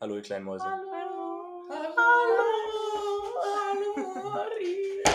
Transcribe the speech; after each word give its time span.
Hallo, 0.00 0.16
ihr 0.16 0.22
kleinen 0.22 0.44
Mäuse. 0.44 0.64
Hallo. 0.64 0.84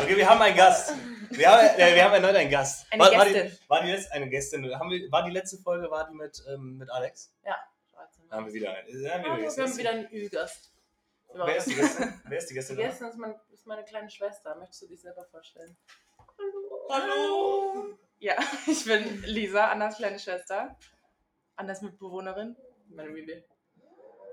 Okay, 0.02 0.18
wir 0.18 0.30
haben 0.30 0.42
einen 0.42 0.56
Gast. 0.56 0.94
Wir 1.32 1.52
haben, 1.52 1.80
äh, 1.80 1.96
wir 1.96 2.04
haben 2.04 2.14
erneut 2.14 2.36
einen 2.36 2.50
Gast. 2.50 2.88
Eine 2.92 3.04
war, 3.04 3.12
war 3.12 3.26
Gästin. 3.26 3.52
Die, 3.52 3.70
war 3.70 3.84
die 3.84 3.92
letzte, 3.92 4.14
eine 4.14 4.30
Gästin. 4.30 4.80
Haben 4.80 4.90
wir, 4.90 5.12
war 5.12 5.24
die 5.24 5.32
letzte 5.32 5.58
Folge, 5.58 5.92
war 5.92 6.08
die 6.08 6.16
mit, 6.16 6.44
ähm, 6.52 6.78
mit 6.78 6.90
Alex? 6.90 7.32
Da 8.30 8.38
haben 8.38 8.46
wir 8.46 8.54
wieder 8.54 8.72
eine. 8.72 9.04
Da 9.04 9.14
haben 9.14 9.24
wir 9.24 9.32
Hallo, 9.32 9.56
wir 9.56 9.64
haben 9.64 9.78
wieder 9.78 9.90
einen 9.90 10.08
Ü-Gast. 10.14 10.72
Wer 11.34 11.56
ist 11.58 11.68
die 11.68 11.76
Gästin? 11.76 12.22
Wer 12.26 12.38
ist 12.38 12.50
die 12.50 12.54
Gästin? 12.54 12.78
Die 12.78 12.84
Gästin 12.84 13.08
ist, 13.08 13.18
mein, 13.18 13.36
ist 13.52 13.66
meine 13.66 13.84
kleine 13.84 14.10
Schwester. 14.10 14.56
Möchtest 14.56 14.84
du 14.84 14.88
dich 14.88 15.02
selber 15.02 15.26
vorstellen? 15.26 15.78
Hallo. 16.90 17.98
Ja, 18.20 18.36
ich 18.68 18.86
bin 18.86 19.24
Lisa, 19.24 19.68
Annas 19.68 19.98
kleine 19.98 20.20
Schwester. 20.20 20.78
Annas 21.56 21.82
Mitbewohnerin. 21.82 22.56
Meine 22.90 23.12
Bibi. 23.12 23.44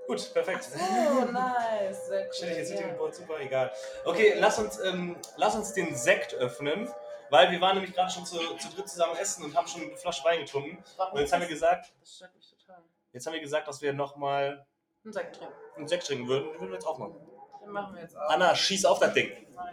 Gut, 0.07 0.33
perfekt. 0.33 0.69
Oh, 0.73 1.25
nice. 1.31 2.07
Sehr 2.07 2.25
cool. 2.25 2.31
Stell 2.33 2.49
dich 2.49 2.57
jetzt 2.59 2.71
nicht 2.71 2.81
ja. 2.81 2.87
im 2.87 2.97
Board, 2.97 3.13
super, 3.13 3.39
egal. 3.41 3.71
Okay, 4.05 4.35
lass 4.37 4.57
uns, 4.57 4.79
ähm, 4.79 5.17
lass 5.35 5.55
uns 5.55 5.73
den 5.73 5.95
Sekt 5.95 6.33
öffnen, 6.33 6.89
weil 7.29 7.51
wir 7.51 7.59
waren 7.59 7.75
nämlich 7.75 7.93
gerade 7.93 8.09
schon 8.09 8.25
zu, 8.25 8.37
zu 8.37 8.69
dritt 8.73 8.87
zusammen 8.87 9.17
essen 9.17 9.43
und 9.43 9.55
haben 9.55 9.67
schon 9.67 9.81
eine 9.81 9.97
Flasche 9.97 10.23
Wein 10.23 10.39
getrunken. 10.39 10.81
Und 11.11 11.19
jetzt 11.19 11.33
haben 11.33 11.41
wir 11.41 11.47
gesagt, 11.49 11.93
das? 11.99 12.15
Stört 12.15 12.35
mich 12.35 12.49
total. 12.49 12.81
jetzt 13.11 13.25
haben 13.25 13.33
wir 13.33 13.41
gesagt, 13.41 13.67
dass 13.67 13.81
wir 13.81 13.91
nochmal 13.91 14.65
Ein 15.03 15.11
Sekt 15.11 15.35
trinken. 15.35 15.53
einen 15.75 15.87
Sekt 15.89 16.07
trinken 16.07 16.27
würden. 16.29 16.51
Den 16.51 16.59
würden 16.61 16.69
wir 16.69 16.75
jetzt 16.75 16.87
aufmachen. 16.87 17.15
Den 17.61 17.69
machen 17.69 17.93
wir 17.95 18.01
jetzt 18.01 18.15
auch. 18.15 18.29
Anna, 18.29 18.55
schieß 18.55 18.85
auf 18.85 18.99
das 18.99 19.13
Ding. 19.13 19.31
Mach. 19.53 19.65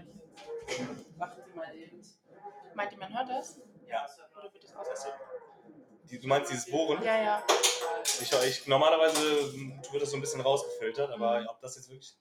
Machen 1.16 1.42
Sie 1.46 1.54
mal 1.56 1.74
eben. 1.76 2.02
Meint 2.74 2.92
ihr, 2.92 2.98
man 2.98 3.16
hört 3.16 3.28
das? 3.28 3.60
Ja. 3.86 4.04
Oder 4.36 4.52
wird 4.52 4.64
das 4.64 4.74
ausgesetzt? 4.74 5.14
Du 6.10 6.28
meinst 6.28 6.50
dieses 6.50 6.70
Bohren? 6.70 7.02
Ja, 7.02 7.20
ja. 7.22 7.42
Ich, 8.20 8.32
ich, 8.32 8.66
normalerweise 8.66 9.20
wird 9.92 10.02
das 10.02 10.10
so 10.10 10.16
ein 10.16 10.20
bisschen 10.20 10.40
rausgefiltert, 10.40 11.10
aber 11.10 11.40
Mhm. 11.40 11.46
ob 11.48 11.60
das 11.60 11.76
jetzt 11.76 11.88
wirklich. 11.88 12.16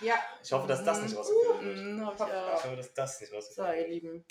Ja. 0.00 0.14
Ich 0.42 0.52
hoffe, 0.52 0.66
dass 0.68 0.84
das 0.84 1.00
nicht 1.02 1.16
rausgefiltert 1.16 1.62
wird. 1.64 1.76
Mhm, 1.76 2.06
hab 2.06 2.14
ich 2.14 2.20
Ich 2.20 2.32
auch. 2.32 2.64
hoffe, 2.64 2.76
dass 2.76 2.92
das 2.94 3.20
nicht 3.20 3.30
So, 3.30 3.36
rausgefiltert 3.36 3.76
ihr 3.78 3.88
Lieben. 3.88 4.12
wird. 4.12 4.24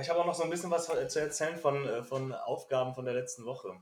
Ich 0.00 0.10
habe 0.10 0.20
auch 0.20 0.26
noch 0.26 0.34
so 0.34 0.42
ein 0.44 0.50
bisschen 0.50 0.70
was 0.70 0.86
zu 0.86 1.18
erzählen 1.20 1.56
von, 1.58 1.86
äh, 1.88 2.02
von 2.02 2.32
Aufgaben 2.34 2.94
von 2.94 3.04
der 3.04 3.14
letzten 3.14 3.44
Woche. 3.46 3.80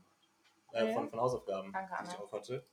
Äh, 0.71 0.87
Ja. 0.87 0.93
von, 0.93 1.09
von 1.09 1.19
Hausaufgaben, 1.19 1.71
Danke, 1.71 1.93
die 2.03 2.09
ich 2.13 2.19
auch 2.19 2.31
hatte. 2.31 2.65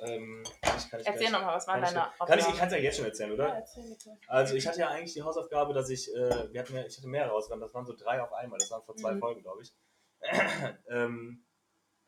Ähm, 0.00 0.42
kann 0.62 0.78
ich, 0.78 0.90
kann 0.90 1.00
ich 1.00 1.06
Erzähl 1.06 1.30
nochmal, 1.30 1.56
was 1.56 1.66
waren 1.66 1.82
deine 1.82 1.94
kann 1.94 2.10
ich, 2.10 2.18
ich 2.18 2.20
Aufgaben? 2.42 2.58
kann 2.58 2.68
es 2.68 2.74
ja 2.74 2.78
jetzt 2.80 2.96
schon 2.96 3.04
erzählen, 3.06 3.32
oder? 3.32 3.48
Ja, 3.48 3.54
erzähl 3.54 3.88
bitte. 3.88 4.18
Also 4.26 4.54
ich 4.54 4.66
hatte 4.66 4.80
ja 4.80 4.88
eigentlich 4.88 5.14
die 5.14 5.22
Hausaufgabe, 5.22 5.74
dass 5.74 5.90
ich, 5.90 6.14
äh, 6.14 6.52
wir 6.52 6.60
hatten 6.60 6.74
ja, 6.74 6.84
ich 6.84 6.96
hatte 6.96 7.08
mehrere 7.08 7.32
Hausaufgaben, 7.32 7.60
das 7.60 7.74
waren 7.74 7.86
so 7.86 7.94
drei 7.96 8.22
auf 8.22 8.32
einmal, 8.32 8.58
das 8.58 8.70
waren 8.70 8.82
vor 8.84 8.96
zwei 8.96 9.14
Mhm. 9.14 9.20
Folgen, 9.20 9.42
glaube 9.42 9.62
ich. 9.62 9.72
ähm, 10.88 11.44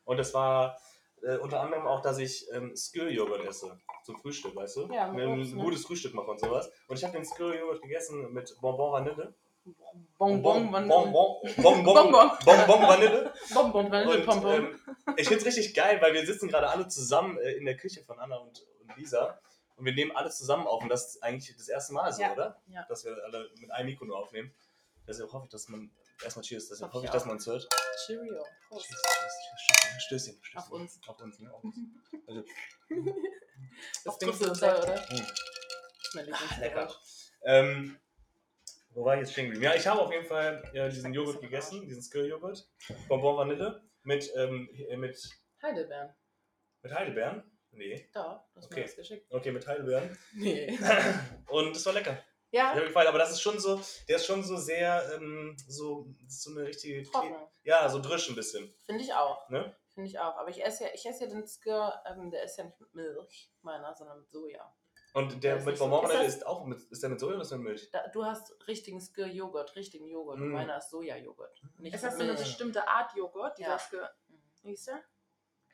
und 0.05 0.17
das 0.17 0.33
war 0.33 0.77
äh, 1.21 1.37
unter 1.37 1.61
anderem 1.61 1.85
auch, 1.87 2.01
dass 2.01 2.17
ich 2.17 2.47
ähm, 2.51 2.75
Skill-Joghurt 2.75 3.45
esse 3.45 3.79
zum 4.03 4.17
Frühstück, 4.17 4.55
weißt 4.55 4.77
du? 4.77 4.91
Ja, 4.91 5.11
mit 5.11 5.25
ein 5.25 5.39
ne? 5.39 5.63
gutes 5.63 5.85
Frühstück 5.85 6.13
mache 6.13 6.31
und 6.31 6.39
sowas. 6.39 6.71
Und 6.87 6.97
ich 6.97 7.03
habe 7.03 7.13
den 7.13 7.25
Skill-Joghurt 7.25 7.81
gegessen 7.81 8.31
mit 8.33 8.55
Bonbon 8.61 8.91
Vanille. 8.91 9.33
Bonbon, 10.17 10.41
Bonbon, 10.41 10.87
Bonbon. 10.87 11.53
Bonbon, 11.57 11.83
Bonbon, 11.93 12.39
Bonbon. 12.45 12.87
Vanille. 12.87 13.33
Bonbon, 13.53 13.91
Vanille, 13.91 14.25
Bonbon. 14.25 14.53
ähm, 14.53 14.79
ich 15.17 15.27
finde 15.27 15.41
es 15.41 15.45
richtig 15.45 15.73
geil, 15.75 15.99
weil 16.01 16.13
wir 16.13 16.25
sitzen 16.25 16.47
gerade 16.47 16.69
alle 16.69 16.87
zusammen 16.87 17.37
äh, 17.39 17.51
in 17.53 17.65
der 17.65 17.77
Küche 17.77 18.03
von 18.03 18.19
Anna 18.19 18.37
und, 18.37 18.65
und 18.81 18.97
Lisa 18.97 19.39
und 19.77 19.85
wir 19.85 19.93
nehmen 19.93 20.11
alle 20.15 20.29
zusammen 20.29 20.67
auf 20.67 20.81
und 20.83 20.89
das 20.89 21.07
ist 21.15 21.23
eigentlich 21.23 21.55
das 21.55 21.67
erste 21.69 21.93
Mal 21.93 22.11
so, 22.11 22.21
Ja. 22.21 22.33
oder? 22.33 22.61
Ja. 22.67 22.85
Dass 22.89 23.03
wir 23.05 23.15
alle 23.23 23.49
mit 23.59 23.71
einem 23.71 23.87
Mikro 23.89 24.05
nur 24.05 24.17
aufnehmen. 24.17 24.53
Deshalb 25.07 25.31
hoffe 25.33 25.45
ich, 25.45 25.51
dass 25.51 25.67
man, 25.69 25.91
erstmal 26.23 26.43
Cheers, 26.45 26.69
deshalb 26.69 26.93
Hoffe 26.93 27.05
ich 27.05 27.11
dass 27.11 27.25
man 27.25 27.37
es 27.37 27.45
hört. 27.47 27.67
Cheerio. 28.05 28.43
Prost. 28.69 28.87
Cheers, 28.87 30.01
Stößchen, 30.05 30.41
Stößchen. 30.43 30.57
Auf 30.57 30.71
uns. 30.71 30.99
Auf 31.07 31.19
uns, 31.19 31.39
ne? 31.39 31.53
Auf 31.53 31.63
uns. 31.63 31.75
Also, 32.27 32.43
Das 34.05 34.17
Ding 34.17 34.29
ist 34.29 34.39
toll, 34.39 34.55
Sekt. 34.55 34.83
oder? 34.83 34.95
mh. 35.11 35.27
Mein 36.13 36.33
Ah, 36.33 36.59
lecker. 36.59 36.95
Ähm, 37.43 37.97
wo 38.93 39.05
war 39.05 39.15
ich 39.15 39.21
jetzt 39.21 39.31
stehen 39.33 39.45
geblieben? 39.45 39.63
Ja, 39.65 39.75
ich 39.75 39.85
habe 39.87 40.01
auf 40.01 40.11
jeden 40.11 40.25
Fall 40.25 40.63
ja, 40.73 40.87
diesen 40.87 41.13
Joghurt 41.13 41.41
gegessen, 41.41 41.87
diesen 41.87 42.01
Skill-Joghurt. 42.01 42.67
Bonbon 43.07 43.37
Vanille 43.37 43.81
mit, 44.03 44.31
ähm, 44.35 44.69
mit, 44.97 45.29
Heidelbeeren. 45.61 46.13
mit 46.81 46.93
Heidelbeeren. 46.93 47.43
Nee. 47.71 48.09
Da, 48.13 48.45
hast 48.55 48.65
Okay. 48.65 48.81
mir 48.81 48.85
das 48.85 48.95
geschickt. 48.95 49.27
Okay, 49.31 49.51
mit 49.51 49.65
Heidelbeeren. 49.65 50.17
Nee. 50.33 50.77
Und 51.47 51.75
das 51.75 51.85
war 51.85 51.93
lecker. 51.93 52.21
Ja, 52.53 52.69
hat 52.71 52.75
mir 52.75 52.83
gefallen, 52.87 53.07
aber 53.07 53.17
das 53.19 53.31
ist 53.31 53.41
schon 53.41 53.57
so, 53.59 53.79
der 54.09 54.17
ist 54.17 54.25
schon 54.25 54.43
so 54.43 54.57
sehr, 54.57 55.09
ähm, 55.15 55.55
so, 55.69 56.05
so 56.27 56.51
eine 56.51 56.67
richtige, 56.67 57.01
trocken. 57.03 57.33
ja, 57.63 57.87
so 57.87 58.01
drisch 58.01 58.27
ein 58.29 58.35
bisschen. 58.35 58.73
Finde 58.85 59.03
ich 59.03 59.13
auch. 59.13 59.47
Ne? 59.49 59.73
Finde 59.93 60.09
ich 60.09 60.19
auch. 60.19 60.35
Aber 60.35 60.49
ich 60.49 60.61
esse 60.61 60.83
ja, 60.83 60.89
ich 60.93 61.05
esse 61.05 61.23
ja 61.23 61.29
den 61.29 61.47
Skir, 61.47 61.93
ähm, 62.05 62.29
der 62.29 62.43
ist 62.43 62.57
ja 62.57 62.65
nicht 62.65 62.77
mit 62.81 62.93
Milch, 62.93 63.53
meiner, 63.61 63.95
sondern 63.95 64.19
mit 64.19 64.29
Soja. 64.29 64.75
Und 65.13 65.43
Der 65.43 65.59
mit 65.61 65.77
so- 65.77 65.89
Bonbon 65.89 66.09
ist 66.25 66.45
auch 66.47 66.65
mit, 66.65 66.79
ist 66.83 67.03
der 67.03 67.09
mit 67.09 67.19
Soja 67.19 67.33
oder 67.33 67.41
ist 67.41 67.49
der 67.51 67.57
mit 67.57 67.67
Milch? 67.67 67.89
Da, 67.91 68.07
du 68.07 68.23
hast 68.23 68.55
richtigen 68.67 69.01
Skir-Joghurt, 69.01 69.75
richtigen 69.75 70.07
Joghurt. 70.07 70.39
Und 70.39 70.49
Mm. 70.49 70.53
meiner 70.53 70.77
ist 70.77 70.89
Soja-Joghurt. 70.89 71.61
Nicht 71.79 71.93
Ist 71.95 72.03
das 72.03 72.15
so 72.17 72.23
eine 72.23 72.33
bestimmte 72.33 72.87
Art 72.87 73.13
Joghurt? 73.15 73.59
Ja. 73.59 73.77
Dieser 73.77 74.09
Mhm. 74.29 74.37
Wie 74.63 74.73
ist 74.73 74.87
der? 74.87 74.99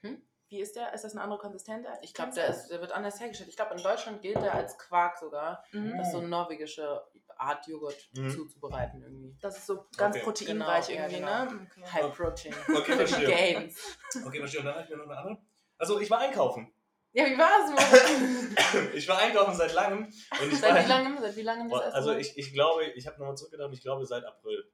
Hm? 0.01 0.21
Wie 0.49 0.61
ist 0.61 0.75
der? 0.77 0.93
Ist 0.93 1.03
das 1.03 1.11
eine 1.11 1.21
andere 1.21 1.39
Konsistenz? 1.39 1.85
Ich 2.01 2.13
glaube, 2.13 2.31
der, 2.33 2.47
ist- 2.47 2.69
der 2.69 2.79
wird 2.81 2.93
anders 2.93 3.19
hergestellt. 3.19 3.49
Ich 3.49 3.55
glaube, 3.57 3.75
in 3.75 3.83
Deutschland 3.83 4.21
gilt 4.21 4.37
der 4.41 4.53
als 4.55 4.77
Quark 4.77 5.17
sogar. 5.19 5.63
Mhm. 5.71 5.97
Das 5.97 6.07
ist 6.07 6.13
so 6.13 6.19
eine 6.19 6.29
norwegische 6.29 7.03
Art, 7.35 7.67
Joghurt 7.67 8.09
Mhm. 8.15 8.31
zuzubereiten 8.31 9.03
irgendwie. 9.03 9.37
Das 9.41 9.57
ist 9.57 9.67
so 9.67 9.85
ganz 9.97 10.15
Okay. 10.15 10.23
proteinreich 10.25 10.87
Genau, 10.87 10.97
ja, 10.99 11.03
irgendwie, 11.09 11.19
genau. 11.19 11.45
ne? 11.45 11.67
Okay. 11.69 11.85
High 11.91 12.15
Protein. 12.17 12.55
Okay, 12.75 12.93
verstehe. 12.93 13.27
Gains. 13.67 13.97
Okay, 14.25 14.39
verstehe. 14.39 14.61
Und 14.61 14.65
dann 14.65 14.75
hatte 14.75 14.83
ich 14.85 14.89
mir 14.89 14.97
noch 14.97 15.03
eine 15.09 15.17
andere. 15.17 15.37
Also 15.77 15.99
ich 15.99 16.09
war 16.09 16.19
einkaufen. 16.19 16.73
Ja, 17.13 17.25
wie 17.25 17.37
war's? 17.37 17.71
Mann? 17.71 18.57
Ich 18.93 19.07
war 19.07 19.17
einkaufen 19.19 19.55
seit 19.55 19.73
langem. 19.73 20.05
Und 20.05 20.51
ich 20.53 20.59
Seit 20.59 20.73
war, 20.75 20.83
wie 20.83 20.87
langem? 20.87 21.17
Seit 21.19 21.35
wie 21.35 21.41
langem 21.41 21.69
Boah, 21.69 21.81
Also 21.93 22.13
ich, 22.15 22.37
ich 22.37 22.53
glaube, 22.53 22.83
ich 22.85 23.07
habe 23.07 23.17
nochmal 23.19 23.35
zurückgedacht, 23.37 23.71
ich 23.73 23.81
glaube 23.81 24.05
seit 24.05 24.23
April. 24.25 24.69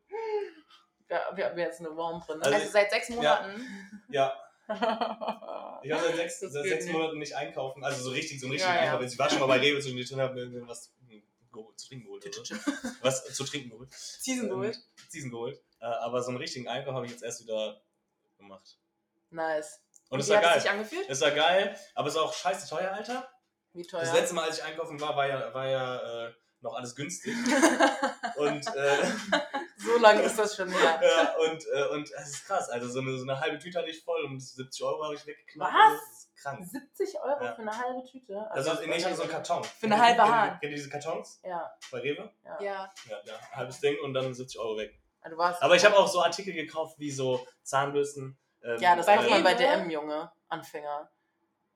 Wir, 1.08 1.22
wir 1.36 1.46
haben 1.46 1.58
jetzt 1.60 1.80
eine 1.80 1.96
Worm 1.96 2.22
drin. 2.26 2.42
Also- 2.42 2.56
Also 2.56 2.72
seit 2.72 2.90
sechs 2.92 3.10
Monaten. 3.10 4.02
Ja, 4.10 4.34
ich 5.84 5.92
war 5.92 6.00
seit 6.00 6.16
sechs, 6.16 6.40
seit 6.40 6.52
sechs 6.64 6.86
nicht. 6.86 6.94
Monaten 6.94 7.20
nicht 7.20 7.36
einkaufen. 7.36 7.84
Also 7.84 8.04
so 8.04 8.12
richtig, 8.12 8.40
so 8.40 8.48
ein 8.48 8.52
richtigen 8.52 8.74
Ja, 8.74 8.78
ja. 8.78 8.92
Einkaufen. 8.94 9.08
Ich 9.08 9.20
war 9.20 9.30
schon 9.30 9.40
mal 9.40 9.48
bei 9.48 9.60
Rewe 9.60 9.80
zwischendurch 9.80 10.12
und 10.14 10.22
habe 10.22 10.34
mir 10.34 10.42
irgendwas 10.54 10.94
geholt- 11.52 11.78
zu 11.80 11.88
trinken 11.88 12.06
geholt. 12.06 12.26
Oder. 12.26 12.60
Was 13.02 13.26
zu 13.34 13.44
trinken 13.44 13.70
geholt. 13.72 13.92
Season 13.94 14.50
geholt. 14.50 14.80
Season 15.10 15.30
geholt. 15.30 15.62
Äh, 15.82 15.86
aber 15.86 16.22
so 16.24 16.30
einen 16.30 16.38
richtigen 16.38 16.68
Einkauf 16.68 16.94
habe 16.96 17.06
ich 17.06 17.12
jetzt 17.12 17.24
erst 17.24 17.42
wieder 17.44 17.82
gemacht. 18.38 18.78
nice. 19.30 19.82
Und 20.14 20.20
es 20.20 20.30
war 20.30 20.42
geil. 20.42 20.60
sich 20.62 20.70
angefühlt? 20.70 21.06
Es 21.10 21.22
war 21.22 21.32
geil, 21.32 21.76
aber 21.96 22.08
es 22.08 22.16
war 22.16 22.24
auch 22.24 22.34
scheiße 22.34 22.70
teuer, 22.70 22.92
Alter. 22.92 23.28
Wie 23.74 23.84
teuer. 23.84 24.02
Das 24.02 24.14
letzte 24.14 24.36
Mal, 24.36 24.46
als 24.46 24.60
ich 24.60 24.64
einkaufen 24.64 25.00
war, 25.02 25.16
war 25.16 25.28
ja, 25.28 25.54
war 25.54 25.68
ja 25.68 26.26
äh, 26.28 26.34
noch 26.62 26.76
alles 26.76 26.96
günstig. 26.96 27.34
und 28.38 28.68
äh, 28.76 28.98
so 29.78 29.98
lange 30.00 30.22
ist 30.22 30.38
das 30.38 30.56
schon 30.56 30.70
her. 30.70 31.02
ja, 31.04 31.36
und, 31.38 31.66
äh, 31.74 31.88
und 31.94 32.10
es 32.12 32.30
ist 32.30 32.46
krass. 32.46 32.70
Also 32.70 32.88
so 32.88 33.00
eine, 33.00 33.18
so 33.18 33.24
eine 33.24 33.40
halbe 33.40 33.58
Tüte 33.60 33.80
hatte 33.80 33.90
ich 33.90 34.04
voll 34.04 34.24
und 34.26 34.40
70 34.40 34.84
Euro 34.86 35.04
habe 35.04 35.16
ich 35.16 35.26
weggeknallt. 35.26 35.74
Was? 35.74 36.00
Das 36.00 36.18
ist 36.20 36.36
krank. 36.42 36.66
70 36.66 37.20
Euro 37.20 37.44
Ja. 37.44 37.56
für 37.56 37.62
eine 37.62 37.78
halbe 37.78 38.04
Tüte? 38.10 38.46
Also 38.52 38.74
nee, 38.86 38.96
ich 38.96 39.06
hatte 39.06 39.16
so 39.16 39.24
einen 39.24 39.32
Karton. 39.32 39.64
Für 39.64 39.86
eine 39.88 40.00
halbe 40.00 40.22
Hahn. 40.24 40.50
Kennt 40.60 40.64
ihr 40.72 40.78
diese 40.78 40.90
Kartons 40.90 41.42
Ja, 41.44 41.72
bei 41.92 42.00
Rewe? 42.00 42.32
ja. 42.46 42.62
Ja. 42.62 42.94
Ja, 43.10 43.18
ja. 43.26 43.34
Halbes 43.54 43.80
Ding 43.80 43.98
und 44.04 44.14
dann 44.14 44.34
70 44.34 44.60
Euro 44.60 44.78
weg. 44.78 45.00
Du 45.28 45.38
warst 45.38 45.62
Aber 45.64 45.76
ich 45.76 45.84
habe 45.86 45.98
auch 45.98 46.08
so 46.08 46.22
Artikel 46.22 46.54
gekauft 46.54 47.00
wie 47.00 47.10
so 47.12 47.46
Zahnbürsten. 47.64 48.38
Ähm, 48.64 48.78
Ja, 48.80 48.96
das 48.96 49.08
äh, 49.08 49.16
kauft 49.16 49.30
man 49.30 49.44
bei? 49.44 49.54
DM, 49.54 49.90
Junge. 49.90 50.32
Anfänger. 50.50 51.10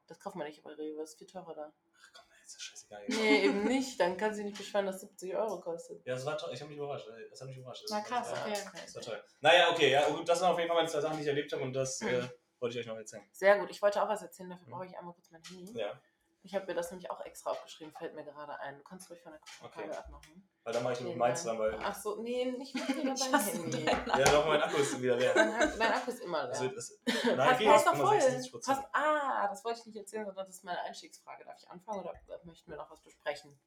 Das 0.08 0.20
kauft 0.20 0.36
man 0.36 0.48
nicht 0.48 0.64
bei 0.64 0.72
Rewe, 0.74 1.02
ist 1.02 1.18
viel 1.18 1.28
teurer 1.28 1.54
da. 1.54 1.74
Ach 2.00 2.10
komm, 2.14 2.26
jetzt 2.40 2.48
ist 2.48 2.56
das 2.56 2.62
scheißegal. 2.64 3.04
Nee, 3.10 3.44
eben 3.46 3.64
nicht. 3.68 4.00
Dann 4.00 4.16
kann 4.18 4.34
sie 4.34 4.44
nicht 4.46 4.58
beschweren, 4.58 4.86
dass 4.86 5.02
70 5.02 5.36
Euro 5.36 5.60
kostet. 5.60 6.06
Ja, 6.06 6.14
das 6.14 6.26
war 6.26 6.38
toll. 6.38 6.52
Ich 6.54 6.62
habe 6.62 6.70
mich 6.70 6.78
überrascht. 6.78 7.08
Das 7.30 7.42
hat 7.42 7.48
mich 7.50 7.58
überrascht. 7.58 7.84
Das 7.84 7.92
Na 7.92 8.02
krass, 8.02 8.32
ja, 8.32 8.42
okay. 8.46 8.62
Das 8.86 8.96
war 8.96 9.02
toll. 9.02 9.24
Naja, 9.42 9.70
okay. 9.72 9.92
Ja, 9.92 10.08
gut, 10.10 10.28
das 10.30 10.40
sind 10.40 10.48
auf 10.48 10.58
jeden 10.58 10.70
Fall 10.70 10.78
meine 10.78 10.88
zwei 10.90 11.02
Sachen, 11.02 11.18
die 11.18 11.24
ich 11.24 11.28
erlebt 11.28 11.52
habe 11.52 11.64
und 11.64 11.74
das 11.74 12.02
äh, 12.02 12.22
wollte 12.60 12.76
ich 12.76 12.82
euch 12.82 12.88
noch 12.88 12.98
erzählen. 12.98 13.28
Sehr 13.34 13.60
gut. 13.60 13.70
Ich 13.70 13.82
wollte 13.82 14.02
auch 14.02 14.08
was 14.08 14.22
erzählen, 14.22 14.50
dafür 14.50 14.68
Mhm. 14.68 14.72
brauche 14.72 14.86
ich 14.86 14.98
einmal 14.98 15.14
kurz 15.14 15.30
mein 15.32 15.42
Handy. 15.44 15.78
Ja, 15.78 16.00
Ich 16.48 16.56
habe 16.56 16.66
mir 16.66 16.76
das 16.76 16.90
nämlich 16.92 17.12
auch 17.12 17.20
extra 17.26 17.52
aufgeschrieben, 17.52 17.94
fällt 17.94 18.16
mir 18.16 18.24
gerade 18.24 18.58
ein. 18.62 18.78
Du 18.78 18.84
kannst 18.84 19.10
ruhig 19.10 19.22
von 19.22 19.34
der 19.34 19.42
Okay. 19.62 19.82
Kabel 19.82 19.96
abmachen. 19.96 20.50
weil 20.64 20.74
dann 20.74 20.84
mache 20.84 20.94
ich 20.94 21.02
nur 21.02 21.10
mit 21.10 21.20
meins 21.20 21.42
zusammen, 21.42 21.60
weil. 21.60 21.78
Ach 21.84 21.94
so, 21.94 22.22
nee, 22.22 22.52
nicht 22.54 22.74
mit 22.74 22.88
dir 22.88 22.96
Ich 23.14 23.20
dein 23.20 23.34
hasse 23.34 23.52
Handy. 23.52 23.84
Ja, 23.86 24.24
doch, 24.24 24.48
mein 24.48 24.62
Akku 24.62 24.78
ist 24.78 25.02
wieder 25.02 25.18
leer. 25.18 25.34
Dein 25.36 25.82
Akku 25.94 26.10
ist 26.10 26.22
immer 26.22 26.44
leer. 26.44 26.50
Das 26.52 26.62
wird, 26.62 26.78
das, 26.78 27.00
Passt, 27.06 27.26
nein, 27.36 27.58
geht 27.58 27.68
passt 27.68 27.88
auf 27.90 27.98
doch 27.98 28.08
voll. 28.08 28.22
76 28.22 28.52
Prozent. 28.54 28.78
Passt, 28.78 28.90
ah, 28.94 29.48
das 29.50 29.66
wollte 29.66 29.80
ich 29.82 29.86
nicht 29.88 29.98
erzählen, 29.98 30.26
sondern 30.26 30.46
das 30.48 30.56
ist 30.56 30.64
meine 30.64 30.82
Einstiegsfrage. 30.84 31.44
Darf 31.44 31.58
ich 31.62 31.70
anfangen 31.70 32.00
oder 32.00 32.14
möchten 32.46 32.72
wir 32.72 32.78
noch 32.78 32.90
was 32.90 33.02
besprechen? 33.02 33.60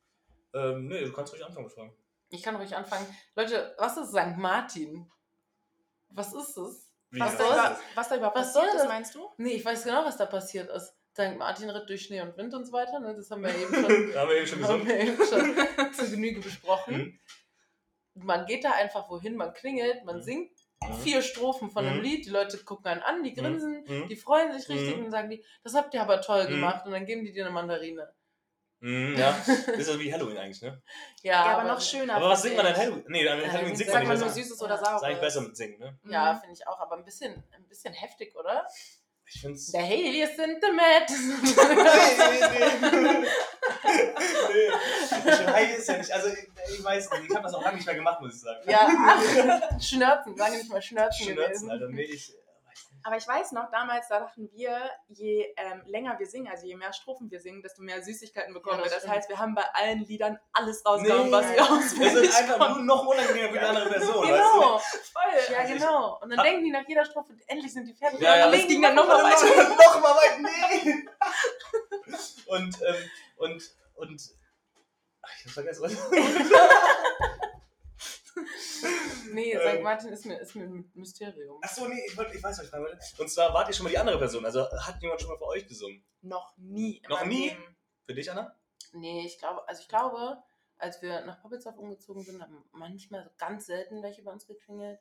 Ähm, 0.54 0.86
nee, 0.88 1.04
du 1.04 1.12
kannst 1.12 1.34
ruhig 1.34 1.44
anfangen 1.44 1.66
mit 1.66 1.74
Fragen. 1.74 1.94
Ich 2.30 2.42
kann 2.42 2.56
ruhig 2.56 2.74
anfangen. 2.74 3.06
Leute, 3.36 3.74
was 3.78 3.98
ist 3.98 4.08
St. 4.10 4.36
Martin? 4.38 5.10
Was 6.08 6.32
ist 6.32 6.56
es? 6.56 6.90
Wie 7.10 7.20
Was 7.20 7.36
da, 7.36 7.44
über, 7.44 7.78
was 7.94 8.08
da 8.08 8.16
überhaupt 8.16 8.36
Was 8.36 8.46
passiert 8.54 8.64
soll 8.64 8.74
ist, 8.76 8.82
das? 8.84 8.88
meinst 8.88 9.14
du? 9.16 9.28
Nee, 9.36 9.50
ich 9.50 9.64
weiß 9.64 9.84
genau, 9.84 10.04
was 10.04 10.16
da 10.16 10.26
passiert 10.26 10.70
ist. 10.70 10.94
St. 11.12 11.36
Martin 11.38 11.70
ritt 11.70 11.88
durch 11.88 12.02
Schnee 12.04 12.20
und 12.20 12.36
Wind 12.36 12.54
und 12.54 12.64
so 12.64 12.72
weiter. 12.72 13.00
Ne? 13.00 13.14
Das 13.14 13.30
haben 13.30 13.42
wir 13.42 13.54
eben 13.54 13.74
schon, 13.74 13.84
haben 14.16 14.28
wir 14.28 14.36
eben 14.36 14.46
schon 14.46 14.62
haben 14.64 14.86
wir 14.86 15.00
eben 15.00 15.16
schon 15.24 15.92
zu 15.92 16.10
Genüge 16.10 16.40
besprochen. 16.40 16.94
Mhm. 18.14 18.24
Man 18.24 18.46
geht 18.46 18.64
da 18.64 18.72
einfach 18.72 19.08
wohin, 19.08 19.36
man 19.36 19.52
klingelt, 19.54 20.04
man 20.04 20.16
Mhm. 20.18 20.22
singt 20.22 20.50
Mhm. 20.82 20.94
vier 21.02 21.22
Strophen 21.22 21.70
von 21.70 21.84
einem 21.86 21.98
Mhm. 21.98 22.02
Lied, 22.02 22.24
die 22.26 22.30
Leute 22.30 22.58
gucken 22.64 22.86
einen 22.86 23.02
an, 23.02 23.22
die 23.22 23.34
grinsen, 23.34 23.84
Mhm. 23.86 24.08
die 24.08 24.16
freuen 24.16 24.52
sich 24.52 24.68
richtig 24.68 24.96
Mhm. 24.96 25.04
und 25.06 25.10
sagen 25.10 25.30
die, 25.30 25.44
das 25.62 25.74
habt 25.74 25.92
ihr 25.94 26.00
aber 26.02 26.20
toll 26.22 26.44
Mhm. 26.46 26.50
gemacht 26.52 26.86
und 26.86 26.92
dann 26.92 27.04
geben 27.06 27.24
die 27.24 27.32
dir 27.32 27.44
eine 27.44 27.52
Mandarine. 27.52 28.12
Mhm, 28.82 29.14
ja, 29.18 29.30
das 29.46 29.78
ist 29.78 29.90
ja 29.90 29.98
wie 30.00 30.10
Halloween 30.12 30.38
eigentlich, 30.38 30.62
ne? 30.62 30.82
Ja, 31.22 31.32
Ja, 31.46 31.58
aber 31.58 31.68
noch 31.68 31.80
schöner. 31.82 32.14
Aber 32.14 32.30
was 32.30 32.40
singt 32.42 32.56
man 32.56 32.64
denn 32.64 32.76
Halloween? 32.76 33.04
Nee, 33.08 33.28
an 33.28 33.38
Äh, 33.40 33.48
Halloween 33.50 33.76
singt 33.76 33.90
Sagt 33.90 34.06
man 34.06 34.08
man 34.08 34.16
nicht. 34.16 34.20
nur 34.20 34.28
Das 34.28 34.36
ist 34.38 34.44
Süßes 34.48 34.62
oder 34.62 34.76
Ja. 34.76 34.84
Saures? 34.84 35.02
eigentlich 35.02 35.20
besser 35.20 35.40
mit 35.42 35.56
Singen, 35.56 35.78
ne? 35.78 35.98
Ja, 36.08 36.32
Mhm. 36.32 36.40
finde 36.40 36.54
ich 36.54 36.66
auch, 36.66 36.80
aber 36.80 36.96
ein 36.96 37.04
bisschen, 37.04 37.44
ein 37.52 37.68
bisschen 37.68 37.92
heftig, 37.92 38.34
oder? 38.36 38.66
Ich 39.32 39.40
find's. 39.42 39.66
The 39.66 39.78
Haley 39.78 40.26
Sentiment. 40.26 41.08
nee. 42.90 43.26
nee. 44.52 45.42
Hey, 45.52 45.76
ist 45.76 45.88
ja 45.88 45.98
nicht. 45.98 46.10
Also, 46.10 46.28
ich, 46.28 46.48
ich 46.74 46.84
weiß 46.84 47.10
nicht. 47.12 47.30
Ich 47.30 47.34
habe 47.34 47.44
das 47.44 47.54
auch 47.54 47.62
lange 47.62 47.76
nicht 47.76 47.86
mehr 47.86 47.94
gemacht, 47.94 48.20
muss 48.20 48.34
ich 48.34 48.40
sagen. 48.40 48.58
ja, 48.68 48.88
ach, 48.88 49.80
Schnörzen, 49.80 50.36
lange 50.36 50.58
nicht 50.58 50.68
mal 50.68 50.82
Schnörzen, 50.82 51.24
Schnürzen, 51.26 51.46
gewesen. 51.46 51.70
Alter. 51.70 51.88
Nee, 51.88 52.02
ich. 52.02 52.34
Aber 53.02 53.16
ich 53.16 53.26
weiß 53.26 53.52
noch, 53.52 53.70
damals, 53.70 54.08
da 54.08 54.20
dachten 54.20 54.50
wir, 54.52 54.78
je 55.08 55.52
ähm, 55.56 55.82
länger 55.86 56.18
wir 56.18 56.26
singen, 56.26 56.48
also 56.50 56.66
je 56.66 56.76
mehr 56.76 56.92
Strophen 56.92 57.30
wir 57.30 57.40
singen, 57.40 57.62
desto 57.62 57.82
mehr 57.82 58.02
Süßigkeiten 58.02 58.52
bekommen 58.54 58.78
Ja, 58.78 58.84
wir. 58.84 58.90
das 58.90 59.00
stimmt. 59.00 59.14
heißt, 59.14 59.28
wir 59.28 59.38
haben 59.38 59.54
bei 59.54 59.64
allen 59.72 60.00
Liedern 60.04 60.38
alles 60.52 60.84
rausgehauen, 60.84 61.26
Nee, 61.26 61.32
was 61.32 61.48
wir 61.48 61.56
ja. 61.56 61.62
Auswendig 61.64 62.24
ist 62.30 62.38
einfach 62.38 62.58
konnten. 62.58 62.86
nur 62.86 62.96
noch 62.96 63.06
unangenehmer 63.06 63.48
für 63.48 63.58
die 63.58 63.64
andere 63.64 63.88
Person. 63.88 64.26
Genau, 64.26 64.78
Voll. 64.78 65.54
ja 65.54 65.62
genau. 65.66 66.18
Und 66.20 66.30
dann 66.30 66.44
denken 66.44 66.64
die 66.64 66.70
nach 66.70 66.86
jeder 66.86 67.04
Strophe, 67.04 67.32
endlich 67.46 67.72
sind 67.72 67.86
die 67.86 67.94
fertig. 67.94 68.20
Ja, 68.20 68.36
ja, 68.36 68.46
Und 68.46 68.52
das 68.52 68.60
legen 68.60 68.68
ging 68.68 68.80
die 68.80 68.86
dann 68.86 68.94
noch 68.96 69.06
mal 69.06 69.22
Weißt 69.24 69.44
weiter. 69.44 69.64
du, 69.64 69.70
noch 69.74 70.00
mal 70.00 70.14
weit. 70.16 70.40
Nee. 70.84 71.08
Und, 72.46 72.76
ähm, 72.82 73.10
und, 73.36 73.62
und. 73.94 74.20
Ach, 75.22 75.30
ich 75.38 75.44
hab's 75.44 75.54
vergessen. 75.54 75.84
Nee, 79.32 79.52
Ähm. 79.52 79.76
St. 79.76 79.82
Martin 79.82 80.12
ist 80.12 80.26
mir, 80.26 80.38
ist 80.40 80.54
mir 80.56 80.64
ein 80.64 80.90
Mysterium. 80.94 81.58
Achso, 81.62 81.86
nee, 81.88 82.02
ich, 82.06 82.16
wollte- 82.16 82.34
ich 82.36 82.42
weiß, 82.42 82.58
was 82.58 82.66
ich 82.66 82.72
wollte. 82.72 82.98
Und 83.18 83.28
zwar 83.30 83.52
wart 83.54 83.68
ihr 83.68 83.74
schon 83.74 83.84
mal 83.84 83.90
die 83.90 83.98
andere 83.98 84.18
Person. 84.18 84.44
Also 84.44 84.68
hat 84.70 85.00
jemand 85.02 85.20
schon 85.20 85.30
mal 85.30 85.38
für 85.38 85.46
euch 85.46 85.66
gesungen? 85.66 86.04
Noch 86.22 86.52
nie. 86.56 87.02
Noch 87.08 87.24
nie? 87.24 87.50
Leben. 87.50 87.76
Für 88.06 88.14
dich, 88.14 88.30
Anna? 88.30 88.54
Nee, 88.92 89.24
ich 89.26 89.38
glaube, 89.38 89.66
also 89.68 89.80
ich 89.82 89.88
glaube, 89.88 90.42
als 90.78 91.00
wir 91.02 91.20
nach 91.26 91.40
Poppelsdorf 91.42 91.76
umgezogen 91.78 92.24
sind, 92.24 92.42
haben 92.42 92.64
manchmal 92.72 93.22
so 93.24 93.30
ganz 93.38 93.66
selten 93.66 94.02
welche 94.02 94.22
bei 94.22 94.32
uns 94.32 94.46
geklingelt. 94.46 94.98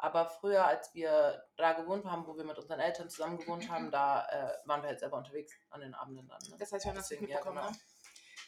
Aber 0.00 0.26
früher, 0.26 0.64
als 0.64 0.94
wir 0.94 1.42
da 1.56 1.72
gewohnt 1.72 2.04
haben, 2.04 2.24
wo 2.26 2.36
wir 2.36 2.44
mit 2.44 2.56
unseren 2.56 2.78
Eltern 2.78 3.10
zusammen 3.10 3.36
gewohnt 3.38 3.68
haben, 3.68 3.90
da 3.90 4.26
äh, 4.28 4.56
waren 4.68 4.80
wir 4.82 4.88
halt 4.88 5.00
selber 5.00 5.18
unterwegs 5.18 5.52
an 5.70 5.80
den 5.80 5.92
Abenden 5.94 6.28
dann. 6.28 6.38
Ne? 6.48 6.56
Das 6.58 6.70
heißt, 6.72 6.84
wir 6.84 6.90
haben 6.90 6.96
das 6.98 7.10
nicht 7.10 7.20
Deswegen, 7.20 7.32
ja, 7.32 7.38
mitbekommen, 7.38 7.58
genau. 7.58 7.70
ne? 7.70 7.76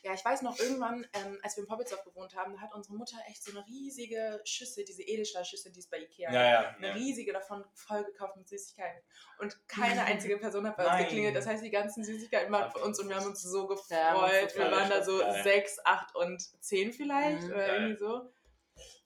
Ja, 0.02 0.14
ich 0.14 0.24
weiß 0.24 0.42
noch, 0.42 0.58
irgendwann, 0.58 1.06
ähm, 1.12 1.38
als 1.42 1.56
wir 1.56 1.62
in 1.62 1.68
Poppelsdorf 1.68 2.04
gewohnt 2.04 2.34
haben, 2.34 2.52
da 2.54 2.60
hat 2.60 2.74
unsere 2.74 2.94
Mutter 2.96 3.16
echt 3.28 3.42
so 3.44 3.50
eine 3.50 3.66
riesige 3.66 4.40
Schüssel, 4.44 4.84
diese 4.84 5.02
Edelstahlschüssel, 5.02 5.72
die 5.72 5.80
es 5.80 5.88
bei 5.88 5.98
Ikea 6.00 6.32
Ja, 6.32 6.42
ja. 6.50 6.68
eine 6.76 6.88
ja. 6.88 6.92
riesige 6.94 7.32
davon 7.32 7.64
voll 7.74 8.04
gekauft 8.04 8.36
mit 8.36 8.48
Süßigkeiten. 8.48 9.02
Und 9.38 9.56
keine 9.68 10.02
einzige 10.04 10.38
Person 10.38 10.66
hat 10.66 10.76
bei 10.76 10.84
uns 10.84 10.92
Nein. 10.92 11.04
geklingelt. 11.04 11.36
Das 11.36 11.46
heißt, 11.46 11.62
die 11.64 11.70
ganzen 11.70 12.02
Süßigkeiten 12.04 12.50
waren 12.52 12.70
für 12.70 12.78
uns 12.78 12.98
und 12.98 13.08
wir 13.08 13.16
haben 13.16 13.26
uns 13.26 13.42
so 13.42 13.66
gefreut. 13.66 13.88
Ja, 13.90 14.54
wir 14.54 14.70
waren 14.70 14.88
da 14.90 15.02
so 15.02 15.18
Geil. 15.18 15.42
sechs, 15.42 15.78
acht 15.84 16.14
und 16.16 16.40
zehn 16.62 16.92
vielleicht 16.92 17.42
Mhm. 17.42 17.50
oder 17.50 17.66
Geil. 17.66 17.74
irgendwie 17.82 17.98
so. 17.98 18.30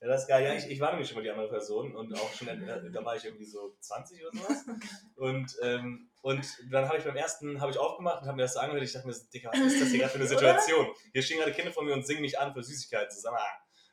Ja, 0.01 0.07
das 0.09 0.23
ist 0.23 0.29
geil. 0.29 0.45
Ja, 0.45 0.55
ich, 0.55 0.67
ich 0.71 0.79
war 0.81 0.91
nämlich 0.93 1.09
schon 1.09 1.17
mal 1.17 1.23
die 1.23 1.31
andere 1.31 1.49
Person 1.49 1.97
und 1.97 2.15
auch 2.15 2.33
schon, 2.33 2.47
äh, 2.49 2.91
da 2.93 3.05
war 3.05 3.17
ich 3.17 3.25
irgendwie 3.25 3.47
so 3.47 3.75
20 3.81 4.25
oder 4.25 4.39
sowas. 4.39 4.65
Und, 5.17 5.57
ähm, 5.63 6.11
und 6.25 6.73
dann 6.73 6.89
habe 6.89 6.97
ich 6.97 7.05
beim 7.05 7.17
ersten, 7.17 7.61
habe 7.61 7.71
ich 7.71 7.77
aufgemacht 7.77 8.23
und 8.23 8.29
habe 8.29 8.37
mir 8.37 8.45
das 8.45 8.55
so 8.55 8.61
angehört. 8.61 8.83
Ich 8.83 8.95
dachte 8.95 9.07
mir, 9.07 9.15
Digga, 9.35 9.51
was 9.53 9.61
ist 9.61 9.83
das 9.83 9.89
hier 9.91 9.99
gerade 9.99 10.13
für 10.13 10.19
eine 10.21 10.27
Situation? 10.35 10.87
Hier 11.13 11.21
stehen 11.23 11.37
gerade 11.37 11.53
Kinder 11.53 11.71
von 11.71 11.85
mir 11.85 11.93
und 11.93 12.07
singen 12.07 12.23
mich 12.23 12.39
an 12.39 12.55
für 12.55 12.63
Süßigkeiten. 12.63 13.15
So, 13.15 13.21
sag 13.21 13.33
mal. 13.33 13.43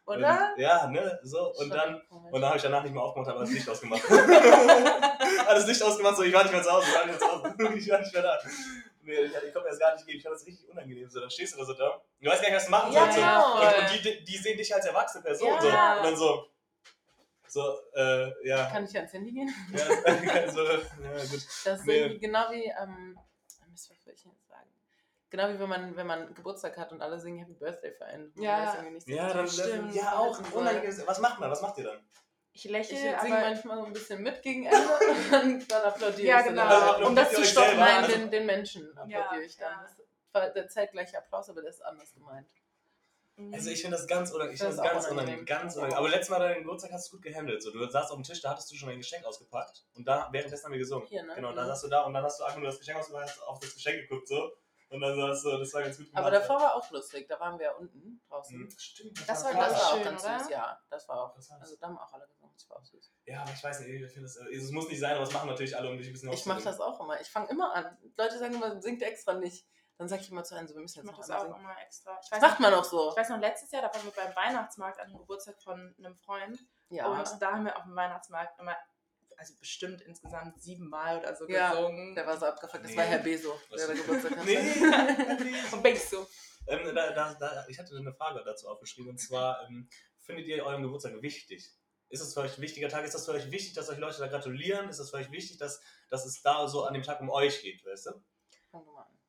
Oder? 0.05 0.53
Und, 0.55 0.61
ja, 0.61 0.87
ne, 0.87 1.19
so. 1.23 1.53
Und 1.55 1.69
dann, 1.73 2.01
und 2.09 2.39
dann 2.39 2.45
habe 2.45 2.55
ich 2.55 2.63
danach 2.63 2.83
nicht 2.83 2.93
mehr 2.93 3.03
aufgemacht, 3.03 3.29
habe 3.29 3.41
das 3.41 3.51
Licht 3.51 3.67
ausgemacht. 3.67 4.01
das 4.09 5.67
Licht 5.67 5.83
ausgemacht, 5.83 6.15
so, 6.15 6.23
ich 6.23 6.33
war 6.33 6.43
nicht 6.43 6.53
mehr 6.53 6.63
zu 6.63 6.71
Hause, 6.71 6.87
ich 6.87 6.95
war 6.95 7.05
nicht 7.05 7.19
mehr 7.19 7.29
zu 7.29 7.35
Hause, 7.35 7.77
ich 7.77 7.89
war 7.89 7.99
nicht 7.99 8.13
mehr 8.13 8.23
da. 8.23 8.39
Nee, 9.01 9.13
ich, 9.13 9.25
ich 9.25 9.53
konnte 9.53 9.59
mir 9.63 9.69
das 9.71 9.79
gar 9.79 9.93
nicht 9.93 10.05
geben, 10.05 10.17
ich 10.19 10.23
fand 10.23 10.35
das 10.35 10.45
richtig 10.45 10.69
unangenehm. 10.69 11.09
So, 11.09 11.19
dann 11.19 11.29
stehst 11.29 11.53
du 11.53 11.57
da 11.57 11.65
so 11.65 11.73
da, 11.73 12.01
du 12.21 12.29
weißt 12.29 12.41
gar 12.41 12.49
nicht, 12.49 12.55
was 12.55 12.65
du 12.65 12.71
machen 12.71 12.93
Ja, 12.93 13.01
sollst. 13.01 13.15
so. 13.15 13.21
genau. 13.21 13.59
Und, 13.59 13.93
und 13.93 14.05
die, 14.05 14.23
die 14.23 14.37
sehen 14.37 14.57
dich 14.57 14.73
als 14.73 14.85
erwachsene 14.85 15.21
Person. 15.21 15.49
Ja. 15.49 15.61
So. 15.61 15.67
Und 15.67 16.05
dann 16.05 16.15
so, 16.15 16.47
so, 17.51 17.61
äh, 17.95 18.47
ja. 18.47 18.69
Kann 18.71 18.85
ich 18.85 18.95
ans 18.95 19.11
Handy 19.13 19.31
gehen? 19.33 19.53
ja, 19.73 19.85
so, 20.51 20.63
ja, 20.65 20.77
gut. 20.77 21.45
Das 21.65 21.79
ist 21.79 21.85
Nee. 21.85 21.97
irgendwie 21.99 22.19
genau 22.19 22.49
wie, 22.51 22.63
ähm, 22.81 23.19
Mist, 23.69 23.89
was 23.91 24.05
will 24.05 24.13
ich 24.13 24.23
jetzt 24.25 24.47
sagen? 24.47 24.69
Genau 25.29 25.49
wie 25.49 25.59
wenn 25.59 25.69
man, 25.69 25.95
wenn 25.95 26.07
man 26.07 26.33
Geburtstag 26.33 26.77
hat 26.77 26.91
und 26.91 27.01
alle 27.01 27.19
singen 27.19 27.39
Happy 27.39 27.53
Birthday 27.53 27.91
für 27.93 28.05
einen. 28.05 28.33
Ja. 28.35 28.75
so 28.99 29.11
Ja, 29.11 29.33
dann, 29.33 29.47
Stimmt. 29.47 29.95
ja, 29.95 30.13
auch 30.17 30.31
was 30.31 30.41
man 30.41 30.51
unangenehm. 30.53 31.03
Was 31.05 31.19
macht 31.19 31.39
man? 31.39 31.51
Was 31.51 31.61
macht 31.61 31.77
ihr 31.77 31.85
dann? 31.85 31.99
Ich 32.53 32.65
lächle, 32.65 32.93
Ich 32.95 32.99
singe 32.99 33.17
aber 33.17 33.29
manchmal 33.29 33.77
so 33.77 33.85
ein 33.85 33.93
bisschen 33.93 34.21
mit 34.23 34.41
gegen 34.41 34.65
Ende 34.65 34.77
und 35.09 35.31
dann, 35.31 35.67
dann 35.69 35.81
applaudiere 35.83 36.27
Ja, 36.27 36.39
ich. 36.39 36.43
so 36.45 36.49
genau. 36.49 36.67
dann. 36.69 36.81
Also 36.95 37.05
um 37.07 37.15
das 37.15 37.31
zu 37.31 37.45
stoppen? 37.45 37.79
Nein, 37.79 38.03
Also- 38.03 38.11
den, 38.17 38.31
den 38.31 38.45
Menschen 38.45 38.89
applaudiere 38.97 39.21
Ja, 39.35 39.39
ich 39.39 39.57
dann. 39.57 39.71
ja. 39.71 39.83
Das 39.83 40.43
war 40.43 40.49
der 40.49 40.67
zeitgleiche 40.67 41.17
Applaus, 41.17 41.49
aber 41.49 41.61
der 41.61 41.69
ist 41.71 41.81
anders 41.81 42.13
gemeint. 42.13 42.47
Also 43.53 43.69
ich 43.69 43.81
finde 43.81 43.97
das 43.97 44.07
ganz 44.07 44.31
unangenehm. 44.31 44.53
Ich 44.55 44.59
Das 44.61 44.75
das 44.75 44.83
ganz 44.85 45.05
auch 45.05 45.11
unangenehm. 45.11 45.39
unangenehm. 45.39 45.45
Ganz 45.45 45.75
unangenehm. 45.75 45.97
Aber 45.99 46.09
letztes 46.09 46.29
Mal 46.29 46.39
deinen 46.39 46.59
Geburtstag 46.63 46.91
hast 46.91 47.07
du 47.11 47.15
gut 47.17 47.23
gehandelt. 47.23 47.61
So, 47.63 47.71
du 47.71 47.87
saßt 47.89 48.11
auf 48.11 48.17
dem 48.17 48.23
Tisch, 48.23 48.41
da 48.41 48.49
hattest 48.51 48.71
du 48.71 48.75
schon 48.75 48.89
ein 48.89 48.97
Geschenk 48.97 49.25
ausgepackt 49.25 49.85
und 49.95 50.07
da 50.07 50.29
währenddessen 50.31 50.65
haben 50.65 50.71
wir 50.73 50.79
gesungen. 50.79 51.07
Hier, 51.07 51.23
ne? 51.23 51.35
Genau, 51.35 51.53
da 51.53 51.63
Mhm. 51.63 51.67
saßt 51.67 51.83
du 51.83 51.87
da 51.87 52.01
und 52.03 52.13
dann 52.13 52.23
hast 52.23 52.39
du 52.39 52.43
einfach 52.43 52.57
nur 52.59 52.67
das 52.67 52.79
Geschenk 52.79 52.99
ausgepackt, 52.99 53.29
hast 53.29 53.41
auf 53.43 53.59
das 53.59 53.73
Geschenk 53.73 54.07
geguckt 54.07 54.27
so. 54.27 54.51
Und 54.89 54.99
dann 54.99 55.15
saß 55.15 55.43
du, 55.43 55.57
das 55.57 55.73
war 55.73 55.83
ganz 55.83 55.95
gut 55.97 56.07
gemacht. 56.07 56.21
Aber 56.21 56.31
davor 56.31 56.57
war 56.57 56.75
auch 56.75 56.91
lustig, 56.91 57.25
da 57.29 57.39
waren 57.39 57.57
wir 57.57 57.67
ja 57.67 57.71
unten 57.75 58.19
draußen. 58.27 58.57
Mhm, 58.59 58.69
Stimmt. 58.77 59.29
Das 59.29 59.41
Und 59.41 59.53
war 59.55 59.69
das 59.69 59.73
war 59.73 59.87
auch 59.87 59.93
schön, 59.95 60.03
ganz 60.03 60.23
oder? 60.25 60.39
süß, 60.39 60.49
ja. 60.49 60.79
Das 60.89 61.07
war 61.07 61.21
auch. 61.23 61.33
Das 61.33 61.49
war's. 61.49 61.61
Also 61.61 61.75
da 61.79 61.87
haben 61.87 61.97
auch 61.97 62.11
alle 62.11 62.27
gesungen, 62.27 62.51
das 62.53 62.69
war 62.69 62.75
auch 62.77 62.83
süß. 62.83 63.09
Ja, 63.23 63.41
aber 63.43 63.51
ich 63.53 63.63
weiß 63.63 63.79
nicht, 63.79 63.89
ich 63.89 64.11
finde 64.11 64.23
das, 64.27 64.35
äh, 64.35 64.53
es 64.53 64.69
muss 64.71 64.89
nicht 64.89 64.99
sein, 64.99 65.13
aber 65.15 65.23
es 65.23 65.31
machen 65.31 65.47
natürlich 65.49 65.77
alle, 65.77 65.89
um 65.89 65.97
dich 65.97 66.07
ein 66.07 66.11
bisschen 66.11 66.33
Ich 66.33 66.45
mache 66.45 66.61
das 66.63 66.81
auch 66.81 66.99
immer. 66.99 67.21
Ich 67.21 67.29
fange 67.29 67.49
immer 67.51 67.73
an. 67.73 67.97
Leute 68.17 68.37
sagen 68.37 68.53
immer, 68.53 68.81
singt 68.81 69.01
extra 69.01 69.33
nicht. 69.35 69.65
Dann 70.01 70.09
sage 70.09 70.23
ich 70.23 70.31
immer 70.31 70.43
zu 70.43 70.55
einem, 70.55 70.67
so, 70.67 70.73
wir 70.73 70.81
müssen 70.81 70.93
ich 70.99 71.03
jetzt 71.05 71.11
mache 71.11 71.21
noch 71.21 71.27
das 71.27 71.37
auch 71.37 71.41
singen. 71.43 71.59
immer 71.59 71.75
extra. 71.79 72.19
Ich 72.25 72.31
weiß, 72.31 72.41
macht 72.41 72.59
noch, 72.59 72.69
man 72.71 72.73
auch 72.79 72.83
so. 72.83 73.09
ich 73.11 73.17
weiß 73.17 73.29
noch, 73.29 73.39
letztes 73.39 73.69
Jahr, 73.69 73.83
da 73.83 73.93
waren 73.93 74.03
wir 74.03 74.11
beim 74.11 74.35
Weihnachtsmarkt 74.35 74.99
an 74.99 75.09
dem 75.09 75.19
Geburtstag 75.19 75.61
von 75.61 75.93
einem 75.99 76.15
Freund. 76.17 76.59
Ja. 76.89 77.05
Und 77.05 77.39
da 77.39 77.51
haben 77.51 77.65
wir 77.65 77.77
auf 77.77 77.83
dem 77.83 77.95
Weihnachtsmarkt 77.95 78.59
immer, 78.59 78.75
also 79.37 79.53
bestimmt 79.59 80.01
insgesamt 80.01 80.59
siebenmal 80.59 81.19
oder 81.19 81.35
so 81.35 81.47
Ja, 81.47 81.69
gesungen. 81.75 82.15
Der 82.15 82.25
war 82.25 82.35
so 82.35 82.47
abgefuckt. 82.47 82.83
Das 82.83 82.89
Nee. 82.89 82.97
war 82.97 83.03
Herr 83.05 83.19
Beso, 83.19 83.53
Was? 83.69 83.77
der 83.85 83.87
da 83.89 83.93
Geburtstag 84.01 84.31
hatte. 84.37 84.45
Nee. 84.47 85.55
Und 85.71 85.83
Bass 85.83 86.09
so. 86.09 86.27
ähm, 86.65 86.95
da, 86.95 87.11
da, 87.11 87.33
da, 87.35 87.65
ich 87.69 87.77
hatte 87.77 87.95
eine 87.95 88.11
Frage 88.11 88.41
dazu 88.43 88.69
aufgeschrieben 88.69 89.11
und 89.11 89.19
zwar, 89.19 89.67
ähm, 89.69 89.87
findet 90.17 90.47
ihr 90.47 90.65
euren 90.65 90.81
Geburtstag 90.81 91.21
wichtig? 91.21 91.75
Ist 92.09 92.21
es 92.21 92.33
für 92.33 92.39
euch 92.41 92.57
ein 92.57 92.61
wichtiger 92.63 92.89
Tag? 92.89 93.05
Ist 93.05 93.13
das 93.13 93.25
für 93.25 93.33
euch 93.33 93.51
wichtig, 93.51 93.73
dass 93.73 93.87
euch 93.87 93.99
Leute 93.99 94.17
da 94.17 94.25
gratulieren? 94.27 94.89
Ist 94.89 94.99
das 94.99 95.11
für 95.11 95.17
euch 95.17 95.31
wichtig, 95.31 95.59
dass, 95.59 95.79
dass 96.09 96.25
es 96.25 96.41
da 96.41 96.67
so 96.67 96.85
an 96.85 96.95
dem 96.95 97.03
Tag 97.03 97.21
um 97.21 97.29
euch 97.29 97.61
geht, 97.61 97.85
weißt 97.85 98.07
du? 98.07 98.23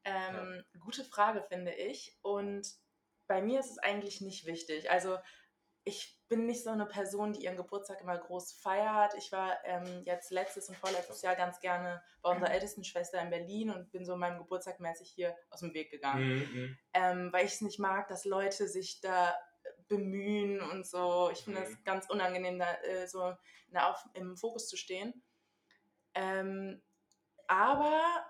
Ähm, 0.05 0.65
Gute 0.81 1.05
Frage, 1.05 1.43
finde 1.43 1.73
ich. 1.73 2.19
Und 2.23 2.67
bei 3.27 3.41
mir 3.43 3.61
ist 3.61 3.71
es 3.71 3.79
eigentlich 3.79 4.21
nicht 4.21 4.47
wichtig. 4.47 4.91
Also 4.91 5.19
ich 5.85 6.19
bin 6.29 6.47
nicht 6.47 6.63
so 6.63 6.71
eine 6.71 6.87
Person, 6.87 7.33
die 7.33 7.45
ihren 7.45 7.57
Geburtstag 7.57 8.01
immer 8.01 8.17
groß 8.17 8.53
feiert. 8.53 9.15
Ich 9.19 9.33
war 9.33 9.57
ähm, 9.65 10.03
jetzt 10.05 10.31
letztes 10.31 10.69
und 10.69 10.77
vorletztes 10.77 11.23
Jahr 11.23 11.35
ganz 11.35 11.59
gerne 11.61 12.03
bei 12.23 12.31
unserer 12.31 12.53
ältesten 12.53 12.85
Schwester 12.85 13.21
in 13.21 13.31
Berlin 13.31 13.71
und 13.71 13.91
bin 13.91 14.05
so 14.05 14.17
meinem 14.17 14.39
Geburtstag 14.39 14.79
mäßig 14.81 15.11
hier 15.11 15.37
aus 15.51 15.61
dem 15.61 15.75
Weg 15.75 15.91
gegangen. 15.91 16.39
Mhm. 16.39 16.79
ähm, 16.95 17.33
weil 17.33 17.47
ich 17.47 17.55
es 17.55 17.61
nicht 17.63 17.79
mag, 17.81 18.07
dass 18.09 18.25
Leute 18.25 18.69
sich 18.69 19.01
da 19.01 19.35
bemühen 19.89 20.61
und 20.61 20.87
so. 20.87 21.31
Ich 21.33 21.45
finde 21.45 21.61
Mhm. 21.61 21.65
das 21.65 21.85
ganz 21.85 22.11
unangenehm, 22.11 22.59
da 22.59 22.73
äh, 22.83 23.07
so 23.09 23.35
na, 23.69 23.91
auf, 23.91 24.05
im 24.15 24.37
Fokus 24.37 24.69
zu 24.69 24.77
stehen. 24.77 25.23
Ähm, 26.15 26.81
aber 27.49 28.25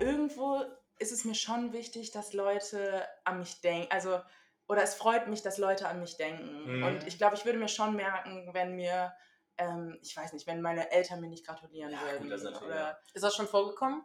irgendwo 0.00 0.62
ist 0.98 1.12
es 1.12 1.24
mir 1.24 1.34
schon 1.34 1.72
wichtig, 1.72 2.10
dass 2.12 2.32
Leute 2.32 3.04
an 3.24 3.38
mich 3.38 3.60
denken. 3.60 3.88
Also, 3.90 4.20
oder 4.68 4.82
es 4.82 4.94
freut 4.94 5.26
mich, 5.28 5.42
dass 5.42 5.58
Leute 5.58 5.88
an 5.88 6.00
mich 6.00 6.16
denken. 6.16 6.78
Mhm. 6.78 6.82
Und 6.84 7.06
ich 7.06 7.18
glaube, 7.18 7.34
ich 7.36 7.44
würde 7.44 7.58
mir 7.58 7.68
schon 7.68 7.96
merken, 7.96 8.48
wenn 8.52 8.74
mir, 8.76 9.12
ähm, 9.58 9.98
ich 10.02 10.16
weiß 10.16 10.32
nicht, 10.32 10.46
wenn 10.46 10.62
meine 10.62 10.90
Eltern 10.90 11.20
mir 11.20 11.28
nicht 11.28 11.46
gratulieren 11.46 11.92
Ja, 11.92 12.00
würden. 12.02 12.22
gut, 12.24 12.32
das 12.32 12.42
ist 12.42 12.62
oder, 12.62 12.98
Ist 13.12 13.22
das 13.24 13.34
schon 13.34 13.46
vorgekommen? 13.48 14.02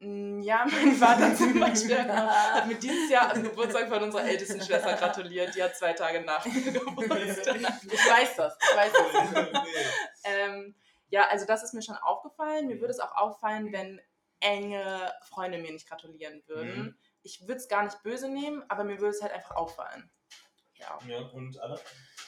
Mm, 0.00 0.40
Ja, 0.42 0.66
mein 0.70 0.92
Vater 0.96 1.34
zum 1.34 1.58
Beispiel 1.60 1.98
hat 1.98 2.66
mir 2.66 2.74
dieses 2.74 3.08
Jahr 3.10 3.32
am 3.34 3.42
Geburtstag 3.42 3.88
von 3.88 4.02
unserer 4.02 4.24
ältesten 4.24 4.60
Schwester 4.60 4.94
gratuliert. 4.94 5.54
Die 5.54 5.62
hat 5.62 5.76
zwei 5.76 5.92
Tage 5.92 6.20
nach 6.22 6.44
mir 6.44 6.60
Geburtstag. 6.72 7.56
Ich 7.56 8.10
weiß 8.10 8.36
das. 8.36 8.58
Ich 8.60 8.76
weiß 8.76 8.92
das. 8.92 9.62
ähm, 10.24 10.74
ja, 11.08 11.28
also 11.28 11.46
das 11.46 11.62
ist 11.62 11.72
mir 11.72 11.82
schon 11.82 11.96
aufgefallen. 11.96 12.66
Mir 12.66 12.80
würde 12.80 12.90
es 12.92 13.00
auch 13.00 13.14
auffallen, 13.16 13.72
wenn 13.72 14.00
enge 14.40 15.12
Freunde 15.22 15.58
mir 15.58 15.72
nicht 15.72 15.88
gratulieren 15.88 16.42
würden. 16.46 16.78
Mhm. 16.78 16.98
Ich 17.22 17.40
würde 17.42 17.56
es 17.56 17.68
gar 17.68 17.84
nicht 17.84 18.02
böse 18.02 18.28
nehmen, 18.28 18.64
aber 18.68 18.84
mir 18.84 19.00
würde 19.00 19.16
es 19.16 19.22
halt 19.22 19.32
einfach 19.32 19.56
auffallen. 19.56 20.10
Ja. 20.74 20.98
ja, 21.06 21.18
und 21.18 21.58
alle? 21.58 21.80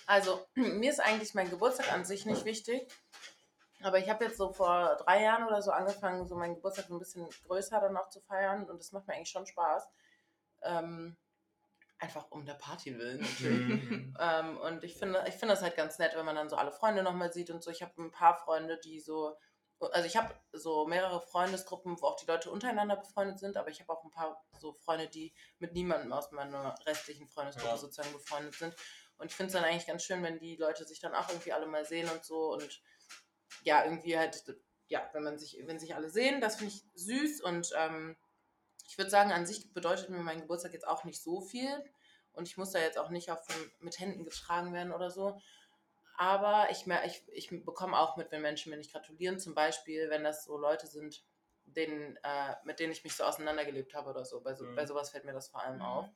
Also, 0.06 0.46
mir 0.54 0.90
ist 0.90 1.00
eigentlich 1.00 1.34
mein 1.34 1.50
Geburtstag 1.50 1.92
an 1.92 2.04
sich 2.04 2.26
nicht 2.26 2.44
wichtig. 2.44 2.90
Aber 3.82 3.98
ich 3.98 4.08
habe 4.08 4.24
jetzt 4.24 4.38
so 4.38 4.52
vor 4.52 4.96
drei 4.96 5.22
Jahren 5.22 5.46
oder 5.46 5.62
so 5.62 5.70
angefangen, 5.70 6.26
so 6.26 6.34
meinen 6.34 6.56
Geburtstag 6.56 6.90
ein 6.90 6.98
bisschen 6.98 7.28
größer 7.46 7.80
dann 7.80 7.96
auch 7.96 8.08
zu 8.08 8.20
feiern. 8.22 8.68
Und 8.68 8.78
das 8.78 8.92
macht 8.92 9.06
mir 9.06 9.14
eigentlich 9.14 9.30
schon 9.30 9.46
Spaß. 9.46 9.88
Ähm, 10.62 11.16
einfach 12.00 12.30
um 12.30 12.44
der 12.44 12.54
Party 12.54 12.96
willen 12.98 13.20
natürlich. 13.20 13.90
Mhm. 13.90 14.04
Ähm, 14.20 14.56
und 14.56 14.82
ich 14.82 14.98
finde, 14.98 15.24
ich 15.28 15.34
finde 15.34 15.54
das 15.54 15.62
halt 15.62 15.76
ganz 15.76 15.98
nett, 16.00 16.16
wenn 16.16 16.24
man 16.24 16.34
dann 16.34 16.48
so 16.48 16.56
alle 16.56 16.72
Freunde 16.72 17.04
nochmal 17.04 17.32
sieht 17.32 17.50
und 17.50 17.62
so. 17.62 17.70
Ich 17.70 17.82
habe 17.82 17.92
ein 18.02 18.10
paar 18.10 18.36
Freunde, 18.36 18.80
die 18.82 18.98
so, 18.98 19.36
also 19.80 20.06
ich 20.06 20.16
habe 20.16 20.34
so 20.52 20.86
mehrere 20.86 21.20
Freundesgruppen, 21.20 22.00
wo 22.00 22.06
auch 22.06 22.16
die 22.16 22.26
Leute 22.26 22.50
untereinander 22.50 22.96
befreundet 22.96 23.38
sind, 23.38 23.56
aber 23.56 23.68
ich 23.70 23.80
habe 23.80 23.92
auch 23.92 24.04
ein 24.04 24.10
paar 24.10 24.44
so 24.58 24.72
Freunde, 24.72 25.08
die 25.08 25.32
mit 25.58 25.72
niemandem 25.72 26.12
aus 26.12 26.32
meiner 26.32 26.74
restlichen 26.86 27.28
Freundesgruppe 27.28 27.68
Ja. 27.68 27.76
sozusagen 27.76 28.12
befreundet 28.12 28.54
sind. 28.54 28.74
Und 29.18 29.26
ich 29.30 29.36
finde 29.36 29.48
es 29.48 29.52
dann 29.54 29.64
eigentlich 29.64 29.86
ganz 29.86 30.04
schön, 30.04 30.22
wenn 30.22 30.38
die 30.38 30.56
Leute 30.56 30.84
sich 30.84 31.00
dann 31.00 31.14
auch 31.14 31.28
irgendwie 31.28 31.52
alle 31.52 31.66
mal 31.66 31.84
sehen 31.84 32.08
und 32.10 32.24
so 32.24 32.52
und 32.52 32.82
ja, 33.62 33.84
irgendwie 33.84 34.16
halt, 34.16 34.44
ja, 34.88 35.08
wenn 35.12 35.24
man 35.24 35.38
sich, 35.38 35.58
wenn 35.64 35.78
sich 35.78 35.94
alle 35.94 36.10
sehen, 36.10 36.40
das 36.40 36.56
finde 36.56 36.74
ich 36.74 36.84
süß 36.94 37.40
und 37.42 37.70
ähm, 37.76 38.16
ich 38.88 38.96
würde 38.96 39.10
sagen, 39.10 39.32
an 39.32 39.46
sich 39.46 39.72
bedeutet 39.72 40.08
mir 40.08 40.18
mein 40.18 40.40
Geburtstag 40.40 40.72
jetzt 40.72 40.86
auch 40.86 41.04
nicht 41.04 41.22
so 41.22 41.40
viel 41.40 41.84
und 42.32 42.48
ich 42.48 42.56
muss 42.56 42.70
da 42.70 42.78
jetzt 42.78 42.98
auch 42.98 43.10
nicht 43.10 43.30
auf, 43.30 43.40
mit 43.80 43.98
Händen 43.98 44.24
getragen 44.24 44.72
werden 44.72 44.92
oder 44.92 45.10
so. 45.10 45.40
Aber 46.20 46.68
ich, 46.70 46.86
ich, 46.88 47.22
ich 47.28 47.64
bekomme 47.64 47.96
auch 47.96 48.16
mit, 48.16 48.32
wenn 48.32 48.42
Menschen 48.42 48.70
mir 48.70 48.76
nicht 48.76 48.92
gratulieren, 48.92 49.38
zum 49.38 49.54
Beispiel, 49.54 50.10
wenn 50.10 50.24
das 50.24 50.44
so 50.44 50.58
Leute 50.58 50.88
sind, 50.88 51.24
denen, 51.64 52.16
äh, 52.24 52.56
mit 52.64 52.80
denen 52.80 52.92
ich 52.92 53.04
mich 53.04 53.14
so 53.14 53.24
auseinandergelebt 53.24 53.94
habe 53.94 54.10
oder 54.10 54.24
so. 54.24 54.40
Bei, 54.42 54.54
so 54.54 54.64
Mhm. 54.64 54.74
bei 54.74 54.84
sowas 54.86 55.10
fällt 55.10 55.24
mir 55.24 55.32
das 55.32 55.48
vor 55.48 55.62
allem 55.62 55.80
Mhm. 55.80 55.80
auf. 55.80 56.12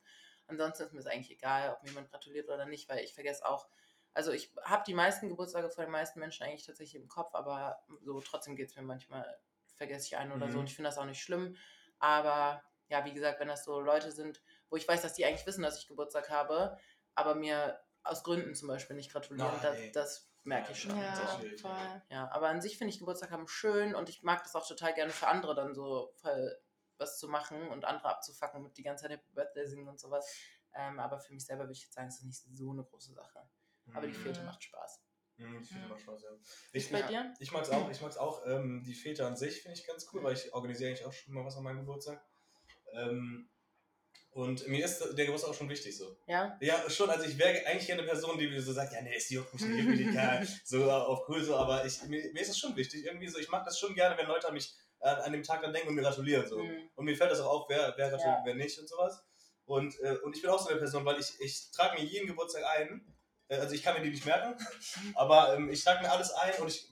Ansonsten 0.47 0.83
ist 0.83 0.93
mir 0.93 0.99
es 0.99 1.07
eigentlich 1.07 1.31
egal, 1.31 1.71
ob 1.73 1.83
mir 1.83 1.89
jemand 1.89 2.11
gratuliert 2.11 2.49
oder 2.49 2.65
nicht, 2.65 2.89
weil 2.89 2.99
ich 2.99 3.13
vergesse 3.13 3.45
auch, 3.47 3.69
also 4.13 4.31
ich 4.33 4.53
habe 4.63 4.83
die 4.85 4.93
meisten 4.93 5.29
Geburtstage 5.29 5.69
von 5.69 5.85
den 5.85 5.91
meisten 5.91 6.19
Menschen 6.19 6.43
eigentlich 6.45 6.65
tatsächlich 6.65 7.01
im 7.01 7.07
Kopf, 7.07 7.33
aber 7.33 7.81
so 8.01 8.19
trotzdem 8.21 8.55
geht 8.57 8.69
es 8.69 8.75
mir 8.75 8.81
manchmal, 8.83 9.39
vergesse 9.75 10.07
ich 10.07 10.17
einen 10.17 10.33
oder 10.33 10.51
so 10.51 10.59
Mhm. 10.59 10.59
und 10.59 10.67
ich 10.69 10.75
finde 10.75 10.89
das 10.89 10.97
auch 10.97 11.05
nicht 11.05 11.21
schlimm. 11.23 11.55
Aber 11.99 12.63
ja, 12.89 13.05
wie 13.05 13.13
gesagt, 13.13 13.39
wenn 13.39 13.47
das 13.47 13.63
so 13.63 13.79
Leute 13.79 14.11
sind, 14.11 14.43
wo 14.69 14.75
ich 14.75 14.87
weiß, 14.87 15.01
dass 15.01 15.13
die 15.13 15.25
eigentlich 15.25 15.47
wissen, 15.47 15.63
dass 15.63 15.79
ich 15.79 15.87
Geburtstag 15.87 16.29
habe, 16.29 16.77
aber 17.15 17.35
mir 17.35 17.79
aus 18.03 18.23
Gründen 18.23 18.55
zum 18.55 18.67
Beispiel 18.67 18.95
nicht 18.95 19.11
gratulieren, 19.11 19.59
das, 19.61 19.77
das 19.93 20.29
merke 20.43 20.71
ich 20.73 20.81
schon. 20.81 20.91
Ja, 20.95 21.15
so. 21.15 21.23
das 21.23 22.03
Ja, 22.09 22.29
aber 22.31 22.49
an 22.49 22.61
sich 22.61 22.77
finde 22.77 22.93
ich 22.93 22.99
Geburtstag 22.99 23.31
haben 23.31 23.47
schön 23.47 23.95
und 23.95 24.09
ich 24.09 24.23
mag 24.23 24.43
das 24.43 24.55
auch 24.55 24.67
total 24.67 24.93
gerne 24.93 25.11
für 25.11 25.27
andere 25.27 25.55
dann 25.55 25.73
so 25.73 26.13
voll 26.21 26.57
was 26.97 27.17
zu 27.17 27.27
machen 27.27 27.69
und 27.69 27.85
andere 27.85 28.09
abzufacken 28.09 28.61
mit 28.61 28.77
die 28.77 28.83
ganze 28.83 29.03
Zeit 29.03 29.11
Happy 29.11 29.31
Birthday 29.33 29.65
singen 29.65 29.87
und 29.87 29.99
sowas. 29.99 30.29
Ähm, 30.75 30.99
aber 30.99 31.19
für 31.19 31.33
mich 31.33 31.45
selber 31.45 31.63
würde 31.63 31.73
ich 31.73 31.83
jetzt 31.83 31.93
sagen, 31.93 32.07
es 32.07 32.17
ist 32.17 32.23
nicht 32.25 32.57
so 32.57 32.71
eine 32.71 32.83
große 32.83 33.13
Sache. 33.13 33.47
Aber 33.93 34.07
die 34.07 34.13
Mhm. 34.13 34.21
Fete 34.21 34.39
Mhm. 34.41 34.45
macht 34.45 34.63
Spaß. 34.63 35.03
Mhm, 35.37 35.61
die 35.61 35.67
Fete 35.67 35.85
Mhm. 35.85 35.89
macht 35.89 36.01
Spaß, 36.01 36.23
ja. 36.23 36.29
Ich, 36.71 36.91
Bei 36.91 36.99
Ja. 36.99 37.07
dir? 37.07 37.33
Ich 37.39 37.51
mag's 37.51 37.69
auch, 37.69 37.89
ich 37.89 38.01
mag's 38.01 38.17
auch. 38.17 38.45
Ähm, 38.45 38.83
die 38.85 38.93
Väter 38.93 39.27
an 39.27 39.35
sich 39.35 39.61
finde 39.61 39.77
ich 39.77 39.87
ganz 39.87 40.07
cool, 40.13 40.23
weil 40.23 40.33
ich 40.33 40.53
organisiere 40.53 40.89
eigentlich 40.89 41.05
auch 41.05 41.13
schon 41.13 41.33
mal 41.33 41.45
was 41.45 41.57
an 41.57 41.63
meinem 41.63 41.79
Geburtstag. 41.79 42.23
Ähm, 42.93 43.49
und 44.31 44.67
mir 44.67 44.83
ist 44.85 44.99
der 44.99 45.25
Geburtstag 45.25 45.51
auch 45.51 45.55
schon 45.57 45.69
wichtig 45.69 45.95
so. 45.97 46.15
Ja? 46.27 46.57
Ja, 46.61 46.89
schon, 46.89 47.09
also 47.09 47.25
ich 47.25 47.37
wäre 47.37 47.65
eigentlich 47.67 47.85
gerne 47.87 48.01
eine 48.01 48.11
Person, 48.11 48.37
die 48.37 48.59
so 48.59 48.73
sagt, 48.73 48.93
ja, 48.93 49.01
nee, 49.01 49.15
es 49.15 49.29
juckt 49.29 49.53
mich 49.53 49.63
nicht, 49.63 49.87
nicht, 49.87 50.13
ja, 50.13 50.41
so 50.65 50.89
auf 50.91 51.27
cool 51.29 51.43
so, 51.43 51.55
aber 51.55 51.85
ich, 51.85 52.01
mir, 52.03 52.31
mir 52.33 52.41
ist 52.41 52.49
es 52.49 52.57
schon 52.57 52.75
wichtig, 52.75 53.05
irgendwie 53.05 53.27
so, 53.27 53.37
ich 53.39 53.49
mag 53.49 53.63
das 53.65 53.79
schon 53.79 53.93
gerne, 53.93 54.17
wenn 54.17 54.27
Leute 54.27 54.47
an 54.47 54.53
mich 54.55 54.73
äh, 55.01 55.09
an 55.09 55.31
dem 55.33 55.43
Tag 55.43 55.61
dann 55.61 55.73
denken 55.73 55.89
und 55.89 55.95
mir 55.95 56.01
gratulieren 56.01 56.47
so. 56.47 56.57
Mhm. 56.59 56.89
Und 56.95 57.05
mir 57.05 57.15
fällt 57.17 57.29
das 57.31 57.41
auch 57.41 57.61
auf, 57.61 57.69
wer, 57.69 57.93
wer 57.97 58.09
gratuliert, 58.09 58.37
Ja. 58.37 58.41
wer 58.45 58.55
nicht 58.55 58.79
und 58.79 58.87
sowas. 58.87 59.21
Und, 59.65 59.99
äh, 60.01 60.17
und 60.23 60.35
ich 60.35 60.41
bin 60.41 60.49
auch 60.49 60.59
so 60.59 60.69
eine 60.69 60.79
Person, 60.79 61.05
weil 61.05 61.19
ich, 61.19 61.33
ich 61.39 61.71
trage 61.71 61.99
mir 62.01 62.05
jeden 62.07 62.25
Geburtstag 62.27 62.63
ein. 62.77 63.05
Äh, 63.49 63.57
also 63.57 63.75
ich 63.75 63.83
kann 63.83 63.95
mir 63.95 64.01
die 64.01 64.09
nicht 64.11 64.25
merken, 64.25 64.55
aber 65.15 65.55
ähm, 65.55 65.69
ich 65.69 65.83
trage 65.83 66.01
mir 66.03 66.11
alles 66.11 66.31
ein 66.31 66.53
und 66.61 66.69
ich, 66.69 66.89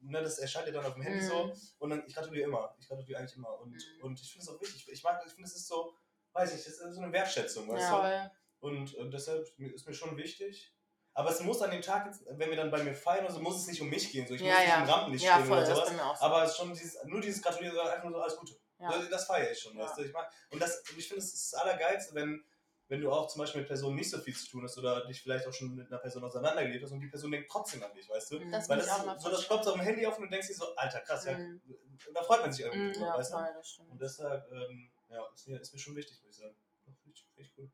ne, 0.00 0.22
das 0.22 0.38
erscheint 0.38 0.66
ja 0.66 0.72
dann 0.74 0.84
auf 0.86 0.94
dem 0.94 1.02
Handy 1.02 1.20
Mhm. 1.24 1.28
so. 1.28 1.52
Und 1.78 1.90
dann, 1.90 2.04
ich 2.06 2.14
gratuliere 2.14 2.44
immer. 2.46 2.74
Ich 2.78 2.86
gratuliere 2.88 3.18
eigentlich 3.18 3.36
immer. 3.36 3.58
Und, 3.60 3.72
Mhm. 3.72 4.02
und 4.02 4.20
ich 4.20 4.30
finde 4.30 4.44
es 4.44 4.48
auch 4.50 4.60
wichtig. 4.60 4.86
Ich 4.92 5.02
mag, 5.02 5.20
ich 5.26 5.32
finde, 5.32 5.48
es 5.48 5.56
ist 5.56 5.66
so, 5.66 5.94
weiß 6.36 6.50
ich, 6.54 6.64
das 6.64 6.74
ist 6.78 6.94
so 6.94 7.00
eine 7.00 7.12
Wertschätzung, 7.12 7.68
weißt 7.68 7.90
Ja. 7.90 8.24
du? 8.60 8.66
Und 8.68 8.94
äh, 8.96 9.08
deshalb 9.10 9.46
ist 9.58 9.86
mir 9.86 9.94
schon 9.94 10.16
wichtig. 10.16 10.72
Aber 11.14 11.30
es 11.30 11.40
muss 11.40 11.62
an 11.62 11.70
dem 11.70 11.80
Tag, 11.80 12.04
jetzt, 12.06 12.24
wenn 12.28 12.50
wir 12.50 12.56
dann 12.56 12.70
bei 12.70 12.82
mir 12.84 12.94
feiern, 12.94 13.24
oder 13.24 13.32
so 13.32 13.40
muss 13.40 13.56
es 13.62 13.66
nicht 13.68 13.80
um 13.80 13.88
mich 13.88 14.12
gehen. 14.12 14.26
So, 14.26 14.34
ich 14.34 14.42
Ja, 14.42 14.48
muss 14.48 14.58
nicht 14.60 14.68
ja. 14.68 14.82
im 14.82 14.88
Rampenlicht 14.90 15.24
Ja, 15.24 15.34
stehen 15.36 15.46
voll, 15.46 15.56
oder 15.58 15.74
sowas. 15.74 15.88
so. 15.90 16.24
Aber 16.26 16.42
es 16.44 16.50
ist 16.50 16.56
schon 16.58 16.68
dieses, 16.74 17.04
nur 17.04 17.20
dieses 17.22 17.42
Gratulieren, 17.42 17.78
einfach 17.78 18.04
nur 18.04 18.12
so 18.12 18.20
alles 18.20 18.36
Gute. 18.36 18.54
Ja. 18.78 18.90
Das, 18.92 19.08
das 19.08 19.24
feiere 19.26 19.50
ich 19.50 19.58
schon, 19.58 19.76
Ja. 19.78 19.84
weißt 19.84 19.96
du? 19.98 20.02
Ich 20.04 20.12
mag, 20.12 20.30
und 20.50 20.60
das, 20.60 20.82
ich 20.94 21.08
finde, 21.08 21.22
es 21.24 21.32
ist 21.32 21.52
das 21.52 21.60
Allergeilste, 21.62 22.14
wenn, 22.14 22.44
wenn 22.88 23.00
du 23.00 23.10
auch 23.10 23.28
zum 23.28 23.40
Beispiel 23.40 23.62
mit 23.62 23.68
Personen 23.68 23.96
nicht 23.96 24.10
so 24.10 24.18
viel 24.18 24.36
zu 24.36 24.46
tun 24.46 24.62
hast 24.64 24.76
oder 24.76 25.06
dich 25.06 25.22
vielleicht 25.22 25.46
auch 25.46 25.52
schon 25.54 25.74
mit 25.74 25.86
einer 25.90 25.98
Person 25.98 26.22
auseinandergelebt 26.22 26.84
hast 26.84 26.92
und 26.92 27.00
die 27.00 27.08
Person 27.08 27.30
denkt 27.30 27.50
trotzdem 27.50 27.82
an 27.82 27.94
dich, 27.94 28.06
weißt 28.10 28.32
du? 28.32 28.50
Das 28.50 28.68
Weil 28.68 28.76
das 28.78 28.90
auch 28.90 29.18
so, 29.18 29.30
das 29.30 29.46
klopft 29.46 29.66
auf 29.68 29.72
dem 29.74 29.82
Handy 29.82 30.06
auf 30.06 30.18
und 30.18 30.24
du 30.24 30.28
denkst 30.30 30.48
dir 30.48 30.54
so, 30.54 30.76
Alter, 30.76 31.00
krass, 31.00 31.24
ja. 31.24 31.32
Mhm. 31.38 31.62
Und 32.08 32.14
da 32.14 32.22
freut 32.22 32.42
man 32.42 32.52
sich 32.52 32.64
irgendwie, 32.66 32.98
Mhm, 32.98 33.04
Ja, 33.06 33.16
weißt 33.16 33.32
du? 33.32 33.36
voll, 33.38 33.52
das 33.56 33.68
stimmt. 33.70 33.90
Und 33.90 34.02
deshalb, 34.02 34.52
ähm, 34.52 34.90
ja, 35.08 35.26
ist 35.34 35.46
mir, 35.48 35.60
ist 35.60 35.72
mir 35.72 35.78
schon 35.78 35.96
wichtig, 35.96 36.20
würde 36.22 36.30
ich 36.30 36.36
sagen. 36.36 36.54
Finde 36.84 36.98
ich, 37.14 37.26
find 37.34 37.46
ich 37.46 37.52
cool. 37.58 37.70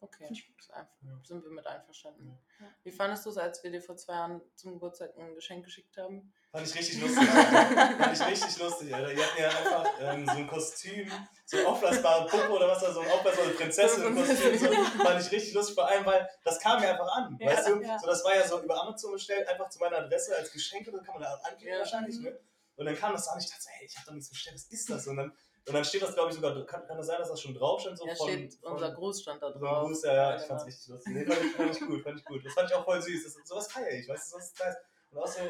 Okay, 0.00 0.28
Ja. 0.70 0.86
sind 1.24 1.42
wir 1.42 1.50
mit 1.50 1.66
einverstanden. 1.66 2.38
Ja. 2.60 2.66
Wie 2.82 2.90
fandest 2.90 3.24
du 3.24 3.30
es, 3.30 3.38
als 3.38 3.62
wir 3.64 3.70
dir 3.70 3.80
vor 3.80 3.96
zwei 3.96 4.12
Jahren 4.12 4.42
zum 4.54 4.74
Geburtstag 4.74 5.16
ein 5.16 5.34
Geschenk 5.34 5.64
geschickt 5.64 5.96
haben? 5.96 6.30
Fand 6.52 6.66
ich 6.66 6.74
richtig 6.74 7.00
lustig. 7.00 7.26
Alter. 7.26 7.96
Fand 8.04 8.12
ich 8.20 8.26
richtig 8.26 8.58
lustig, 8.58 8.94
Alter. 8.94 9.12
Ihr 9.12 9.24
hatten 9.26 9.40
ja 9.40 9.48
einfach 9.48 9.94
ähm, 10.00 10.26
so 10.26 10.32
ein 10.32 10.46
Kostüm, 10.46 11.10
so 11.46 11.56
ein 11.56 11.64
aufblasbare 11.66 12.28
Puppe 12.28 12.50
oder 12.50 12.68
was 12.68 12.80
da, 12.82 12.92
so 12.92 13.00
ein 13.00 13.10
aufblasbare 13.10 13.48
Prinzessin-Kostüm. 13.50 14.58
So, 14.58 14.72
fand 15.04 15.20
ich 15.22 15.32
richtig 15.32 15.54
lustig, 15.54 15.74
vor 15.74 15.88
allem, 15.88 16.04
weil 16.04 16.28
das 16.44 16.60
kam 16.60 16.80
mir 16.82 16.90
einfach 16.90 17.08
an. 17.16 17.38
Ja, 17.40 17.46
weißt 17.52 17.68
du? 17.68 17.80
ja. 17.80 17.98
So, 17.98 18.06
das 18.06 18.22
war 18.24 18.34
ja 18.36 18.46
so 18.46 18.60
über 18.62 18.78
Amazon 18.82 19.12
bestellt, 19.12 19.48
einfach 19.48 19.70
zu 19.70 19.78
meiner 19.78 19.98
Adresse 19.98 20.36
als 20.36 20.52
Geschenk 20.52 20.86
und 20.88 20.94
dann 20.96 21.04
kann 21.04 21.14
man 21.14 21.22
da 21.22 21.34
anklicken 21.36 21.72
Ja. 21.72 21.78
wahrscheinlich. 21.78 22.18
Ne? 22.20 22.38
Und 22.76 22.84
dann 22.86 22.96
kam 22.96 23.12
das 23.12 23.26
an, 23.28 23.38
ich 23.38 23.48
dachte, 23.48 23.62
so, 23.62 23.70
hey, 23.70 23.86
ich 23.86 23.96
hab 23.96 24.04
doch 24.04 24.12
nichts 24.12 24.28
bestellt, 24.28 24.56
was 24.56 24.64
ist 24.64 24.90
das? 24.90 25.06
Und 25.06 25.16
dann, 25.16 25.32
und 25.66 25.74
dann 25.74 25.84
steht 25.84 26.02
das, 26.02 26.14
glaube 26.14 26.30
ich, 26.30 26.36
sogar, 26.36 26.64
kann, 26.66 26.86
kann 26.86 26.96
das 26.98 27.06
sein, 27.06 27.18
dass 27.18 27.28
das 27.28 27.40
schon 27.40 27.54
drauf 27.54 27.80
stand? 27.80 27.98
So 27.98 28.06
Ja, 28.06 28.14
von, 28.14 28.28
steht 28.28 28.54
von, 28.60 28.72
unser 28.72 28.92
Gruß 28.92 29.22
stand 29.22 29.42
da 29.42 29.50
drauf. 29.50 29.86
Gruß, 29.86 30.02
ja, 30.04 30.14
ja, 30.14 30.30
ich 30.34 30.42
genau. 30.42 30.48
fand's 30.48 30.66
richtig 30.66 30.88
lustig. 30.88 31.12
Nee, 31.14 31.24
fand 31.24 31.40
ich, 31.40 31.52
fand 31.56 31.70
ich 31.76 31.80
gut, 31.86 32.02
fand 32.02 32.18
ich 32.18 32.24
gut. 32.24 32.44
Das 32.46 32.52
fand 32.54 32.70
ich 32.70 32.76
auch 32.76 32.84
voll 32.84 33.00
süß. 33.00 33.24
Das, 33.24 33.48
sowas 33.48 33.72
feiere 33.72 33.90
ich, 33.92 34.08
weißt 34.08 34.32
du, 34.32 34.36
das 34.36 34.46
ist 34.46 34.58
nice. 34.60 34.76
Und 35.10 35.18
auch 35.18 35.26
so, 35.26 35.40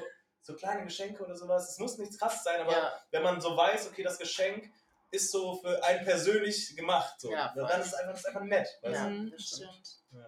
so 0.43 0.55
kleine 0.55 0.85
Geschenke 0.85 1.25
oder 1.25 1.35
sowas. 1.37 1.71
Es 1.71 1.79
muss 1.79 1.99
nichts 1.99 2.19
krass 2.19 2.45
sein, 2.45 2.61
aber 2.61 2.73
Ja, 2.73 2.93
wenn 3.11 3.23
man 3.23 3.41
so 3.41 3.57
weiß, 3.57 3.89
okay, 3.89 4.03
das 4.03 4.19
Geschenk 4.19 4.71
ist 5.11 5.31
so 5.33 5.57
für 5.57 5.83
einen 5.85 6.05
persönlich 6.05 6.77
gemacht, 6.77 7.21
so, 7.21 7.31
Ja, 7.33 7.53
dann 7.55 7.81
ist 7.81 7.89
es 7.89 7.95
einfach, 7.95 8.13
das 8.13 8.21
ist 8.21 8.27
einfach 8.27 8.43
nett. 8.43 8.69
Weißt 8.83 8.95
Ja, 8.95 9.09
Mhm, 9.09 9.31
das 9.31 9.43
stimmt. 9.43 9.99
du? 10.13 10.19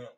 Ja. 0.00 0.10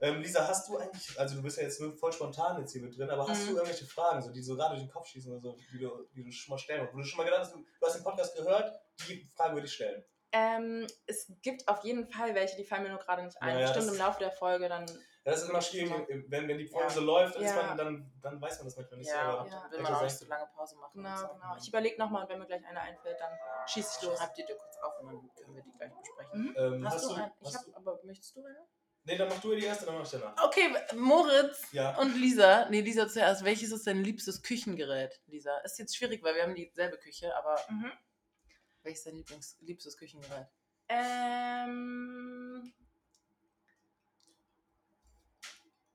Ähm, 0.00 0.20
Lisa, 0.20 0.46
hast 0.46 0.68
du 0.68 0.76
eigentlich, 0.78 1.18
also 1.18 1.36
du 1.36 1.42
bist 1.42 1.56
ja 1.56 1.62
jetzt 1.64 1.80
nur 1.80 1.96
voll 1.96 2.12
spontan 2.12 2.60
jetzt 2.60 2.72
hier 2.72 2.82
mit 2.82 2.96
drin, 2.96 3.08
aber 3.10 3.26
hast 3.28 3.42
Mhm. 3.44 3.50
du 3.50 3.56
irgendwelche 3.56 3.86
Fragen, 3.86 4.20
so, 4.22 4.30
die 4.32 4.42
so 4.42 4.54
gerade 4.56 4.74
durch 4.74 4.82
den 4.86 4.92
Kopf 4.92 5.06
schießen 5.08 5.30
oder 5.32 5.40
so, 5.40 5.56
die 5.72 5.78
du, 5.78 6.06
die 6.14 6.24
du 6.24 6.30
schon 6.32 6.52
mal 6.52 6.58
stellen 6.58 6.88
Wo 6.92 6.98
du 6.98 7.04
schon 7.04 7.18
mal 7.18 7.24
gedacht 7.24 7.42
hast, 7.42 7.54
du, 7.54 7.58
du 7.58 7.86
hast 7.86 7.96
den 7.96 8.04
Podcast 8.04 8.36
gehört, 8.36 8.72
die 9.08 9.28
Frage 9.36 9.54
würde 9.54 9.66
ich 9.66 9.72
stellen. 9.74 10.04
Ähm, 10.32 10.86
es 11.06 11.32
gibt 11.40 11.66
auf 11.68 11.82
jeden 11.84 12.06
Fall 12.08 12.34
welche, 12.34 12.56
die 12.56 12.64
fallen 12.64 12.82
mir 12.82 12.90
nur 12.90 12.98
gerade 12.98 13.22
nicht 13.24 13.40
ein. 13.40 13.54
Ja, 13.54 13.60
ja, 13.60 13.72
Bestimmt 13.72 13.92
im 13.94 13.98
Laufe 13.98 14.18
der 14.18 14.32
Folge 14.32 14.68
dann. 14.68 14.84
Ja, 14.86 15.32
das 15.32 15.42
ist 15.44 15.48
immer 15.48 15.62
schwierig, 15.62 15.90
wenn, 16.28 16.46
wenn 16.48 16.58
die 16.58 16.66
Folge 16.66 16.88
Ja. 16.88 16.94
so 16.94 17.00
läuft, 17.00 17.40
Ja. 17.40 17.54
man, 17.54 17.76
dann, 17.78 18.12
dann 18.20 18.40
weiß 18.40 18.58
man 18.58 18.66
das 18.66 18.76
manchmal 18.76 18.98
nicht 18.98 19.08
so. 19.08 19.14
Ja, 19.16 19.22
aber- 19.22 19.42
und 19.44 19.50
dann 19.52 19.70
will 19.70 19.78
Ja, 19.78 19.82
man 19.84 19.94
auch 19.94 20.02
nicht 20.02 20.18
so 20.18 20.26
lange 20.26 20.46
Pause 20.54 20.76
machen. 20.76 21.02
Genau, 21.02 21.16
so. 21.16 21.28
genau. 21.28 21.56
Ich 21.58 21.68
überlege 21.68 21.98
nochmal 21.98 22.24
und 22.24 22.28
wenn 22.28 22.38
mir 22.38 22.46
gleich 22.46 22.64
eine 22.66 22.80
einfällt, 22.80 23.18
dann 23.20 23.32
schieße 23.66 23.98
ich 24.00 24.06
los. 24.08 24.18
Schreib 24.18 24.34
die 24.34 24.44
dir 24.44 24.56
kurz 24.56 24.76
auf 24.82 25.00
und 25.00 25.06
dann 25.06 25.30
können 25.36 25.54
wir 25.56 25.62
die 25.62 25.72
gleich 25.72 25.92
besprechen. 25.96 26.42
Mhm. 26.42 26.54
Ähm, 26.56 26.88
Hast, 26.90 27.04
du 27.04 27.08
du, 27.08 27.14
ein, 27.14 27.32
ich 27.40 27.46
hast 27.46 27.56
hab, 27.58 27.64
du, 27.64 27.74
aber 27.76 28.00
möchtest 28.04 28.36
du 28.36 28.44
eine? 28.44 28.66
Nee, 29.06 29.16
dann 29.16 29.28
mach 29.28 29.40
du 29.40 29.54
die 29.54 29.64
erste, 29.64 29.86
dann 29.86 29.94
mach 29.96 30.04
ich 30.04 30.10
danach. 30.10 30.44
Okay, 30.44 30.74
Moritz 30.94 31.72
Ja. 31.72 31.96
und 31.98 32.14
Lisa. 32.16 32.68
Nee, 32.68 32.80
Lisa 32.82 33.08
zuerst. 33.08 33.44
Welches 33.44 33.72
ist 33.72 33.86
dein 33.86 34.02
liebstes 34.04 34.42
Küchengerät, 34.42 35.20
Lisa? 35.26 35.56
Ist 35.58 35.78
jetzt 35.78 35.96
schwierig, 35.96 36.22
weil 36.22 36.34
wir 36.34 36.42
haben 36.42 36.54
dieselbe 36.54 36.98
Küche, 36.98 37.34
aber 37.36 37.56
Mhm. 37.70 37.92
welches 38.82 39.00
ist 39.00 39.06
dein 39.06 39.16
Lieblings 39.16 39.56
liebstes 39.60 39.96
Küchengerät? 39.96 40.46
Ähm, 40.88 42.72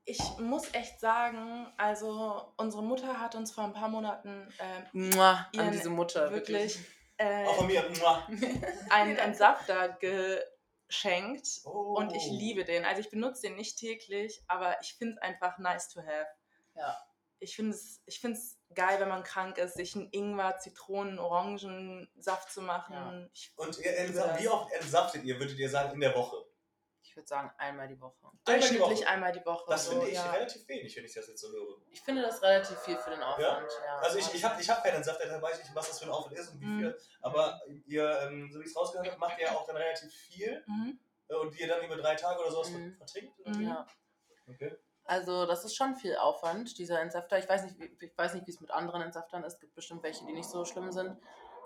ich 0.05 0.19
muss 0.39 0.73
echt 0.73 0.99
sagen, 0.99 1.71
also 1.77 2.53
unsere 2.57 2.83
Mutter 2.83 3.19
hat 3.19 3.35
uns 3.35 3.51
vor 3.51 3.63
ein 3.65 3.73
paar 3.73 3.87
Monaten 3.89 4.51
ähm, 4.59 5.11
Mua, 5.11 5.47
an 5.55 5.71
diese 5.71 5.89
Mutter, 5.89 6.31
wirklich. 6.31 6.75
wirklich 6.77 6.87
äh, 7.17 7.45
Auch 7.45 7.55
von 7.57 7.67
mir. 7.67 7.83
Mua. 7.99 8.27
einen 8.89 9.15
Entsafter 9.17 9.89
geschenkt 10.91 11.61
Oh. 11.63 11.95
und 11.97 12.13
ich 12.13 12.25
liebe 12.27 12.65
den. 12.65 12.83
Also 12.85 13.01
ich 13.01 13.09
benutze 13.09 13.43
den 13.43 13.55
nicht 13.55 13.77
täglich, 13.79 14.43
aber 14.47 14.75
ich 14.81 14.93
finde 14.93 15.15
es 15.15 15.21
einfach 15.21 15.57
nice 15.57 15.89
to 15.89 16.01
have. 16.01 16.27
Ja. 16.75 16.97
Ich 17.39 17.55
finde 17.55 17.71
es 17.75 18.01
ich 18.05 18.19
find's 18.19 18.59
geil, 18.75 18.99
wenn 18.99 19.07
man 19.07 19.23
krank 19.23 19.57
ist, 19.57 19.73
sich 19.75 19.95
einen 19.95 20.09
Ingwer, 20.11 20.57
Zitronen, 20.59 21.17
Orangensaft 21.17 22.51
zu 22.51 22.61
machen. 22.61 22.93
Ja. 22.93 23.29
Ich, 23.33 23.51
Und 23.55 23.79
ihr 23.79 24.39
wie 24.39 24.47
oft 24.49 24.71
entsaftet 24.73 25.23
ihr, 25.23 25.39
würdet 25.39 25.57
ihr 25.57 25.69
sagen, 25.69 25.93
in 25.93 26.01
der 26.01 26.13
Woche? 26.15 26.45
Ich 27.11 27.17
würde 27.17 27.27
sagen, 27.27 27.51
einmal 27.57 27.89
die 27.89 27.99
Woche. 27.99 28.15
Einmal 28.45 28.69
die 28.69 28.79
Woche. 28.79 29.05
einmal 29.09 29.31
die 29.33 29.45
Woche. 29.45 29.65
Das 29.67 29.85
so, 29.85 29.91
finde 29.91 30.07
ich 30.07 30.13
ja. 30.13 30.31
relativ 30.31 30.65
wenig, 30.69 30.95
wenn 30.95 31.03
ich 31.03 31.13
das 31.13 31.27
jetzt 31.27 31.41
so 31.41 31.49
höre. 31.51 31.75
Ich 31.89 31.99
finde 32.01 32.21
das 32.21 32.41
relativ 32.41 32.79
viel 32.79 32.95
für 32.95 33.09
den 33.09 33.21
Aufwand. 33.21 33.67
Ja. 33.85 33.97
Also 33.97 34.17
ich, 34.17 34.33
ich 34.33 34.41
habe 34.45 34.61
ich 34.61 34.69
hab 34.69 34.81
keinen 34.81 34.95
Entsafter, 34.95 35.27
da 35.27 35.41
weiß 35.41 35.57
ich 35.57 35.65
nicht, 35.65 35.75
was 35.75 35.89
das 35.89 35.99
für 35.99 36.05
ein 36.05 36.11
Aufwand 36.11 36.37
ist 36.37 36.53
und 36.53 36.61
wie 36.61 36.65
Mhm. 36.65 36.79
viel. 36.79 36.97
Aber 37.21 37.59
ihr, 37.85 38.17
ähm, 38.21 38.49
so 38.49 38.59
wie 38.59 38.63
ich 38.63 38.69
es 38.69 38.77
rausgehört 38.77 39.09
habe, 39.09 39.19
macht 39.19 39.37
ihr 39.39 39.47
ja 39.47 39.51
auch 39.51 39.65
dann 39.67 39.75
relativ 39.75 40.09
viel 40.13 40.63
Mhm. 40.67 40.99
äh, 41.27 41.35
und 41.35 41.53
die 41.53 41.59
ihr 41.59 41.67
dann 41.67 41.83
über 41.83 41.97
drei 41.97 42.15
Tage 42.15 42.39
oder 42.39 42.49
sowas 42.51 42.69
Mhm. 42.69 42.95
vertrinkt? 42.95 43.37
Oder? 43.41 43.57
Mhm. 43.57 43.67
ja. 43.67 43.85
Okay. 44.47 44.77
Also 45.03 45.45
das 45.45 45.65
ist 45.65 45.75
schon 45.75 45.95
viel 45.97 46.15
Aufwand, 46.15 46.77
dieser 46.77 47.01
Entsafter. 47.01 47.37
Ich 47.39 47.49
weiß 47.49 47.63
nicht, 47.65 47.77
wie, 47.77 48.05
ich 48.05 48.17
weiß 48.17 48.35
nicht, 48.35 48.47
wie 48.47 48.51
es 48.51 48.61
mit 48.61 48.71
anderen 48.71 49.01
Entsaftern 49.01 49.43
ist. 49.43 49.55
Es 49.55 49.59
gibt 49.59 49.75
bestimmt 49.75 50.01
welche, 50.03 50.25
die 50.25 50.31
nicht 50.31 50.49
so 50.49 50.63
schlimm 50.63 50.93
sind. 50.93 51.17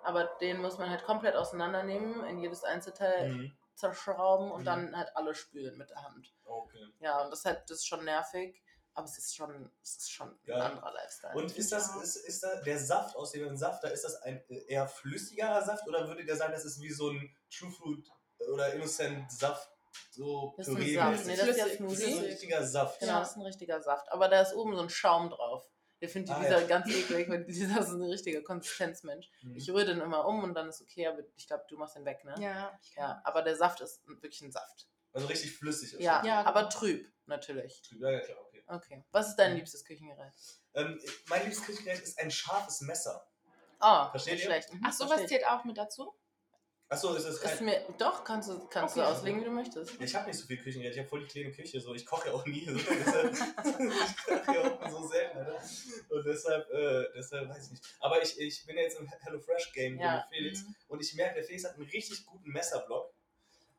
Aber 0.03 0.23
den 0.41 0.59
muss 0.59 0.79
man 0.79 0.89
halt 0.89 1.03
komplett 1.03 1.35
auseinandernehmen 1.35 2.23
in 2.25 2.39
jedes 2.39 2.63
Einzelteil 2.63 3.29
Mhm. 3.29 3.57
Zerschrauben 3.75 4.51
und 4.51 4.61
Mhm. 4.61 4.65
dann 4.65 4.97
halt 4.97 5.15
alle 5.15 5.33
spülen 5.35 5.77
mit 5.77 5.89
der 5.89 6.01
Hand. 6.03 6.33
Okay. 6.45 6.85
Ja, 6.99 7.23
und 7.23 7.29
das 7.31 7.39
ist 7.39 7.45
halt 7.45 7.63
das 7.69 7.77
ist 7.79 7.87
schon 7.87 8.03
nervig, 8.05 8.61
aber 8.93 9.05
es 9.05 9.17
ist 9.17 9.35
schon, 9.35 9.71
es 9.81 9.97
ist 9.97 10.11
schon 10.11 10.37
Ja. 10.45 10.55
ein 10.55 10.61
anderer 10.71 10.93
Lifestyle. 10.93 11.35
Und 11.35 11.55
ist 11.57 11.71
das, 11.71 11.89
Ja. 11.95 12.01
ist, 12.01 12.15
ist 12.15 12.43
da 12.43 12.55
der 12.61 12.79
Saft 12.79 13.15
aus 13.15 13.31
dem 13.31 13.55
Safter, 13.57 13.91
ist 13.91 14.03
das 14.05 14.15
ein 14.21 14.43
eher 14.47 14.87
flüssigerer 14.87 15.61
Saft 15.63 15.87
oder 15.87 16.07
würde 16.07 16.25
der 16.25 16.37
sagen, 16.37 16.53
das 16.53 16.65
ist 16.65 16.81
wie 16.81 16.91
so 16.91 17.09
ein 17.09 17.35
True 17.51 17.71
Fruit 17.71 18.07
oder 18.53 18.73
Innocent 18.73 19.31
Saft, 19.31 19.69
so 20.11 20.53
Das 20.57 20.67
ist 20.67 20.73
ein 20.73 20.77
Püree? 20.77 20.95
Saft. 20.95 21.25
Nee, 21.25 21.35
das 21.35 21.47
ist 21.47 21.59
das 21.59 21.79
ein 21.79 22.19
richtiger 22.25 22.65
Saft. 22.65 22.99
Genau, 22.99 23.11
Ja. 23.13 23.19
das 23.19 23.31
ist 23.31 23.35
ein 23.37 23.41
richtiger 23.43 23.81
Saft. 23.81 24.09
Aber 24.11 24.27
da 24.29 24.41
ist 24.41 24.53
oben 24.53 24.75
so 24.75 24.81
ein 24.81 24.89
Schaum 24.89 25.29
drauf. 25.29 25.67
Ich 26.05 26.11
finde 26.11 26.31
Ah, 26.33 26.39
dieser 26.41 26.61
ja. 26.61 26.67
ganz 26.67 26.87
eklig, 26.89 27.29
weil 27.29 27.43
dieser 27.47 27.81
ist 27.81 27.89
ein 27.89 28.01
richtiger 28.01 28.41
Konsistenzmensch. 28.41 29.29
Mhm. 29.41 29.55
Ich 29.55 29.69
rühre 29.69 29.85
den 29.85 29.99
immer 30.01 30.25
um 30.25 30.43
und 30.43 30.53
dann 30.53 30.69
ist 30.69 30.81
okay, 30.81 31.07
aber 31.07 31.19
ich 31.35 31.47
glaube, 31.47 31.65
du 31.69 31.77
machst 31.77 31.95
den 31.95 32.05
weg, 32.05 32.23
ne? 32.23 32.35
Ja, 32.39 32.77
ich 32.81 32.95
Ja, 32.95 33.21
aber 33.23 33.41
der 33.41 33.55
Saft 33.55 33.81
ist 33.81 34.01
wirklich 34.07 34.41
ein 34.41 34.51
Saft. 34.51 34.87
Also 35.13 35.27
richtig 35.27 35.57
flüssig. 35.57 35.93
ist 35.93 35.99
Ja. 36.01 36.23
Ja, 36.25 36.43
aber 36.43 36.61
genau. 36.61 36.71
trüb, 36.71 37.11
natürlich. 37.25 37.81
Ja, 37.99 38.11
ja, 38.11 38.19
klar, 38.19 38.37
okay. 38.41 38.63
Okay. 38.67 39.03
Was 39.11 39.29
ist 39.29 39.35
dein 39.37 39.51
Mhm. 39.51 39.57
liebstes 39.57 39.85
Küchengerät? 39.85 40.33
Ähm, 40.73 40.99
mein 41.27 41.43
liebstes 41.45 41.65
Küchengerät 41.65 42.01
ist 42.01 42.19
ein 42.19 42.31
scharfes 42.31 42.81
Messer. 42.81 43.25
Ah, 43.79 44.09
Versteht 44.09 44.33
nicht 44.33 44.43
ihr? 44.43 44.49
schlecht. 44.49 44.73
Mhm, 44.73 44.81
Ach, 44.83 44.93
sowas 44.93 45.25
zählt 45.27 45.45
auch 45.47 45.63
mit 45.63 45.77
dazu? 45.77 46.13
Achso, 46.95 47.13
ist 47.15 47.25
es. 47.25 47.35
Ist 47.35 47.41
kein. 47.57 47.65
mir, 47.65 47.81
doch, 47.97 48.23
kannst 48.23 48.49
du, 48.49 48.59
kannst 48.67 48.95
du 48.95 49.01
Okay. 49.01 49.09
auslegen, 49.11 49.41
wie 49.41 49.45
du 49.45 49.51
möchtest. 49.51 49.99
Ich 49.99 50.15
habe 50.15 50.27
nicht 50.27 50.39
so 50.39 50.45
viel 50.47 50.57
Küchengerät, 50.57 50.93
ich 50.93 50.99
habe 50.99 51.09
voll 51.09 51.21
die 51.21 51.27
kleine 51.27 51.51
Küche, 51.51 51.79
so 51.81 51.93
ich 51.93 52.05
koche 52.05 52.27
ja 52.29 52.33
auch 52.33 52.45
nie. 52.45 52.65
So. 52.65 52.75
Ich 52.79 54.17
koche 54.45 54.55
ja 54.55 54.71
auch 54.71 54.89
so 54.89 55.07
selten, 55.07 55.37
Alter. 55.37 55.61
Und 56.09 56.25
deshalb, 56.25 56.69
äh, 56.71 57.05
deshalb 57.15 57.49
weiß 57.49 57.65
ich 57.65 57.71
nicht. 57.71 57.83
Aber 57.99 58.21
ich, 58.21 58.39
ich 58.39 58.65
bin 58.65 58.77
ja 58.77 58.83
jetzt 58.83 58.99
im 58.99 59.07
HelloFresh 59.07 59.73
Game 59.73 59.99
Ja. 59.99 60.15
mit 60.17 60.37
Felix 60.37 60.63
Mhm. 60.63 60.75
und 60.87 61.01
ich 61.01 61.13
merke, 61.15 61.35
der 61.35 61.43
Felix 61.43 61.63
hat 61.65 61.73
einen 61.75 61.83
richtig 61.89 62.25
guten 62.25 62.49
Messerblock. 62.51 63.13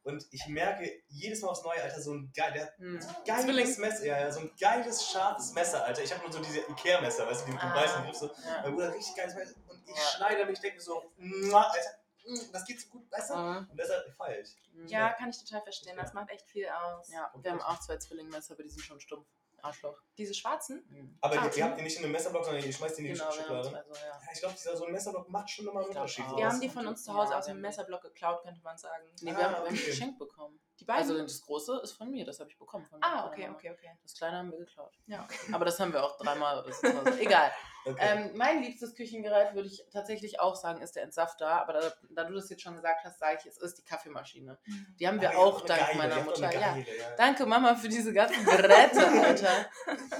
Und 0.04 0.24
ich 0.30 0.46
merke 0.46 0.88
jedes 1.08 1.40
Mal 1.42 1.48
aufs 1.48 1.64
Neue, 1.64 1.82
Alter, 1.82 2.00
so 2.00 2.12
ein 2.14 2.30
geil, 2.36 2.52
der 2.54 2.72
Hm. 2.78 3.00
geiles. 3.26 3.76
Messer, 3.78 4.04
ja, 4.06 4.20
ja, 4.20 4.30
so 4.30 4.38
ein 4.38 4.52
geiles, 4.60 5.04
scharfes 5.10 5.52
Messer, 5.52 5.84
Alter. 5.84 6.02
Ich 6.04 6.12
habe 6.12 6.22
nur 6.22 6.32
so 6.32 6.38
diese 6.40 6.60
Ikea-Messer, 6.60 7.26
weißt 7.26 7.40
du, 7.42 7.46
die 7.46 7.52
mit 7.54 7.62
dem 7.62 7.68
Ah. 7.70 7.74
weißen 7.82 8.04
Griff 8.04 8.14
so. 8.16 8.26
Ja. 8.26 8.62
Mein 8.62 8.72
Bruder 8.74 8.86
hat 8.88 8.94
richtig 8.94 9.16
geiles 9.16 9.34
Messer 9.34 9.54
und 9.68 9.82
ich 9.88 9.98
schneide 9.98 10.46
mich, 10.46 10.60
denke 10.60 10.80
so, 10.80 11.02
"Mua, 11.16 11.62
Alter, 11.62 11.90
mm, 11.90 12.05
das 12.52 12.64
geht 12.64 12.80
so 12.80 12.88
gut, 12.88 13.10
weißt 13.12 13.30
du? 13.30 13.36
Mhm. 13.36 13.68
Und 13.70 13.78
deshalb 13.78 14.10
feiere 14.16 14.40
ich. 14.40 14.56
Ja, 14.86 15.10
kann 15.12 15.30
ich 15.30 15.38
total 15.42 15.62
verstehen. 15.62 15.96
Das 15.96 16.12
macht 16.12 16.30
echt 16.30 16.46
viel 16.48 16.66
aus. 16.68 17.10
Ja, 17.10 17.32
wir 17.40 17.50
haben 17.50 17.60
auch 17.62 17.80
zwei 17.80 17.96
Zwillingmesser, 17.96 18.54
aber 18.54 18.62
die 18.62 18.68
sind 18.70 18.82
schon 18.82 19.00
stumpf. 19.00 19.26
Arschloch. 19.62 20.00
Diese 20.18 20.34
schwarzen? 20.34 20.84
Mhm. 20.90 21.18
Aber 21.20 21.32
Ah, 21.34 21.42
ihr, 21.42 21.46
okay. 21.48 21.58
ihr 21.58 21.64
habt 21.64 21.78
die 21.78 21.82
nicht 21.82 21.96
in 21.96 22.04
einem 22.04 22.12
Messerblock, 22.12 22.44
sondern 22.44 22.62
ihr 22.62 22.72
schmeißt 22.72 22.98
die 22.98 23.02
in 23.06 23.14
die 23.14 23.18
Genau, 23.18 23.30
Schublade. 23.32 23.68
zwei 23.70 23.82
so, 23.82 23.94
ja. 23.94 24.06
Ja, 24.06 24.20
ich 24.32 24.38
glaube, 24.40 24.54
dieser 24.54 24.76
so 24.76 24.84
ein 24.84 24.92
Messerblock 24.92 25.28
macht 25.30 25.50
schon 25.50 25.64
nochmal 25.64 25.82
einen 25.84 25.88
Unterschied. 25.90 26.24
Wir 26.36 26.46
haben 26.46 26.60
die 26.60 26.68
von 26.68 26.86
uns 26.86 27.02
zu 27.04 27.12
Hause 27.14 27.32
Ja, 27.32 27.38
aus 27.38 27.46
dem 27.46 27.60
Messerblock 27.60 28.02
geklaut, 28.02 28.42
könnte 28.42 28.60
man 28.62 28.76
sagen. 28.78 29.02
Nee, 29.22 29.32
Ah, 29.32 29.36
wir 29.38 29.44
haben, 29.46 29.56
haben 29.56 29.64
okay. 29.66 29.86
geschenkt 29.86 30.18
bekommen. 30.18 30.60
Die 30.78 30.84
beiden? 30.84 31.02
Also 31.10 31.18
das 31.22 31.40
große 31.42 31.80
ist 31.82 31.92
von 31.92 32.10
mir, 32.10 32.24
das 32.26 32.38
habe 32.38 32.50
ich 32.50 32.58
bekommen 32.58 32.84
von 32.84 32.98
ah, 33.02 33.26
okay, 33.26 33.48
okay, 33.50 33.70
okay. 33.70 33.90
Das 34.02 34.14
kleine 34.14 34.36
haben 34.38 34.50
wir 34.52 34.58
geklaut. 34.58 34.92
Ja, 35.06 35.24
okay. 35.24 35.52
Aber 35.52 35.64
das 35.64 35.80
haben 35.80 35.92
wir 35.92 36.04
auch 36.04 36.18
dreimal 36.18 36.62
oder 36.62 36.72
so. 36.72 36.86
Egal. 37.18 37.50
Okay. 37.86 37.96
Ähm, 38.00 38.30
mein 38.34 38.62
liebstes 38.62 38.94
Küchengerät 38.94 39.54
würde 39.54 39.68
ich 39.68 39.84
tatsächlich 39.92 40.38
auch 40.40 40.54
sagen, 40.56 40.82
ist 40.82 40.96
der 40.96 41.04
Entsafter. 41.04 41.48
Aber 41.48 41.72
da, 41.74 41.92
da 42.10 42.24
du 42.24 42.34
das 42.34 42.50
jetzt 42.50 42.62
schon 42.62 42.74
gesagt 42.74 43.04
hast, 43.04 43.18
sage 43.20 43.38
ich, 43.40 43.46
es 43.46 43.58
ist 43.58 43.78
die 43.78 43.82
Kaffeemaschine. 43.84 44.58
Die 44.98 45.06
haben 45.06 45.20
wir 45.20 45.30
Ah, 45.30 45.32
ihr 45.32 45.38
habt 45.38 45.46
auch 45.46 45.60
dank 45.62 45.80
geile, 45.80 45.98
meiner 45.98 46.20
Mutter. 46.22 46.44
eine 46.48 46.54
Ja. 46.60 46.72
geile, 46.74 46.98
ja. 46.98 47.16
Danke 47.16 47.46
Mama 47.46 47.74
für 47.76 47.88
diese 47.88 48.12
ganzen 48.12 48.44
Geräte, 48.44 49.06
Alter. 49.24 49.66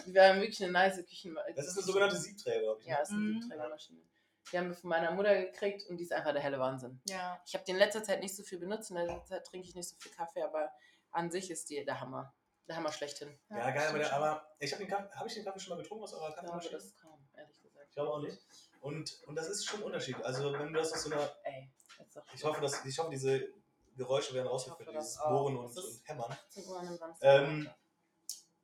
Wir 0.06 0.28
haben 0.28 0.40
wirklich 0.40 0.62
eine 0.62 0.72
nice 0.72 1.04
Küchenmaschine. 1.04 1.54
Das 1.56 1.66
ist 1.66 1.76
eine 1.76 1.86
sogenannte 1.86 2.16
Siebträger, 2.16 2.60
glaube 2.60 2.80
ich. 2.80 2.86
Ja, 2.86 2.98
ist 3.02 3.10
eine 3.10 3.18
Mhm. 3.18 3.40
Siebträgermaschine. 3.42 4.00
Die 4.52 4.58
haben 4.58 4.68
wir 4.68 4.74
von 4.76 4.90
meiner 4.90 5.10
Mutter 5.10 5.34
gekriegt 5.36 5.88
und 5.88 5.96
die 5.96 6.04
ist 6.04 6.12
einfach 6.12 6.32
der 6.32 6.42
helle 6.42 6.58
Wahnsinn. 6.60 7.00
Ja. 7.08 7.40
Ich 7.46 7.54
habe 7.54 7.64
die 7.64 7.72
in 7.72 7.78
letzter 7.78 8.02
Zeit 8.04 8.20
nicht 8.20 8.34
so 8.36 8.42
viel 8.44 8.58
benutzt, 8.58 8.90
in 8.90 8.96
letzter 8.96 9.24
Zeit 9.24 9.46
trinke 9.46 9.68
ich 9.68 9.74
nicht 9.74 9.88
so 9.88 9.96
viel 9.98 10.12
Kaffee, 10.12 10.42
aber 10.42 10.70
an 11.10 11.30
sich 11.30 11.50
ist 11.50 11.68
die 11.70 11.84
der 11.84 12.00
Hammer. 12.00 12.32
Der 12.68 12.76
Hammer 12.76 12.92
schlechthin. 12.92 13.36
Ja, 13.50 13.70
geil, 13.70 13.88
aber, 13.88 13.98
der, 13.98 14.12
aber 14.12 14.56
ich 14.58 14.72
habe 14.72 14.84
den, 14.84 14.90
Kaffee- 14.90 15.10
hab 15.14 15.26
ich 15.26 15.34
den 15.34 15.44
Kaffee 15.44 15.60
schon 15.60 15.76
mal 15.76 15.82
getrunken 15.82 16.04
aus 16.04 16.12
eurer 16.14 16.28
Ich 16.28 16.34
glaube, 16.34 16.48
Kaffeemaschine? 16.48 16.72
das 16.78 16.96
kam, 16.96 17.28
ehrlich 17.36 17.62
gesagt. 17.62 17.86
Ich 17.88 17.94
glaube 17.94 18.12
auch 18.12 18.20
nicht. 18.20 18.38
Und, 18.80 19.22
und 19.26 19.34
das 19.36 19.48
ist 19.48 19.64
schon 19.64 19.80
ein 19.80 19.84
Unterschied. 19.84 20.16
Also, 20.22 20.52
wenn 20.52 20.72
du 20.72 20.78
das 20.78 20.92
aus 20.92 21.02
so 21.04 21.10
einer. 21.12 21.30
Ey, 21.44 21.70
Ich 22.34 22.44
hoffe, 22.44 22.60
dass, 22.60 22.84
ich 22.84 22.98
hoffe 22.98 23.10
diese 23.10 23.48
Geräusche 23.96 24.34
werden 24.34 24.46
rausgeführt, 24.48 24.88
dieses 24.92 25.18
auch. 25.18 25.30
Bohren 25.30 25.56
und, 25.56 25.76
und 25.76 26.00
Hämmern. 26.04 26.30
18 26.32 26.64
Uhr 26.66 26.78
an 26.80 26.86
einem 26.88 26.96
Samstag. 26.98 27.42
Ähm, 27.42 27.70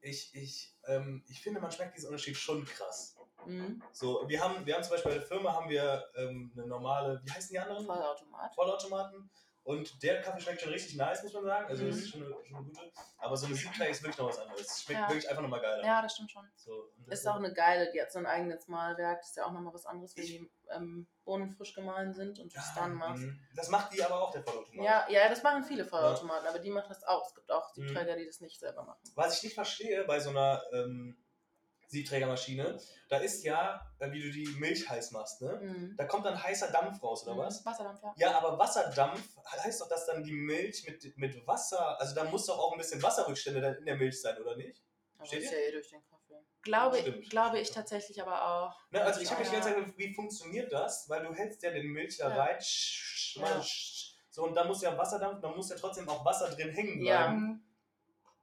Ich, 0.00 0.34
ich, 0.34 0.76
ähm, 0.86 1.24
ich 1.28 1.40
finde, 1.40 1.60
man 1.60 1.70
schmeckt 1.70 1.96
diesen 1.96 2.08
Unterschied 2.08 2.36
schon 2.36 2.64
krass. 2.64 3.14
Mhm. 3.46 3.82
So, 3.92 4.22
wir 4.28 4.40
haben, 4.42 4.64
wir 4.66 4.74
haben 4.74 4.82
zum 4.82 4.92
Beispiel 4.92 5.12
bei 5.12 5.18
der 5.18 5.26
Firma 5.26 5.52
haben 5.52 5.68
wir 5.68 6.04
ähm, 6.16 6.52
eine 6.56 6.66
normale, 6.66 7.20
wie 7.24 7.30
heißen 7.30 7.50
die 7.52 7.58
anderen? 7.58 7.84
Vollautomat. 7.86 8.54
Vollautomaten. 8.54 9.30
Und 9.64 10.02
der 10.02 10.20
Kaffee 10.22 10.40
schmeckt 10.40 10.60
schon 10.60 10.72
richtig 10.72 10.96
nice, 10.96 11.22
muss 11.22 11.34
man 11.34 11.44
sagen. 11.44 11.66
Also 11.68 11.86
das 11.86 11.94
Mhm. 11.94 12.02
ist 12.02 12.10
schon 12.10 12.24
eine, 12.24 12.34
schon 12.44 12.56
eine 12.56 12.64
gute. 12.66 12.80
Aber 13.18 13.36
so 13.36 13.46
eine 13.46 13.54
Siebträger 13.54 13.90
ist 13.90 14.02
wirklich 14.02 14.18
noch 14.18 14.26
was 14.28 14.40
anderes. 14.40 14.60
Es 14.62 14.82
schmeckt 14.82 15.00
Ja. 15.02 15.08
wirklich 15.08 15.28
einfach 15.30 15.42
nochmal 15.42 15.60
geiler. 15.60 15.84
ja, 15.84 16.02
das 16.02 16.14
stimmt 16.14 16.32
schon. 16.32 16.50
So, 16.56 16.90
das 17.06 17.20
Ist 17.20 17.28
auch 17.28 17.36
eine 17.36 17.52
geile, 17.54 17.92
die 17.92 18.02
hat 18.02 18.10
so 18.10 18.18
ein 18.18 18.26
eigenes 18.26 18.66
Mahlwerk. 18.66 19.20
Das 19.20 19.28
ist 19.30 19.36
ja 19.36 19.46
auch 19.46 19.52
nochmal 19.52 19.72
was 19.72 19.86
anderes, 19.86 20.16
wenn 20.16 20.24
die 20.26 20.50
ähm, 20.74 21.06
Bohnen 21.24 21.48
frisch 21.52 21.74
gemahlen 21.76 22.12
sind 22.12 22.40
und 22.40 22.52
du 22.52 22.58
es 22.58 22.74
dann 22.74 22.94
machst. 22.94 23.22
mhm. 23.22 23.38
Das 23.54 23.68
macht 23.68 23.92
die 23.92 24.02
aber 24.02 24.20
auch, 24.20 24.32
der 24.32 24.42
Vollautomat. 24.42 24.84
Ja, 24.84 25.06
ja, 25.08 25.28
das 25.28 25.40
machen 25.44 25.62
viele 25.62 25.84
Vollautomaten, 25.84 26.48
aber 26.48 26.58
die 26.58 26.70
machen 26.70 26.88
das 26.88 27.04
auch. 27.04 27.24
Es 27.24 27.32
gibt 27.32 27.48
auch 27.52 27.76
Mhm. 27.76 27.86
Siebträger, 27.86 28.16
die 28.16 28.26
das 28.26 28.40
nicht 28.40 28.58
selber 28.58 28.82
machen. 28.82 28.98
Was 29.14 29.36
ich 29.36 29.44
nicht 29.44 29.54
verstehe 29.54 30.02
bei 30.06 30.18
so 30.18 30.30
einer 30.30 30.60
ähm, 30.72 31.21
Siebträgermaschine, 31.92 32.80
da 33.10 33.18
ist 33.18 33.44
ja, 33.44 33.80
äh, 33.98 34.10
wie 34.12 34.22
du 34.22 34.30
die 34.30 34.46
Milch 34.58 34.88
heiß 34.88 35.10
machst, 35.12 35.42
ne? 35.42 35.60
Mhm. 35.62 35.94
Da 35.98 36.04
kommt 36.06 36.24
dann 36.24 36.42
heißer 36.42 36.72
Dampf 36.72 37.02
raus, 37.02 37.24
oder 37.24 37.34
Mhm. 37.34 37.38
was? 37.38 37.64
Wasserdampf, 37.66 38.00
ja. 38.02 38.12
Ja, 38.16 38.38
aber 38.38 38.58
Wasserdampf 38.58 39.22
heißt 39.62 39.80
doch, 39.82 39.88
dass 39.88 40.06
dann 40.06 40.24
die 40.24 40.32
Milch 40.32 40.84
mit, 40.86 41.16
mit 41.18 41.46
Wasser, 41.46 42.00
also 42.00 42.14
da 42.14 42.24
muss 42.24 42.46
doch 42.46 42.58
auch 42.58 42.72
ein 42.72 42.78
bisschen 42.78 43.02
Wasserrückstände 43.02 43.60
dann 43.60 43.74
in 43.76 43.84
der 43.84 43.96
Milch 43.96 44.20
sein, 44.20 44.38
oder 44.40 44.56
nicht? 44.56 44.80
Aber 45.18 45.26
Steht 45.26 45.42
ist 45.42 45.52
ja 45.52 45.58
eh 45.58 45.70
durch 45.72 45.88
den 45.90 46.00
Kaffee. 46.08 46.42
Glaube, 46.62 46.96
Stimmt. 46.98 47.28
glaube 47.30 47.58
ich 47.60 47.70
tatsächlich 47.70 48.22
aber 48.22 48.42
auch. 48.42 48.74
Ne, 48.90 49.02
also 49.04 49.20
ich 49.20 49.30
habe 49.30 49.40
mich 49.40 49.50
die 49.50 49.54
Ja. 49.56 49.60
ganze 49.60 49.74
Zeit 49.74 49.78
gefragt, 49.84 49.98
wie 49.98 50.14
funktioniert 50.14 50.72
das? 50.72 51.08
Weil 51.10 51.22
du 51.26 51.34
hältst 51.34 51.62
ja 51.62 51.70
den 51.72 51.88
Milch 51.88 52.16
da 52.16 52.30
Ja. 52.30 52.36
rein, 52.42 52.56
sch- 52.58 53.36
sch- 53.36 53.40
Ja. 53.40 53.60
sch- 53.60 54.12
so 54.30 54.44
und 54.44 54.54
dann 54.54 54.66
muss 54.66 54.80
ja 54.80 54.96
Wasserdampf, 54.96 55.42
dann 55.42 55.54
muss 55.54 55.68
ja 55.68 55.76
trotzdem 55.76 56.08
auch 56.08 56.24
Wasser 56.24 56.48
drin 56.50 56.70
hängen 56.70 57.04
Ja. 57.04 57.26
bleiben. 57.26 57.40
Mhm. 57.42 57.64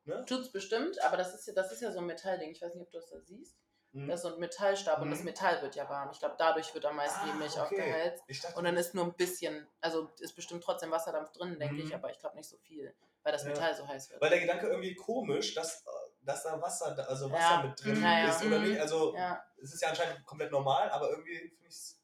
Ne? 0.09 0.25
Tut's 0.25 0.51
bestimmt, 0.51 1.01
aber 1.03 1.17
das 1.17 1.33
ist, 1.33 1.47
ja, 1.47 1.53
das 1.53 1.71
ist 1.71 1.81
ja 1.81 1.91
so 1.91 1.99
ein 1.99 2.05
Metallding. 2.05 2.49
Ich 2.51 2.61
weiß 2.61 2.73
nicht, 2.73 2.83
ob 2.83 2.91
du 2.91 2.97
das 2.97 3.09
da 3.09 3.19
siehst. 3.19 3.55
Mhm. 3.91 4.07
Das 4.07 4.19
ist 4.19 4.21
so 4.27 4.33
ein 4.33 4.39
Metallstab 4.39 4.99
und 5.01 5.07
Mhm. 5.07 5.11
das 5.11 5.23
Metall 5.23 5.61
wird 5.61 5.75
ja 5.75 5.89
warm. 5.89 6.09
Ich 6.11 6.19
glaube, 6.19 6.35
dadurch 6.37 6.73
wird 6.73 6.85
am 6.85 6.95
meisten 6.95 7.25
die 7.25 7.31
Ah, 7.31 7.35
Milch 7.35 7.53
okay. 7.53 7.61
aufgeheizt. 7.63 8.23
Und 8.57 8.63
dann 8.63 8.77
ist 8.77 8.93
nur 8.93 9.05
ein 9.05 9.13
bisschen, 9.15 9.67
also 9.81 10.09
ist 10.19 10.35
bestimmt 10.35 10.63
trotzdem 10.63 10.91
Wasserdampf 10.91 11.31
drin, 11.31 11.57
denke 11.59 11.75
Mhm. 11.75 11.81
ich, 11.81 11.95
aber 11.95 12.11
ich 12.11 12.19
glaube 12.19 12.35
nicht 12.35 12.47
so 12.49 12.57
viel, 12.57 12.93
weil 13.23 13.31
das 13.31 13.43
Ja. 13.43 13.49
Metall 13.49 13.75
so 13.75 13.87
heiß 13.87 14.09
wird. 14.11 14.21
weil 14.21 14.29
der 14.29 14.39
Gedanke 14.41 14.67
irgendwie 14.67 14.93
komisch, 14.95 15.53
dass, 15.55 15.81
äh, 15.81 15.89
dass 16.21 16.43
da 16.43 16.61
Wasser, 16.61 16.95
also 17.09 17.31
Wasser 17.31 17.39
Ja. 17.55 17.63
mit 17.63 17.83
drin 17.83 18.01
Ja, 18.01 18.29
ist 18.29 18.43
oder 18.43 18.59
Mhm. 18.59 18.67
nicht. 18.69 18.79
Also 18.79 19.15
es 19.61 19.73
ist 19.73 19.81
ja 19.81 19.89
anscheinend 19.89 20.23
komplett 20.25 20.51
normal, 20.51 20.89
aber 20.91 21.09
irgendwie 21.09 21.37
finde 21.39 21.63
ich 21.67 21.69
es 21.75 21.99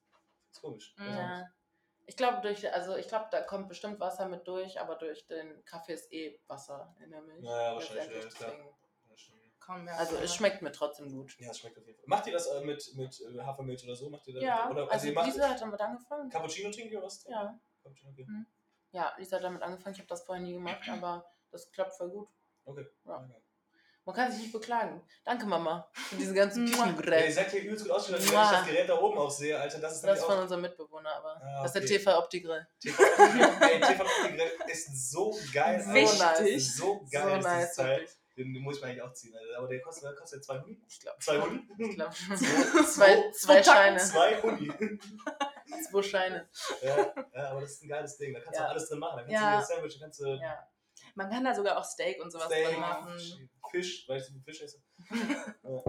komisch. 0.59 0.95
Ja. 0.97 1.47
Ich 2.07 2.17
glaube, 2.17 2.41
durch, 2.41 2.71
also 2.71 2.95
ich 2.97 3.07
glaube, 3.07 3.27
da 3.31 3.41
kommt 3.41 3.67
bestimmt 3.67 3.99
Wasser 3.99 4.27
mit 4.27 4.47
durch, 4.47 4.79
aber 4.79 4.95
durch 4.95 5.25
den 5.27 5.65
Kaffee 5.65 5.93
ist 5.93 6.11
eh 6.13 6.39
Wasser 6.47 6.95
in 7.03 7.11
der 7.11 7.21
Milch. 7.21 7.43
Ja, 7.43 7.61
ja, 7.61 7.73
wahrscheinlich, 7.75 8.39
ja, 8.39 8.51
Komm, 9.65 9.87
ja. 9.87 9.95
Also 9.95 10.17
es 10.17 10.35
schmeckt 10.35 10.61
mir 10.61 10.71
trotzdem 10.71 11.11
gut. 11.11 11.35
Ja, 11.39 11.49
es 11.49 11.59
schmeckt 11.59 11.77
auf 11.79 11.87
jeden 11.87 11.97
Fall. 11.97 12.05
Macht 12.07 12.27
ihr 12.27 12.33
das 12.33 12.45
äh, 12.47 12.61
mit, 12.63 12.95
mit 12.95 13.19
äh, 13.19 13.41
Hafermilch 13.41 13.83
oder 13.83 13.95
so? 13.95 14.09
Macht 14.09 14.27
ihr 14.27 14.35
das? 14.35 14.43
Ja, 14.43 14.69
oder, 14.69 14.91
Also 14.91 15.11
macht 15.11 15.25
Lisa 15.25 15.49
hat 15.49 15.59
damit 15.59 15.81
angefangen. 15.81 16.29
Cappuccino 16.29 16.69
trinkt 16.69 16.91
ihr 16.91 17.01
was? 17.01 17.25
Ja. 17.27 17.59
Cappuccino, 17.81 18.11
okay. 18.11 18.27
Ja, 18.91 19.13
Lisa 19.17 19.37
hat 19.37 19.43
damit 19.43 19.63
angefangen. 19.63 19.95
Ich 19.95 19.99
habe 19.99 20.07
das 20.07 20.23
vorher 20.23 20.43
nie 20.43 20.53
gemacht, 20.53 20.81
aber 20.91 21.25
das 21.49 21.71
klappt 21.71 21.95
voll 21.95 22.11
gut. 22.11 22.29
Okay. 22.65 22.85
Ja. 23.05 23.23
Okay. 23.23 23.44
Man 24.05 24.15
kann 24.15 24.31
sich 24.31 24.41
nicht 24.43 24.53
beklagen. 24.53 25.01
Danke, 25.23 25.47
Mama, 25.47 25.89
für 25.93 26.15
diese 26.15 26.33
ganzen. 26.35 26.67
Ja, 26.67 26.73
ihr 26.77 26.93
Küchengeräte. 26.93 27.31
seid 27.33 27.49
hier 27.51 27.61
übelst 27.63 27.85
gut 27.85 27.91
ausgestattet, 27.93 28.31
wenn 28.31 28.39
ich 28.43 28.49
das 28.51 28.65
Gerät 28.67 28.89
da 28.89 28.99
oben 29.01 29.17
auch 29.17 29.31
sehe, 29.31 29.59
Alter. 29.59 29.79
Das 29.79 29.95
ist 29.95 30.03
Das 30.03 30.19
ist 30.19 30.25
von 30.25 30.37
auch. 30.37 30.41
unserem 30.43 30.61
Mitbewohner, 30.61 31.09
aber 31.15 31.41
Ah, 31.43 31.63
das 31.63 31.71
ist 31.75 31.77
okay. 31.81 31.87
der 31.87 31.97
TV 31.99 32.17
Opti-Grill. 32.19 32.67
Ey, 32.83 32.91
TV-Gerät 33.81 34.51
ist 34.71 35.11
so 35.11 35.35
geil. 35.53 35.81
So 35.81 35.89
Alter. 35.89 36.41
nice. 36.43 36.75
So 36.77 37.05
geil 37.11 37.29
so 37.31 37.35
ist 37.37 37.43
nice, 37.45 37.75
Teil. 37.75 38.07
Den, 38.37 38.51
muss 38.61 38.75
ich 38.75 38.81
mir 38.83 38.89
eigentlich 38.89 39.01
auch 39.01 39.13
ziehen, 39.13 39.33
Alter. 39.35 39.57
Aber 39.57 39.67
der 39.69 39.81
kostet, 39.81 40.03
der 40.03 40.13
kostet 40.13 40.43
2 40.45 40.59
Huni? 40.59 40.83
Ich 40.87 40.99
glaube. 40.99 41.17
2 41.19 41.39
Huni? 41.41 41.67
Ich 41.79 41.95
glaube. 41.95 42.13
Zwei- 42.35 42.35
zwei, 42.85 43.31
zwei 43.31 43.63
Scheine. 43.63 43.97
2 43.97 44.41
Huni. 44.43 44.71
Zwei 45.89 46.03
Scheine. 46.03 46.47
ja, 46.83 46.97
ja, 47.33 47.49
aber 47.49 47.61
das 47.61 47.71
ist 47.71 47.83
ein 47.83 47.87
geiles 47.89 48.17
Ding. 48.17 48.33
Da 48.33 48.39
kannst 48.41 48.59
Ja. 48.59 48.65
du 48.65 48.71
alles 48.71 48.87
drin 48.89 48.99
machen. 48.99 49.15
Da 49.17 49.21
kannst 49.23 49.33
Ja. 49.33 49.51
du 49.55 49.59
dir 49.61 49.65
Sandwich, 49.65 49.97
da 49.97 50.05
kannst 50.05 50.19
du 50.19 50.25
Ja. 50.27 50.67
Man 51.15 51.30
kann 51.30 51.43
da 51.43 51.56
sogar 51.56 51.78
auch 51.78 51.84
Steak 51.84 52.21
und 52.21 52.30
sowas 52.32 52.47
Steak, 52.47 52.67
drin 52.67 52.80
machen. 52.80 53.49
Fisch, 53.71 54.08
weil 54.08 54.19
ich 54.19 54.25
so 54.25 54.34
viel 54.34 54.43
Fisch 54.43 54.62
esse. 54.62 54.84
ja. 55.63 55.84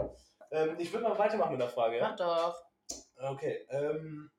ähm, 0.52 0.76
ich 0.78 0.92
würde 0.92 1.08
mal 1.08 1.18
weitermachen 1.18 1.52
mit 1.52 1.60
der 1.60 1.68
Frage. 1.68 1.98
Mach 2.00 2.10
Ja? 2.10 2.16
doch. 2.16 2.62
Okay. 3.16 3.66
Ähm, 3.70 4.30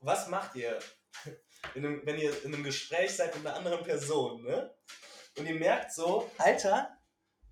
was 0.00 0.28
macht 0.28 0.54
ihr, 0.56 0.78
in 1.74 1.86
einem, 1.86 2.02
wenn 2.04 2.18
ihr 2.18 2.44
in 2.44 2.54
einem 2.54 2.64
Gespräch 2.64 3.16
seid 3.16 3.34
mit 3.34 3.46
einer 3.46 3.56
anderen 3.56 3.82
Person, 3.82 4.42
ne? 4.42 4.74
Und 5.38 5.46
ihr 5.46 5.54
merkt 5.54 5.92
so, 5.92 6.30
Alter, 6.38 6.90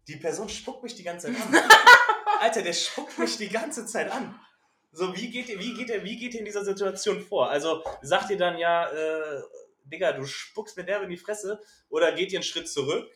die 0.07 0.17
Person 0.17 0.49
spuckt 0.49 0.83
mich 0.83 0.95
die 0.95 1.03
ganze 1.03 1.33
Zeit 1.33 1.43
an. 1.43 1.71
Alter, 2.41 2.63
der 2.63 2.75
spuckt 2.75 3.19
mich 3.19 3.37
die 3.39 3.49
ganze 3.49 3.87
Zeit 3.87 4.11
an. 4.11 4.39
So, 4.93 5.17
wie 5.17 5.31
geht 5.31 5.49
ihr, 5.49 5.59
wie 5.59 5.75
geht 5.75 5.89
ihr, 5.89 6.05
wie 6.05 6.19
geht 6.19 6.35
ihr 6.35 6.41
in 6.41 6.45
dieser 6.45 6.65
Situation 6.65 7.23
vor? 7.23 7.49
Also 7.49 7.83
sagt 8.03 8.31
ihr 8.31 8.37
dann 8.37 8.59
ja, 8.59 8.91
äh, 8.91 9.43
Digga, 9.85 10.13
du 10.13 10.25
spuckst 10.27 10.77
mir 10.77 10.85
derbe 10.85 11.05
in 11.05 11.11
die 11.11 11.17
Fresse 11.17 11.61
oder 11.89 12.13
geht 12.13 12.33
ihr 12.33 12.39
einen 12.39 12.45
Schritt 12.45 12.69
zurück? 12.69 13.11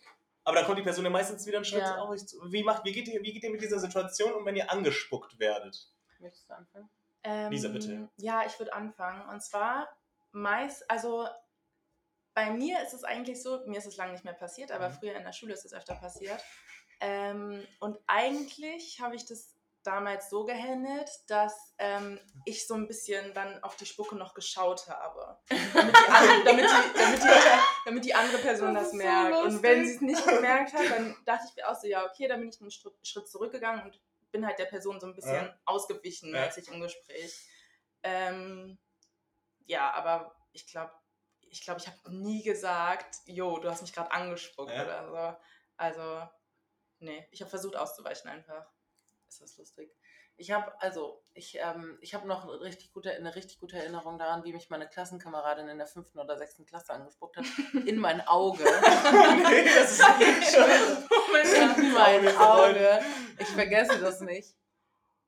Aber 0.44 0.57
dann 0.57 0.64
kommt 0.64 0.79
die 0.79 0.83
Person 0.83 1.05
ja 1.05 1.11
meistens 1.11 1.44
wieder 1.46 1.59
einen 1.59 1.64
Schritt 1.64 1.81
Ja. 1.83 2.09
euch 2.09 2.26
zu. 2.26 2.38
Wie, 2.52 2.62
macht, 2.62 2.85
wie, 2.85 2.92
geht 2.92 3.09
ihr, 3.09 3.20
wie 3.22 3.33
geht 3.33 3.42
ihr 3.42 3.50
mit 3.50 3.61
dieser 3.62 3.81
Situation 3.81 4.33
um, 4.33 4.44
wenn 4.46 4.55
ihr 4.57 4.70
angespuckt 4.70 5.38
werdet? 5.40 5.90
Möchtest 6.20 6.48
du 6.48 6.55
anfangen? 6.55 6.88
Ähm, 7.24 7.50
Lisa, 7.50 7.68
bitte. 7.68 8.09
Ja, 8.16 8.44
ich 8.46 8.57
würde 8.59 8.72
anfangen. 8.72 9.29
Und 9.29 9.42
zwar 9.42 9.88
meist, 10.31 10.88
also 10.88 11.26
bei 12.35 12.50
mir 12.50 12.81
ist 12.83 12.92
es 12.92 13.02
eigentlich 13.02 13.42
so, 13.42 13.66
mir 13.66 13.79
ist 13.79 13.87
es 13.87 13.96
lange 13.96 14.12
nicht 14.12 14.24
mehr 14.24 14.35
passiert, 14.35 14.70
aber 14.70 14.90
Mhm. 14.90 14.92
früher 14.94 15.16
in 15.16 15.24
der 15.24 15.33
Schule 15.33 15.55
ist 15.55 15.64
es 15.64 15.72
öfter 15.72 15.94
passiert. 15.96 16.40
Ähm, 17.00 17.66
und 17.81 17.98
eigentlich 18.07 19.00
habe 19.00 19.16
ich 19.16 19.24
das 19.26 19.55
damals 19.87 20.29
so 20.31 20.44
gehandelt, 20.44 21.11
dass 21.29 21.75
ähm, 21.79 22.20
ich 22.44 22.66
so 22.66 22.75
ein 22.75 22.87
bisschen 22.88 23.33
dann 23.35 23.62
auf 23.62 23.77
die 23.77 23.87
Spucke 23.87 24.16
noch 24.16 24.35
geschaut 24.35 24.88
habe. 24.88 25.38
Damit 25.49 25.94
die, 25.94 26.11
an, 26.11 26.25
damit 26.44 26.64
die, 26.64 26.99
damit 26.99 27.22
die, 27.22 27.29
damit 27.85 28.05
die 28.05 28.14
andere 28.14 28.38
Person 28.38 28.75
Das 28.75 28.85
das, 28.85 28.92
ist 28.92 28.99
so 29.01 29.07
merkt. 29.07 29.37
und 29.44 29.62
wenn 29.62 29.85
sie 29.87 29.94
es 29.94 30.01
nicht 30.01 30.27
gemerkt 30.27 30.72
hat, 30.72 30.90
dann 30.90 31.16
dachte 31.25 31.46
ich 31.49 31.57
mir 31.57 31.68
auch 31.68 31.75
so, 31.75 31.87
ja, 31.87 32.05
okay, 32.05 32.27
dann 32.29 32.40
bin 32.40 32.49
ich 32.51 32.61
einen 32.61 32.70
Schritt, 32.70 32.94
Schritt 33.07 33.29
zurückgegangen 33.29 33.83
und 33.85 34.01
bin 34.33 34.44
halt 34.46 34.59
der 34.59 34.66
Person 34.66 35.01
so 35.01 35.07
ein 35.07 35.14
bisschen 35.14 35.35
Ja. 35.46 35.59
ausgewichen 35.64 36.35
Ja. 36.35 36.42
als 36.42 36.57
ich 36.57 36.68
im 36.68 36.81
Gespräch. 36.81 37.46
Ähm, 38.03 38.79
ja, 39.66 39.92
aber 39.92 40.35
ich 40.53 40.66
glaube, 40.66 40.92
ich 41.49 41.62
glaube, 41.62 41.81
ich 41.81 41.87
habe 41.87 41.99
nie 42.14 42.42
gesagt, 42.42 43.16
jo, 43.27 43.59
du 43.59 43.70
hast 43.70 43.83
mich 43.83 43.92
gerade 43.92 44.11
angespuckt 44.11 44.70
Ja. 44.72 44.83
oder 44.85 45.09
so. 45.33 45.42
Also, 45.77 46.29
nee, 46.99 47.27
ich 47.31 47.40
habe 47.40 47.51
versucht 47.51 47.77
auszuweichen 47.77 48.29
einfach. 48.31 48.66
Ist 49.28 49.40
das 49.40 49.56
lustig. 49.56 49.90
Ich 50.38 50.50
habe 50.50 50.70
also, 50.80 51.22
ich, 51.32 51.58
ähm, 51.58 51.98
ich 52.02 52.14
habe 52.14 52.28
noch 52.28 52.44
eine 52.44 52.60
richtig, 52.60 52.92
gute, 52.92 53.10
eine 53.10 53.34
richtig 53.34 53.58
gute 53.58 53.78
Erinnerung 53.78 54.18
daran, 54.18 54.44
wie 54.44 54.52
mich 54.52 54.68
meine 54.68 54.86
Klassenkameradin 54.86 55.68
in 55.68 55.78
der 55.78 55.86
fünften 55.86 56.18
oder 56.18 56.36
sechsten 56.36 56.66
Klasse 56.66 56.92
angespuckt 56.92 57.38
hat. 57.38 57.46
In 57.86 57.98
mein 57.98 58.20
Auge. 58.26 58.62
nee, 58.64 59.64
das 59.64 59.92
ist 59.92 60.18
nicht 60.18 60.50
schön. 60.50 61.84
in 61.84 61.92
mein 61.92 62.36
Auge. 62.36 63.00
Ich 63.38 63.48
vergesse 63.48 63.98
das 63.98 64.20
nicht. 64.20 64.54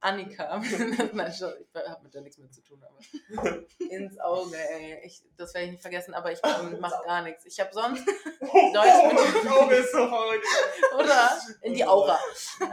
Annika. 0.00 0.58
Nein, 1.12 1.32
schon, 1.32 1.52
ich 1.60 1.68
habe 1.74 2.02
mit 2.04 2.14
der 2.14 2.22
nichts 2.22 2.38
mehr 2.38 2.50
zu 2.50 2.62
tun, 2.62 2.82
aber 2.84 3.58
ins 3.90 4.18
Auge, 4.20 4.56
ey. 4.56 5.00
Ich, 5.04 5.22
das 5.36 5.54
werde 5.54 5.66
ich 5.66 5.72
nicht 5.72 5.82
vergessen, 5.82 6.14
aber 6.14 6.30
ich 6.32 6.38
ähm, 6.44 6.78
mache 6.80 7.02
gar 7.04 7.22
nichts. 7.22 7.44
Ich 7.46 7.58
habe 7.60 7.72
sonst 7.72 8.06
Oh, 8.40 8.72
Deutsch 8.72 9.12
mit- 9.12 9.44
das 9.44 9.52
Auge 9.52 9.74
ist 9.74 9.92
so 9.92 10.06
verrückt. 10.08 10.46
oder 10.94 11.38
in 11.62 11.74
die 11.74 11.84
Aura. 11.84 12.18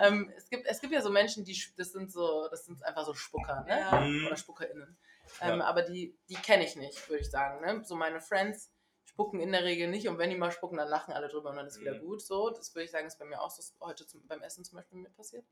Ähm, 0.02 0.32
es, 0.38 0.50
gibt, 0.50 0.68
es 0.68 0.80
gibt 0.80 0.94
ja 0.94 1.02
so 1.02 1.10
Menschen, 1.10 1.44
die 1.44 1.60
das 1.78 1.92
sind 1.92 2.12
so, 2.12 2.48
das 2.50 2.66
sind 2.66 2.84
einfach 2.84 3.06
so 3.06 3.14
Spucker, 3.14 3.64
ne? 3.68 3.80
Ja. 3.80 4.00
Mhm. 4.02 4.28
Oder 4.28 4.38
SpuckerInnen. 4.38 4.98
Ähm, 5.42 5.60
Ja. 5.60 5.66
Aber 5.66 5.82
die, 5.82 6.16
die 6.30 6.36
kenne 6.36 6.64
ich 6.66 6.76
nicht, 6.76 7.10
würde 7.10 7.22
ich 7.22 7.32
sagen. 7.32 7.66
Ne? 7.66 7.84
So 7.84 7.96
meine 7.96 8.22
Friends 8.22 8.72
spucken 9.06 9.40
in 9.40 9.52
der 9.52 9.64
Regel 9.64 9.88
nicht 9.88 10.08
und 10.08 10.18
wenn 10.18 10.30
die 10.30 10.36
mal 10.36 10.52
spucken, 10.52 10.78
dann 10.78 10.90
lachen 10.90 11.14
alle 11.14 11.28
drüber 11.30 11.50
und 11.50 11.56
dann 11.56 11.68
ist 11.68 11.80
wieder 11.80 11.94
Mhm. 11.96 12.00
gut. 12.02 12.22
So, 12.22 12.50
das 12.52 12.74
würde 12.76 12.86
ich 12.86 12.92
sagen, 12.92 13.08
ist 13.08 13.18
bei 13.18 13.26
mir 13.26 13.42
auch 13.42 13.50
so 13.50 13.64
heute 13.84 14.06
zum, 14.06 14.26
beim 14.28 14.42
Essen 14.44 14.64
zum 14.64 14.78
Beispiel 14.78 15.00
mir 15.00 15.10
passiert. 15.10 15.46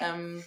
ähm, 0.00 0.44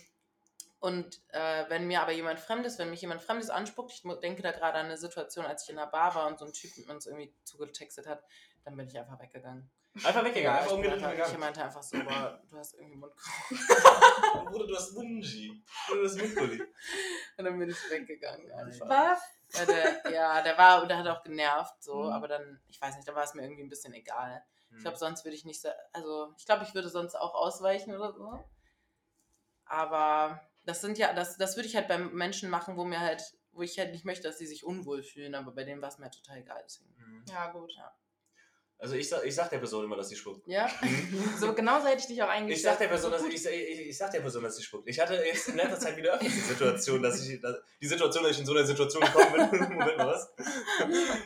und 0.84 1.22
äh, 1.30 1.64
wenn 1.70 1.88
mir 1.88 2.02
aber 2.02 2.12
jemand 2.12 2.42
Fremdes, 2.42 2.78
wenn 2.78 2.90
mich 2.90 3.00
jemand 3.02 3.22
Fremdes 3.22 3.50
anspuckt, 3.50 3.92
ich 3.94 4.02
denke 4.22 4.42
da 4.42 4.52
gerade 4.52 4.78
an 4.80 4.88
eine 4.88 4.98
Situation, 4.98 5.46
als 5.46 5.64
ich 5.64 5.70
in 5.70 5.78
einer 5.80 5.90
Bar 5.90 6.14
war 6.14 6.28
und 6.28 6.38
so 6.38 6.46
ein 6.46 6.52
Typ 6.52 6.78
mit 6.78 6.90
uns 6.90 7.06
irgendwie 7.08 7.34
zugetextet 7.46 8.06
hat, 8.06 8.22
dann 8.66 8.76
bin 8.76 8.88
ich 8.88 8.98
einfach 9.00 9.18
weggegangen. 9.18 9.72
Einfach 10.04 10.26
weggegangen, 10.26 10.58
einfach 10.58 10.72
ich, 10.72 10.74
umgedreht 10.76 10.98
einfach, 11.04 11.12
ich 11.12 11.18
gegangen. 11.18 11.40
meinte 11.40 11.64
einfach 11.64 11.84
so, 11.84 12.04
boah, 12.04 12.42
du 12.50 12.58
hast 12.58 12.74
irgendwie 12.74 12.98
Mundgeruch. 12.98 13.24
Bruder, 14.52 14.68
du 14.68 14.76
hast 14.76 14.94
Wunji. 14.96 15.64
Bruder, 15.88 16.02
du 16.02 16.08
hast 16.10 16.18
Mundpulli. 16.18 16.62
Und 17.38 17.46
dann 17.46 17.60
bin 17.60 17.70
ich 17.70 17.90
weggegangen 17.90 18.52
einfach. 18.52 18.90
Was? 18.90 19.22
Ja, 19.54 19.66
der, 19.66 20.12
ja, 20.12 20.42
der 20.42 20.58
war, 20.58 20.86
der 20.88 20.98
hat 20.98 21.08
auch 21.08 21.24
genervt, 21.24 21.82
so, 21.82 22.04
Mhm. 22.04 22.10
aber 22.12 22.28
dann, 22.28 22.62
ich 22.68 22.82
weiß 22.82 22.96
nicht, 22.98 23.08
da 23.08 23.16
war 23.16 23.24
es 23.24 23.34
mir 23.36 23.44
irgendwie 23.44 23.64
ein 23.64 23.70
bisschen 23.70 23.94
egal. 23.94 24.44
Ich 24.70 24.76
Hm. 24.78 24.82
glaube, 24.82 24.98
sonst 24.98 25.24
würde 25.24 25.36
ich 25.38 25.46
nicht, 25.46 25.62
sa- 25.62 25.76
also 25.94 26.34
ich 26.38 26.46
glaube, 26.46 26.64
ich 26.64 26.74
würde 26.76 26.90
sonst 26.90 27.16
auch 27.16 27.36
ausweichen 27.36 27.96
oder 27.96 28.12
so. 28.12 28.44
Aber 29.66 30.42
das 30.66 30.82
sind 30.82 30.98
ja, 30.98 31.14
das, 31.14 31.38
das 31.38 31.56
würde 31.56 31.68
ich 31.68 31.76
halt 31.76 31.88
bei 31.88 31.98
Menschen 31.98 32.50
machen, 32.50 32.78
wo 32.78 32.86
mir 32.86 33.00
halt, 33.00 33.22
wo 33.52 33.62
ich 33.62 33.78
halt 33.78 33.92
nicht 33.92 34.06
möchte, 34.06 34.24
dass 34.24 34.38
sie 34.38 34.48
sich 34.48 34.64
unwohl 34.64 35.04
fühlen, 35.04 35.36
aber 35.36 35.52
bei 35.52 35.64
denen 35.64 35.82
war 35.82 35.90
es 35.90 35.98
mir 35.98 36.06
halt 36.06 36.16
total 36.16 36.38
egal. 36.40 36.62
Deswegen. 36.66 36.96
Hm. 36.98 37.24
Ja, 37.30 37.52
gut. 37.52 37.74
Also 38.84 38.96
ich 38.96 39.08
sag, 39.08 39.24
ich 39.24 39.34
sag 39.34 39.50
der 39.50 39.60
Person 39.60 39.86
immer, 39.86 39.96
dass 39.96 40.10
sie 40.10 40.16
spuckt. 40.18 40.46
Ja? 40.46 40.70
So 41.40 41.54
genauso 41.54 41.88
hätte 41.88 42.00
ich 42.00 42.08
dich 42.08 42.22
auch 42.22 42.28
Ich 42.28 42.34
eingestellt. 42.34 42.74
sag 42.74 42.80
der 42.80 42.88
Person, 42.90 43.12
so 43.12 43.18
dass 43.18 43.26
ich, 43.28 43.46
ich, 43.46 43.80
ich 43.88 43.98
sag 43.98 44.12
der 44.12 44.20
Person, 44.20 44.44
dass 44.44 44.58
sie 44.58 44.64
spuckt. 44.64 44.90
Ich 44.90 45.00
hatte 45.00 45.14
jetzt 45.14 45.48
in 45.48 45.56
letzter 45.56 45.80
Zeit 45.80 45.96
wieder 45.96 46.16
öfters 46.16 46.34
die 46.34 46.40
Situation, 46.40 47.02
dass 47.02 47.26
ich 47.26 47.40
dass, 47.40 47.56
die 47.80 47.88
Situation, 47.88 48.24
dass 48.24 48.34
ich 48.34 48.40
in 48.40 48.46
so 48.46 48.52
einer 48.54 48.66
Situation 48.66 49.02
gekommen 49.04 49.50
bin. 49.52 49.60
Moment 49.78 49.98
mal 49.98 50.08
was. 50.08 50.34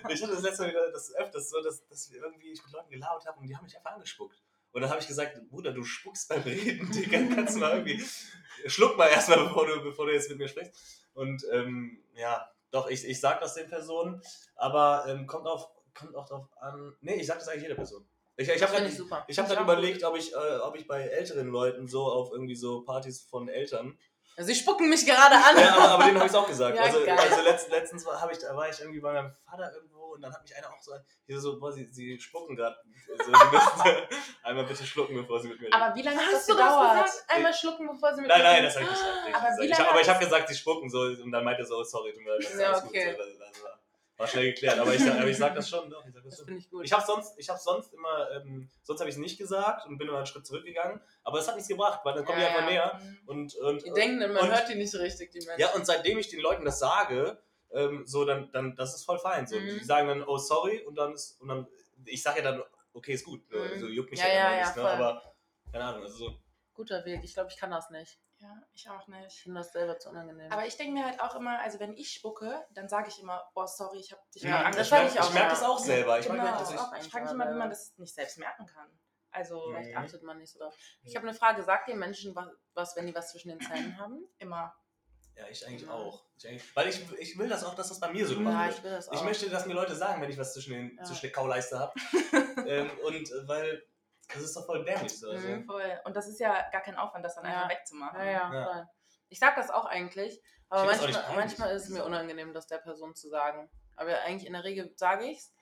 Ich 0.10 0.22
hatte 0.22 0.34
das 0.34 0.44
letzte 0.44 0.64
Mal 0.64 0.70
wieder 0.70 0.92
das 0.92 1.16
öfters 1.16 1.50
so, 1.50 1.60
dass, 1.62 1.88
dass 1.88 2.12
wir 2.12 2.22
irgendwie 2.22 2.52
ich 2.52 2.64
mit 2.64 2.72
Leuten 2.74 2.92
gelabert 2.92 3.26
haben 3.26 3.40
und 3.40 3.48
die 3.48 3.56
haben 3.56 3.64
mich 3.64 3.76
einfach 3.76 3.94
angespuckt. 3.94 4.40
Und 4.78 4.84
dann 4.84 4.92
habe 4.92 5.02
ich 5.02 5.08
gesagt, 5.08 5.42
Bruder, 5.50 5.72
du 5.72 5.84
spuckst 5.84 6.30
beim 6.30 6.44
Reden, 6.44 6.92
Digga, 6.94 7.18
kannst 7.34 7.56
du 7.56 7.62
mal 7.62 7.78
irgendwie. 7.78 8.06
Schluck 8.68 8.96
mal 8.96 9.08
erstmal, 9.08 9.40
bevor 9.40 9.66
du, 9.66 9.82
bevor 9.82 10.06
du 10.06 10.14
jetzt 10.14 10.30
mit 10.30 10.38
mir 10.38 10.48
sprichst. 10.48 10.72
Und 11.16 11.44
ähm, 11.52 12.04
ja, 12.14 12.48
doch, 12.70 12.88
ich, 12.88 13.04
ich 13.04 13.20
sag 13.20 13.42
das 13.42 13.56
den 13.56 13.68
Personen, 13.68 14.22
aber 14.56 15.06
ähm, 15.08 15.26
kommt, 15.26 15.48
auf, 15.48 15.68
kommt 15.96 16.16
auch 16.16 16.30
drauf 16.30 16.46
an. 16.62 16.96
Nee, 17.02 17.16
ich 17.16 17.26
sag 17.26 17.40
das 17.40 17.48
eigentlich 17.48 17.64
jeder 17.64 17.74
Person. 17.74 18.08
Ich, 18.36 18.48
ich 18.50 18.62
habe 18.62 18.72
finde 18.72 18.90
ich 18.90 19.00
ich 19.00 19.36
Finde 19.36 19.56
dann 19.56 19.64
überlegt, 19.64 20.04
ob 20.04 20.16
ich, 20.16 20.32
äh, 20.32 20.58
ob 20.62 20.76
ich 20.76 20.86
bei 20.86 21.02
älteren 21.02 21.48
Leuten 21.48 21.88
so 21.88 22.06
auf 22.06 22.32
irgendwie 22.32 22.56
so 22.56 22.82
Partys 22.84 23.24
von 23.24 23.50
Eltern. 23.50 23.98
gut. 24.36 24.46
Sie 24.46 24.54
spucken 24.54 24.92
mich 24.92 25.08
gerade 25.08 25.38
an. 25.38 25.58
Ja, 25.58 25.76
aber, 25.76 25.90
aber 25.90 26.04
denen 26.04 26.20
habe 26.20 26.28
ich 26.28 26.36
auch 26.36 26.48
gesagt. 26.48 26.78
Ja, 26.78 26.84
also 26.84 27.00
also 27.00 27.42
letzt, 27.42 27.72
letztens 27.72 28.06
war, 28.06 28.22
hab 28.22 28.32
ich, 28.32 28.38
da 28.38 28.56
war 28.56 28.70
ich 28.70 28.80
irgendwie 28.80 29.00
bei 29.00 29.12
meinem 29.12 29.32
Vater 29.32 29.74
irgendwo 29.74 29.97
und 30.14 30.22
dann 30.22 30.34
hat 30.34 30.42
mich 30.44 30.56
einer 30.56 30.68
auch 30.72 30.82
so, 30.82 30.94
hier 31.26 31.40
so, 31.40 31.60
boah, 31.60 31.72
sie, 31.72 31.86
sie 31.92 32.20
spucken 32.20 32.56
gerade. 32.56 32.76
Also, 33.18 33.32
einmal 34.44 34.66
bitte 34.66 34.86
schlucken, 34.86 35.16
bevor 35.16 35.40
sie 35.40 35.48
mit 35.50 35.60
mir 35.60 35.68
reden. 35.68 35.74
Aber 35.82 35.96
wie 35.96 36.02
lange 36.02 36.18
hat 36.18 36.26
das 36.28 36.36
Hast 36.40 36.50
du 36.50 36.54
das 36.56 36.62
gedauert? 36.68 37.06
gesagt? 37.06 37.26
Einmal 37.30 37.54
schlucken, 37.54 37.88
bevor 37.88 38.14
sie 38.16 38.22
mit 38.22 38.30
Nein, 38.30 38.38
mir 38.40 38.44
nein, 38.44 38.54
reden? 38.56 38.66
das 38.66 38.76
habe 38.76 38.86
ich 38.86 38.92
nicht 38.92 39.02
gesagt. 39.02 39.36
Aber 39.36 39.54
Ich 39.54 39.60
wie 39.62 39.72
ich 39.72 39.80
hab, 39.80 39.92
aber 39.92 40.02
ich 40.02 40.10
habe 40.10 40.20
das- 40.20 40.30
gesagt, 40.30 40.48
sie 40.50 40.56
spucken 40.56 40.90
so 40.90 41.00
und 41.02 41.32
dann 41.32 41.44
meinte 41.44 41.62
er 41.64 41.66
so, 41.66 41.84
sorry, 41.84 42.14
tut 42.14 42.24
mir 42.24 42.32
leid. 42.32 42.44
das 42.44 42.54
ist 42.54 42.60
Ja, 42.60 42.68
alles 42.70 42.82
gut, 42.82 42.90
okay. 42.92 43.12
So, 43.12 43.18
das, 43.40 43.54
das 43.54 43.64
war, 43.64 43.80
war 44.18 44.28
schnell 44.28 44.46
geklärt. 44.52 44.80
Aber 44.80 44.94
ich, 44.94 45.04
sag- 45.04 45.16
aber 45.20 45.28
ich 45.28 45.38
sag 45.38 45.56
das 45.56 45.70
schon, 45.70 45.90
doch, 45.90 46.06
ich 46.06 46.14
sag 46.14 46.24
das 46.24 46.30
Das 46.32 46.38
schon. 46.40 46.46
finde 46.48 46.60
ich 46.62 46.70
gut. 46.70 46.86
Ich 46.86 46.92
habe 46.94 47.04
sonst, 47.06 47.34
ich 47.38 47.50
habe 47.50 47.60
sonst 47.60 47.94
immer, 47.94 48.32
ähm, 48.32 48.70
sonst 48.84 49.00
habe 49.00 49.10
ich 49.10 49.16
es 49.16 49.20
nicht 49.22 49.38
gesagt 49.38 49.86
und 49.86 49.98
bin 49.98 50.08
immer 50.08 50.18
einen 50.18 50.26
Schritt 50.26 50.46
zurückgegangen. 50.46 51.00
Aber 51.24 51.40
es 51.40 51.48
hat 51.48 51.56
nichts 51.56 51.68
gebracht, 51.70 52.00
weil 52.04 52.16
dann 52.16 52.26
kommen 52.26 52.40
Ja, 52.42 52.48
die 52.50 52.56
einfach 52.56 52.72
ja. 52.72 53.00
näher 53.00 53.02
und 53.28 53.56
und 53.56 53.86
die 53.86 53.92
denken, 53.92 54.20
dann, 54.20 54.34
man 54.34 54.44
und, 54.44 54.52
hört 54.56 54.70
die 54.70 54.76
nicht 54.76 54.94
richtig, 54.96 55.32
die 55.32 55.40
Menschen. 55.40 55.60
ja 55.60 55.72
und 55.74 55.86
seitdem 55.86 56.18
ich 56.18 56.30
den 56.30 56.40
Leuten 56.40 56.66
das 56.66 56.80
sage, 56.80 57.38
ähm, 57.78 58.06
so 58.06 58.26
dann 58.26 58.52
dann 58.52 58.76
das 58.76 58.96
ist 58.96 59.06
voll 59.06 59.20
fein. 59.20 59.46
So, 59.48 59.58
Mhm. 59.60 59.68
die 59.80 59.84
sagen 59.84 60.08
dann 60.08 60.24
oh 60.24 60.38
sorry 60.38 60.82
und 60.86 60.96
dann 60.96 61.14
ist 61.14 61.40
und 61.42 61.48
dann 61.48 61.68
ich 62.06 62.22
sage 62.22 62.42
ja 62.42 62.52
dann 62.52 62.64
okay 62.94 63.14
ist 63.14 63.26
gut, 63.26 63.42
Mhm. 63.52 63.62
also 63.74 63.88
juckt 63.88 64.12
mich 64.12 64.20
Ja, 64.20 64.28
ja, 64.28 64.34
ja, 64.34 64.44
dann 64.44 64.58
ja, 64.60 64.66
nicht, 64.68 64.76
ne? 64.78 64.90
aber 64.90 65.36
keine 65.72 65.84
Ahnung, 65.86 66.04
also 66.04 66.18
so 66.18 66.40
Guter 66.74 67.04
Weg. 67.06 67.22
Ich 67.24 67.34
glaube, 67.34 67.50
ich 67.50 67.58
kann 67.58 67.72
das 67.72 67.90
nicht. 67.90 68.20
Ja, 68.38 68.54
ich 68.72 68.88
auch 68.88 69.02
Ich 69.02 69.08
nicht. 69.08 69.42
finde 69.42 69.62
das 69.62 69.72
selber 69.72 69.98
zu 69.98 70.10
unangenehm. 70.10 70.52
Aber 70.52 70.68
ich 70.68 70.78
denke 70.78 70.94
mir 70.94 71.06
halt 71.06 71.20
auch 71.20 71.34
immer, 71.36 71.60
also 71.60 71.80
wenn 71.80 71.94
ich 71.96 72.12
spucke, 72.12 72.64
dann 72.70 72.88
sage 72.88 73.08
ich 73.10 73.20
immer, 73.20 73.44
boah, 73.56 73.68
sorry, 73.68 73.98
ich 73.98 74.12
habe 74.12 74.22
dich 74.36 74.44
Ja, 74.44 74.62
mal 74.62 74.72
das 74.72 74.88
ich 74.88 74.94
auch 74.94 75.28
ich 75.28 75.34
merke 75.34 75.50
das 75.50 75.64
auch 75.64 75.80
selber. 75.80 76.20
Ich 76.20 76.28
genau. 76.28 76.44
mag, 76.44 76.60
das 76.60 76.72
ich, 76.72 76.78
auch 76.80 76.94
ich 76.96 77.10
frage 77.10 77.26
mich 77.26 77.34
immer, 77.34 77.50
wie 77.50 77.56
man 77.58 77.70
das 77.72 77.98
nicht 77.98 78.14
selbst 78.14 78.38
merken 78.38 78.68
kann. 78.68 78.88
Also 79.32 79.56
Mhm. 79.60 79.74
Vielleicht 79.74 79.98
achtet 79.98 80.22
man 80.22 80.38
nicht 80.38 80.52
so 80.54 80.60
drauf. 80.60 80.76
Ich 81.02 81.16
habe 81.16 81.28
eine 81.28 81.36
Frage. 81.36 81.64
Sagt 81.64 81.90
ihr 81.90 81.96
Menschen 81.96 82.36
was, 82.36 82.48
was, 82.76 82.96
wenn 82.96 83.08
die 83.08 83.16
was 83.16 83.32
zwischen 83.32 83.50
den 83.50 83.60
Zähnen 83.60 83.98
haben? 83.98 84.28
immer. 84.38 84.76
Ja, 85.38 85.46
ich 85.50 85.66
eigentlich 85.68 85.88
Ja. 85.88 85.94
auch. 85.94 86.26
Ich 86.38 86.48
eigentlich, 86.48 86.76
weil 86.76 86.88
ich, 86.90 87.12
ich 87.20 87.38
will 87.38 87.48
das 87.50 87.64
auch, 87.64 87.76
dass 87.76 87.90
das 87.90 88.00
bei 88.00 88.12
mir 88.12 88.26
so 88.28 88.36
gemacht 88.36 88.54
Ja, 88.54 88.66
wird. 88.66 88.78
ich 88.78 88.84
will 88.84 88.92
das 88.92 89.10
auch. 89.10 89.14
Ich 89.14 89.24
möchte, 89.24 89.50
dass 89.50 89.66
mir 89.66 89.74
Leute 89.74 89.96
sagen, 89.96 90.22
wenn 90.22 90.30
ich 90.30 90.38
was 90.38 90.54
zwischen, 90.54 90.74
den, 90.74 90.96
Ja. 90.98 91.04
zwischen 91.04 91.22
der 91.22 91.32
Kauleiste 91.32 91.80
habe. 91.80 91.94
ähm, 92.68 92.90
und 93.06 93.32
äh, 93.32 93.48
weil 93.48 93.84
das 94.34 94.44
ist 94.44 94.56
doch 94.58 94.66
voll 94.66 94.84
dämlich. 94.84 95.18
So. 95.20 95.30
Also. 95.30 95.48
Mhm. 95.48 95.66
Voll. 95.66 96.00
Und 96.06 96.16
das 96.16 96.28
ist 96.28 96.40
ja 96.40 96.70
gar 96.72 96.82
kein 96.82 96.96
Aufwand, 96.96 97.24
das 97.24 97.36
dann 97.36 97.46
Ja. 97.46 97.52
einfach 97.64 97.70
wegzumachen. 97.70 98.20
Ja, 98.20 98.26
ja, 98.26 98.54
Ja. 98.54 98.66
voll. 98.66 98.88
Ich 99.30 99.40
sag 99.40 99.56
das 99.56 99.70
auch 99.70 99.86
eigentlich, 99.86 100.42
aber 100.70 100.84
auch 100.84 100.86
manchmal, 100.86 101.36
manchmal 101.36 101.76
ist 101.76 101.84
es 101.84 101.90
mir 101.90 102.04
unangenehm, 102.06 102.54
das 102.54 102.68
der 102.68 102.78
Person 102.78 103.16
zu 103.16 103.30
sagen. 103.30 103.70
Aber 103.96 104.20
eigentlich 104.22 104.46
in 104.48 104.54
der 104.54 104.64
Regel 104.64 104.92
sage 104.96 105.26
ich's. 105.26 105.54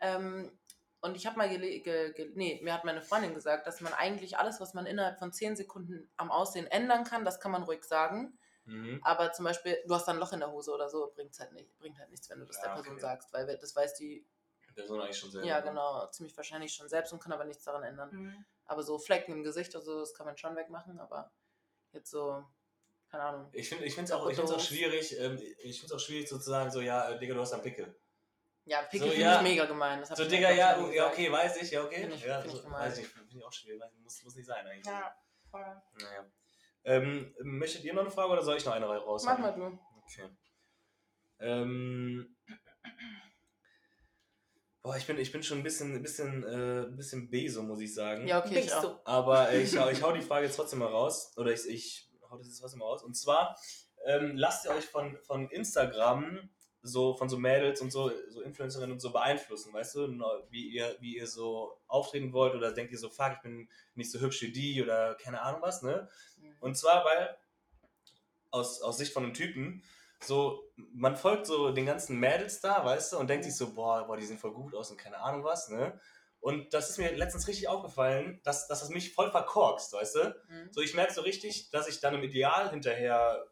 Ähm, 0.00 0.56
und 1.02 1.16
ich 1.16 1.26
habe 1.26 1.38
mal 1.38 1.48
gele 1.48 1.80
ge 1.80 2.12
ge 2.12 2.30
nee, 2.34 2.60
mir 2.62 2.74
hat 2.74 2.84
meine 2.84 3.00
Freundin 3.00 3.34
gesagt, 3.34 3.66
dass 3.66 3.80
man 3.80 3.94
eigentlich 3.94 4.36
alles, 4.38 4.60
was 4.60 4.74
man 4.74 4.86
innerhalb 4.86 5.18
von 5.18 5.32
10 5.32 5.56
Sekunden 5.56 6.10
am 6.16 6.30
Aussehen 6.30 6.66
ändern 6.66 7.04
kann, 7.04 7.24
das 7.24 7.40
kann 7.40 7.52
man 7.52 7.62
ruhig 7.62 7.84
sagen. 7.84 8.38
Mhm. 8.64 9.00
Aber 9.02 9.32
zum 9.32 9.44
Beispiel, 9.44 9.78
du 9.86 9.94
hast 9.94 10.06
da 10.06 10.12
ein 10.12 10.18
Loch 10.18 10.32
in 10.32 10.40
der 10.40 10.50
Hose 10.50 10.72
oder 10.72 10.88
so, 10.88 11.10
bringt 11.14 11.38
halt, 11.38 11.52
nicht, 11.52 11.76
bringt 11.78 11.98
halt 11.98 12.10
nichts, 12.10 12.28
wenn 12.30 12.38
du 12.40 12.46
das 12.46 12.56
Ja, 12.56 12.62
der 12.68 12.74
Person 12.74 12.92
okay. 12.92 13.00
sagst, 13.00 13.32
weil 13.32 13.46
das 13.58 13.74
weiß 13.74 13.94
die, 13.94 14.26
Person 14.74 15.00
eigentlich 15.00 15.18
schon 15.18 15.30
selber. 15.32 15.46
ja 15.48 15.60
genau, 15.60 16.06
ziemlich 16.08 16.36
wahrscheinlich 16.36 16.72
schon 16.72 16.88
selbst 16.88 17.12
und 17.12 17.20
kann 17.20 17.32
aber 17.32 17.44
nichts 17.44 17.64
daran 17.64 17.82
ändern. 17.82 18.10
Mhm. 18.12 18.44
Aber 18.66 18.82
so 18.84 18.98
Flecken 18.98 19.32
im 19.32 19.42
Gesicht 19.42 19.74
oder 19.74 19.84
so, 19.84 20.00
das 20.00 20.14
kann 20.14 20.26
man 20.26 20.38
schon 20.38 20.54
wegmachen, 20.54 21.00
aber 21.00 21.32
jetzt 21.92 22.10
so, 22.10 22.44
keine 23.10 23.24
Ahnung. 23.24 23.48
Ich 23.52 23.68
finde 23.68 23.84
es 23.86 24.12
auch, 24.12 24.28
ich 24.28 24.36
find's 24.36 24.52
auch 24.52 24.60
schwierig, 24.60 25.18
ähm, 25.18 25.36
ich 25.58 25.80
finde 25.80 25.96
auch 25.96 25.98
schwierig 26.00 26.28
sozusagen 26.28 26.70
so, 26.70 26.80
ja, 26.80 27.10
äh, 27.10 27.18
Digga, 27.18 27.34
du 27.34 27.40
hast 27.40 27.52
einen 27.52 27.62
Pickel. 27.62 27.92
Ja, 28.64 28.82
Pickel 28.82 29.08
So, 29.08 29.12
finde 29.14 29.20
ja. 29.26 29.36
ich 29.36 29.42
mega 29.42 29.64
gemein. 29.64 30.04
So, 30.04 30.22
ich 30.22 30.28
Digga, 30.28 30.50
ich, 30.52 30.58
ja, 30.58 30.76
mal 30.76 30.82
ja, 30.84 30.90
gesagt. 31.08 31.12
okay, 31.14 31.32
weiß 31.32 31.56
ich, 31.62 31.70
ja, 31.72 31.82
okay. 31.82 32.00
Find 32.02 32.14
ich- 32.14 32.22
ja, 32.24 32.40
find 32.40 32.52
ich 32.54 32.58
so, 32.60 32.64
gemein. 32.64 32.80
weiß 32.82 32.98
ich, 32.98 33.08
finde 33.08 33.36
ich 33.36 33.44
auch 33.44 33.52
schwierig, 33.52 33.82
muss, 33.98 34.22
muss 34.22 34.36
nicht 34.36 34.46
sein 34.46 34.64
eigentlich. 34.66 34.86
Ja, 34.86 35.12
voll. 35.50 35.82
Naja. 36.00 36.24
Ähm, 36.84 37.34
möchtet 37.42 37.84
ihr 37.84 37.92
noch 37.94 38.02
eine 38.02 38.10
Frage 38.10 38.32
oder 38.32 38.42
soll 38.42 38.56
ich 38.56 38.64
noch 38.64 38.72
eine 38.72 38.86
raus? 38.86 39.24
Mach 39.24 39.38
mal 39.38 39.52
du. 39.52 39.78
Okay. 40.04 40.28
Ähm, 41.40 42.36
Boah, 44.82 44.96
ich 44.96 45.06
bin, 45.06 45.18
ich 45.18 45.30
bin 45.30 45.42
schon 45.42 45.58
ein 45.58 45.62
bisschen, 45.62 45.94
ein 45.94 46.02
bisschen, 46.02 46.42
äh, 46.42 46.86
ein 46.86 46.96
bisschen 46.96 47.28
B, 47.28 47.46
so 47.48 47.62
muss 47.62 47.80
ich 47.80 47.94
sagen. 47.94 48.26
Ja, 48.26 48.42
okay, 48.42 48.60
ich 48.60 48.72
auch. 48.72 48.98
Aber 49.04 49.52
ich, 49.54 49.76
hau- 49.76 49.90
ich 49.90 50.02
hau 50.02 50.12
die 50.12 50.22
Frage 50.22 50.46
jetzt 50.46 50.56
trotzdem 50.56 50.78
mal 50.78 50.88
raus. 50.88 51.34
Oder 51.36 51.52
ich, 51.52 51.68
ich 51.68 52.10
hau 52.30 52.38
das 52.38 52.46
jetzt 52.46 52.60
trotzdem 52.60 52.78
mal 52.78 52.86
raus. 52.86 53.02
Und 53.02 53.14
zwar, 53.14 53.54
ähm, 54.06 54.36
lasst 54.36 54.64
ihr 54.64 54.70
euch 54.70 54.86
von, 54.86 55.18
von 55.26 55.50
Instagram, 55.50 56.48
so 56.82 57.14
von 57.14 57.28
so 57.28 57.36
Mädels 57.36 57.80
und 57.80 57.90
so, 57.90 58.10
so 58.28 58.40
Influencerinnen 58.40 58.92
und 58.92 59.00
so 59.00 59.10
beeinflussen, 59.12 59.72
weißt 59.72 59.96
du? 59.96 60.08
Wie 60.50 60.68
ihr, 60.68 60.96
wie 61.00 61.16
ihr 61.16 61.26
so 61.26 61.78
auftreten 61.86 62.32
wollt 62.32 62.54
oder 62.54 62.72
denkt 62.72 62.92
ihr 62.92 62.98
so, 62.98 63.10
fuck, 63.10 63.32
ich 63.36 63.42
bin 63.42 63.68
nicht 63.94 64.10
so 64.10 64.20
hübsch 64.20 64.40
wie 64.42 64.52
die 64.52 64.82
oder 64.82 65.14
keine 65.16 65.42
Ahnung 65.42 65.60
was, 65.62 65.82
ne? 65.82 66.08
Und 66.60 66.76
zwar, 66.76 67.04
weil 67.04 67.36
aus, 68.50 68.80
aus 68.82 68.98
Sicht 68.98 69.12
von 69.12 69.24
einem 69.24 69.34
Typen, 69.34 69.82
so, 70.22 70.70
man 70.76 71.16
folgt 71.16 71.46
so 71.46 71.70
den 71.70 71.86
ganzen 71.86 72.18
Mädels 72.18 72.60
da, 72.60 72.84
weißt 72.84 73.12
du, 73.12 73.18
und 73.18 73.28
denkt 73.30 73.44
sich 73.44 73.56
so, 73.56 73.74
boah, 73.74 74.06
boah, 74.06 74.16
die 74.16 74.26
sehen 74.26 74.38
voll 74.38 74.52
gut 74.52 74.74
aus 74.74 74.90
und 74.90 74.98
keine 74.98 75.18
Ahnung 75.18 75.44
was, 75.44 75.68
ne? 75.68 75.98
Und 76.40 76.72
das 76.72 76.88
ist 76.88 76.98
mir 76.98 77.14
letztens 77.14 77.48
richtig 77.48 77.68
aufgefallen, 77.68 78.40
dass, 78.44 78.66
dass 78.66 78.80
das 78.80 78.88
mich 78.88 79.12
voll 79.12 79.30
verkorkst, 79.30 79.92
weißt 79.92 80.14
du? 80.14 80.36
Mhm. 80.48 80.72
So, 80.72 80.80
ich 80.80 80.94
merke 80.94 81.12
so 81.12 81.20
richtig, 81.20 81.70
dass 81.70 81.86
ich 81.86 82.00
dann 82.00 82.14
im 82.14 82.22
Ideal 82.22 82.70
hinterher 82.70 83.46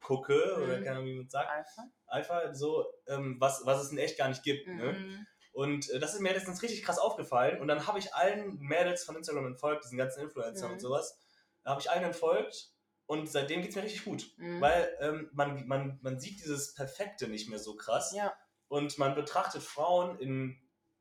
gucke, 0.00 0.34
oder 0.56 0.78
Mhm. 0.78 0.84
keine 0.84 0.90
Ahnung, 0.92 1.04
wie 1.06 1.14
man 1.16 1.28
sagt, 1.28 1.50
Alpha? 1.50 1.84
einfach 2.06 2.42
so, 2.54 2.86
ähm, 3.08 3.36
was, 3.40 3.62
was 3.64 3.82
es 3.84 3.90
in 3.92 3.98
echt 3.98 4.16
gar 4.18 4.28
nicht 4.28 4.42
gibt, 4.42 4.66
ne? 4.68 4.92
Mhm. 4.92 5.26
Und 5.52 5.88
äh, 5.90 5.98
das 5.98 6.14
ist 6.14 6.20
mir 6.20 6.32
letztens 6.32 6.62
richtig 6.62 6.82
krass 6.84 6.98
aufgefallen. 6.98 7.60
Und 7.60 7.68
dann 7.68 7.86
habe 7.86 7.98
ich 7.98 8.14
allen 8.14 8.58
Mädels 8.58 9.04
von 9.04 9.16
Instagram 9.16 9.46
entfolgt, 9.46 9.84
diesen 9.84 9.96
ganzen 9.98 10.20
Influencern 10.22 10.68
Mhm. 10.68 10.74
und 10.74 10.80
sowas. 10.80 11.18
Da 11.64 11.70
habe 11.70 11.80
ich 11.80 11.90
allen 11.90 12.04
entfolgt 12.04 12.70
und 13.06 13.30
seitdem 13.30 13.60
geht 13.62 13.70
es 13.70 13.76
mir 13.76 13.82
richtig 13.82 14.04
gut. 14.04 14.26
Mhm. 14.36 14.60
Weil 14.60 14.94
ähm, 15.00 15.30
man, 15.32 15.66
man, 15.66 15.98
man 16.02 16.20
sieht 16.20 16.40
dieses 16.40 16.74
Perfekte 16.74 17.28
nicht 17.28 17.48
mehr 17.48 17.58
so 17.58 17.74
krass. 17.76 18.12
Ja, 18.14 18.34
Und 18.68 18.98
man 18.98 19.14
betrachtet 19.14 19.62
Frauen 19.62 20.18
in 20.18 20.60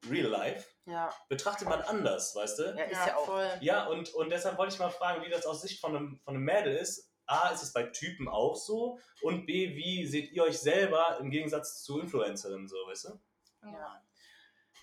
Real 0.10 0.28
Life, 0.30 0.70
ja, 0.86 1.12
betrachtet 1.30 1.68
man 1.68 1.82
anders, 1.82 2.36
weißt 2.36 2.60
du? 2.60 2.64
ja, 2.78 2.84
ist 2.84 2.92
Ja, 2.94 3.08
ja 3.08 3.16
auch. 3.18 3.26
voll. 3.26 3.50
Ja, 3.62 3.88
und, 3.88 4.14
und 4.14 4.30
deshalb 4.30 4.58
wollte 4.60 4.74
ich 4.74 4.80
mal 4.80 4.92
fragen, 4.92 5.24
wie 5.26 5.30
das 5.32 5.46
aus 5.48 5.62
Sicht 5.64 5.82
von 5.82 5.96
einem, 5.96 6.20
von 6.24 6.36
einem 6.36 6.44
Mädel 6.44 6.76
ist. 6.76 7.12
A, 7.28 7.50
ist 7.50 7.64
es 7.64 7.74
bei 7.74 7.84
Typen 7.84 8.28
auch 8.28 8.56
so? 8.56 9.00
Und 9.22 9.46
B, 9.46 9.76
wie 9.76 10.06
seht 10.06 10.32
ihr 10.32 10.44
euch 10.44 10.60
selber 10.60 11.18
im 11.20 11.30
Gegensatz 11.30 11.84
zu 11.84 12.00
Influencerinnen 12.00 12.68
so, 12.68 12.76
weißt 12.88 13.06
du? 13.06 13.20
Ja. 13.64 14.02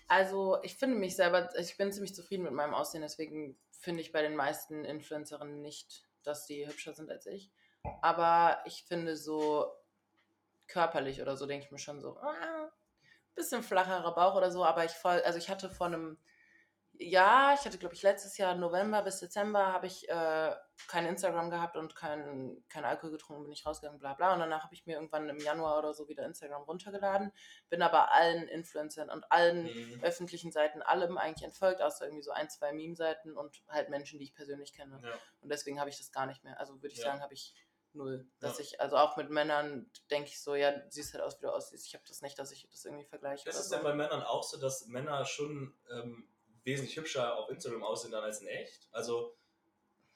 Also 0.07 0.61
ich 0.63 0.75
finde 0.75 0.97
mich 0.97 1.15
selber, 1.15 1.49
ich 1.57 1.77
bin 1.77 1.91
ziemlich 1.91 2.13
zufrieden 2.13 2.43
mit 2.43 2.53
meinem 2.53 2.73
Aussehen, 2.73 3.01
deswegen 3.01 3.57
finde 3.71 4.01
ich 4.01 4.11
bei 4.11 4.21
den 4.21 4.35
meisten 4.35 4.85
Influencerinnen 4.85 5.61
nicht, 5.61 6.05
dass 6.23 6.45
die 6.45 6.67
hübscher 6.67 6.93
sind 6.93 7.09
als 7.09 7.25
ich. 7.25 7.51
Aber 8.01 8.61
ich 8.65 8.83
finde 8.83 9.17
so 9.17 9.71
körperlich 10.67 11.21
oder 11.21 11.37
so, 11.37 11.45
denke 11.45 11.65
ich 11.65 11.71
mir 11.71 11.79
schon 11.79 12.01
so, 12.01 12.17
ah, 12.17 12.71
bisschen 13.35 13.63
flacherer 13.63 14.13
Bauch 14.13 14.35
oder 14.35 14.51
so, 14.51 14.63
aber 14.63 14.85
ich 14.85 14.91
voll, 14.91 15.21
also 15.21 15.37
ich 15.37 15.49
hatte 15.49 15.69
vor 15.69 15.87
einem 15.87 16.17
Jahr, 16.99 17.55
ich 17.55 17.61
hatte 17.65 17.77
glaube 17.79 17.95
ich 17.95 18.03
letztes 18.03 18.37
Jahr 18.37 18.55
November 18.55 19.01
bis 19.01 19.19
Dezember 19.19 19.73
habe 19.73 19.87
ich 19.87 20.07
äh, 20.09 20.55
kein 20.87 21.05
Instagram 21.05 21.49
gehabt 21.49 21.75
und 21.75 21.95
kein, 21.95 22.63
kein 22.69 22.85
Alkohol 22.85 23.11
getrunken, 23.11 23.43
bin 23.43 23.51
ich 23.51 23.65
rausgegangen, 23.65 23.99
bla 23.99 24.13
bla. 24.13 24.33
Und 24.33 24.39
danach 24.39 24.63
habe 24.63 24.73
ich 24.75 24.85
mir 24.85 24.93
irgendwann 24.95 25.27
im 25.27 25.39
Januar 25.39 25.79
oder 25.79 25.93
so 25.93 26.07
wieder 26.07 26.25
Instagram 26.25 26.63
runtergeladen, 26.63 27.31
bin 27.69 27.81
aber 27.81 28.11
allen 28.11 28.47
Influencern 28.47 29.09
und 29.09 29.29
allen 29.31 29.63
Mhm. 29.65 30.03
öffentlichen 30.03 30.51
Seiten 30.51 30.81
allem 30.81 31.17
eigentlich 31.17 31.43
entfolgt, 31.45 31.81
außer 31.81 32.05
irgendwie 32.05 32.23
so 32.23 32.31
ein, 32.31 32.49
zwei 32.49 32.71
Meme-Seiten 32.73 33.35
und 33.37 33.63
halt 33.69 33.89
Menschen, 33.89 34.19
die 34.19 34.25
ich 34.25 34.35
persönlich 34.35 34.73
kenne. 34.73 34.99
Ja. 35.03 35.13
Und 35.41 35.49
deswegen 35.49 35.79
habe 35.79 35.89
ich 35.89 35.97
das 35.97 36.11
gar 36.11 36.25
nicht 36.27 36.43
mehr. 36.43 36.59
Also 36.59 36.75
würde 36.81 36.93
ich 36.93 36.99
Ja. 36.99 37.05
sagen, 37.05 37.21
habe 37.21 37.33
ich 37.33 37.55
null. 37.93 38.27
Dass 38.39 38.57
Ja. 38.57 38.63
ich, 38.65 38.81
also 38.81 38.97
auch 38.97 39.17
mit 39.17 39.29
Männern 39.29 39.89
denke 40.11 40.29
ich 40.29 40.41
so, 40.41 40.55
ja, 40.55 40.73
siehst 40.89 41.13
halt 41.13 41.23
aus, 41.23 41.37
wie 41.39 41.45
du 41.45 41.51
aussiehst. 41.53 41.85
Ich 41.87 41.93
habe 41.93 42.03
das 42.07 42.21
nicht, 42.21 42.37
dass 42.39 42.51
ich 42.51 42.67
das 42.71 42.85
irgendwie 42.85 43.05
vergleiche. 43.05 43.47
Ist 43.49 43.55
oder 43.55 43.61
es 43.61 43.69
so. 43.69 43.75
denn 43.75 43.83
bei 43.83 43.93
Männern 43.93 44.23
auch 44.23 44.43
so, 44.43 44.59
dass 44.59 44.85
Männer 44.87 45.25
schon 45.25 45.75
ähm, 45.91 46.27
wesentlich 46.63 46.95
hübscher 46.97 47.37
auf 47.37 47.49
Instagram 47.49 47.83
aussehen 47.83 48.11
dann 48.11 48.23
als 48.23 48.41
in 48.41 48.47
echt? 48.47 48.87
Also, 48.91 49.35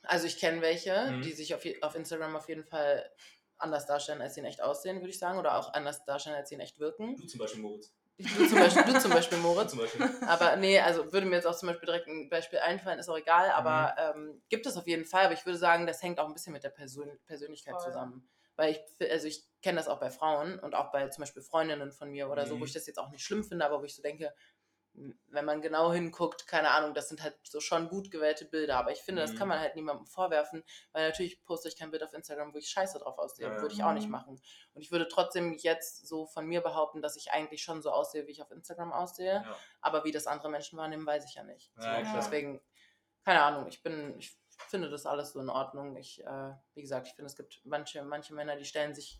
Also 0.03 0.27
ich 0.27 0.37
kenne 0.37 0.61
welche, 0.61 1.11
Mhm. 1.11 1.21
die 1.23 1.33
sich 1.33 1.53
auf, 1.53 1.63
auf 1.81 1.95
Instagram 1.95 2.35
auf 2.35 2.47
jeden 2.47 2.63
Fall 2.63 3.09
anders 3.57 3.85
darstellen, 3.87 4.21
als 4.21 4.35
sie 4.35 4.39
in 4.41 4.45
echt 4.45 4.61
aussehen, 4.61 4.97
würde 4.97 5.09
ich 5.09 5.19
sagen. 5.19 5.37
Oder 5.39 5.57
auch 5.57 5.73
anders 5.73 6.05
darstellen, 6.05 6.35
als 6.35 6.49
sie 6.49 6.55
in 6.55 6.61
echt 6.61 6.79
wirken. 6.79 7.15
du 7.17 7.27
zum 7.27 7.39
Beispiel, 7.39 7.61
Moritz. 7.61 7.93
Du 8.17 8.47
zum 8.47 8.59
Beispiel, 8.59 8.83
du 8.93 8.99
zum 8.99 9.11
Beispiel 9.11 9.37
Moritz. 9.43 9.71
zum 9.71 9.79
Beispiel. 9.79 10.01
Aber 10.27 10.55
nee, 10.55 10.79
also 10.79 11.11
würde 11.13 11.27
mir 11.27 11.35
jetzt 11.35 11.45
auch 11.45 11.55
zum 11.57 11.67
Beispiel 11.67 11.85
direkt 11.85 12.07
ein 12.07 12.29
Beispiel 12.29 12.59
einfallen, 12.59 12.99
ist 12.99 13.09
auch 13.09 13.17
egal, 13.17 13.51
aber 13.51 13.95
Mhm. 13.97 14.15
ähm, 14.15 14.41
gibt 14.49 14.65
es 14.65 14.77
auf 14.77 14.87
jeden 14.87 15.05
Fall. 15.05 15.25
Aber 15.25 15.33
ich 15.33 15.45
würde 15.45 15.57
sagen, 15.59 15.85
das 15.87 16.01
hängt 16.01 16.19
auch 16.19 16.27
ein 16.27 16.33
bisschen 16.33 16.53
mit 16.53 16.63
der 16.63 16.69
Persön 16.69 17.19
Persönlichkeit 17.25 17.75
Voll. 17.75 17.83
zusammen. 17.83 18.29
Weil 18.55 18.71
ich, 18.71 19.11
also 19.11 19.27
ich 19.27 19.45
kenne 19.61 19.77
das 19.77 19.87
auch 19.87 19.99
bei 19.99 20.09
Frauen 20.09 20.57
und 20.59 20.73
auch 20.73 20.91
bei 20.91 21.07
zum 21.09 21.21
Beispiel 21.21 21.43
Freundinnen 21.43 21.91
von 21.91 22.09
mir 22.09 22.29
oder 22.29 22.47
so, 22.47 22.55
Mhm. 22.55 22.61
wo 22.61 22.65
ich 22.65 22.73
das 22.73 22.87
jetzt 22.87 22.97
auch 22.97 23.09
nicht 23.11 23.23
schlimm 23.23 23.43
finde, 23.43 23.65
aber 23.65 23.79
wo 23.81 23.83
ich 23.85 23.95
so 23.95 24.01
denke, 24.01 24.33
wenn 25.27 25.45
man 25.45 25.61
genau 25.61 25.93
hinguckt, 25.93 26.47
keine 26.47 26.71
Ahnung, 26.71 26.93
das 26.95 27.07
sind 27.09 27.21
halt 27.21 27.35
so 27.43 27.59
schon 27.59 27.87
gut 27.87 28.09
gewählte 28.09 28.45
Bilder. 28.45 28.77
Aber 28.79 28.91
ich 28.91 28.99
finde, 29.01 29.21
das 29.21 29.33
Mhm. 29.33 29.37
kann 29.37 29.47
man 29.47 29.59
halt 29.59 29.75
niemandem 29.75 30.07
vorwerfen, 30.07 30.63
weil 30.91 31.07
natürlich 31.07 31.43
poste 31.45 31.67
ich 31.69 31.77
kein 31.77 31.91
Bild 31.91 32.01
auf 32.03 32.13
Instagram, 32.13 32.53
wo 32.53 32.57
ich 32.57 32.67
scheiße 32.69 32.97
drauf 32.99 33.17
aussehe. 33.19 33.47
Ja. 33.47 33.61
Würde 33.61 33.73
ich 33.75 33.83
auch 33.83 33.93
nicht 33.93 34.05
Mhm. 34.05 34.11
machen. 34.11 34.41
Und 34.73 34.81
ich 34.81 34.91
würde 34.91 35.07
trotzdem 35.07 35.53
jetzt 35.53 36.07
so 36.07 36.25
von 36.25 36.45
mir 36.47 36.61
behaupten, 36.61 37.01
dass 37.01 37.15
ich 37.15 37.31
eigentlich 37.31 37.61
schon 37.61 37.81
so 37.83 37.91
aussehe, 37.91 38.25
wie 38.25 38.31
ich 38.31 38.41
auf 38.41 38.49
Instagram 38.51 38.91
aussehe. 38.91 39.43
Ja. 39.45 39.55
Aber 39.81 40.03
wie 40.03 40.11
das 40.11 40.25
andere 40.25 40.49
Menschen 40.49 40.77
wahrnehmen, 40.79 41.05
weiß 41.05 41.25
ich 41.25 41.35
ja 41.35 41.43
nicht. 41.43 41.71
So, 41.77 41.85
Ja, 41.85 42.01
klar. 42.01 42.15
Deswegen, 42.15 42.61
keine 43.23 43.43
Ahnung, 43.43 43.67
ich 43.67 43.83
bin, 43.83 44.17
ich 44.17 44.35
finde 44.69 44.89
das 44.89 45.05
alles 45.05 45.33
so 45.33 45.39
in 45.39 45.49
Ordnung. 45.49 45.95
Ich, 45.97 46.23
äh, 46.25 46.53
wie 46.73 46.81
gesagt, 46.81 47.05
ich 47.07 47.13
finde, 47.13 47.27
es 47.27 47.35
gibt 47.35 47.61
manche, 47.65 48.01
manche 48.03 48.33
Männer, 48.33 48.55
die 48.55 48.65
stellen 48.65 48.95
sich 48.95 49.19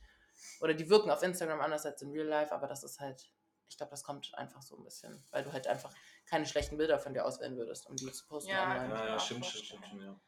oder 0.59 0.73
die 0.73 0.89
wirken 0.89 1.11
auf 1.11 1.21
Instagram 1.23 1.61
anders 1.61 1.85
als 1.85 2.01
in 2.01 2.11
Real 2.11 2.25
Life, 2.27 2.51
aber 2.53 2.67
das 2.67 2.83
ist 2.83 2.99
halt, 2.99 3.31
ich 3.69 3.77
glaube, 3.77 3.91
das 3.91 4.03
kommt 4.03 4.33
einfach 4.35 4.61
so 4.61 4.77
ein 4.77 4.83
bisschen, 4.83 5.23
weil 5.31 5.43
du 5.43 5.51
halt 5.51 5.67
einfach 5.67 5.93
keine 6.25 6.45
schlechten 6.45 6.77
Bilder 6.77 6.99
von 6.99 7.13
dir 7.13 7.25
auswählen 7.25 7.57
würdest, 7.57 7.87
um 7.87 7.95
die 7.95 8.11
zu 8.11 8.25
posten 8.27 8.51
Ja, 8.51 8.63
online. 8.63 8.93
Ja, 8.93 9.07
ja, 9.07 9.19
stimmt, 9.19 9.45
stimmt, 9.45 9.65
stimmt, 9.65 9.85
stimmt, 9.85 10.03
ja. 10.03 10.19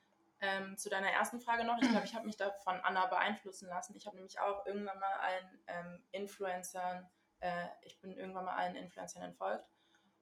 Ähm, 0.41 0.78
zu 0.78 0.89
deiner 0.89 1.12
ersten 1.12 1.41
Frage 1.41 1.65
noch. 1.65 1.78
Ich 1.82 1.89
glaube, 1.89 2.06
ich 2.06 2.15
habe 2.15 2.25
mich 2.25 2.38
da 2.38 2.52
von 2.63 2.80
Anna 2.82 3.08
beeinflussen 3.08 3.67
lassen. 3.67 3.95
Ich 3.97 4.06
habe 4.08 4.15
nämlich 4.15 4.39
auch 4.39 4.65
irgendwann 4.65 4.97
mal 4.99 5.13
allen 5.19 5.63
ähm, 5.67 6.04
Influencern, 6.12 7.10
äh, 7.41 7.67
ich 7.82 7.99
bin 7.99 8.15
irgendwann 8.15 8.45
mal 8.45 8.56
allen 8.56 8.75
Influencern 8.75 9.23
entfolgt. 9.23 9.65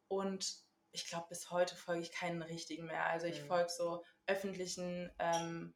Und 0.07 0.57
ich 0.91 1.07
glaube, 1.07 1.27
bis 1.29 1.51
heute 1.51 1.75
folge 1.75 2.01
ich 2.01 2.11
keinen 2.11 2.41
richtigen 2.41 2.87
mehr. 2.87 3.05
Also 3.05 3.27
ich 3.27 3.43
Mhm. 3.43 3.47
folge 3.47 3.69
so 3.69 4.03
öffentlichen, 4.25 5.11
ähm, 5.19 5.75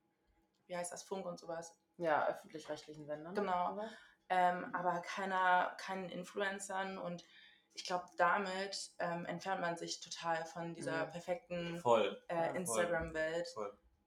wie 0.66 0.76
heißt 0.76 0.92
das, 0.92 1.04
Funk 1.04 1.26
und 1.28 1.40
sowas. 1.40 1.78
Ja, 1.98 2.26
öffentlich-rechtlichen 2.28 3.06
Sendern. 3.06 3.36
Genau. 3.36 3.80
Ähm, 4.30 4.74
aber 4.74 5.02
keiner, 5.02 5.76
keinen 5.78 6.10
Influencern 6.10 6.98
und 6.98 7.26
ich 7.74 7.86
glaube, 7.86 8.06
damit 8.18 8.92
ähm, 9.00 9.26
entfernt 9.26 9.62
man 9.62 9.78
sich 9.78 10.00
total 10.02 10.44
von 10.46 10.74
dieser 10.76 11.06
Mhm. 11.08 11.12
perfekten 11.12 11.82
äh. 12.28 12.56
Instagram-Welt. 12.58 13.48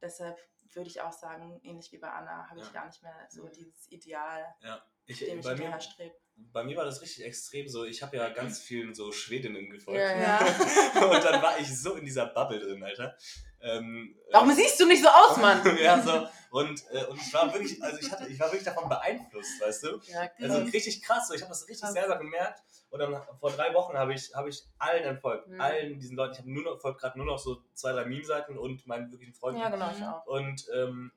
Deshalb 0.00 0.38
würde 0.72 0.90
ich 0.90 1.00
auch 1.00 1.12
sagen, 1.12 1.61
ähnlich 1.62 1.92
wie 1.92 1.98
bei 1.98 2.11
Anna, 2.11 2.48
habe 2.50 2.61
ich 2.61 2.72
gar 2.72 2.87
nicht 2.87 3.03
mehr 3.03 3.14
so 3.31 3.44
Mhm. 3.44 3.53
dieses 3.53 3.90
Ideal, 3.90 4.55
Ja. 4.61 4.83
Ich, 5.07 5.18
dem 5.18 5.38
ich 5.40 5.46
hinterher 5.46 5.81
strebe. 5.81 6.14
bei 6.37 6.64
mir 6.64 6.77
war 6.77 6.85
das 6.85 7.00
richtig 7.03 7.24
extrem 7.24 7.68
so. 7.68 7.85
Ich 7.85 8.03
habe 8.03 8.16
ja 8.16 8.29
ganz 8.31 8.59
vielen 8.61 8.94
so 8.94 9.12
Schwedinnen 9.12 9.68
gefolgt. 9.70 10.00
Ja, 10.00 10.18
Ja. 10.18 10.38
Und 11.11 11.22
dann 11.24 11.42
war 11.42 11.59
ich 11.59 11.79
so 11.79 11.94
in 11.94 12.05
dieser 12.07 12.27
Bubble 12.27 12.59
drin, 12.59 12.83
Alter. 12.83 13.16
Ähm, 13.64 14.14
Warum 14.31 14.53
siehst 14.53 14.79
du 14.79 14.87
nicht 14.87 15.03
so 15.03 15.09
aus, 15.09 15.38
Mann? 15.38 15.61
ja, 15.83 16.00
so. 16.03 16.27
Und, 16.50 16.83
äh, 16.90 17.05
und 17.07 17.18
ich 17.20 17.33
war 17.33 17.53
wirklich, 17.53 17.83
also 17.83 17.98
ich 17.98 18.11
hatte, 18.12 18.27
ich 18.29 18.38
war 18.38 18.48
wirklich 18.48 18.64
davon 18.64 18.88
beeinflusst, 18.88 19.61
weißt 19.61 19.83
du? 19.85 20.00
Ja, 20.07 20.29
Also 20.40 20.61
krass. 20.61 20.72
richtig 20.72 21.03
krass, 21.03 21.29
so. 21.29 21.35
ich 21.35 21.40
habe 21.40 21.48
das 21.50 21.62
richtig 21.62 21.81
Krass. 21.81 21.92
selber 21.94 22.18
gemerkt. 22.18 22.62
Und 22.90 23.00
dann 23.00 23.20
vor 23.40 23.50
drei 23.50 23.74
Wochen 23.74 23.96
habe 23.98 24.14
ich, 24.14 24.33
habe 24.37 24.50
ich 24.50 24.62
allen 24.79 25.03
entfolgt. 25.03 25.48
Mhm. 25.48 25.61
Allen 25.61 25.98
diesen 25.98 26.16
Leuten. 26.16 26.35
Ich 26.35 26.38
habe 26.40 26.50
nur 26.53 26.62
noch, 26.62 26.79
gerade 26.96 27.18
nur 27.18 27.27
noch 27.27 27.38
so 27.38 27.57
zwei, 27.72 27.90
drei 27.92 28.05
Meme-Seiten 28.05 28.57
und 28.57 28.87
meinen 28.87 29.11
wirklichen 29.11 29.35
Freunden. 29.35 29.61
ja 29.61 29.68
genau, 29.70 29.90
ich 29.90 30.05
auch. 30.05 30.24
Und, 30.27 30.64
ähm, 30.74 31.11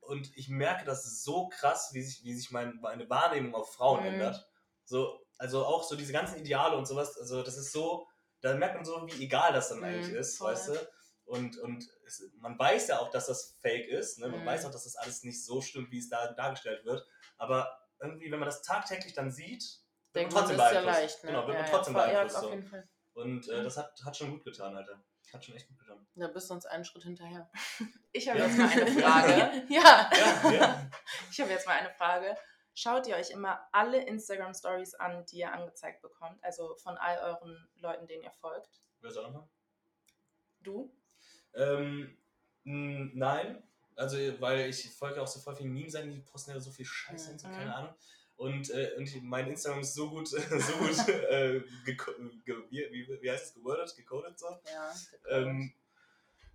und 0.00 0.30
ich 0.36 0.48
merke 0.48 0.84
das 0.86 1.22
so 1.22 1.48
krass, 1.48 1.90
wie 1.92 2.02
sich, 2.02 2.24
wie 2.24 2.34
sich 2.34 2.50
mein, 2.52 2.78
meine 2.80 3.10
Wahrnehmung 3.10 3.54
auf 3.54 3.74
Frauen 3.74 4.00
Mhm. 4.00 4.06
ändert. 4.06 4.48
So, 4.84 5.20
also 5.38 5.66
auch 5.66 5.82
so 5.82 5.94
diese 5.96 6.12
ganzen 6.12 6.38
Ideale 6.38 6.76
und 6.76 6.86
sowas, 6.86 7.18
also 7.18 7.42
das 7.42 7.58
ist 7.58 7.72
so, 7.72 8.06
da 8.40 8.54
merkt 8.54 8.76
man 8.76 8.84
so, 8.84 9.06
wie 9.06 9.24
egal 9.24 9.52
das 9.52 9.68
dann 9.68 9.78
Mhm, 9.78 9.84
eigentlich 9.84 10.08
ist, 10.14 10.38
voll. 10.38 10.52
weißt 10.52 10.68
du? 10.68 10.72
Und, 11.30 11.58
und 11.58 11.88
es, 12.06 12.28
man 12.38 12.58
weiß 12.58 12.88
ja 12.88 12.98
auch, 12.98 13.10
dass 13.10 13.26
das 13.26 13.56
fake 13.62 13.86
ist, 13.88 14.18
ne? 14.18 14.28
man 14.28 14.40
Mhm. 14.40 14.46
weiß 14.46 14.64
auch, 14.64 14.72
dass 14.72 14.82
das 14.84 14.96
alles 14.96 15.22
nicht 15.22 15.44
so 15.44 15.60
stimmt, 15.60 15.90
wie 15.92 15.98
es 15.98 16.08
da 16.08 16.32
dargestellt 16.32 16.84
wird, 16.84 17.06
aber 17.36 17.70
irgendwie, 18.00 18.32
wenn 18.32 18.40
man 18.40 18.46
das 18.46 18.62
tagtäglich 18.62 19.12
dann 19.14 19.30
sieht, 19.30 19.62
wird 20.12 20.16
Denkt 20.16 20.32
man 20.34 20.42
trotzdem 20.44 20.58
ja 20.58 20.70
beeinflusst. 20.70 20.98
leicht, 20.98 21.24
ne? 21.24 21.30
Genau, 21.30 21.46
wird 21.46 21.56
ja, 21.56 21.62
man 21.62 21.70
trotzdem 21.70 21.94
ja, 21.96 22.00
beeinflusst. 22.06 22.34
Ja, 22.42 22.48
auf 22.48 22.54
jeden 22.54 22.66
Fall. 22.66 22.88
Und 23.12 23.48
äh, 23.48 23.58
Mhm. 23.60 23.64
das 23.64 23.76
hat, 23.76 24.02
hat 24.04 24.16
schon 24.16 24.30
gut 24.32 24.44
getan, 24.44 24.76
Alter. 24.76 25.04
Hat 25.32 25.44
schon 25.44 25.54
echt 25.54 25.68
gut 25.68 25.78
getan. 25.78 26.04
Da 26.16 26.26
bist 26.26 26.50
du 26.50 26.54
uns 26.54 26.66
einen 26.66 26.84
Schritt 26.84 27.04
hinterher. 27.04 27.48
Ich 28.12 28.28
habe 28.28 28.40
Ja. 28.40 28.46
jetzt 28.46 28.58
mal 28.58 28.68
eine 28.68 28.86
Frage. 29.02 29.66
ja. 29.72 30.10
Ja, 30.12 30.50
ja. 30.50 30.90
Ich 31.30 31.40
habe 31.40 31.50
jetzt 31.50 31.66
mal 31.68 31.74
eine 31.78 31.90
Frage. 31.94 32.36
Schaut 32.74 33.06
ihr 33.06 33.14
euch 33.14 33.30
immer 33.30 33.60
alle 33.70 34.02
Instagram-Stories 34.04 34.94
an, 34.94 35.24
die 35.26 35.36
ihr 35.38 35.52
angezeigt 35.52 36.02
bekommt? 36.02 36.42
Also 36.42 36.74
von 36.78 36.96
all 36.98 37.18
euren 37.18 37.70
Leuten, 37.76 38.08
denen 38.08 38.24
ihr 38.24 38.32
folgt? 38.32 38.82
Wer 39.00 39.12
soll 39.12 39.24
nochmal? 39.24 39.48
Du? 40.62 40.92
Ähm, 41.54 42.16
nein. 42.64 43.62
Also, 43.96 44.16
weil 44.40 44.70
ich 44.70 44.90
folge 44.94 45.20
auch 45.20 45.26
so 45.26 45.40
voll 45.40 45.56
vielen 45.56 45.72
Meme-Seiten, 45.72 46.10
die 46.10 46.20
posten 46.20 46.52
ja 46.52 46.60
so 46.60 46.70
viel 46.70 46.86
Scheiße 46.86 47.32
und 47.32 47.40
so, 47.40 47.48
Mhm. 47.48 47.52
keine 47.52 47.74
Ahnung. 47.74 47.94
und, 48.36 48.70
äh, 48.70 48.94
und 48.96 49.22
mein 49.24 49.48
Instagram 49.48 49.80
ist 49.80 49.92
so 49.94 50.08
gut, 50.08 50.26
so 50.28 50.38
gut 50.38 51.08
äh, 51.08 51.62
wie, 51.84 53.18
wie, 53.20 53.30
heißt 53.30 53.46
es, 53.48 53.54
gewordet, 53.54 53.94
gecodet 53.94 54.38
so, 54.38 54.46
Ja. 54.72 54.94
ähm, 55.28 55.74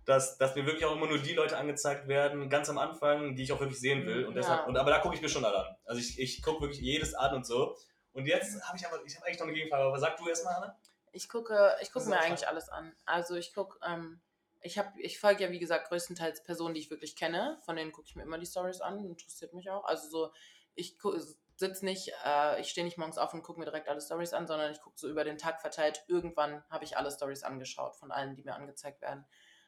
dass, 0.04 0.36
dass 0.38 0.54
mir 0.56 0.66
wirklich 0.66 0.84
auch 0.84 0.96
immer 0.96 1.06
nur 1.06 1.18
die 1.18 1.34
Leute 1.34 1.56
angezeigt 1.56 2.08
werden, 2.08 2.48
ganz 2.50 2.68
am 2.68 2.78
Anfang, 2.78 3.36
die 3.36 3.42
ich 3.44 3.52
auch 3.52 3.60
wirklich 3.60 3.78
sehen 3.78 4.04
will. 4.06 4.24
Und 4.24 4.34
Ja. 4.34 4.40
deshalb, 4.40 4.66
und, 4.66 4.76
aber 4.76 4.90
da 4.90 4.98
gucke 4.98 5.14
ich 5.14 5.20
mir 5.22 5.28
schon 5.28 5.44
alle 5.44 5.68
an. 5.68 5.76
Also 5.84 6.00
ich, 6.00 6.18
ich 6.18 6.42
gucke 6.42 6.62
wirklich 6.62 6.80
jedes 6.80 7.14
an 7.14 7.34
und 7.36 7.46
so. 7.46 7.76
Und 8.12 8.26
jetzt 8.26 8.60
habe 8.66 8.76
ich 8.78 8.84
aber, 8.86 9.04
ich 9.04 9.14
habe 9.16 9.26
eigentlich 9.26 9.38
noch 9.38 9.46
eine 9.46 9.54
Gegenfrage, 9.54 9.84
aber 9.84 9.98
sag 10.00 10.16
du 10.16 10.28
erstmal, 10.28 10.54
Anna. 10.56 10.76
Ich 11.12 11.28
gucke, 11.28 11.76
ich 11.82 11.92
gucke 11.92 12.08
mir 12.08 12.18
eigentlich 12.20 12.48
alles 12.48 12.68
an. 12.68 12.92
Also 13.04 13.36
ich 13.36 13.54
gucke, 13.54 13.78
ähm, 13.86 14.20
ich 14.66 14.78
habe, 14.78 15.00
ich 15.00 15.18
folge 15.18 15.44
ja 15.44 15.50
wie 15.50 15.58
gesagt 15.58 15.88
größtenteils 15.88 16.42
Personen, 16.42 16.74
die 16.74 16.80
ich 16.80 16.90
wirklich 16.90 17.16
kenne. 17.16 17.58
Von 17.64 17.76
denen 17.76 17.92
gucke 17.92 18.08
ich 18.08 18.16
mir 18.16 18.22
immer 18.22 18.38
die 18.38 18.46
Stories 18.46 18.80
an, 18.80 19.04
interessiert 19.04 19.54
mich 19.54 19.70
auch. 19.70 19.84
Also 19.84 20.08
so, 20.08 20.32
ich 20.74 20.98
sitze 21.56 21.84
nicht, 21.84 22.12
äh, 22.24 22.60
ich 22.60 22.68
stehe 22.68 22.84
nicht 22.84 22.98
morgens 22.98 23.18
auf 23.18 23.32
und 23.32 23.42
gucke 23.42 23.58
mir 23.58 23.64
direkt 23.64 23.88
alle 23.88 24.00
Stories 24.00 24.32
an, 24.32 24.46
sondern 24.46 24.72
ich 24.72 24.80
gucke 24.80 24.98
so 24.98 25.08
über 25.08 25.24
den 25.24 25.38
Tag 25.38 25.60
verteilt. 25.60 26.04
Irgendwann 26.08 26.62
habe 26.68 26.84
ich 26.84 26.96
alle 26.96 27.10
Stories 27.10 27.42
angeschaut 27.42 27.96
von 27.96 28.10
allen, 28.10 28.34
die 28.34 28.42
mir 28.42 28.54
angezeigt 28.54 29.00
werden. 29.00 29.24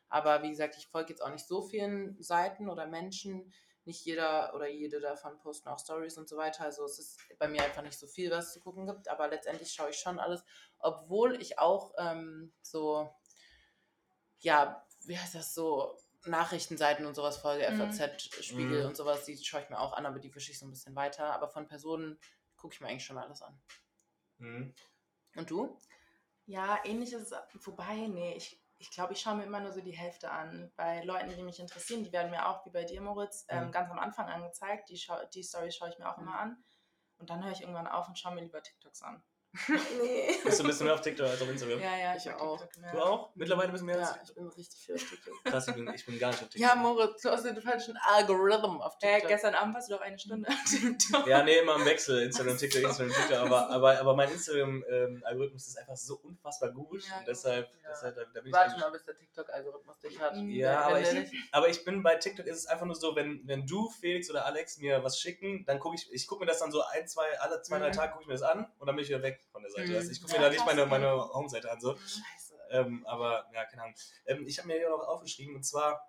Aber 0.08 0.42
wie 0.42 0.50
gesagt, 0.50 0.76
ich 0.76 0.88
folge 0.88 1.11
jetzt 1.11 1.22
auch 1.22 1.30
nicht 1.30 1.46
so 1.46 1.62
vielen 1.62 2.20
Seiten 2.22 2.68
oder 2.68 2.87
Menschen. 2.87 3.52
Nicht 3.84 4.04
jeder 4.04 4.54
oder 4.54 4.68
jede 4.68 5.00
davon 5.00 5.38
posten 5.38 5.68
auch 5.68 5.78
Stories 5.78 6.18
und 6.18 6.28
so 6.28 6.37
weiter. 6.37 6.64
Also 6.64 6.84
es 6.84 6.98
ist 6.98 7.20
bei 7.38 7.48
mir 7.48 7.62
einfach 7.62 7.82
nicht 7.82 7.98
so 7.98 8.06
viel, 8.06 8.30
was 8.30 8.52
zu 8.52 8.61
gucken 8.61 8.87
gibt. 8.87 9.08
Aber 9.08 9.28
letztendlich 9.28 9.72
schaue 9.72 9.90
ich 9.90 9.96
schon 9.96 10.18
alles 10.18 10.44
obwohl 10.78 11.40
ich 11.40 11.58
auch 11.58 11.92
ähm, 11.98 12.52
so, 12.62 13.08
ja, 14.38 14.87
wie 15.06 15.18
heißt 15.18 15.34
das 15.34 15.54
so, 15.54 15.96
Nachrichtenseiten 16.24 17.06
und 17.06 17.14
sowas 17.14 17.38
folge, 17.38 17.64
Mhm. 17.68 17.76
FAZ, 17.76 18.44
Spiegel 18.44 18.82
Mhm. 18.82 18.88
und 18.88 18.96
sowas, 18.96 19.24
die 19.24 19.37
schaue 19.42 19.62
ich 19.62 19.70
mir 19.70 19.78
auch 19.78 19.92
an, 19.92 20.04
aber 20.06 20.18
die 20.18 20.34
wische 20.34 20.50
ich 20.50 20.58
so 20.58 20.66
ein 20.66 20.70
bisschen 20.70 20.94
weiter. 20.96 21.32
Aber 21.32 21.48
von 21.48 21.66
Personen 21.66 22.18
gucke 22.56 22.74
ich 22.74 22.80
mir 22.80 22.88
eigentlich 22.88 23.04
schon 23.04 23.18
alles 23.18 23.40
an. 23.42 23.61
Mhm. 24.38 24.74
Und 25.37 25.50
du? 25.50 25.78
Ja, 26.46 26.80
ähnlich 26.84 27.12
ist 27.12 27.32
es. 27.32 27.66
Wobei, 27.66 27.94
nee, 28.08 28.34
ich, 28.34 28.61
ich 28.78 28.90
glaube, 28.90 29.12
ich 29.12 29.20
schaue 29.20 29.37
mir 29.37 29.44
immer 29.44 29.61
nur 29.61 29.72
so 29.72 29.80
die 29.80 29.96
Hälfte 29.96 30.30
an. 30.30 30.72
Bei 30.76 31.02
Leuten, 31.04 31.28
die 31.30 31.42
mich 31.42 31.61
interessieren, 31.61 32.04
die 32.04 32.12
werden 32.12 32.30
mir 32.30 32.46
auch, 32.48 32.64
wie 32.66 32.70
bei 32.70 32.84
dir, 32.84 33.00
Moritz, 33.00 33.44
ähm, 33.48 33.66
Mhm. 33.66 33.72
ganz 33.72 33.90
am 33.90 33.98
Anfang 33.98 34.26
angezeigt. 34.28 34.88
Die, 34.88 34.96
schau, 34.98 35.24
die 35.26 35.42
Story 35.42 35.70
schaue 35.70 35.90
ich 35.90 35.98
mir 35.98 36.11
auch 36.11 36.18
immer 36.18 36.32
Mhm. 36.32 36.38
an. 36.38 36.64
Und 37.18 37.30
dann 37.30 37.44
höre 37.44 37.52
ich 37.52 37.61
irgendwann 37.61 37.87
auf 37.87 38.08
und 38.08 38.18
schaue 38.18 38.34
mir 38.34 38.42
lieber 38.42 38.62
TikToks 38.62 39.02
an. 39.02 39.22
Nee. 39.68 40.37
Bist 40.44 40.59
du 40.59 40.64
ein 40.64 40.66
bisschen 40.68 40.87
mehr 40.87 40.94
auf 40.94 41.01
TikTok 41.01 41.27
als 41.27 41.42
auf 41.42 41.49
Instagram? 41.49 41.81
Ja, 41.81 41.97
ja, 41.97 42.16
Ich 42.16 42.25
mag 42.27 42.40
auch. 42.40 42.61
TikTok. 42.61 42.92
Du 42.92 42.99
auch? 43.01 43.31
Mittlerweile 43.35 43.71
bist 43.73 43.83
du 43.83 43.87
mehr 43.87 43.99
Ja, 43.99 44.11
als 44.12 44.29
ich 44.29 44.35
bin 44.35 44.47
richtig 44.49 44.81
viel 44.85 44.94
auf 44.94 45.09
TikTok. 45.09 45.35
Krass, 45.44 45.68
ich 45.68 45.75
bin, 45.75 45.92
ich 45.94 46.07
bin 46.07 46.18
gar 46.18 46.29
nicht 46.31 46.42
auf 46.42 46.49
TikTok. 46.49 46.68
Ja, 46.68 46.75
Moritz, 46.77 47.23
du 47.23 47.31
hast 47.31 47.44
den 47.44 47.61
falschen 47.61 47.97
Algorithm 48.03 48.81
auf 48.81 48.94
Äh, 49.01 49.12
TikTok. 49.14 49.29
gestern 49.31 49.55
Abend 49.55 49.75
warst 49.75 49.88
du 49.90 49.94
doch 49.94 50.01
eine 50.03 50.18
Stunde 50.18 50.49
auf 50.49 50.64
TikTok. 50.71 51.27
Ja, 51.27 51.42
nee, 51.42 51.59
immer 51.59 51.77
im 51.77 51.85
Wechsel. 51.85 52.23
Instagram, 52.23 52.57
TikTok, 52.57 52.83
Instagram, 52.83 53.12
TikTok. 53.12 53.38
Aber, 53.38 53.71
aber, 53.71 53.99
aber 53.99 54.14
mein 54.16 54.31
Instagram-Algorithmus 54.31 55.66
ist 55.68 55.79
einfach 55.79 55.97
so 55.97 56.16
unfassbar 56.23 56.71
gut. 56.73 57.03
Ja, 57.09 57.18
und 57.18 57.29
deshalb, 57.29 57.66
Ja. 57.83 57.90
deshalb 57.90 58.14
da, 58.16 58.23
da 58.25 58.40
bin 58.40 58.47
ich 58.49 58.53
Warte 58.53 58.71
eigentlich- 58.73 58.81
mal, 58.85 58.90
bis 58.90 59.05
der 59.05 59.16
TikTok-Algorithmus 59.16 60.01
dich 60.01 60.21
hat. 60.21 60.35
Ja, 60.37 60.42
Ja, 60.42 60.81
aber 60.83 61.01
ich, 61.01 61.12
nicht- 61.12 61.33
aber 61.53 61.68
ich 61.68 61.85
bin 61.85 62.03
bei 62.03 62.16
TikTok 62.16 62.47
ist 62.47 62.59
es 62.59 62.66
einfach 62.66 62.87
nur 62.87 62.94
so, 62.94 63.14
wenn, 63.16 63.40
wenn 63.44 63.66
du, 63.66 63.88
Felix 64.01 64.31
oder 64.31 64.44
Alex 64.47 64.79
mir 64.79 65.03
was 65.03 65.18
schicken, 65.18 65.64
dann 65.66 65.79
gucke 65.79 65.97
ich, 65.97 66.09
ich 66.12 66.27
gucke 66.27 66.40
mir 66.44 66.47
das 66.47 66.59
dann 66.59 66.71
so 66.73 66.83
ein, 66.83 67.07
zwei, 67.07 67.38
alle 67.40 67.62
zwei, 67.62 67.79
drei 67.79 67.88
Mhm. 67.88 67.92
Tage 67.92 68.12
gucke 68.12 68.23
ich 68.25 68.29
mir 68.29 68.35
das 68.35 68.42
an 68.42 68.71
und 68.79 68.87
dann 68.87 68.94
bin 68.97 69.03
ich 69.03 69.09
wieder 69.09 69.23
weg 69.23 69.40
von 69.50 69.62
der 69.62 69.70
Seite. 69.70 69.96
Also 69.96 70.11
ich 70.11 70.20
gucke 70.20 70.34
mir 70.34 70.40
da 70.40 70.50
nicht 70.50 70.64
meine, 70.66 70.87
meine 70.87 71.11
Home-Seite 71.11 71.70
an. 71.70 71.80
So. 71.80 71.94
Scheiße. 71.96 72.54
Ähm, 72.70 73.06
aber 73.06 73.46
ja, 73.54 73.64
keine 73.64 73.82
Ahnung. 73.82 73.94
Ähm, 74.26 74.46
ich 74.46 74.58
habe 74.58 74.68
mir 74.68 74.78
hier 74.78 74.90
noch 74.90 75.00
aufgeschrieben 75.06 75.54
und 75.56 75.64
zwar 75.64 76.00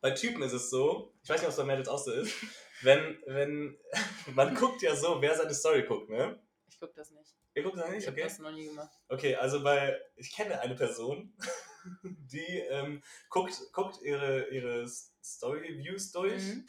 bei 0.00 0.12
Typen 0.12 0.42
ist 0.42 0.52
es 0.52 0.70
so, 0.70 1.12
ich 1.22 1.28
weiß 1.28 1.40
nicht, 1.40 1.46
ob 1.46 1.50
es 1.50 1.56
bei 1.56 1.64
Mädels 1.64 1.88
auch 1.88 1.98
so 1.98 2.12
ist, 2.12 2.32
wenn, 2.82 3.18
wenn, 3.26 3.78
man 4.34 4.54
guckt 4.54 4.82
ja 4.82 4.94
so, 4.94 5.20
wer 5.20 5.36
seine 5.36 5.54
Story 5.54 5.82
guckt, 5.84 6.08
ne? 6.08 6.40
Ich 6.68 6.78
gucke 6.78 6.94
das 6.94 7.10
nicht. 7.10 7.34
Ihr 7.54 7.62
guckt 7.64 7.76
das 7.76 7.88
Ich 7.88 7.94
nicht? 7.96 8.06
habe 8.06 8.16
Okay. 8.16 8.22
das 8.28 8.38
noch 8.38 8.52
nie 8.52 8.66
gemacht. 8.66 8.90
Okay, 9.08 9.34
also 9.34 9.62
bei, 9.62 10.00
ich 10.16 10.32
kenne 10.32 10.60
eine 10.60 10.76
Person, 10.76 11.36
die 12.02 12.58
ähm, 12.70 13.02
guckt, 13.28 13.60
guckt 13.72 14.00
ihre, 14.02 14.48
ihre 14.50 14.88
Story-Views 14.88 16.12
durch. 16.12 16.42
Mhm. 16.42 16.66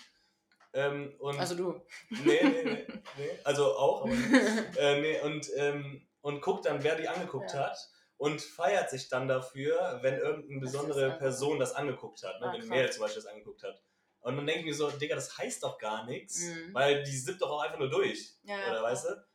Ähm, 0.73 1.15
Also 1.38 1.55
du. 1.55 1.82
nee, 2.10 2.39
nee, 2.43 2.63
nee, 2.63 2.88
nee, 3.17 3.39
also 3.43 3.75
auch, 3.75 4.03
aber 4.03 4.12
äh, 4.79 5.01
nee, 5.01 5.19
und, 5.21 5.49
ähm, 5.55 6.08
und 6.21 6.41
guckt 6.41 6.65
dann, 6.65 6.84
wer 6.84 6.95
die 6.95 7.08
angeguckt 7.08 7.53
Ja. 7.53 7.67
hat 7.69 7.77
und 8.17 8.39
feiert 8.41 8.89
sich 8.89 9.10
dann 9.10 9.27
dafür, 9.27 9.99
wenn 10.03 10.15
irgendeine 10.19 10.62
Das 10.62 10.71
besondere 10.71 11.05
einfach- 11.05 11.19
Person 11.19 11.58
das 11.60 11.73
angeguckt 11.73 12.21
hat, 12.23 12.39
ne? 12.39 12.47
Ah, 12.47 12.53
wenn 12.53 12.60
krass. 12.62 12.69
Mädel 12.69 12.91
zum 12.91 13.01
Beispiel 13.01 13.21
das 13.23 13.32
angeguckt 13.32 13.63
hat. 13.63 13.82
Und 14.21 14.36
dann 14.36 14.45
denke 14.45 14.60
ich 14.62 14.65
mir 14.67 14.73
so, 14.75 14.91
Digga, 14.91 15.15
das 15.15 15.38
heißt 15.38 15.63
doch 15.63 15.77
gar 15.79 16.05
nichts, 16.05 16.41
Mhm. 16.43 16.73
weil 16.73 17.03
die 17.03 17.17
sippt 17.17 17.41
doch 17.41 17.49
auch 17.49 17.62
einfach 17.62 17.79
nur 17.79 17.89
durch, 17.89 18.36
Ja, 18.43 18.58
ja, 18.60 18.67
oder 18.67 18.82
voll. 18.82 18.91
weißt 18.91 19.05
du? 19.05 19.27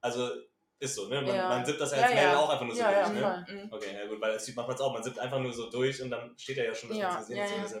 Also, 0.00 0.30
ist 0.78 0.94
so, 0.94 1.06
ne? 1.08 1.22
Man, 1.22 1.34
Ja. 1.34 1.48
man 1.48 1.64
sippt 1.64 1.80
das 1.80 1.92
ja 1.92 1.98
Ja, 1.98 2.02
als 2.04 2.14
Mädel 2.14 2.28
ja. 2.30 2.36
auch 2.38 2.48
einfach 2.50 2.66
nur 2.66 2.74
so 2.74 2.80
Ja, 2.82 2.90
ja, 2.90 3.08
durch, 3.08 3.20
ne? 3.20 3.46
Mhm. 3.64 3.72
Okay, 3.72 3.94
ja 3.94 4.06
gut, 4.08 4.20
weil 4.20 4.32
als 4.32 4.44
Typ 4.44 4.56
macht 4.56 4.66
man 4.66 4.74
es 4.74 4.82
auch. 4.82 4.92
Man 4.92 5.02
sippt 5.02 5.18
einfach 5.18 5.38
nur 5.38 5.52
so 5.52 5.70
durch 5.70 6.02
und 6.02 6.10
dann 6.10 6.36
steht 6.36 6.58
er 6.58 6.64
ja 6.66 6.74
schon, 6.74 6.90
dass 6.90 6.98
Ja, 6.98 7.08
man 7.08 7.22
es 7.22 7.28
gesehen 7.28 7.38
ja, 7.38 7.62
hat. 7.62 7.70
ja. 7.72 7.80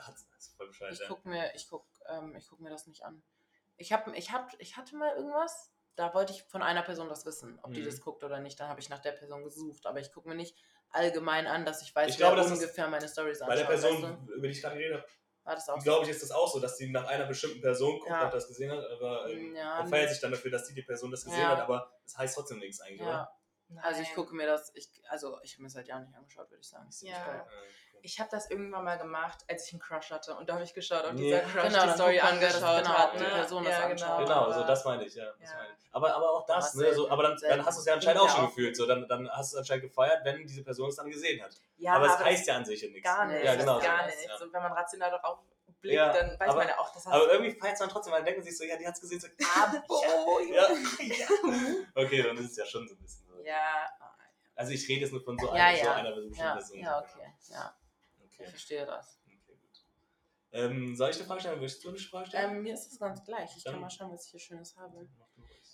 Ach, 0.00 0.08
Das 0.08 0.46
ist 0.46 0.56
voll 0.56 0.68
bescheuert, 0.68 0.92
Ich 0.92 1.00
ja. 1.00 1.06
gucke 1.08 1.28
mir, 1.28 1.54
ich 1.54 1.68
guck, 1.68 1.86
ähm, 2.08 2.34
ich 2.36 2.48
guck 2.48 2.60
mir 2.60 2.70
das 2.70 2.86
nicht 2.86 3.04
an. 3.04 3.22
Ich 3.76 3.92
hab, 3.92 4.06
ich 4.16 4.32
hab, 4.32 4.52
ich 4.60 4.76
hatte 4.76 4.96
mal 4.96 5.14
irgendwas, 5.14 5.72
da 5.96 6.14
wollte 6.14 6.32
ich 6.32 6.42
von 6.44 6.62
einer 6.62 6.82
Person 6.82 7.08
das 7.08 7.26
wissen, 7.26 7.58
ob 7.62 7.72
die 7.74 7.80
Mhm. 7.80 7.86
das 7.86 8.00
guckt 8.00 8.24
oder 8.24 8.40
nicht. 8.40 8.58
Dann 8.60 8.68
habe 8.68 8.80
ich 8.80 8.88
nach 8.88 8.98
der 9.00 9.12
Person 9.12 9.44
gesucht, 9.44 9.86
aber 9.86 10.00
ich 10.00 10.12
gucke 10.12 10.28
mir 10.28 10.34
nicht 10.34 10.56
allgemein 10.90 11.46
an, 11.46 11.64
dass 11.64 11.82
ich 11.82 11.94
weiß, 11.94 12.10
Ich 12.10 12.16
glaube, 12.16 12.36
wer 12.36 12.42
das 12.44 12.52
ist 12.52 12.58
ungefähr 12.60 12.88
meine 12.88 13.08
Stories 13.08 13.40
Bei 13.40 13.54
der 13.54 13.68
anschaut. 13.68 13.68
Person, 13.80 14.02
weißt 14.02 14.28
über 14.36 14.46
die 14.46 14.52
ich 14.52 14.62
gerade 14.62 14.78
du? 14.78 15.04
War 15.44 15.54
das 15.54 15.68
auch 15.68 15.76
so? 15.78 15.84
glaube 15.84 16.04
ich, 16.04 16.10
ist 16.10 16.22
das 16.22 16.30
auch 16.30 16.52
so, 16.52 16.60
dass 16.60 16.76
die 16.76 16.90
nach 16.90 17.06
einer 17.06 17.26
bestimmten 17.26 17.60
Person 17.60 17.98
guckt 17.98 18.10
Ja. 18.10 18.26
und 18.26 18.34
das 18.34 18.48
gesehen 18.48 18.70
hat, 18.70 18.84
aber 18.90 19.28
ähm, 19.30 19.54
Ja, 19.54 19.80
und 19.80 19.88
feiert 19.88 20.10
sich 20.10 20.20
dann 20.20 20.30
dafür, 20.30 20.50
dass 20.50 20.66
die, 20.66 20.74
die 20.74 20.82
Person 20.82 21.10
das 21.10 21.24
gesehen 21.24 21.40
Ja. 21.42 21.48
hat, 21.50 21.60
aber 21.60 21.98
das 22.04 22.18
heißt 22.18 22.34
trotzdem 22.36 22.58
nichts 22.58 22.80
eigentlich, 22.80 23.02
oder? 23.02 23.12
Ja, 23.12 23.32
also 23.82 24.00
ich 24.00 24.08
Nein. 24.08 24.14
gucke 24.16 24.34
mir 24.34 24.46
das, 24.46 24.74
ich, 24.74 24.90
also 25.08 25.38
ich 25.42 25.54
habe 25.54 25.62
mir 25.62 25.70
seit 25.70 25.88
Jahren 25.88 26.04
nicht 26.04 26.16
angeschaut, 26.16 26.50
würde 26.50 26.60
ich 26.60 26.68
sagen. 26.68 26.90
Ziemlich 26.90 27.16
Ja. 27.16 27.46
Ich 28.02 28.18
habe 28.20 28.28
das 28.30 28.50
irgendwann 28.50 28.84
mal 28.84 28.96
gemacht, 28.98 29.38
als 29.48 29.66
ich 29.66 29.72
einen 29.72 29.80
Crush 29.80 30.10
hatte. 30.10 30.34
Und 30.34 30.48
da 30.48 30.54
habe 30.54 30.64
ich 30.64 30.72
geschaut, 30.74 31.00
ob 31.04 31.12
Ja. 31.12 31.12
dieser 31.12 31.40
Crush 31.40 31.52
Genau, 31.52 31.68
die 31.68 31.72
dann 31.74 31.94
Story 31.94 32.12
wer 32.14 32.20
das- 32.22 32.30
angeschaut 32.32 32.82
genau, 32.84 32.98
hat. 32.98 33.08
ob 33.08 33.14
Ne? 33.20 33.24
die 33.26 33.30
Person 33.32 33.64
das 33.64 33.72
ja, 33.72 33.84
anschaut. 33.86 34.18
Genau, 34.26 34.34
aber- 34.42 34.54
so 34.54 34.64
das 34.64 34.84
meine 34.84 35.04
ich, 35.04 35.14
ja. 35.14 35.24
Das 35.40 35.50
Ja. 35.50 35.56
meine 35.56 35.68
ich. 35.78 35.88
Aber, 35.94 36.14
aber 36.14 36.30
auch 36.32 36.46
das, 36.46 36.64
Was 36.66 36.74
ne, 36.74 36.94
so, 36.94 37.10
aber 37.10 37.22
dann, 37.22 37.38
dann 37.40 37.64
hast 37.66 37.76
du 37.76 37.80
es 37.80 37.86
ja 37.86 37.94
anscheinend 37.94 38.20
auch 38.22 38.28
schon 38.28 38.44
auch. 38.44 38.48
gefühlt, 38.48 38.76
so, 38.76 38.86
dann, 38.86 39.06
dann 39.08 39.28
hast 39.30 39.52
du 39.52 39.56
es 39.56 39.60
anscheinend 39.60 39.84
gefeiert, 39.84 40.24
wenn 40.24 40.46
diese 40.46 40.62
Person 40.62 40.88
es 40.90 40.96
dann 40.96 41.10
gesehen 41.10 41.42
hat. 41.42 41.50
Ja, 41.78 41.94
aber 41.94 42.06
es 42.06 42.12
das 42.16 42.24
heißt 42.24 42.46
ja 42.46 42.56
an 42.56 42.64
sich 42.64 42.82
ja 42.82 42.88
nichts. 42.88 43.02
gar 43.08 43.24
nicht. 43.26 43.44
Ja, 43.44 43.54
das 43.54 43.64
genau. 43.64 43.80
gar 43.80 44.00
so. 44.00 44.06
nicht. 44.16 44.28
Ja. 44.28 44.38
So, 44.38 44.52
wenn 44.52 44.62
man 44.62 44.72
rational 44.72 45.10
darauf 45.10 45.38
blickt, 45.80 45.94
Ja, 45.96 46.12
dann 46.12 46.30
weiß 46.38 46.48
aber- 46.50 46.58
man 46.58 46.68
ja 46.68 46.78
auch, 46.78 46.92
dass 46.92 47.04
das 47.04 47.12
Aber 47.12 47.32
irgendwie 47.32 47.52
feiert 47.58 47.74
es 47.74 47.80
man 47.80 47.88
trotzdem, 47.88 48.12
weil 48.12 48.20
dann 48.20 48.26
denken 48.26 48.42
sich 48.42 48.56
so, 48.56 48.64
ja, 48.64 48.76
die 48.76 48.86
hat 48.86 48.94
es 48.94 49.00
gesehen, 49.00 49.20
so, 49.20 49.28
Abo. 49.28 50.40
ja, 50.52 50.68
ja. 51.00 51.26
Okay, 51.94 52.22
dann 52.22 52.36
ist 52.38 52.50
es 52.52 52.56
ja 52.56 52.66
schon 52.66 52.86
so 52.88 52.94
ein 52.94 53.00
bisschen 53.00 53.24
so. 53.28 53.40
Ja, 53.44 53.88
Also 54.56 54.72
ich 54.72 54.88
rede 54.88 55.02
jetzt 55.02 55.12
nur 55.12 55.22
von 55.22 55.38
so 55.38 55.46
Ja, 55.46 55.52
einer, 55.66 55.78
so 55.78 55.84
ja. 55.84 55.94
einer 55.94 56.10
bestimmten 56.12 56.38
Ja, 56.40 56.52
Person. 56.54 56.78
ja, 56.80 56.98
okay. 56.98 57.32
Ja, 57.50 57.74
ich 58.38 58.42
Okay, 58.44 58.50
verstehe 58.50 58.86
das. 58.86 59.20
okay 59.24 59.38
gut. 59.46 59.84
Ähm, 60.52 60.96
soll 60.96 61.10
ich 61.10 61.16
eine 61.16 61.26
Frage 61.26 61.40
stellen? 61.40 61.60
Willst 61.60 61.84
du 61.84 61.88
eine 61.90 61.98
Frage 61.98 62.28
stellen? 62.28 62.56
Ähm, 62.56 62.62
mir 62.62 62.74
ist 62.74 62.88
das 62.90 62.98
ganz 62.98 63.24
gleich. 63.24 63.56
Ich 63.56 63.64
Dann- 63.64 63.74
kann 63.74 63.80
mal 63.82 63.90
schauen, 63.90 64.12
was 64.12 64.24
ich 64.26 64.30
hier 64.30 64.40
Schönes 64.40 64.76
habe. 64.76 65.08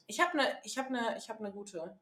Ich 0.06 0.20
habe 0.20 0.38
eine 0.38 0.60
ich 0.64 0.78
hab 0.78 0.90
ne, 0.90 1.16
ich 1.16 1.52
gute. 1.52 1.98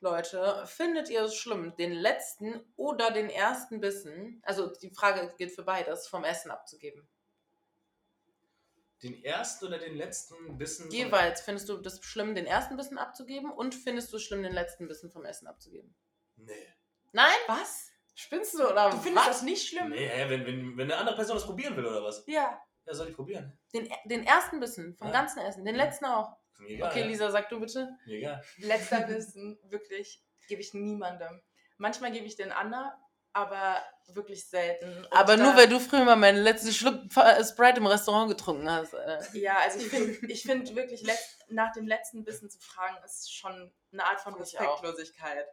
Leute, 0.00 0.66
findet 0.66 1.10
ihr 1.10 1.22
es 1.22 1.36
schlimm, 1.36 1.76
den 1.76 1.92
letzten 1.92 2.60
oder 2.74 3.12
den 3.12 3.30
ersten 3.30 3.80
Bissen, 3.80 4.42
also 4.44 4.66
die 4.66 4.90
Frage 4.90 5.32
gilt 5.38 5.52
für 5.52 5.62
beides, 5.62 6.08
vom 6.08 6.24
Essen 6.24 6.50
abzugeben? 6.50 7.06
Den 9.00 9.22
ersten 9.22 9.66
oder 9.66 9.78
den 9.78 9.96
letzten 9.96 10.58
Bissen? 10.58 10.90
Jeweils 10.90 11.42
findest 11.42 11.68
du 11.68 11.76
das 11.76 12.02
schlimm, 12.04 12.34
den 12.34 12.46
ersten 12.46 12.76
Bissen 12.76 12.98
abzugeben 12.98 13.52
und 13.52 13.76
findest 13.76 14.12
du 14.12 14.16
es 14.16 14.24
schlimm, 14.24 14.42
den 14.42 14.52
letzten 14.52 14.88
Bissen 14.88 15.08
vom 15.12 15.24
Essen 15.24 15.46
abzugeben? 15.46 15.94
Nee. 16.34 16.74
Nein? 17.12 17.36
was? 17.46 17.91
Spinnst 18.14 18.54
du 18.58 18.68
oder 18.68 18.90
Du 18.90 18.96
findest 18.98 19.26
was? 19.26 19.36
das 19.38 19.42
nicht 19.42 19.66
schlimm? 19.68 19.88
Nee, 19.90 20.06
hä, 20.08 20.26
wenn, 20.28 20.46
wenn, 20.46 20.76
wenn 20.76 20.90
eine 20.90 20.96
andere 20.98 21.16
Person 21.16 21.36
das 21.36 21.46
probieren 21.46 21.76
will 21.76 21.86
oder 21.86 22.02
was? 22.02 22.24
Ja. 22.26 22.60
Ja, 22.84 22.94
soll 22.94 23.08
ich 23.08 23.14
probieren. 23.16 23.56
Den, 23.72 23.88
den 24.06 24.26
ersten 24.26 24.58
Bissen 24.60 24.94
vom 24.96 25.06
Ja. 25.08 25.12
ganzen 25.12 25.38
Essen, 25.40 25.64
den 25.64 25.76
letzten 25.76 26.04
auch. 26.06 26.36
Mir 26.58 26.70
egal. 26.70 26.90
Okay, 26.90 27.00
ja. 27.00 27.06
Lisa, 27.06 27.30
sag 27.30 27.48
du 27.48 27.60
bitte. 27.60 27.88
Mir 28.06 28.18
egal. 28.18 28.44
Letzter 28.58 29.00
Bissen, 29.06 29.58
wirklich, 29.64 30.22
gebe 30.48 30.60
ich 30.60 30.74
niemandem. 30.74 31.40
Manchmal 31.78 32.12
gebe 32.12 32.26
ich 32.26 32.36
den 32.36 32.52
Anna, 32.52 32.98
aber 33.32 33.82
wirklich 34.08 34.46
selten. 34.48 34.98
Und 34.98 35.12
Aber 35.12 35.36
da- 35.36 35.42
nur 35.44 35.56
weil 35.56 35.68
du 35.68 35.80
früher 35.80 36.04
mal 36.04 36.16
meinen 36.16 36.42
letzten 36.42 36.72
Schluck 36.72 37.00
äh, 37.16 37.42
Sprite 37.44 37.78
im 37.78 37.86
Restaurant 37.86 38.28
getrunken 38.28 38.70
hast. 38.70 38.92
Äh. 38.94 39.18
Ja, 39.34 39.56
also 39.58 39.78
ich 39.78 39.86
finde 39.88 40.26
ich 40.26 40.42
find 40.42 40.74
wirklich, 40.76 41.02
letzt, 41.02 41.38
nach 41.48 41.72
dem 41.72 41.86
letzten 41.86 42.24
Bissen 42.24 42.50
zu 42.50 42.58
fragen, 42.60 42.96
ist 43.04 43.32
schon 43.32 43.72
eine 43.92 44.04
Art 44.04 44.20
von 44.20 44.34
ich 44.42 44.58
auch. 44.58 44.82
Respektlosigkeit, 44.82 45.46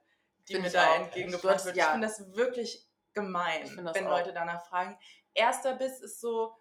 die 0.58 0.62
mir 0.62 0.68
ich 0.68 0.74
da 0.74 0.96
entgegengebracht 0.96 1.66
wird. 1.66 1.76
ja. 1.76 1.86
Ich 1.86 1.92
finde 1.92 2.08
das 2.08 2.36
wirklich 2.36 2.88
gemein, 3.14 3.70
wenn 3.94 4.08
auch. 4.08 4.18
Leute 4.18 4.34
danach 4.34 4.66
fragen. 4.68 4.98
Erster 5.34 5.76
Biss 5.76 6.00
ist 6.02 6.20
so, 6.22 6.56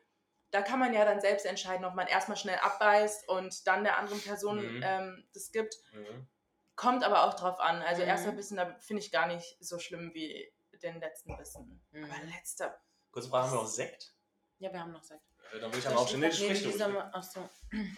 da 0.51 0.63
kann 0.63 0.79
man 0.79 0.95
ja 0.95 1.05
dann 1.05 1.21
selbst 1.21 1.45
entscheiden, 1.47 1.85
ob 1.85 1.95
man 1.95 2.07
erstmal 2.07 2.37
schnell 2.37 2.59
abbeißt 2.59 3.29
und 3.29 3.67
dann 3.67 3.85
der 3.85 3.99
anderen 3.99 4.21
Person 4.21 4.77
Mhm. 4.77 4.83
ähm, 4.85 5.29
das 5.35 5.51
gibt. 5.53 5.75
Mhm. 5.93 6.27
Kommt 6.75 7.05
aber 7.05 7.25
auch 7.25 7.35
drauf 7.35 7.59
an. 7.61 7.83
Also 7.83 8.03
Mhm. 8.03 8.09
erster 8.09 8.33
Bissen, 8.33 8.57
da 8.57 8.77
finde 8.81 9.03
ich 9.03 9.11
gar 9.11 9.27
nicht 9.27 9.57
so 9.61 9.79
schlimm 9.79 10.15
wie 10.15 10.53
den 10.83 11.01
letzten 11.01 11.37
Bissen. 11.37 11.85
Mhm. 11.91 12.05
Aber 12.05 12.23
letzter, 12.25 12.81
Kurze 13.11 13.29
Frage, 13.31 13.47
haben 13.49 13.53
wir 13.57 13.63
noch 13.63 13.69
Sekt? 13.69 14.15
Ja, 14.59 14.73
wir 14.73 14.81
haben 14.81 14.93
noch 14.93 15.03
Sekt. 15.03 15.23
Äh, 15.53 15.61
Dann 15.61 15.71
würde 15.71 15.79
ich 15.79 15.87
aber 15.87 15.99
auch 15.99 16.09
schon. 16.09 16.21
Nee, 16.21 16.29
du. 16.31 16.37
dieser, 16.37 17.15
achso. 17.15 17.49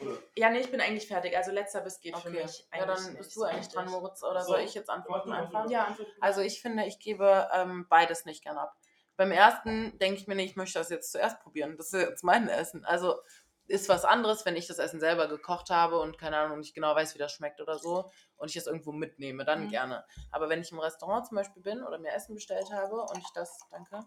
Oder? 0.01 0.19
Ja, 0.37 0.51
nee, 0.51 0.61
ich 0.61 0.71
bin 0.71 0.81
eigentlich 0.81 1.07
fertig. 1.09 1.37
Also 1.37 1.51
letzter 1.51 1.81
Biss 1.81 2.01
geht 2.01 2.17
für 2.17 2.29
Okay. 2.29 2.43
mich 2.43 2.69
Ja, 2.73 2.87
dann 2.87 3.17
bist 3.17 3.35
du 3.37 3.41
so 3.41 3.45
eigentlich 3.47 3.69
dran, 3.69 3.89
Moritz. 3.89 4.23
Oder 4.23 4.43
So. 4.43 4.53
soll 4.53 4.61
ich 4.61 4.75
jetzt 4.75 4.91
antworten 4.91 5.33
einfach? 5.33 5.69
Ja. 5.71 5.97
Also 6.21 6.41
ich 6.41 6.61
finde, 6.61 6.85
ich 6.87 6.99
gebe 6.99 7.49
ähm, 7.53 7.87
beides 7.89 8.25
nicht 8.25 8.43
gern 8.43 8.59
ab. 8.59 8.75
Beim 9.17 9.33
ersten 9.33 9.99
denke 9.99 10.21
ich 10.21 10.27
mir, 10.27 10.35
nee, 10.35 10.45
ich 10.45 10.57
möchte 10.57 10.79
das 10.79 10.89
jetzt 10.89 11.13
zuerst 11.13 11.41
probieren. 11.41 11.77
Das 11.77 11.93
ist 11.93 12.01
jetzt 12.01 12.25
mein 12.25 12.49
Essen. 12.49 12.85
Also 12.85 13.21
ist 13.67 13.89
was 13.89 14.05
anderes, 14.05 14.45
wenn 14.47 14.57
ich 14.57 14.67
das 14.67 14.79
Essen 14.81 14.99
selber 14.99 15.29
gekocht 15.29 15.71
habe 15.71 16.01
und 16.01 16.19
keine 16.19 16.39
Ahnung, 16.39 16.59
nicht 16.59 16.75
genau 16.75 16.95
weiß, 16.97 17.15
wie 17.15 17.19
das 17.19 17.31
schmeckt 17.33 17.61
oder 17.61 17.79
so 17.79 18.11
und 18.37 18.51
ich 18.51 18.57
es 18.57 18.67
irgendwo 18.67 18.91
mitnehme, 18.91 19.45
dann 19.45 19.65
Mhm. 19.67 19.69
gerne. 19.69 20.05
Aber 20.33 20.49
wenn 20.49 20.61
ich 20.61 20.73
im 20.73 20.81
Restaurant 20.81 21.27
zum 21.29 21.37
Beispiel 21.37 21.63
bin 21.63 21.85
oder 21.85 21.99
mir 21.99 22.13
Essen 22.13 22.35
bestellt 22.35 22.73
habe 22.73 23.01
und 23.03 23.19
ich 23.19 23.31
das, 23.33 23.61
danke, 23.71 24.01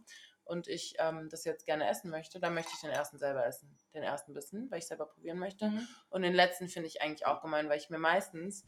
und 0.46 0.68
ich 0.68 0.96
ähm, 1.00 1.30
das 1.30 1.46
jetzt 1.46 1.66
gerne 1.66 1.88
essen 1.90 2.10
möchte, 2.10 2.40
dann 2.40 2.54
möchte 2.54 2.72
ich 2.74 2.82
den 2.82 2.90
ersten 2.92 3.18
selber 3.18 3.46
essen. 3.46 3.76
Den 3.94 4.04
ersten 4.04 4.34
Bissen, 4.34 4.70
weil 4.72 4.80
ich 4.80 4.88
selber 4.88 5.06
probieren 5.06 5.40
möchte. 5.40 5.68
Mhm. 5.70 5.88
Und 6.10 6.22
den 6.24 6.34
letzten 6.34 6.68
finde 6.68 6.88
ich 6.88 7.02
eigentlich 7.02 7.26
auch 7.26 7.42
gemein, 7.42 7.70
weil 7.70 7.78
ich 7.78 7.90
mir 7.90 7.98
meistens, 8.00 8.66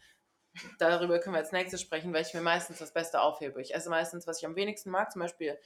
darüber 0.80 1.20
können 1.20 1.36
wir 1.36 1.40
als 1.40 1.52
nächstes 1.52 1.82
sprechen, 1.82 2.14
weil 2.14 2.22
ich 2.22 2.34
mir 2.34 2.42
meistens 2.42 2.80
das 2.80 2.94
Beste 2.94 3.22
aufhebe. 3.22 3.62
Ich 3.62 3.74
esse 3.76 3.90
meistens, 3.90 4.26
was 4.26 4.40
ich 4.40 4.46
am 4.46 4.56
wenigsten 4.56 4.90
mag. 4.90 5.12
Zum 5.12 5.22
Beispiel, 5.22 5.60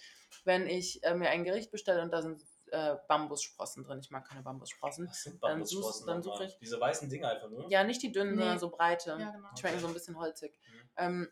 wenn 0.46 0.68
ich 0.68 1.04
äh, 1.04 1.14
mir 1.14 1.30
ein 1.30 1.44
Gericht 1.44 1.72
bestelle 1.72 2.02
und 2.02 2.12
da 2.12 2.22
sind 2.22 2.42
äh, 2.72 2.96
Bambussprossen 3.08 3.84
drin. 3.84 4.00
Ich 4.00 4.12
mag 4.12 4.28
keine 4.28 4.42
Bambussprossen. 4.44 5.08
Was 5.10 5.24
sind 5.24 5.40
Bambussprossen 5.40 6.06
dann 6.08 6.22
suche 6.22 6.46
ich- 6.46 6.58
Diese 6.60 6.80
weißen 6.80 7.10
Dinger 7.10 7.30
einfach 7.30 7.50
nur? 7.50 7.68
Ja, 7.70 7.84
nicht 7.84 8.02
die 8.04 8.12
dünnen, 8.12 8.32
Nee. 8.34 8.38
sondern 8.42 8.60
so 8.60 8.70
breite. 8.70 9.18
Ja, 9.20 9.32
genau. 9.32 9.48
Die 9.56 9.60
schmecken 9.60 9.76
Okay. 9.76 9.82
so 9.82 9.88
ein 9.88 9.94
bisschen 9.94 10.18
holzig. 10.20 10.60
Mhm. 10.72 10.90
Ähm, 10.98 11.32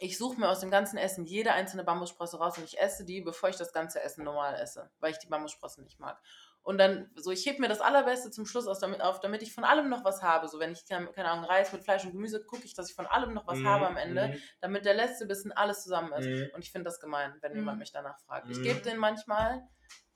ich 0.00 0.16
suche 0.18 0.38
mir 0.40 0.48
aus 0.48 0.60
dem 0.60 0.70
ganzen 0.70 0.96
Essen 0.98 1.24
jede 1.24 1.52
einzelne 1.52 1.84
Bambussprosse 1.84 2.38
raus 2.38 2.56
und 2.58 2.64
ich 2.64 2.78
esse 2.78 3.04
die, 3.04 3.20
bevor 3.20 3.48
ich 3.48 3.56
das 3.56 3.72
ganze 3.72 4.02
Essen 4.02 4.24
normal 4.24 4.54
esse, 4.60 4.90
weil 5.00 5.10
ich 5.12 5.18
die 5.18 5.26
Bambussprossen 5.26 5.84
nicht 5.84 5.98
mag. 6.00 6.20
Und 6.62 6.76
dann, 6.76 7.10
so, 7.16 7.30
ich 7.30 7.46
hebe 7.46 7.60
mir 7.60 7.68
das 7.68 7.80
Allerbeste 7.80 8.30
zum 8.30 8.44
Schluss 8.44 8.66
aus, 8.66 8.78
damit, 8.78 9.00
auf, 9.00 9.20
damit 9.20 9.42
ich 9.42 9.54
von 9.54 9.64
allem 9.64 9.88
noch 9.88 10.04
was 10.04 10.22
habe. 10.22 10.48
So, 10.48 10.58
wenn 10.58 10.72
ich, 10.72 10.84
keine 10.84 11.08
Ahnung, 11.30 11.44
Reis 11.46 11.72
mit 11.72 11.82
Fleisch 11.82 12.04
und 12.04 12.12
Gemüse, 12.12 12.44
gucke 12.44 12.64
ich, 12.64 12.74
dass 12.74 12.90
ich 12.90 12.94
von 12.94 13.06
allem 13.06 13.32
noch 13.32 13.46
was 13.46 13.58
Mhm, 13.60 13.66
habe 13.68 13.86
am 13.86 13.96
Ende, 13.96 14.28
mhm, 14.28 14.42
damit 14.60 14.84
der 14.84 14.92
letzte 14.92 15.24
Bissen 15.24 15.50
alles 15.52 15.82
zusammen 15.82 16.12
ist. 16.12 16.26
mhm. 16.26 16.50
Und 16.54 16.62
ich 16.62 16.70
finde 16.70 16.84
das 16.90 17.00
gemein, 17.00 17.34
wenn 17.40 17.52
Mhm. 17.52 17.58
jemand 17.58 17.78
mich 17.78 17.90
danach 17.92 18.18
fragt. 18.20 18.50
Ich 18.50 18.58
Mhm. 18.58 18.62
gebe 18.64 18.80
den 18.82 18.98
manchmal, 18.98 19.62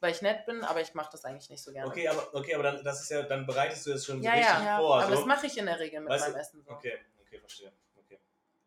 weil 0.01 0.13
ich 0.13 0.21
nett 0.21 0.45
bin, 0.45 0.63
aber 0.63 0.83
ich 0.83 0.93
mache 0.93 1.11
das 1.13 1.25
eigentlich 1.25 1.49
nicht 1.49 1.63
so 1.65 1.73
gerne. 1.73 1.89
Okay, 1.91 2.07
aber, 2.09 2.35
okay, 2.35 2.55
aber 2.55 2.65
dann, 2.65 2.85
das 2.85 3.01
ist 3.01 3.11
ja, 3.11 3.23
dann 3.23 3.47
bereitest 3.47 3.87
du 3.87 3.91
das 3.93 4.05
schon 4.05 4.19
so 4.21 4.29
Ja, 4.29 4.35
richtig 4.35 4.53
ja, 4.53 4.65
ja, 4.65 4.77
vor. 4.79 4.97
aber 4.99 5.07
so. 5.07 5.15
das 5.17 5.25
mache 5.27 5.47
ich 5.47 5.57
in 5.57 5.65
der 5.65 5.79
Regel 5.79 6.01
mit 6.01 6.11
Weißt 6.11 6.25
meinem 6.27 6.35
du- 6.35 6.41
Essen 6.41 6.63
so. 6.63 6.71
Okay, 6.73 6.99
okay, 7.23 7.39
verstehe. 7.39 7.73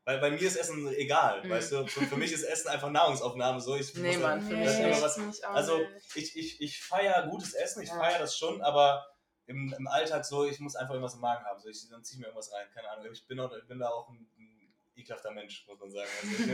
Weil 0.05 0.19
bei 0.19 0.29
mir 0.29 0.39
ist 0.41 0.55
Essen 0.55 0.87
egal, 0.93 1.43
Mhm. 1.43 1.49
weißt 1.49 1.71
du? 1.71 1.87
Für, 1.87 2.01
für 2.05 2.15
mich 2.15 2.31
ist 2.31 2.43
Essen 2.43 2.67
einfach 2.69 2.91
Nahrungsaufnahme. 2.91 3.59
So. 3.59 3.75
Ich 3.75 3.93
Nee, 3.95 4.13
muss 4.13 4.19
Mann, 4.19 4.41
für 4.41 4.55
mich 4.55 4.77
nicht. 4.79 5.01
was, 5.01 5.41
also 5.43 5.81
ich, 6.13 6.35
ich, 6.37 6.61
ich 6.61 6.79
feiere 6.81 7.27
gutes 7.27 7.53
Essen, 7.55 7.81
ich 7.81 7.89
Ja. 7.89 7.97
feiere 7.97 8.19
das 8.19 8.37
schon, 8.37 8.61
aber 8.61 9.07
im, 9.47 9.73
im 9.77 9.87
Alltag 9.87 10.23
so, 10.25 10.45
ich 10.45 10.59
muss 10.59 10.75
einfach 10.75 10.93
irgendwas 10.93 11.15
im 11.15 11.21
Magen 11.21 11.43
haben. 11.45 11.59
So, 11.59 11.69
ich, 11.69 11.89
dann 11.89 12.03
ziehe 12.03 12.15
ich 12.15 12.19
mir 12.19 12.27
irgendwas 12.27 12.51
rein, 12.53 12.67
keine 12.73 12.89
Ahnung. 12.89 13.07
Ich 13.11 13.25
bin, 13.27 13.39
auch, 13.39 13.51
ich 13.55 13.67
bin 13.67 13.79
da 13.79 13.89
auch 13.89 14.07
ein, 14.09 14.27
ein 14.37 14.73
ekelhafter 14.95 15.31
Mensch, 15.31 15.65
muss 15.67 15.79
man 15.79 15.91
sagen. 15.91 16.09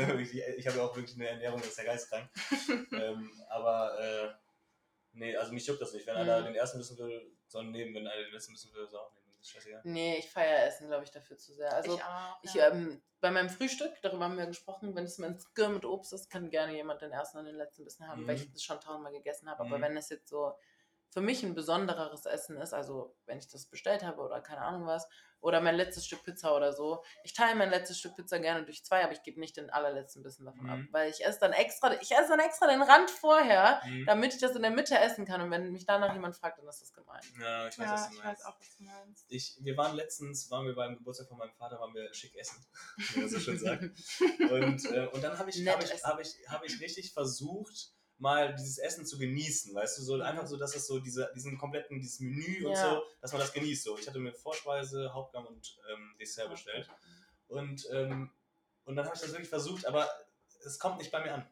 Also 0.08 0.14
ich, 0.18 0.34
ich 0.58 0.68
habe 0.68 0.78
ja 0.78 0.84
auch 0.86 0.95
wirklich 0.95 1.16
eine 1.16 1.28
Ernährung, 1.28 1.60
das 1.60 1.70
ist 1.72 1.78
ja 1.78 1.84
geistkrank. 1.84 2.30
ähm, 2.93 3.32
aber 3.49 3.99
äh, 3.99 4.30
nee, 5.14 5.36
also 5.36 5.52
mich 5.54 5.66
juckt 5.68 5.82
das 5.82 5.91
nicht. 5.93 6.08
Wenn 6.08 6.16
Mhm. 6.16 6.22
einer 6.22 6.41
den 6.43 6.56
ersten 6.56 6.80
wissen 6.80 6.97
will, 6.97 7.32
soll 7.47 7.66
er 7.66 7.72
nehmen. 7.72 7.93
Wenn 7.95 8.08
einer 8.08 8.24
den 8.24 8.32
letzten 8.34 8.54
wissen 8.54 8.74
will, 8.74 8.88
soll 8.88 8.99
er 8.99 9.04
auch 9.06 9.14
nehmen. 9.16 9.21
Scheißegal. 9.42 9.82
Nee, 9.84 10.18
ich 10.18 10.30
feiere 10.30 10.66
Essen, 10.68 10.88
glaube 10.88 11.04
ich, 11.04 11.12
dafür 11.12 11.38
zu 11.38 11.54
sehr. 11.54 11.74
Also 11.74 11.96
ich 11.96 12.04
auch. 12.04 12.38
Ich, 12.44 12.54
ja. 12.54 12.70
ähm, 12.70 13.02
bei 13.20 13.32
meinem 13.32 13.50
Frühstück, 13.50 13.94
darüber 14.02 14.26
haben 14.26 14.38
wir 14.38 14.46
gesprochen, 14.48 14.96
wenn 14.96 15.06
es 15.06 15.18
mein 15.18 15.39
Skir 15.39 15.70
mit 15.70 15.86
Obst 15.86 16.14
ist, 16.14 16.30
kann 16.30 16.50
gerne 16.50 16.74
jemand 16.74 17.02
den 17.02 17.12
ersten 17.12 17.38
und 17.38 17.46
den 17.46 17.56
letzten 17.56 17.84
Bissen 17.84 18.08
haben, 18.08 18.24
Mhm. 18.24 18.28
weil 18.28 18.36
ich 18.36 18.52
das 18.52 18.64
schon 18.64 18.80
tausendmal 18.80 19.12
gegessen 19.12 19.50
habe. 19.50 19.62
Aber 19.62 19.78
Mhm. 19.78 19.82
wenn 19.84 19.98
es 19.98 20.10
jetzt 20.10 20.28
so 20.30 20.54
für 21.12 21.22
mich 21.22 21.43
ein 21.43 21.53
besondereres 21.55 22.26
Essen 22.26 22.57
ist, 22.57 22.74
also 22.74 23.16
wenn 23.26 23.38
ich 23.38 23.47
das 23.49 23.66
bestellt 23.68 24.03
habe 24.03 24.22
oder 24.22 24.41
keine 24.41 24.62
Ahnung 24.62 24.88
was, 24.88 25.07
oder 25.41 25.59
mein 25.59 25.76
letztes 25.76 26.05
Stück 26.05 26.24
Pizza 26.24 26.55
oder 26.55 26.72
so, 26.72 27.03
ich 27.24 27.34
teile 27.34 27.55
mein 27.55 27.72
letztes 27.72 27.97
Stück 27.97 28.16
Pizza 28.16 28.38
gerne 28.39 28.64
durch 28.64 28.86
zwei, 28.86 29.03
aber 29.03 29.12
ich 29.14 29.24
gebe 29.24 29.39
nicht 29.39 29.57
den 29.57 29.72
allerletzten 29.72 30.22
Bissen 30.22 30.45
davon 30.45 30.70
ab, 30.70 30.78
Mhm. 30.78 30.88
weil 30.91 31.09
ich 31.09 31.26
esse 31.26 31.39
dann 31.39 31.51
extra, 31.51 31.93
ich 31.99 32.12
esse 32.12 32.30
dann 32.30 32.39
extra 32.39 32.68
den 32.68 32.82
Rand 32.84 33.09
vorher, 33.09 33.82
Mhm. 33.86 34.05
damit 34.05 34.36
ich 34.36 34.39
das 34.39 34.55
in 34.55 34.62
der 34.62 34.70
Mitte 34.70 34.95
essen 34.99 35.26
kann. 35.26 35.41
Und 35.41 35.49
wenn 35.49 35.72
mich 35.72 35.88
danach 35.88 36.14
jemand 36.14 36.36
fragt, 36.36 36.59
dann 36.59 36.68
ist 36.68 36.82
das 36.84 36.93
gemein. 36.93 37.22
Ja, 37.39 37.68
ich 37.68 37.78
weiß, 37.80 37.86
ja, 37.88 37.93
was 37.93 38.07
du 38.09 38.14
ich 38.18 38.24
meinst. 38.24 38.41
weiß 38.41 38.45
auch, 38.45 38.59
was 38.59 38.78
du 38.78 38.84
meinst. 38.84 39.26
Ich, 39.30 39.57
wir 39.62 39.76
waren 39.78 39.95
letztens, 39.95 40.51
waren 40.51 40.68
wir 40.68 40.76
beim 40.76 40.95
Geburtstag 40.97 41.28
von 41.28 41.39
meinem 41.39 41.53
Vater, 41.55 41.80
waren 41.80 41.93
wir 41.95 42.14
schick 42.14 42.36
essen, 42.38 42.64
wie 43.16 43.20
man 43.22 43.30
so 43.30 43.39
schön 43.39 43.57
sagt. 43.57 43.82
Und, 44.51 44.86
äh, 44.91 45.07
und 45.12 45.24
dann 45.24 45.39
habe 45.39 45.49
ich, 45.49 45.68
hab 45.68 45.84
ich, 45.84 46.03
hab 46.03 46.20
ich, 46.20 46.36
hab 46.47 46.64
ich 46.64 46.80
richtig 46.80 47.14
versucht, 47.14 47.93
mal 48.22 48.54
dieses 48.56 48.78
Essen 48.78 49.06
zu 49.06 49.18
genießen, 49.18 49.74
weißt 49.74 49.98
du, 49.98 50.04
so 50.04 50.16
Mhm. 50.16 50.22
einfach 50.22 50.46
so, 50.48 50.56
dass 50.56 50.76
es 50.76 50.86
so 50.86 51.00
diese, 51.00 51.32
diesen 51.36 51.58
kompletten, 51.58 52.00
dieses 52.00 52.20
Menü 52.20 52.66
und 52.66 52.74
Ja. 52.74 52.92
so, 52.92 53.04
dass 53.20 53.32
man 53.32 53.42
das 53.42 53.52
genießt. 53.52 53.84
So, 53.84 53.98
ich 53.98 54.08
hatte 54.08 54.20
mir 54.20 54.32
Vorspeise, 54.34 55.12
Hauptgang 55.14 55.46
und 55.46 55.78
ähm, 55.92 56.16
Dessert 56.20 56.50
bestellt. 56.52 56.88
Und, 57.48 57.88
ähm, 57.92 58.32
und 58.86 58.96
dann 58.96 59.06
habe 59.06 59.16
ich 59.16 59.22
das 59.22 59.32
wirklich 59.32 59.50
versucht, 59.50 59.86
aber 59.86 60.08
es 60.64 60.78
kommt 60.78 61.00
nicht 61.00 61.12
bei 61.12 61.22
mir 61.24 61.34
an. 61.34 61.48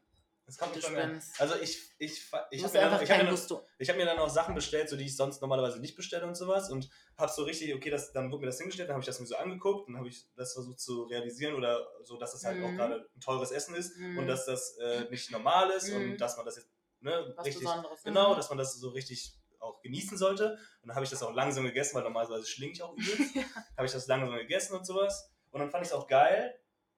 Es 0.49 0.57
kommt 0.57 0.75
nicht 0.75 0.91
bei 0.93 1.07
mir. 1.07 1.21
Also 1.37 1.55
ich, 1.55 1.79
ich, 1.99 2.27
ich, 2.51 2.63
habe 2.63 2.73
mir, 2.73 2.81
dann- 2.89 3.03
ich 3.03 3.09
hab 3.11 3.17
mir, 3.17 3.23
dann- 3.23 3.29
Gusto. 3.29 3.65
ich 3.77 3.89
hab 3.89 3.95
mir 3.97 4.05
dann 4.05 4.17
auch 4.19 4.29
Sachen 4.29 4.55
bestellt, 4.55 4.89
so 4.89 4.97
die 4.97 5.05
ich 5.05 5.15
sonst 5.15 5.41
normalerweise 5.41 5.79
nicht 5.79 5.95
bestelle 5.95 6.25
und 6.25 6.35
sowas 6.35 6.69
und 6.71 6.89
habe 7.17 7.31
so 7.31 7.43
richtig, 7.43 7.73
okay, 7.75 7.89
das, 7.89 8.11
dann 8.11 8.31
wurde 8.31 8.41
mir 8.41 8.47
das 8.47 8.57
hingestellt, 8.57 8.89
dann 8.89 8.95
habe 8.95 9.01
ich 9.01 9.05
das 9.05 9.19
mir 9.19 9.27
so 9.27 9.35
angeguckt 9.37 9.87
und 9.87 9.97
habe 9.97 10.07
ich 10.09 10.25
das 10.35 10.53
versucht 10.53 10.79
zu 10.79 11.03
realisieren 11.03 11.53
oder 11.55 11.87
so, 12.03 12.17
dass 12.17 12.31
das 12.33 12.43
halt 12.43 12.61
auch 12.63 12.69
Mhm. 12.69 12.77
gerade 12.77 13.09
ein 13.15 13.19
teures 13.21 13.51
Essen 13.51 13.75
ist 13.75 13.95
Mhm. 13.97 14.17
und 14.17 14.27
dass 14.27 14.45
das 14.45 14.77
äh, 14.77 15.05
nicht 15.09 15.31
normal 15.31 15.69
ist 15.71 15.89
Mhm. 15.89 16.11
und 16.13 16.17
dass 16.21 16.35
man 16.35 16.45
das 16.45 16.55
jetzt 16.57 16.69
ne, 17.01 17.31
Was 17.37 17.45
richtig, 17.45 17.63
Besonderes. 17.63 18.03
genau, 18.03 18.31
Mhm. 18.33 18.37
dass 18.37 18.49
man 18.49 18.57
das 18.57 18.73
so 18.75 18.89
richtig 18.89 19.35
auch 19.59 19.81
genießen 19.81 20.17
sollte. 20.17 20.53
Und 20.81 20.87
dann 20.87 20.95
habe 20.95 21.03
ich 21.03 21.09
das 21.11 21.21
auch 21.21 21.33
langsam 21.33 21.65
gegessen, 21.65 21.95
weil 21.95 22.03
normalerweise 22.03 22.45
schlinge 22.45 22.73
ich 22.73 22.81
auch 22.81 22.93
übel. 22.95 23.03
habe 23.77 23.85
ich 23.85 23.91
das 23.91 24.07
langsam 24.07 24.35
gegessen 24.37 24.75
und 24.75 24.85
sowas. 24.85 25.29
Und 25.51 25.59
dann 25.59 25.69
fand 25.69 25.83
ich 25.85 25.89
es 25.91 25.93
auch 25.93 26.07
geil, 26.07 26.57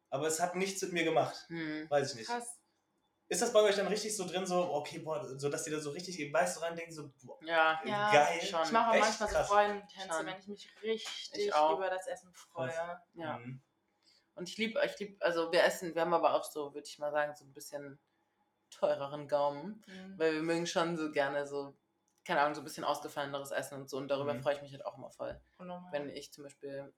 aber 0.09 0.27
es 0.27 0.39
hat 0.39 0.55
nichts 0.55 0.81
mit 0.83 0.91
mir 0.93 1.03
gemacht. 1.03 1.35
Hm. 1.47 1.89
Weiß 1.89 2.11
ich 2.11 2.17
nicht. 2.17 2.27
Krass. 2.29 2.59
Ist 3.31 3.41
das 3.41 3.53
bei 3.53 3.61
euch 3.61 3.77
dann 3.77 3.87
richtig 3.87 4.13
so 4.17 4.27
drin, 4.27 4.45
so, 4.45 4.73
okay, 4.73 4.99
boah, 4.99 5.23
so 5.39 5.47
dass 5.47 5.65
ihr 5.65 5.71
da 5.73 5.79
so 5.79 5.91
richtig 5.91 6.19
im 6.19 6.33
Beiß 6.33 6.61
rein 6.61 6.75
denkt, 6.75 6.91
so, 6.93 7.13
boah, 7.23 7.39
Ja, 7.45 7.79
Ja, 7.85 8.11
geil. 8.11 8.41
schon. 8.41 8.61
Ich 8.63 8.71
mache 8.73 8.91
auch 8.91 8.99
manchmal 8.99 9.29
krass. 9.29 9.47
so 9.47 9.53
Freudentänze, 9.53 10.17
Schon. 10.17 10.25
wenn 10.25 10.37
ich 10.37 10.47
mich 10.49 10.69
richtig 10.83 11.47
Ich 11.47 11.47
über 11.47 11.89
das 11.89 12.07
Essen 12.07 12.33
freue. 12.33 12.99
ja. 13.13 13.37
Mhm. 13.37 13.61
Und 14.35 14.49
ich 14.49 14.57
liebe, 14.57 14.81
ich 14.85 14.99
lieb, 14.99 15.17
also 15.23 15.49
wir 15.49 15.63
essen, 15.63 15.95
wir 15.95 16.01
haben 16.01 16.13
aber 16.13 16.33
auch 16.33 16.43
so, 16.43 16.73
würde 16.73 16.85
ich 16.85 16.99
mal 16.99 17.11
sagen, 17.13 17.33
so 17.33 17.45
ein 17.45 17.53
bisschen 17.53 17.99
teureren 18.69 19.29
Gaumen, 19.29 19.81
Mhm. 19.87 20.19
weil 20.19 20.33
wir 20.33 20.41
mögen 20.41 20.67
schon 20.67 20.97
so 20.97 21.09
gerne 21.09 21.47
so, 21.47 21.73
keine 22.25 22.41
Ahnung, 22.41 22.55
so 22.55 22.59
ein 22.61 22.65
bisschen 22.65 22.83
ausgefalleneres 22.83 23.51
Essen 23.51 23.75
und 23.79 23.89
so 23.89 23.95
und 23.97 24.09
darüber 24.09 24.33
Mhm. 24.33 24.41
freue 24.41 24.55
ich 24.55 24.61
mich 24.61 24.73
halt 24.73 24.85
auch 24.85 24.97
immer 24.97 25.09
voll. 25.09 25.39
Unnormal. 25.57 25.89
Wenn 25.93 26.09
ich 26.09 26.33
zum 26.33 26.43
Beispiel, 26.43 26.93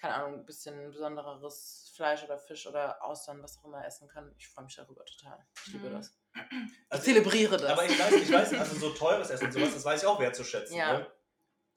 keine 0.00 0.14
Ahnung, 0.14 0.40
ein 0.40 0.46
bisschen 0.46 0.90
besondereres 0.90 1.92
Fleisch 1.94 2.22
oder 2.24 2.38
Fisch 2.38 2.66
oder 2.66 3.04
Austern, 3.04 3.42
was 3.42 3.58
auch 3.58 3.64
immer 3.66 3.84
essen 3.86 4.08
kann, 4.08 4.32
ich 4.38 4.48
freue 4.48 4.64
mich 4.64 4.74
darüber 4.76 5.04
total. 5.04 5.38
Ich 5.66 5.72
liebe 5.74 5.88
Mhm. 5.90 5.94
das. 5.94 6.12
Ich 6.34 6.40
Also, 6.88 7.04
zelebriere 7.04 7.56
das. 7.58 7.70
aber 7.70 7.84
ich 7.84 7.98
weiß, 7.98 8.12
ich 8.14 8.32
weiß, 8.32 8.54
also 8.54 8.76
so 8.76 8.90
teures 8.90 9.30
Essen 9.30 9.46
und 9.46 9.52
sowas, 9.52 9.74
das 9.74 9.84
weiß 9.84 10.02
ich 10.02 10.06
auch 10.08 10.18
wertzuschätzen. 10.20 10.76
Ja. 10.76 10.98
Ne? 10.98 11.06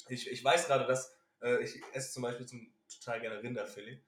Ich, 0.10 0.30
ich 0.32 0.44
weiß 0.44 0.68
gerade, 0.68 0.86
dass 0.86 1.14
äh, 1.42 1.62
ich 1.64 1.82
esse 1.94 2.12
zum 2.14 2.24
Beispiel 2.24 2.46
zum, 2.46 2.74
total 3.00 3.20
gerne 3.22 3.42
Rinderfilet. 3.44 4.04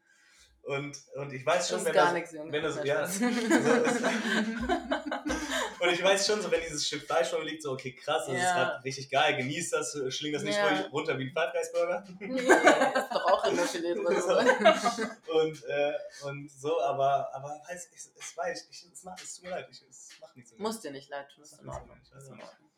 Und, 0.61 0.97
und 1.15 1.31
ich 1.33 1.45
weiß 1.45 1.57
das 1.57 1.69
schon, 1.69 1.79
ist 1.79 1.85
wenn 1.85 1.93
das, 1.93 2.13
nichts, 2.13 2.31
Junge. 2.31 2.51
wenn 2.51 2.63
das- 2.63 2.83
ja, 2.83 3.07
Spaß. 3.07 3.21
Und 5.79 5.89
ich 5.89 6.01
weiß 6.03 6.25
schon, 6.27 6.41
so 6.41 6.49
wenn 6.51 6.61
dieses 6.61 6.87
Stück 6.87 7.03
Fleisch 7.05 7.27
vor 7.29 7.39
mir 7.39 7.45
liegt, 7.45 7.61
so 7.63 7.71
okay, 7.73 7.91
krass, 7.93 8.25
das 8.27 8.35
ist 8.35 8.43
Ja. 8.43 8.53
gerade 8.53 8.83
richtig 8.83 9.09
geil, 9.09 9.35
genieß 9.37 9.69
das, 9.71 9.97
schling 10.09 10.31
das 10.33 10.43
nicht 10.43 10.57
Ja. 10.57 10.67
ruhig 10.67 10.91
runter 10.93 11.17
wie 11.19 11.23
ein 11.29 11.31
Five 11.33 11.51
Guys 11.53 11.71
Burger. 11.71 12.03
ist 12.19 13.13
doch 13.13 13.25
auch 13.25 13.45
Rinderfilet 13.45 13.95
drin. 13.95 14.05
oder? 14.05 15.17
und, 15.41 15.63
äh, 15.65 15.93
und 16.23 16.49
so, 16.51 16.79
aber, 16.81 17.29
aber 17.33 17.61
weiß, 17.67 17.89
ich, 17.93 17.99
es 18.17 18.37
weiß, 18.37 18.67
ich, 18.71 18.85
es 18.91 19.03
macht, 19.03 19.21
es 19.21 19.35
tut 19.35 19.45
mir 19.45 19.49
leid, 19.51 19.67
ich, 19.69 19.81
es 19.89 20.09
macht 20.21 20.35
nichts. 20.35 20.53
Muss 20.57 20.79
dir 20.81 20.91
nicht 20.91 21.09
leid 21.09 21.27
tun, 21.33 21.43
ist 21.43 21.59
in 21.59 21.67
weiß 21.67 21.77
Ist 22.17 22.27
in 22.29 22.35
nicht. 22.35 22.43
Ordnung. 22.43 22.69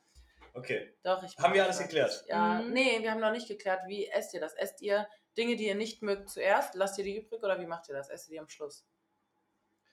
Okay, 0.53 0.91
Doch, 1.03 1.21
ich 1.23 1.37
Haben 1.37 1.53
wir 1.53 1.63
alles 1.63 1.77
das. 1.77 1.85
geklärt? 1.85 2.23
Ja, 2.27 2.55
Mhm. 2.61 2.73
nee, 2.73 3.01
wir 3.03 3.11
haben 3.11 3.19
noch 3.21 3.31
nicht 3.31 3.47
geklärt. 3.47 3.81
Wie 3.85 4.07
esst 4.07 4.33
ihr 4.33 4.39
das? 4.39 4.55
Esst 4.55 4.81
ihr 4.81 5.07
Dinge, 5.37 5.55
die 5.55 5.67
ihr 5.67 5.75
nicht 5.75 6.01
mögt, 6.01 6.31
zuerst? 6.31 6.73
Lasst 6.73 6.97
ihr 6.97 7.03
die 7.03 7.15
übrig 7.17 7.43
oder 7.43 7.59
wie 7.59 7.67
macht 7.67 7.87
ihr 7.89 7.95
das? 7.95 8.09
Esst 8.09 8.27
ihr 8.29 8.31
die 8.33 8.39
am 8.39 8.49
Schluss? 8.49 8.83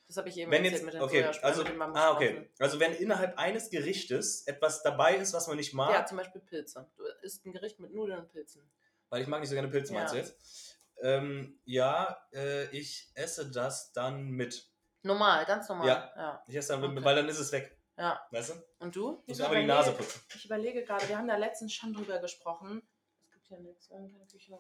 Das 0.07 0.17
habe 0.19 0.29
ich 0.29 0.37
eben 0.37 0.51
wenn 0.51 0.65
erzählt 0.65 0.75
jetzt, 0.83 0.85
mit 0.85 0.95
den 0.95 1.03
okay, 1.03 1.21
Sojasprossen, 1.23 1.45
also, 1.49 1.63
mit 1.65 1.73
den 1.73 1.97
ah, 1.97 2.11
okay, 2.13 2.51
also 2.59 2.79
wenn 2.81 2.93
innerhalb 2.93 3.39
eines 3.39 3.71
Gerichtes 3.71 4.47
etwas 4.47 4.83
dabei 4.83 5.17
ist, 5.17 5.33
was 5.33 5.47
man 5.49 5.57
nicht 5.57 5.73
mag, 5.73 5.93
Ja, 5.93 6.05
zum 6.05 6.19
Beispiel 6.19 6.41
Pilze. 6.43 6.87
Du 6.97 7.05
isst 7.23 7.45
ein 7.47 7.53
Gericht 7.53 7.81
mit 7.81 7.93
Nudeln 7.95 8.19
und 8.21 8.29
Pilzen. 8.31 8.71
weil 9.09 9.23
ich 9.23 9.29
mag 9.29 9.41
nicht 9.41 9.49
so 9.49 9.55
gerne 9.55 9.69
Pilze, 9.69 9.93
Ja. 9.95 9.99
meinst 10.01 10.15
du 10.15 10.19
jetzt? 10.19 10.79
Ähm, 11.03 11.59
ja, 11.65 12.17
äh, 12.33 12.65
ich 12.77 13.11
esse 13.15 13.51
das 13.51 13.93
dann 13.93 14.25
mit. 14.31 14.69
Normal, 15.03 15.45
ganz 15.47 15.69
normal. 15.69 15.87
Ja. 15.87 16.13
ja. 16.17 16.45
Ich 16.49 16.55
esse 16.57 16.73
dann 16.73 16.81
mit, 16.83 16.91
Okay. 16.91 17.05
weil 17.05 17.17
dann 17.17 17.29
ist 17.29 17.39
es 17.39 17.51
weg, 17.53 17.77
Ja. 17.97 18.27
weißt 18.31 18.51
du? 18.51 18.55
Und 18.81 18.95
du? 18.95 19.13
Muss 19.13 19.23
Ich 19.27 19.39
mir 19.39 19.47
aber 19.47 19.55
die 19.57 19.65
überlege- 19.65 19.67
Nase 19.89 19.93
putzen. 19.93 20.21
Ich 20.37 20.45
überlege 20.45 20.85
gerade, 20.85 21.09
wir 21.09 21.17
haben 21.19 21.29
da 21.29 21.37
letztens 21.37 21.73
schon 21.73 21.93
drüber 21.95 22.19
gesprochen. 22.21 22.83
Es 23.23 23.31
gibt 23.33 23.49
ja 23.49 23.59
nichts. 23.59 23.89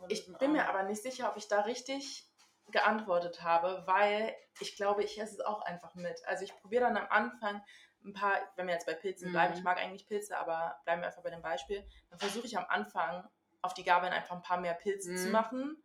Ich 0.08 0.26
bin 0.38 0.52
mir 0.52 0.68
aber 0.68 0.82
nicht 0.84 1.02
sicher, 1.02 1.30
ob 1.30 1.36
ich 1.36 1.48
da 1.48 1.60
richtig 1.60 2.26
geantwortet 2.70 3.42
habe, 3.42 3.82
weil 3.86 4.34
ich 4.60 4.76
glaube, 4.76 5.02
ich 5.04 5.20
esse 5.20 5.34
es 5.34 5.40
auch 5.40 5.62
einfach 5.62 5.94
mit. 5.94 6.24
Also 6.26 6.44
ich 6.44 6.54
probiere 6.56 6.84
dann 6.84 6.96
am 6.96 7.06
Anfang 7.10 7.62
ein 8.04 8.12
paar, 8.12 8.36
wenn 8.56 8.66
wir 8.66 8.74
jetzt 8.74 8.86
bei 8.86 8.94
Pilzen 8.94 9.30
bleiben, 9.30 9.52
Mhm. 9.52 9.58
ich 9.58 9.64
mag 9.64 9.78
eigentlich 9.78 10.06
Pilze, 10.06 10.36
aber 10.36 10.78
bleiben 10.84 11.00
wir 11.02 11.06
einfach 11.08 11.22
bei 11.22 11.30
dem 11.30 11.42
Beispiel, 11.42 11.86
dann 12.10 12.18
versuche 12.18 12.46
ich 12.46 12.56
am 12.58 12.66
Anfang 12.68 13.28
auf 13.62 13.74
die 13.74 13.84
Gabeln 13.84 14.12
einfach 14.12 14.36
ein 14.36 14.42
paar 14.42 14.60
mehr 14.60 14.74
Pilze 14.74 15.14
zu 15.14 15.26
Mhm. 15.26 15.32
machen, 15.32 15.82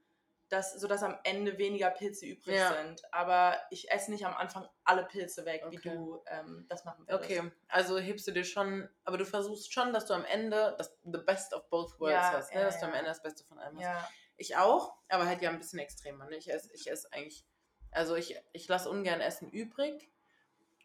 dass, 0.50 0.74
sodass 0.74 1.04
am 1.04 1.18
Ende 1.24 1.58
weniger 1.58 1.92
Pilze 1.92 2.26
übrig 2.26 2.58
Ja. 2.58 2.74
sind. 2.74 3.02
Aber 3.14 3.56
ich 3.70 3.92
esse 3.92 4.12
nicht 4.12 4.26
am 4.26 4.36
Anfang 4.36 4.68
alle 4.84 5.06
Pilze 5.06 5.46
weg, 5.46 5.64
wie 5.70 5.78
Okay. 5.78 5.90
du 5.96 6.24
ähm, 6.28 6.66
das 6.68 6.84
machen 6.86 7.08
würdest. 7.08 7.30
Okay, 7.32 7.52
also 7.68 8.00
hebst 8.00 8.28
du 8.28 8.32
dir 8.32 8.44
schon, 8.44 8.90
aber 9.06 9.18
du 9.18 9.26
versuchst 9.26 9.72
schon, 9.72 9.94
dass 9.94 10.08
du 10.08 10.14
am 10.14 10.26
Ende 10.26 10.76
das 10.78 10.98
the 11.04 11.20
best 11.20 11.54
of 11.54 11.70
both 11.70 12.00
worlds 12.00 12.16
Ja, 12.16 12.32
hast, 12.34 12.54
ne? 12.54 12.60
ja, 12.62 12.66
dass 12.66 12.80
du 12.80 12.88
am. 12.88 12.94
Ende 12.96 13.06
das 13.10 13.22
Beste 13.22 13.44
von 13.46 13.60
allem 13.60 13.78
hast. 13.78 14.12
Ich 14.40 14.56
auch, 14.56 14.96
aber 15.10 15.26
halt 15.26 15.42
ja 15.42 15.50
ein 15.50 15.60
bisschen 15.60 15.80
extremer. 15.80 16.26
Ne? 16.26 16.38
Ich 16.38 16.50
esse 16.50 16.72
ich 16.74 16.90
ess 16.90 17.06
eigentlich, 17.08 17.46
also 17.92 18.16
ich, 18.16 18.36
ich 18.54 18.68
lasse 18.70 18.90
ungern 18.90 19.20
Essen 19.20 19.50
übrig 19.50 20.10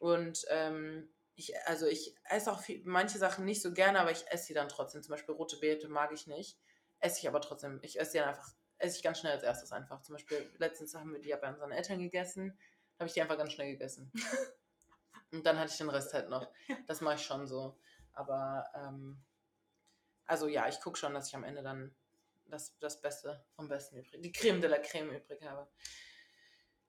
und 0.01 0.45
ähm, 0.51 1.09
ich, 1.37 1.57
also 1.67 1.87
ich 1.87 2.17
esse 2.25 2.51
auch 2.51 2.61
viel, 2.61 2.83
manche 2.85 3.17
Sachen 3.19 3.45
nicht 3.45 3.63
so 3.63 3.73
gerne, 3.73 4.01
aber 4.01 4.11
ich 4.11 4.27
esse 4.29 4.47
sie 4.47 4.55
dann 4.55 4.69
trotzdem. 4.69 5.05
Zum 5.05 5.13
Beispiel 5.13 5.37
rote 5.37 5.57
Beete 5.59 5.89
mag 5.89 6.13
ich 6.13 6.27
nicht, 6.27 6.59
esse 6.99 7.21
ich 7.21 7.29
aber 7.29 7.41
trotzdem. 7.41 7.79
Ich 7.83 8.01
esse 8.01 8.11
sie 8.11 8.19
dann 8.19 8.31
einfach, 8.31 8.53
esse 8.79 8.97
ich 8.97 9.05
ganz 9.05 9.21
schnell 9.21 9.33
als 9.33 9.45
erstes 9.45 9.71
einfach. 9.71 10.03
Zum 10.03 10.15
Beispiel 10.17 10.53
letztens 10.59 10.95
haben 10.97 11.13
wir 11.13 11.21
die 11.21 11.29
ja 11.29 11.37
bei 11.37 11.49
unseren 11.49 11.71
Eltern 11.71 12.01
gegessen, 12.01 12.59
habe 12.99 13.07
ich 13.07 13.15
die 13.15 13.23
einfach 13.23 13.39
ganz 13.39 13.53
schnell 13.53 13.71
gegessen. 13.71 14.13
und 15.31 15.47
dann 15.47 15.61
hatte 15.61 15.71
ich 15.71 15.79
den 15.79 15.91
Rest 15.91 16.13
halt 16.13 16.29
noch. 16.29 16.51
Das 16.89 17.01
mache 17.01 17.15
ich 17.15 17.23
schon 17.23 17.47
so. 17.47 17.79
Aber 18.13 18.65
ähm, 18.75 19.23
also 20.27 20.49
ja, 20.49 20.69
ich 20.69 20.81
gucke 20.81 20.99
schon, 20.99 21.15
dass 21.15 21.29
ich 21.29 21.37
am 21.37 21.45
Ende 21.45 21.63
dann 21.63 21.95
das, 22.47 22.77
das 22.79 23.01
Beste 23.01 23.45
vom 23.57 23.69
Besten 23.69 23.97
übrig, 23.99 24.21
die 24.23 24.33
Creme 24.33 24.61
de 24.61 24.71
la 24.71 24.79
Creme 24.79 25.11
übrig 25.17 25.43
habe. 25.43 25.69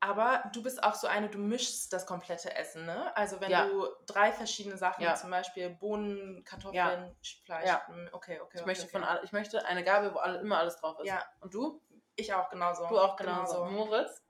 Aber 0.01 0.43
du 0.53 0.61
bist 0.61 0.83
auch 0.83 0.93
so 0.93 1.07
eine, 1.07 1.29
du 1.29 1.39
mischst 1.39 1.91
das 1.91 2.05
komplette 2.05 2.53
Essen, 2.55 2.85
ne? 2.85 3.15
Also 3.17 3.39
wenn 3.41 3.49
Ja. 3.49 3.65
du 3.65 3.87
drei 4.05 4.31
verschiedene 4.31 4.77
Sachen, 4.77 5.03
Ja. 5.03 5.15
zum 5.15 5.31
Beispiel 5.31 5.69
Bohnen, 5.71 6.43
Kartoffeln, 6.43 7.15
Fleisch, 7.45 7.65
Ja. 7.65 7.81
mm, 7.87 8.09
okay, 8.11 8.39
okay. 8.39 8.49
Ich 8.55 8.61
okay, 8.61 8.65
möchte 8.65 8.83
okay. 8.83 8.91
von 8.91 9.03
all, 9.03 9.21
ich 9.23 9.31
möchte 9.31 9.65
eine 9.65 9.83
Gabel, 9.83 10.13
wo 10.13 10.19
alle, 10.19 10.39
immer 10.39 10.59
alles 10.59 10.75
drauf 10.77 10.99
ist. 10.99 11.07
Ja. 11.07 11.25
Und 11.39 11.53
du? 11.53 11.81
Ich 12.17 12.31
auch 12.33 12.49
genauso. 12.49 12.87
Du 12.87 12.99
auch 12.99 13.15
genauso. 13.15 13.65
Moritz? 13.65 14.21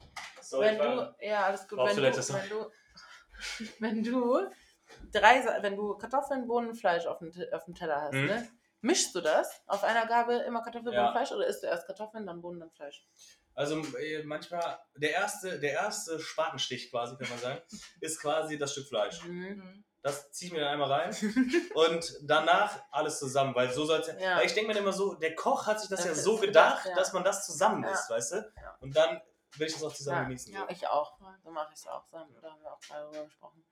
Sorry, 0.41 0.65
wenn 0.67 0.77
du, 0.77 1.15
ja, 1.19 1.45
alles 1.45 1.67
gut. 1.67 1.79
Wenn 1.79 1.95
du, 1.97 2.03
wenn 2.03 2.49
du, 2.49 2.71
wenn 3.79 4.03
du 4.03 4.49
drei, 5.11 5.61
wenn 5.61 5.75
du 5.75 5.97
Kartoffeln, 5.97 6.47
Bohnen, 6.47 6.73
Fleisch 6.73 7.05
auf 7.05 7.19
dem, 7.19 7.31
auf 7.51 7.65
dem 7.65 7.75
Teller 7.75 8.01
hast, 8.01 8.13
Mhm. 8.13 8.25
ne? 8.27 8.49
Mischst 8.85 9.15
du 9.15 9.21
das 9.21 9.63
auf 9.65 9.83
einer 9.83 10.05
Gabel 10.05 10.41
immer 10.41 10.61
Kartoffeln, 10.61 10.93
Ja. 10.93 11.01
Bohnen, 11.01 11.13
Fleisch 11.13 11.31
oder 11.31 11.47
isst 11.47 11.63
du 11.63 11.67
erst 11.67 11.87
Kartoffeln, 11.87 12.27
dann 12.27 12.39
Bohnen, 12.39 12.59
dann 12.59 12.69
Fleisch? 12.69 13.03
Also 13.55 13.79
äh, 13.97 14.21
manchmal, 14.23 14.79
der 14.95 15.11
erste, 15.11 15.59
der 15.59 15.71
erste 15.73 16.19
Spatenstich 16.19 16.91
quasi, 16.91 17.17
kann 17.17 17.29
man 17.29 17.39
sagen, 17.39 17.61
ist 18.01 18.21
quasi 18.21 18.59
das 18.59 18.73
Stück 18.73 18.87
Fleisch. 18.87 19.23
Mhm. 19.23 19.83
Das 20.03 20.31
ziehe 20.33 20.49
ich 20.49 20.53
mir 20.53 20.59
dann 20.59 20.73
einmal 20.73 20.91
rein 20.91 21.09
und 21.73 22.15
danach 22.21 22.79
alles 22.91 23.17
zusammen, 23.17 23.55
weil 23.55 23.71
so 23.71 23.85
soll 23.85 24.01
es 24.01 24.07
ja. 24.07 24.19
Ja. 24.19 24.41
Ich 24.43 24.53
denke 24.53 24.71
mir 24.71 24.77
immer 24.77 24.93
so, 24.93 25.15
der 25.15 25.33
Koch 25.33 25.65
hat 25.65 25.79
sich 25.79 25.89
das 25.89 26.01
Das 26.01 26.07
ja 26.09 26.13
so 26.23 26.37
gedacht, 26.37 26.83
gedacht, 26.83 26.85
ja. 26.85 26.95
dass 26.95 27.11
man 27.11 27.23
das 27.23 27.43
zusammen 27.43 27.83
Ja. 27.83 27.89
isst, 27.91 28.07
weißt 28.11 28.31
du? 28.33 28.53
Und 28.81 28.95
dann 28.95 29.19
will 29.57 29.65
ich 29.65 29.73
das 29.73 29.83
auch 29.83 29.93
zusammen 29.95 30.27
genießen. 30.27 30.53
Ja. 30.53 30.67
Ich 30.69 30.87
auch. 30.87 31.17
So 31.43 31.49
mache 31.49 31.69
ich 31.73 31.79
es 31.79 31.87
auch. 31.87 32.03
Da 32.11 32.19
haben 32.19 32.35
da 32.39 32.51
haben 32.51 32.61
wir 32.61 32.71
auch 32.71 32.79
gerade 32.81 33.05
drüber 33.07 33.23
gesprochen. 33.23 33.65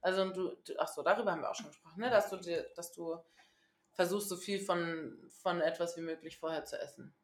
Also 0.00 0.22
und 0.22 0.36
du, 0.36 0.54
du, 0.64 0.74
ach 0.78 0.86
so, 0.86 1.02
darüber 1.02 1.32
haben 1.32 1.40
wir 1.42 1.50
auch 1.50 1.56
schon 1.56 1.66
gesprochen, 1.66 2.00
ne? 2.00 2.08
dass 2.08 2.30
du 2.30 2.36
dir, 2.36 2.68
dass 2.76 2.92
du 2.92 3.18
versuchst, 4.00 4.30
so 4.30 4.36
viel 4.38 4.58
von, 4.60 5.18
von 5.42 5.60
etwas 5.60 5.94
wie 5.98 6.00
möglich 6.00 6.38
vorher 6.38 6.64
zu 6.64 6.80
essen. 6.80 7.14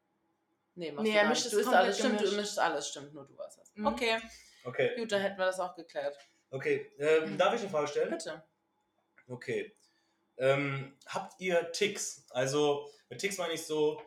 Nee, 0.75 0.93
machst 0.93 1.05
Nee, 1.05 1.13
du 1.13 1.17
er 1.17 1.23
gar 1.23 1.31
mischt 1.31 1.51
Du 1.51 1.59
isst 1.59 1.73
alles, 1.73 1.99
stimmt, 1.99 2.21
du 2.21 2.31
mischst 2.33 2.59
alles, 2.59 2.89
stimmt, 2.89 3.15
nur 3.15 3.27
du 3.27 3.39
hast 3.39 3.59
es. 3.63 3.75
Mhm. 3.75 3.87
Okay, 3.87 4.21
Okay, 4.63 4.95
gut, 4.97 5.11
dann 5.11 5.23
hätten 5.23 5.39
wir 5.39 5.47
das 5.47 5.59
auch 5.59 5.75
geklärt. 5.75 6.19
okay. 6.51 6.93
Ähm, 6.99 7.39
darf 7.39 7.55
ich 7.55 7.61
eine 7.61 7.71
Frage 7.71 7.89
stellen? 7.89 8.11
Bitte. 8.11 8.43
Okay. 9.29 9.75
Ähm, 10.37 10.95
habt 11.07 11.41
ihr 11.41 11.73
Ticks? 11.73 12.27
Also, 12.31 12.91
mit 13.09 13.21
Ticks 13.21 13.39
meine 13.39 13.55
ich 13.55 13.65
so, 13.65 14.03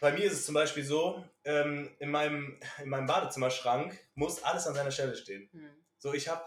bei 0.00 0.12
mir 0.12 0.24
ist 0.24 0.32
es 0.32 0.46
zum 0.46 0.54
Beispiel 0.54 0.84
so, 0.84 1.22
ähm, 1.44 1.94
in, 1.98 2.10
meinem, 2.10 2.58
in 2.82 2.88
meinem 2.88 3.06
Badezimmerschrank 3.06 3.98
muss 4.14 4.42
alles 4.42 4.66
an 4.66 4.74
seiner 4.74 4.90
Stelle 4.90 5.14
stehen. 5.16 5.50
Hm. 5.52 5.70
So, 5.98 6.14
ich 6.14 6.28
habe, 6.28 6.42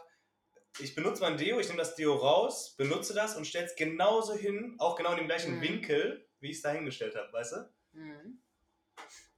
ich 0.80 0.96
benutze 0.96 1.22
mein 1.22 1.38
Deo, 1.38 1.60
ich 1.60 1.68
nehme 1.68 1.80
das 1.80 1.96
Deo 1.96 2.16
raus, 2.16 2.76
benutze 2.78 3.14
das 3.14 3.36
und 3.36 3.46
stelle 3.46 3.66
es 3.66 3.76
genauso 3.76 4.34
hin, 4.34 4.76
auch 4.80 4.96
genau 4.96 5.12
in 5.12 5.18
dem 5.18 5.28
gleichen 5.28 5.58
Mhm. 5.58 5.62
Winkel, 5.62 6.30
wie 6.40 6.52
ich 6.52 6.58
es 6.58 6.62
da 6.62 6.72
hingestellt 6.72 7.16
habe, 7.16 7.32
weißt 7.34 7.54
du? 7.54 7.74
Mhm. 7.94 8.42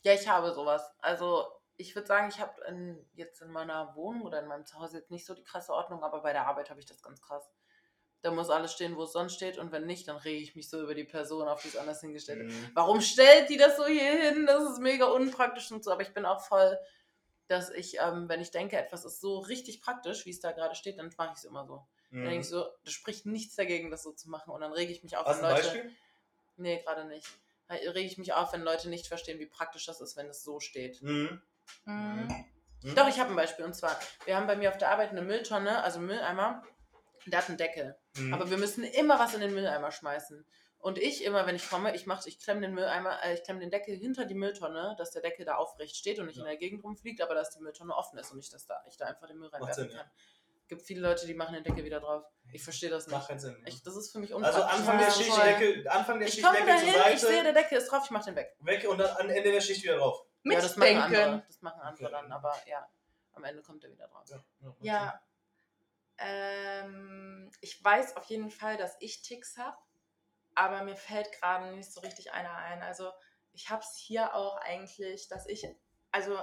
Ja, 0.02 0.14
ich 0.14 0.28
habe 0.28 0.54
sowas. 0.54 0.84
Also 1.00 1.46
ich 1.78 1.96
würde 1.96 2.08
sagen, 2.08 2.30
ich 2.30 2.40
habe 2.40 2.54
jetzt 3.14 3.42
in 3.42 3.52
meiner 3.52 3.96
Wohnung 3.96 4.24
oder 4.24 4.40
in 4.40 4.48
meinem 4.48 4.66
Zuhause 4.66 4.98
jetzt 4.98 5.12
nicht 5.12 5.26
so 5.26 5.36
die 5.36 5.44
krasse 5.44 5.74
Ordnung, 5.74 6.04
aber 6.04 6.22
bei 6.22 6.34
der 6.34 6.48
Arbeit 6.48 6.70
habe 6.70 6.80
ich 6.80 6.86
das 6.86 7.04
ganz 7.04 7.22
krass. 7.22 7.52
Da 8.22 8.32
muss 8.32 8.50
alles 8.50 8.74
stehen, 8.74 8.96
wo 8.96 9.04
es 9.04 9.12
sonst 9.12 9.36
steht 9.36 9.60
und 9.60 9.72
wenn 9.72 9.86
nicht, 9.86 10.08
dann 10.08 10.18
rege 10.18 10.42
ich 10.42 10.56
mich 10.56 10.70
so 10.70 10.82
über 10.82 10.96
die 10.96 11.04
Person, 11.04 11.48
auf 11.48 11.62
die 11.62 11.68
es 11.68 11.78
anders 11.78 12.02
hingestellt 12.02 12.48
ist. 12.48 12.56
Mhm. 12.56 12.72
Warum 12.74 13.02
stellt 13.02 13.50
die 13.50 13.58
das 13.58 13.78
so 13.78 13.86
hier 13.86 14.12
hin? 14.12 14.48
Das 14.48 14.64
ist 14.64 14.80
mega 14.80 15.06
unpraktisch 15.06 15.72
und 15.72 15.84
so, 15.84 15.92
aber 15.92 16.02
ich 16.02 16.14
bin 16.14 16.26
auch 16.26 16.42
voll, 16.42 16.80
dass 17.48 17.70
ich, 17.70 17.98
ähm, 18.00 18.28
wenn 18.30 18.42
ich 18.42 18.52
denke, 18.52 18.78
etwas 18.78 19.06
ist 19.06 19.22
so 19.22 19.40
richtig 19.40 19.82
praktisch, 19.82 20.26
wie 20.26 20.32
es 20.32 20.40
da 20.40 20.52
gerade 20.52 20.76
steht, 20.76 21.00
dann 21.00 21.14
mache 21.18 21.32
ich 21.34 21.40
es 21.40 21.46
immer 21.46 21.66
so. 21.66 21.86
Dann 22.12 22.22
denke 22.22 22.40
ich 22.40 22.46
Mhm. 22.48 22.52
so, 22.52 22.66
das 22.84 22.94
spricht 22.94 23.26
nichts 23.26 23.56
dagegen, 23.56 23.92
das 23.92 24.04
so 24.04 24.12
zu 24.12 24.30
machen 24.30 24.52
und 24.52 24.62
dann 24.62 24.72
rege 24.72 24.92
ich 24.92 25.04
mich 25.04 25.18
auf, 25.18 25.26
Hast 25.26 25.42
wenn 25.42 25.50
du 25.50 25.56
ein 25.56 25.56
Leute... 25.56 25.68
Beispiel? 25.68 25.92
Nee, 26.58 26.82
gerade 26.82 27.06
nicht. 27.06 27.28
Da 27.68 27.76
rege 27.76 28.00
ich 28.02 28.18
mich 28.18 28.34
auf, 28.34 28.54
wenn 28.54 28.62
Leute 28.62 28.90
nicht 28.90 29.08
verstehen, 29.08 29.40
wie 29.40 29.46
praktisch 29.46 29.86
das 29.86 30.00
ist, 30.02 30.16
wenn 30.16 30.28
es 30.28 30.44
so 30.44 30.60
steht. 30.60 31.02
Mhm. 31.02 31.42
Mhm. 31.86 32.46
Mhm. 32.84 32.96
Doch, 32.96 33.08
ich 33.08 33.20
habe 33.20 33.32
ein 33.32 33.36
Beispiel. 33.36 33.66
Und 33.66 33.76
zwar, 33.76 34.00
wir 34.26 34.36
haben 34.38 34.48
bei 34.48 34.56
mir 34.56 34.70
auf 34.70 34.78
der 34.78 34.92
Arbeit 34.92 35.10
eine 35.12 35.22
Mülltonne, 35.22 35.84
also 35.84 36.00
einen 36.00 36.08
Mülleimer, 36.08 36.64
der 37.26 37.40
hat 37.40 37.50
einen 37.50 37.58
Deckel. 37.58 37.98
Mhm. 38.16 38.34
Aber 38.34 38.50
wir 38.50 38.58
müssen 38.58 38.84
immer 38.84 39.20
was 39.20 39.34
in 39.34 39.42
den 39.42 39.54
Mülleimer 39.54 39.92
schmeißen. 39.92 40.46
Und 40.88 40.98
ich, 40.98 41.24
immer 41.26 41.46
wenn 41.46 41.56
ich 41.58 41.70
komme, 41.70 41.94
ich 41.94 42.06
mache, 42.06 42.30
ich 42.30 42.40
klemme 42.40 42.62
den 42.62 42.74
Mülleimer, 42.74 43.22
äh, 43.22 43.34
ich 43.34 43.44
klemme 43.44 43.60
den 43.60 43.70
Deckel 43.72 43.94
hinter 43.98 44.24
die 44.24 44.36
Mülltonne, 44.36 44.96
dass 44.98 45.12
der 45.12 45.22
Deckel 45.22 45.44
da 45.44 45.56
aufrecht 45.56 45.98
steht 45.98 46.18
und 46.20 46.28
nicht 46.28 46.38
Ja. 46.38 46.44
in 46.44 46.48
der 46.48 46.56
Gegend 46.58 46.82
rumfliegt, 46.82 47.20
aber 47.22 47.36
dass 47.36 47.50
die 47.50 47.60
Mülltonne 47.62 47.94
offen 47.94 48.18
ist 48.18 48.32
und 48.32 48.38
nicht, 48.38 48.54
dass 48.54 48.66
da, 48.68 48.82
ich 48.88 48.96
da 48.96 49.06
einfach 49.06 49.28
den 49.28 49.38
Müll 49.38 49.50
Macht 49.50 49.62
reinwerfen 49.62 49.90
Sinn, 49.90 49.98
kann. 49.98 50.10
gibt 50.70 50.82
viele 50.84 51.02
Leute, 51.02 51.28
die 51.28 51.34
machen 51.34 51.56
den 51.56 51.64
Deckel 51.66 51.84
wieder 51.84 52.00
drauf. 52.00 52.24
Ich 52.54 52.64
verstehe 52.64 52.90
das 52.90 53.08
Macht 53.08 53.20
nicht. 53.24 53.28
keinen 53.28 53.40
Sinn. 53.40 53.64
Ich, 53.68 53.84
das 53.84 53.98
ist 53.98 54.12
für 54.14 54.20
mich 54.20 54.34
Also 54.34 54.48
unpraktisch. 54.48 54.80
Anfang 54.80 54.98
der 54.98 55.12
Schichtdeckel, 55.12 55.88
Anfang 55.90 56.20
der 56.20 56.28
Ich 56.30 56.42
komme 56.42 56.56
Schichtdeckel 56.58 56.84
zur 56.86 56.94
dahin, 57.00 57.14
ich 57.16 57.20
sehe, 57.20 57.30
Seite, 57.32 57.44
der 57.44 57.54
Deckel 57.54 57.78
ist 57.80 57.92
drauf, 57.92 58.02
ich 58.06 58.12
mache 58.12 58.26
den 58.26 58.36
weg. 58.38 58.56
weg 58.62 58.88
und 58.90 58.98
dann 58.98 59.18
am 59.18 59.30
Ende 59.30 59.52
der 59.52 59.62
Schicht 59.62 59.84
wieder 59.84 59.98
drauf. 59.98 60.26
Ja, 60.44 60.62
das 60.62 60.78
machen 60.78 60.96
andere. 60.96 61.10
Mitdenken. 61.10 61.44
Das 61.48 61.62
machen 61.62 61.82
andere 61.82 62.06
Okay. 62.06 62.14
dann, 62.22 62.32
aber 62.32 62.56
ja, 62.66 62.88
am 63.34 63.44
Ende 63.44 63.62
kommt 63.62 63.84
er 63.84 63.92
wieder 63.92 64.08
drauf. 64.08 64.24
Ja, 64.30 64.74
Ja. 64.80 65.22
Ähm, 66.20 67.52
ich 67.62 67.84
weiß 67.84 68.16
auf 68.16 68.24
jeden 68.26 68.50
Fall, 68.50 68.78
dass 68.78 68.96
ich 69.00 69.22
Ticks 69.22 69.58
habe, 69.58 69.78
aber 70.58 70.84
mir 70.84 70.96
fällt 70.96 71.32
gerade 71.34 71.72
nicht 71.76 71.94
so 71.94 72.02
richtig 72.02 72.34
einer 72.34 72.56
ein. 72.56 72.82
Also 72.82 73.12
ich 73.54 73.70
habe 73.70 73.84
es 73.84 73.96
hier 73.96 74.34
auch 74.34 74.58
eigentlich, 74.58 75.28
dass 75.28 75.46
ich, 75.46 75.68
also 76.12 76.36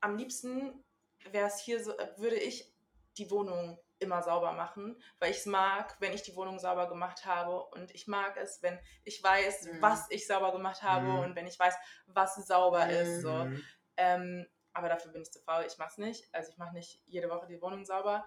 am 0.00 0.16
liebsten 0.16 0.82
wäre 1.30 1.46
es 1.46 1.60
hier 1.60 1.84
so, 1.84 1.96
äh, 1.98 2.16
würde 2.16 2.36
ich 2.36 2.72
die 3.18 3.30
Wohnung 3.30 3.78
immer 3.98 4.22
sauber 4.22 4.52
machen, 4.52 4.98
weil 5.18 5.30
ich 5.32 5.36
es 5.38 5.46
mag, 5.46 5.96
wenn 6.00 6.14
ich 6.14 6.22
die 6.22 6.34
Wohnung 6.34 6.58
sauber 6.58 6.88
gemacht 6.88 7.26
habe 7.26 7.62
und 7.66 7.94
ich 7.94 8.06
mag 8.06 8.38
es, 8.38 8.62
wenn 8.62 8.78
ich 9.04 9.22
weiß, 9.22 9.66
Mhm. 9.66 9.82
was 9.82 10.10
ich 10.10 10.26
sauber 10.26 10.52
gemacht 10.52 10.82
habe 10.82 11.12
Mhm. 11.12 11.18
und 11.18 11.36
wenn 11.36 11.46
ich 11.46 11.58
weiß, 11.58 11.74
was 12.06 12.36
sauber 12.36 12.86
Mhm. 12.86 12.90
ist. 12.90 13.20
So. 13.20 13.44
Mhm. 13.44 13.64
Ähm, 13.98 14.46
aber 14.72 14.88
dafür 14.88 15.12
bin 15.12 15.20
ich 15.20 15.30
zu 15.30 15.40
faul. 15.40 15.66
Ich 15.66 15.76
mache 15.76 15.90
es 15.90 15.98
nicht. 15.98 16.34
Also 16.34 16.50
ich 16.52 16.56
mache 16.56 16.72
nicht 16.72 17.02
jede 17.06 17.28
Woche 17.28 17.46
die 17.46 17.60
Wohnung 17.60 17.84
sauber. 17.84 18.26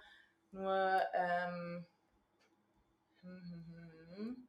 Nur, 0.52 1.02
ähm, 1.16 1.88
hm, 3.22 3.42
hm, 3.42 3.66
hm, 3.66 4.16
hm. 4.18 4.48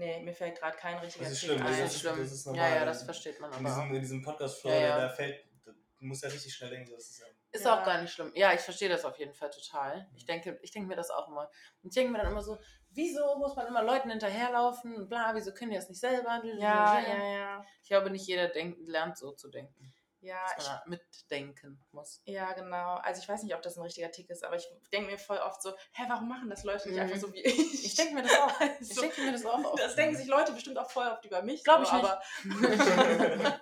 Nee, 0.00 0.20
mir 0.22 0.34
fällt 0.34 0.58
gerade 0.58 0.76
kein 0.76 0.98
richtiger 0.98 1.24
Das 1.24 1.32
ist 1.34 1.40
schlimm, 1.42 1.58
das 1.58 1.66
ein. 1.68 1.80
Das 1.82 1.94
ist 1.94 2.00
schlimm. 2.00 2.16
das 2.18 2.32
ist 2.32 2.46
ja, 2.46 2.52
normal. 2.52 2.74
ja, 2.74 2.84
das 2.84 3.02
versteht 3.04 3.40
man 3.40 3.50
In 3.52 3.58
aber 3.58 3.68
diesem, 3.68 3.82
auch. 3.82 3.94
in 3.94 4.00
diesem 4.00 4.22
Podcast-Flow, 4.22 4.70
Ja, 4.70 4.80
ja. 4.80 4.98
da 5.00 5.08
fällt, 5.10 5.44
du 5.64 5.72
musst 6.06 6.22
ja 6.24 6.28
richtig 6.30 6.52
schnell 6.54 6.70
denken, 6.70 6.90
das 6.92 7.10
ist 7.10 7.20
ja. 7.20 7.26
Ist 7.52 7.64
Ja. 7.64 7.80
auch 7.80 7.84
gar 7.84 8.00
nicht 8.00 8.12
schlimm. 8.12 8.30
Ja, 8.34 8.52
ich 8.54 8.60
verstehe 8.60 8.88
das 8.88 9.04
auf 9.04 9.18
jeden 9.18 9.34
Fall 9.34 9.50
total. 9.50 10.08
Ich 10.14 10.24
denke, 10.24 10.58
ich 10.62 10.70
denke 10.70 10.88
mir 10.88 10.94
das 10.96 11.10
auch 11.10 11.28
immer. 11.28 11.50
Und 11.82 11.88
ich 11.90 11.94
denke 11.94 12.12
mir 12.12 12.18
dann 12.18 12.30
immer 12.30 12.42
so, 12.42 12.56
wieso 12.90 13.36
muss 13.38 13.56
man 13.56 13.66
immer 13.66 13.82
Leuten 13.82 14.08
hinterherlaufen 14.10 15.08
bla, 15.08 15.34
wieso 15.34 15.52
können 15.52 15.70
die 15.72 15.76
das 15.76 15.88
nicht 15.88 16.00
selber? 16.00 16.40
Ja, 16.44 17.00
ja, 17.00 17.32
ja. 17.38 17.64
Ich 17.82 17.88
glaube, 17.88 18.10
nicht 18.10 18.26
jeder 18.26 18.48
denkt, 18.48 18.78
lernt 18.86 19.18
so 19.18 19.32
zu 19.32 19.48
denken. 19.48 19.92
Ja, 20.22 20.44
Dass 20.54 20.66
man 20.66 20.76
ich, 20.76 20.82
da 20.82 20.90
mitdenken 20.90 21.84
muss. 21.92 22.20
ja, 22.26 22.52
genau. 22.52 22.96
Also 22.96 23.22
ich 23.22 23.28
weiß 23.28 23.42
nicht, 23.42 23.54
ob 23.54 23.62
das 23.62 23.78
ein 23.78 23.82
richtiger 23.82 24.10
Tick 24.10 24.28
ist, 24.28 24.44
aber 24.44 24.56
ich 24.56 24.68
denke 24.92 25.10
mir 25.10 25.18
voll 25.18 25.38
oft 25.38 25.62
so, 25.62 25.70
hä, 25.92 26.02
warum 26.08 26.28
machen 26.28 26.50
das 26.50 26.62
Leute 26.64 26.88
nicht 26.88 26.96
Mhm. 26.98 27.02
einfach 27.04 27.16
so 27.16 27.32
wie 27.32 27.40
ich? 27.40 27.86
Ich 27.86 27.94
denke 27.94 28.14
mir 28.14 28.22
das 28.22 28.32
auch. 28.38 28.60
Ich 28.80 28.90
Also, 28.90 29.00
denke 29.00 29.22
mir 29.22 29.32
das 29.32 29.46
auch 29.46 29.64
oft. 29.64 29.82
das 29.82 29.94
denken 29.96 30.16
sich 30.16 30.26
Leute 30.26 30.52
bestimmt 30.52 30.78
auch 30.78 30.90
voll 30.90 31.06
oft 31.06 31.24
über 31.24 31.40
mich. 31.42 31.64
Glaub 31.64 31.86
so, 31.86 31.96
ich 31.96 32.02
nicht. 32.02 32.04
Aber, 32.04 32.22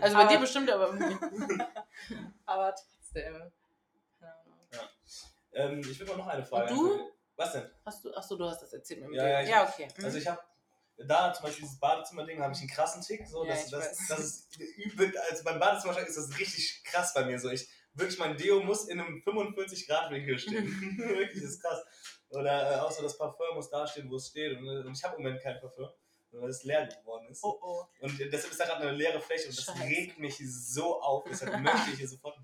also 0.00 0.16
bei 0.16 0.22
Aber- 0.22 0.32
dir 0.32 0.38
bestimmt, 0.38 0.70
aber 0.70 0.88
aber 2.46 2.74
trotzdem. 2.74 3.52
Ja. 4.20 4.88
Ähm, 5.52 5.80
ich 5.80 5.98
will 6.00 6.06
mal 6.06 6.16
noch 6.16 6.26
eine 6.28 6.44
Frage. 6.44 6.72
Und 6.72 6.78
du? 6.78 7.10
Was 7.36 7.52
denn? 7.52 7.70
hast 7.84 8.04
du, 8.04 8.12
achso, 8.14 8.36
du 8.36 8.44
hast 8.48 8.62
das 8.62 8.72
erzählt 8.72 9.00
mit 9.00 9.10
dem 9.10 9.14
Ja, 9.14 9.22
Deo. 9.24 9.32
ja, 9.32 9.40
ich- 9.42 9.48
ja, 9.50 9.68
okay. 9.68 9.88
Mhm. 9.96 10.04
Also 10.04 10.18
ich 10.18 10.26
habe 10.26 10.40
da 11.06 11.32
zum 11.32 11.44
Beispiel 11.44 11.64
dieses 11.64 11.78
Badezimmer-Ding, 11.78 12.42
habe 12.42 12.52
ich 12.52 12.60
einen 12.60 12.68
krassen 12.68 13.02
Tick. 13.02 13.26
So, 13.26 13.44
Ja, 13.44 13.54
das, 13.54 13.70
das, 13.70 14.08
das 14.08 14.18
ist 14.18 14.58
übel, 14.76 15.16
also 15.30 15.44
beim 15.44 15.60
Badezimmer 15.60 15.98
ist 15.98 16.16
das 16.16 16.38
richtig 16.38 16.82
krass 16.84 17.14
bei 17.14 17.24
mir. 17.24 17.38
So, 17.38 17.50
ich, 17.50 17.68
wirklich, 17.94 18.18
mein 18.18 18.36
Deo 18.36 18.60
muss 18.62 18.88
in 18.88 19.00
einem 19.00 19.22
45-Grad-Winkel 19.22 20.38
stehen. 20.38 20.98
wirklich, 20.98 21.42
das 21.42 21.52
ist 21.52 21.62
krass. 21.62 21.84
Oder 22.30 22.72
äh, 22.72 22.80
auch 22.80 22.90
so 22.90 23.02
das 23.02 23.16
Parfum 23.16 23.54
muss 23.54 23.70
da 23.70 23.86
stehen, 23.86 24.10
wo 24.10 24.16
es 24.16 24.28
steht. 24.28 24.58
Und, 24.58 24.66
äh, 24.66 24.86
und 24.86 24.96
ich 24.96 25.04
habe 25.04 25.16
im 25.16 25.22
Moment 25.22 25.42
kein 25.42 25.60
Parfum, 25.60 25.88
weil 26.32 26.50
es 26.50 26.64
leer 26.64 26.86
geworden 26.86 27.28
ist. 27.28 27.42
Oh 27.42 27.58
oh. 27.62 27.84
Und 28.00 28.18
deshalb 28.18 28.52
ist 28.52 28.60
da 28.60 28.64
gerade 28.64 28.82
eine 28.82 28.92
leere 28.92 29.20
Fläche 29.20 29.48
und 29.48 29.56
das 29.56 29.64
Scheiße. 29.64 29.82
regt 29.84 30.18
mich 30.18 30.38
so 30.38 31.00
auf. 31.00 31.24
Deshalb 31.28 31.58
möchte 31.60 31.90
ich 31.92 31.98
hier 31.98 32.08
sofort. 32.08 32.36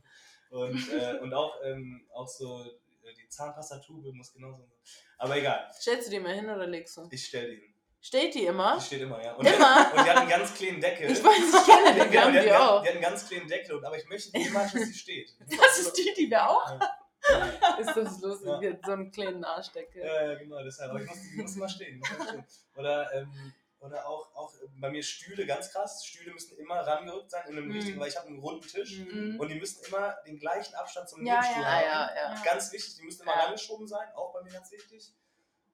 Und, 0.51 0.93
äh, 0.93 1.19
und 1.23 1.35
auch, 1.35 1.57
ähm, 1.65 2.07
auch 2.13 2.29
so 2.29 2.63
äh, 2.63 3.15
die 3.15 3.29
Zahnpastatube 3.29 4.13
muss 4.13 4.33
genauso. 4.33 4.71
Aber 5.19 5.37
egal, 5.37 5.69
Stellst 5.73 6.07
du 6.09 6.13
die 6.13 6.21
mal 6.21 6.35
hin 6.35 6.49
oder 6.49 6.67
legst 6.67 6.97
du? 6.97 7.09
ich 7.11 7.27
stelle 7.27 7.51
die 7.51 7.61
hin. 7.61 7.74
Steht 8.07 8.35
die 8.35 8.45
immer? 8.45 8.77
Die 8.79 8.85
steht 8.85 9.01
immer, 9.01 9.23
ja. 9.25 9.33
Und, 9.33 9.47
Immer? 9.47 9.91
und 9.97 10.05
die 10.05 10.11
hat 10.11 10.17
einen 10.19 10.29
ganz 10.29 10.53
kleinen 10.53 10.79
Deckel. 10.79 11.11
Ich 11.11 11.25
weiß, 11.25 11.39
ich 11.39 11.65
kenne 11.67 11.93
die, 11.95 11.99
wir 12.01 12.07
Genau, 12.11 12.21
haben 12.25 12.33
die, 12.35 12.39
hat, 12.39 12.45
die 12.45 12.53
auch. 12.53 12.83
die 12.83 12.89
hat 12.89 12.95
einen 12.97 13.03
ganz 13.03 13.29
kleinen 13.29 13.49
Deckel, 13.49 13.83
aber 13.85 13.97
ich 13.97 14.07
möchte 14.09 14.37
niemals, 14.37 14.73
dass 14.73 14.83
sie 14.83 14.95
steht. 14.95 15.35
Das 15.49 15.79
ist 15.79 15.93
die, 15.95 16.13
die 16.15 16.29
wir 16.31 16.47
auch. 16.51 16.79
Ja, 17.27 17.77
Ist 17.79 17.97
das 17.97 18.21
lustig, 18.21 18.47
Ja. 18.61 18.73
so 18.85 18.93
einen 18.93 19.11
kleinen 19.11 19.43
Arschdeckel. 19.43 20.05
ja, 20.05 20.27
ja, 20.33 20.35
genau, 20.35 20.63
deshalb. 20.63 20.91
Aber 20.91 21.01
ich 21.01 21.09
muss, 21.09 21.19
die 21.23 21.37
muss 21.41 21.57
immer 21.57 21.69
stehen. 21.71 21.99
Muss 21.99 22.11
immer 22.11 22.29
stehen. 22.29 22.45
Oder, 22.77 23.11
ähm, 23.15 23.53
oder 23.81 24.07
auch, 24.07 24.35
auch 24.35 24.53
bei 24.79 24.91
mir 24.91 25.03
Stühle, 25.03 25.47
ganz 25.47 25.71
krass. 25.73 26.05
Stühle 26.05 26.33
müssen 26.35 26.59
immer 26.59 26.81
rangerückt 26.87 27.31
sein, 27.31 27.45
in 27.49 27.57
einem 27.57 27.69
Mhm. 27.69 27.73
richtigen, 27.73 28.01
weil 28.01 28.09
ich 28.09 28.17
habe 28.19 28.29
einen 28.29 28.39
runden 28.41 28.69
Tisch. 28.69 28.99
Mhm. 28.99 29.41
Und 29.41 29.49
die 29.49 29.55
müssen 29.55 29.83
immer 29.87 30.15
den 30.27 30.39
gleichen 30.39 30.75
Abstand 30.75 31.09
zum 31.09 31.25
Ja, 31.25 31.41
Nebenstuhl 31.41 31.65
Ah, 31.65 31.71
haben. 31.73 31.85
ja, 31.85 32.35
ja. 32.35 32.43
Ganz 32.45 32.71
wichtig, 32.71 32.97
die 32.97 33.03
müssen 33.05 33.23
immer 33.23 33.33
Ja. 33.35 33.45
rangeschoben 33.45 33.87
sein, 33.89 34.07
auch 34.15 34.35
bei 34.35 34.43
mir 34.43 34.53
ganz 34.53 34.71
wichtig. 34.71 35.15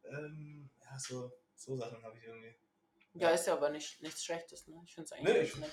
Ähm, 0.04 0.70
ja, 0.84 0.98
so, 1.00 1.32
so 1.64 1.76
Sachen 1.76 2.02
habe 2.02 2.16
ich 2.18 2.24
irgendwie. 2.24 2.54
Ja, 3.14 3.30
ist 3.30 3.44
ja 3.48 3.54
aber 3.54 3.70
nicht, 3.70 4.00
nichts 4.02 4.24
Schlechtes, 4.24 4.68
ne? 4.68 4.80
Ich 4.84 4.94
finde 4.94 5.10
es 5.12 5.20
Nee, 5.20 5.30
eigentlich 5.30 5.52
ich, 5.54 5.56
nett. 5.58 5.72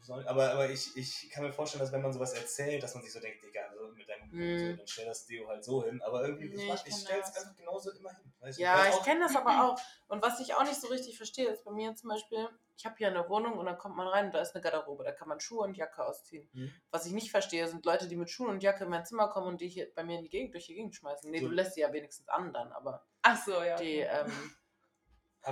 ich 0.00 0.04
soll- 0.06 0.26
aber, 0.26 0.52
aber 0.52 0.70
ich, 0.70 0.96
ich 0.96 1.28
kann 1.30 1.44
mir 1.44 1.52
vorstellen, 1.52 1.80
dass 1.82 1.92
wenn 1.92 2.00
man 2.00 2.14
sowas 2.14 2.32
erzählt, 2.32 2.82
dass 2.82 2.94
man 2.94 3.02
sich 3.04 3.12
so 3.12 3.20
denkt, 3.20 3.44
Digga, 3.44 3.60
also 3.68 3.88
mit 3.88 4.08
deinem 4.08 4.30
Mhm. 4.30 4.70
so, 4.70 4.76
dann 4.78 4.86
stell 4.86 5.04
das 5.04 5.26
Deo 5.26 5.46
halt 5.48 5.62
so 5.62 5.84
hin. 5.84 6.00
Aber 6.00 6.22
irgendwie, 6.26 6.48
Nee, 6.48 6.72
ich, 6.72 6.80
ich 6.86 6.94
ich 6.94 6.94
stelle 7.02 7.20
es 7.20 7.36
einfach 7.36 7.54
genauso 7.56 7.90
immer 7.90 8.10
hin. 8.16 8.32
Weiß 8.40 8.56
Ja, 8.56 8.86
ich 8.88 8.94
auch- 8.94 9.04
kenne 9.04 9.20
das 9.20 9.36
aber 9.36 9.50
auch. 9.74 9.78
Und 10.06 10.22
was 10.22 10.40
ich 10.40 10.54
auch 10.54 10.62
nicht 10.64 10.80
so 10.80 10.86
richtig 10.88 11.18
verstehe, 11.18 11.48
ist 11.50 11.62
bei 11.62 11.72
mir 11.72 11.94
zum 11.94 12.08
Beispiel, 12.08 12.48
ich 12.78 12.86
habe 12.86 12.94
hier 12.96 13.08
eine 13.08 13.28
Wohnung 13.28 13.58
und 13.58 13.66
dann 13.66 13.76
kommt 13.76 13.96
man 13.96 14.06
rein 14.08 14.26
und 14.26 14.34
da 14.34 14.40
ist 14.40 14.54
eine 14.54 14.62
Garderobe, 14.62 15.04
da 15.04 15.12
kann 15.12 15.28
man 15.28 15.40
Schuhe 15.40 15.64
und 15.64 15.76
Jacke 15.76 16.02
ausziehen. 16.06 16.48
Mhm. 16.54 16.72
Was 16.90 17.04
ich 17.04 17.12
nicht 17.12 17.30
verstehe, 17.30 17.68
sind 17.68 17.84
Leute, 17.84 18.08
die 18.08 18.16
mit 18.16 18.30
Schuhen 18.30 18.48
und 18.48 18.62
Jacke 18.62 18.84
in 18.84 18.90
mein 18.90 19.04
Zimmer 19.04 19.28
kommen 19.28 19.48
und 19.48 19.60
die 19.60 19.68
hier 19.68 19.92
bei 19.94 20.04
mir 20.04 20.16
in 20.16 20.22
die 20.24 20.30
Gegend, 20.30 20.54
durch 20.54 20.64
die 20.64 20.74
Gegend 20.74 20.94
schmeißen. 20.94 21.30
Nee, 21.30 21.40
So. 21.40 21.48
du 21.48 21.52
lässt 21.54 21.74
sie 21.74 21.82
ja 21.82 21.92
wenigstens 21.92 22.28
an 22.28 22.50
dann, 22.54 22.72
aber 22.72 23.04
Ach 23.20 23.44
so, 23.44 23.62
ja. 23.62 23.76
die, 23.76 23.98
ähm, 23.98 24.26
ich 24.26 24.32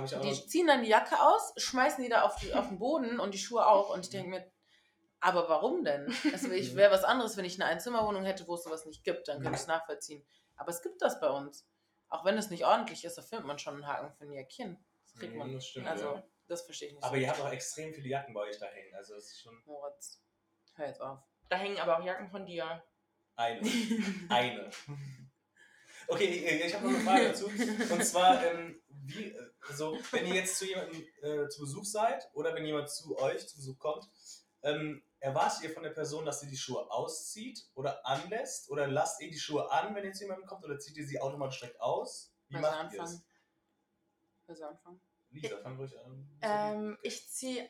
die 0.05 0.15
noch, 0.15 0.47
ziehen 0.47 0.67
dann 0.67 0.83
die 0.83 0.89
Jacke 0.89 1.19
aus, 1.21 1.53
schmeißen 1.57 2.03
die 2.03 2.09
da 2.09 2.21
auf, 2.23 2.35
die, 2.37 2.53
auf 2.53 2.67
den 2.67 2.79
Boden 2.79 3.19
und 3.19 3.33
die 3.33 3.37
Schuhe 3.39 3.65
auch 3.65 3.89
und 3.89 4.05
ich 4.05 4.09
denke 4.11 4.29
mir, 4.29 4.51
aber 5.19 5.49
warum 5.49 5.83
denn? 5.83 6.13
Also 6.31 6.51
ich 6.51 6.75
wäre 6.75 6.91
was 6.91 7.03
anderes, 7.03 7.37
wenn 7.37 7.45
ich 7.45 7.55
eine 7.59 7.69
Einzimmerwohnung 7.69 8.23
hätte, 8.23 8.47
wo 8.47 8.53
es 8.55 8.63
sowas 8.63 8.85
nicht 8.85 9.03
gibt, 9.03 9.27
dann 9.27 9.37
könnte 9.41 9.55
ich 9.55 9.61
es 9.61 9.67
nachvollziehen. 9.67 10.25
Aber 10.55 10.69
es 10.69 10.81
gibt 10.81 11.01
das 11.01 11.19
bei 11.19 11.29
uns. 11.29 11.67
Auch 12.09 12.23
wenn 12.23 12.37
es 12.37 12.49
nicht 12.49 12.65
ordentlich 12.65 13.03
ist, 13.03 13.17
da 13.17 13.21
findet 13.21 13.45
man 13.47 13.57
schon 13.59 13.73
einen 13.75 13.87
Haken 13.87 14.13
für 14.13 14.25
ein 14.25 14.31
Jäckchen. 14.31 14.77
Das 15.05 15.15
kriegt 15.19 15.33
Mhm, 15.33 15.39
man. 15.39 15.53
das 15.53 15.65
stimmt, 15.67 15.87
also, 15.87 16.13
ja. 16.13 16.23
das 16.47 16.61
verstehe 16.61 16.89
ich 16.89 16.93
nicht. 16.95 17.03
aber 17.03 17.15
so. 17.15 17.21
ihr 17.21 17.29
habt 17.29 17.41
auch 17.41 17.51
extrem 17.51 17.93
viele 17.93 18.07
Jacken 18.07 18.33
bei 18.33 18.41
euch 18.41 18.59
da 18.59 18.67
hängen. 18.67 18.93
Also 18.95 19.15
es 19.15 19.31
ist 19.31 19.41
schon 19.41 19.59
Moritz, 19.65 20.21
hör 20.75 20.87
jetzt 20.87 21.01
auf. 21.01 21.19
Da 21.49 21.57
hängen 21.57 21.79
aber 21.79 21.97
auch 21.99 22.03
Jacken 22.05 22.29
von 22.29 22.45
dir. 22.45 22.83
eine. 23.35 23.61
eine. 24.29 24.69
Okay, 26.09 26.23
ich, 26.25 26.65
ich 26.67 26.73
habe 26.73 26.85
noch 26.87 26.93
eine 26.95 27.03
Frage 27.03 27.27
dazu. 27.27 27.47
Und 27.93 28.05
zwar, 28.05 28.41
ähm, 28.45 28.81
wie, 29.07 29.31
äh, 29.31 29.49
also, 29.67 29.97
wenn 30.11 30.27
ihr 30.27 30.35
jetzt 30.35 30.57
zu 30.57 30.65
jemandem 30.65 31.01
äh, 31.21 31.47
zu 31.49 31.61
Besuch 31.61 31.85
seid 31.85 32.29
oder 32.33 32.53
wenn 32.55 32.65
jemand 32.65 32.89
zu 32.89 33.17
euch 33.17 33.47
zu 33.47 33.55
Besuch 33.57 33.77
kommt, 33.79 34.09
ähm, 34.63 35.03
erwartet 35.19 35.63
ihr 35.63 35.69
von 35.71 35.83
der 35.83 35.91
Person, 35.91 36.25
dass 36.25 36.41
sie 36.41 36.47
die 36.49 36.57
Schuhe 36.57 36.89
auszieht 36.91 37.69
oder 37.75 38.05
anlässt? 38.05 38.69
Oder 38.69 38.87
lasst 38.87 39.21
ihr 39.21 39.29
die 39.29 39.39
Schuhe 39.39 39.71
an, 39.71 39.95
wenn 39.95 40.03
ihr 40.05 40.13
zu 40.13 40.23
jemandem 40.23 40.47
kommt? 40.47 40.63
Oder 40.65 40.79
zieht 40.79 40.97
ihr 40.97 41.05
sie 41.05 41.19
automatisch 41.19 41.59
direkt 41.59 41.79
aus? 41.81 42.33
Wie 42.49 42.55
Willst 42.55 42.63
macht 42.69 42.73
ihr 42.93 43.01
anfangen? 43.01 43.13
es? 43.15 43.25
Willst 44.47 44.61
du 44.61 44.67
anfangen? 44.67 45.01
Lisa, 45.29 45.57
fang 45.61 45.77
ruhig 45.77 45.99
an. 45.99 46.29
Ähm, 46.41 46.97
ich 47.01 47.29
ziehe. 47.29 47.69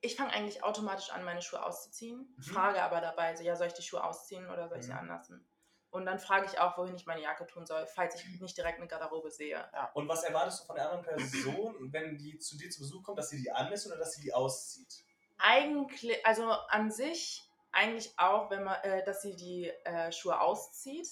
Ich 0.00 0.14
fange 0.14 0.32
eigentlich 0.32 0.62
automatisch 0.62 1.10
an, 1.10 1.24
meine 1.24 1.42
Schuhe 1.42 1.64
auszuziehen. 1.64 2.32
Mhm. 2.36 2.42
Frage 2.42 2.82
aber 2.82 3.00
dabei, 3.00 3.34
so, 3.34 3.42
ja, 3.42 3.56
soll 3.56 3.66
ich 3.66 3.72
die 3.72 3.82
Schuhe 3.82 4.04
ausziehen 4.04 4.48
oder 4.48 4.68
soll 4.68 4.78
ich 4.78 4.84
sie 4.84 4.92
Mhm. 4.92 4.98
anlassen? 4.98 5.48
Und 5.90 6.04
dann 6.04 6.18
frage 6.18 6.46
ich 6.46 6.58
auch, 6.58 6.76
wohin 6.76 6.94
ich 6.96 7.06
meine 7.06 7.22
Jacke 7.22 7.46
tun 7.46 7.64
soll, 7.64 7.86
falls 7.86 8.14
ich 8.14 8.40
nicht 8.40 8.56
direkt 8.56 8.78
eine 8.78 8.86
Garderobe 8.88 9.30
sehe. 9.30 9.64
Und 9.94 10.06
was 10.08 10.22
erwartest 10.22 10.60
du 10.62 10.66
von 10.66 10.76
der 10.76 10.90
anderen 10.90 11.04
Person, 11.04 11.76
wenn 11.92 12.18
die 12.18 12.38
zu 12.38 12.58
dir 12.58 12.68
zu 12.70 12.80
Besuch 12.80 13.02
kommt, 13.02 13.18
dass 13.18 13.30
sie 13.30 13.40
die 13.40 13.50
anlässt 13.50 13.86
oder 13.86 13.96
dass 13.96 14.12
sie 14.14 14.22
die 14.22 14.34
auszieht? 14.34 15.04
Eigentlich, 15.38 16.24
also 16.26 16.50
an 16.50 16.90
sich 16.90 17.48
eigentlich 17.72 18.12
auch, 18.18 18.50
wenn 18.50 18.64
man, 18.64 18.74
äh, 18.82 19.04
dass 19.04 19.22
sie 19.22 19.36
die 19.36 19.68
äh, 19.84 20.10
Schuhe 20.12 20.40
auszieht. 20.40 21.08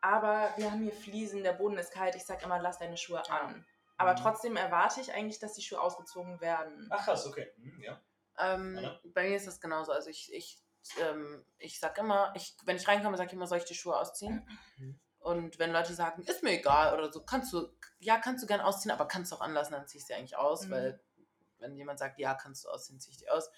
Aber 0.00 0.52
wir 0.56 0.70
haben 0.70 0.82
hier 0.82 0.92
Fliesen, 0.92 1.42
der 1.42 1.52
Boden 1.54 1.78
ist 1.78 1.92
kalt. 1.92 2.14
Ich 2.14 2.24
sage 2.24 2.44
immer, 2.44 2.58
lass 2.60 2.78
deine 2.78 2.96
Schuhe 2.96 3.22
Ja. 3.26 3.38
an. 3.40 3.64
Aber 3.96 4.12
Mhm. 4.12 4.16
trotzdem 4.16 4.56
erwarte 4.56 5.00
ich 5.00 5.12
eigentlich, 5.14 5.38
dass 5.38 5.54
die 5.54 5.62
Schuhe 5.62 5.80
ausgezogen 5.80 6.40
werden. 6.40 6.88
Ach 6.90 7.04
krass, 7.04 7.26
okay. 7.26 7.52
Hm, 7.56 7.80
ja. 7.80 8.00
Ähm, 8.38 8.90
bei 9.14 9.28
mir 9.28 9.36
ist 9.36 9.46
das 9.46 9.60
genauso. 9.60 9.92
Also 9.92 10.10
ich, 10.10 10.32
ich, 10.32 10.58
ähm, 11.00 11.44
ich 11.58 11.80
sag 11.80 11.98
immer, 11.98 12.32
ich, 12.36 12.56
wenn 12.64 12.76
ich 12.76 12.86
reinkomme, 12.88 13.16
sage 13.16 13.28
ich 13.28 13.32
immer, 13.34 13.46
soll 13.46 13.58
ich 13.58 13.64
die 13.64 13.74
Schuhe 13.74 13.98
ausziehen? 13.98 14.46
Mhm. 14.76 15.00
Und 15.18 15.58
wenn 15.58 15.72
Leute 15.72 15.94
sagen, 15.94 16.22
ist 16.24 16.42
mir 16.42 16.52
egal 16.52 16.92
oder 16.98 17.10
so, 17.10 17.24
kannst 17.24 17.52
du, 17.52 17.68
ja, 17.98 18.18
kannst 18.18 18.42
du 18.42 18.46
gern 18.46 18.60
ausziehen, 18.60 18.92
aber 18.92 19.06
kannst 19.08 19.32
du 19.32 19.36
auch 19.36 19.40
anlassen, 19.40 19.72
dann 19.72 19.86
zieh 19.86 19.98
ich 19.98 20.06
sie 20.06 20.14
eigentlich 20.14 20.36
aus, 20.36 20.66
Mhm. 20.66 20.70
weil 20.70 21.00
wenn 21.58 21.76
jemand 21.76 21.98
sagt, 21.98 22.18
ja, 22.18 22.34
kannst 22.34 22.64
du 22.64 22.68
ausziehen, 22.68 23.00
zieh 23.00 23.10
ich 23.10 23.16
die 23.16 23.30
aus. 23.30 23.48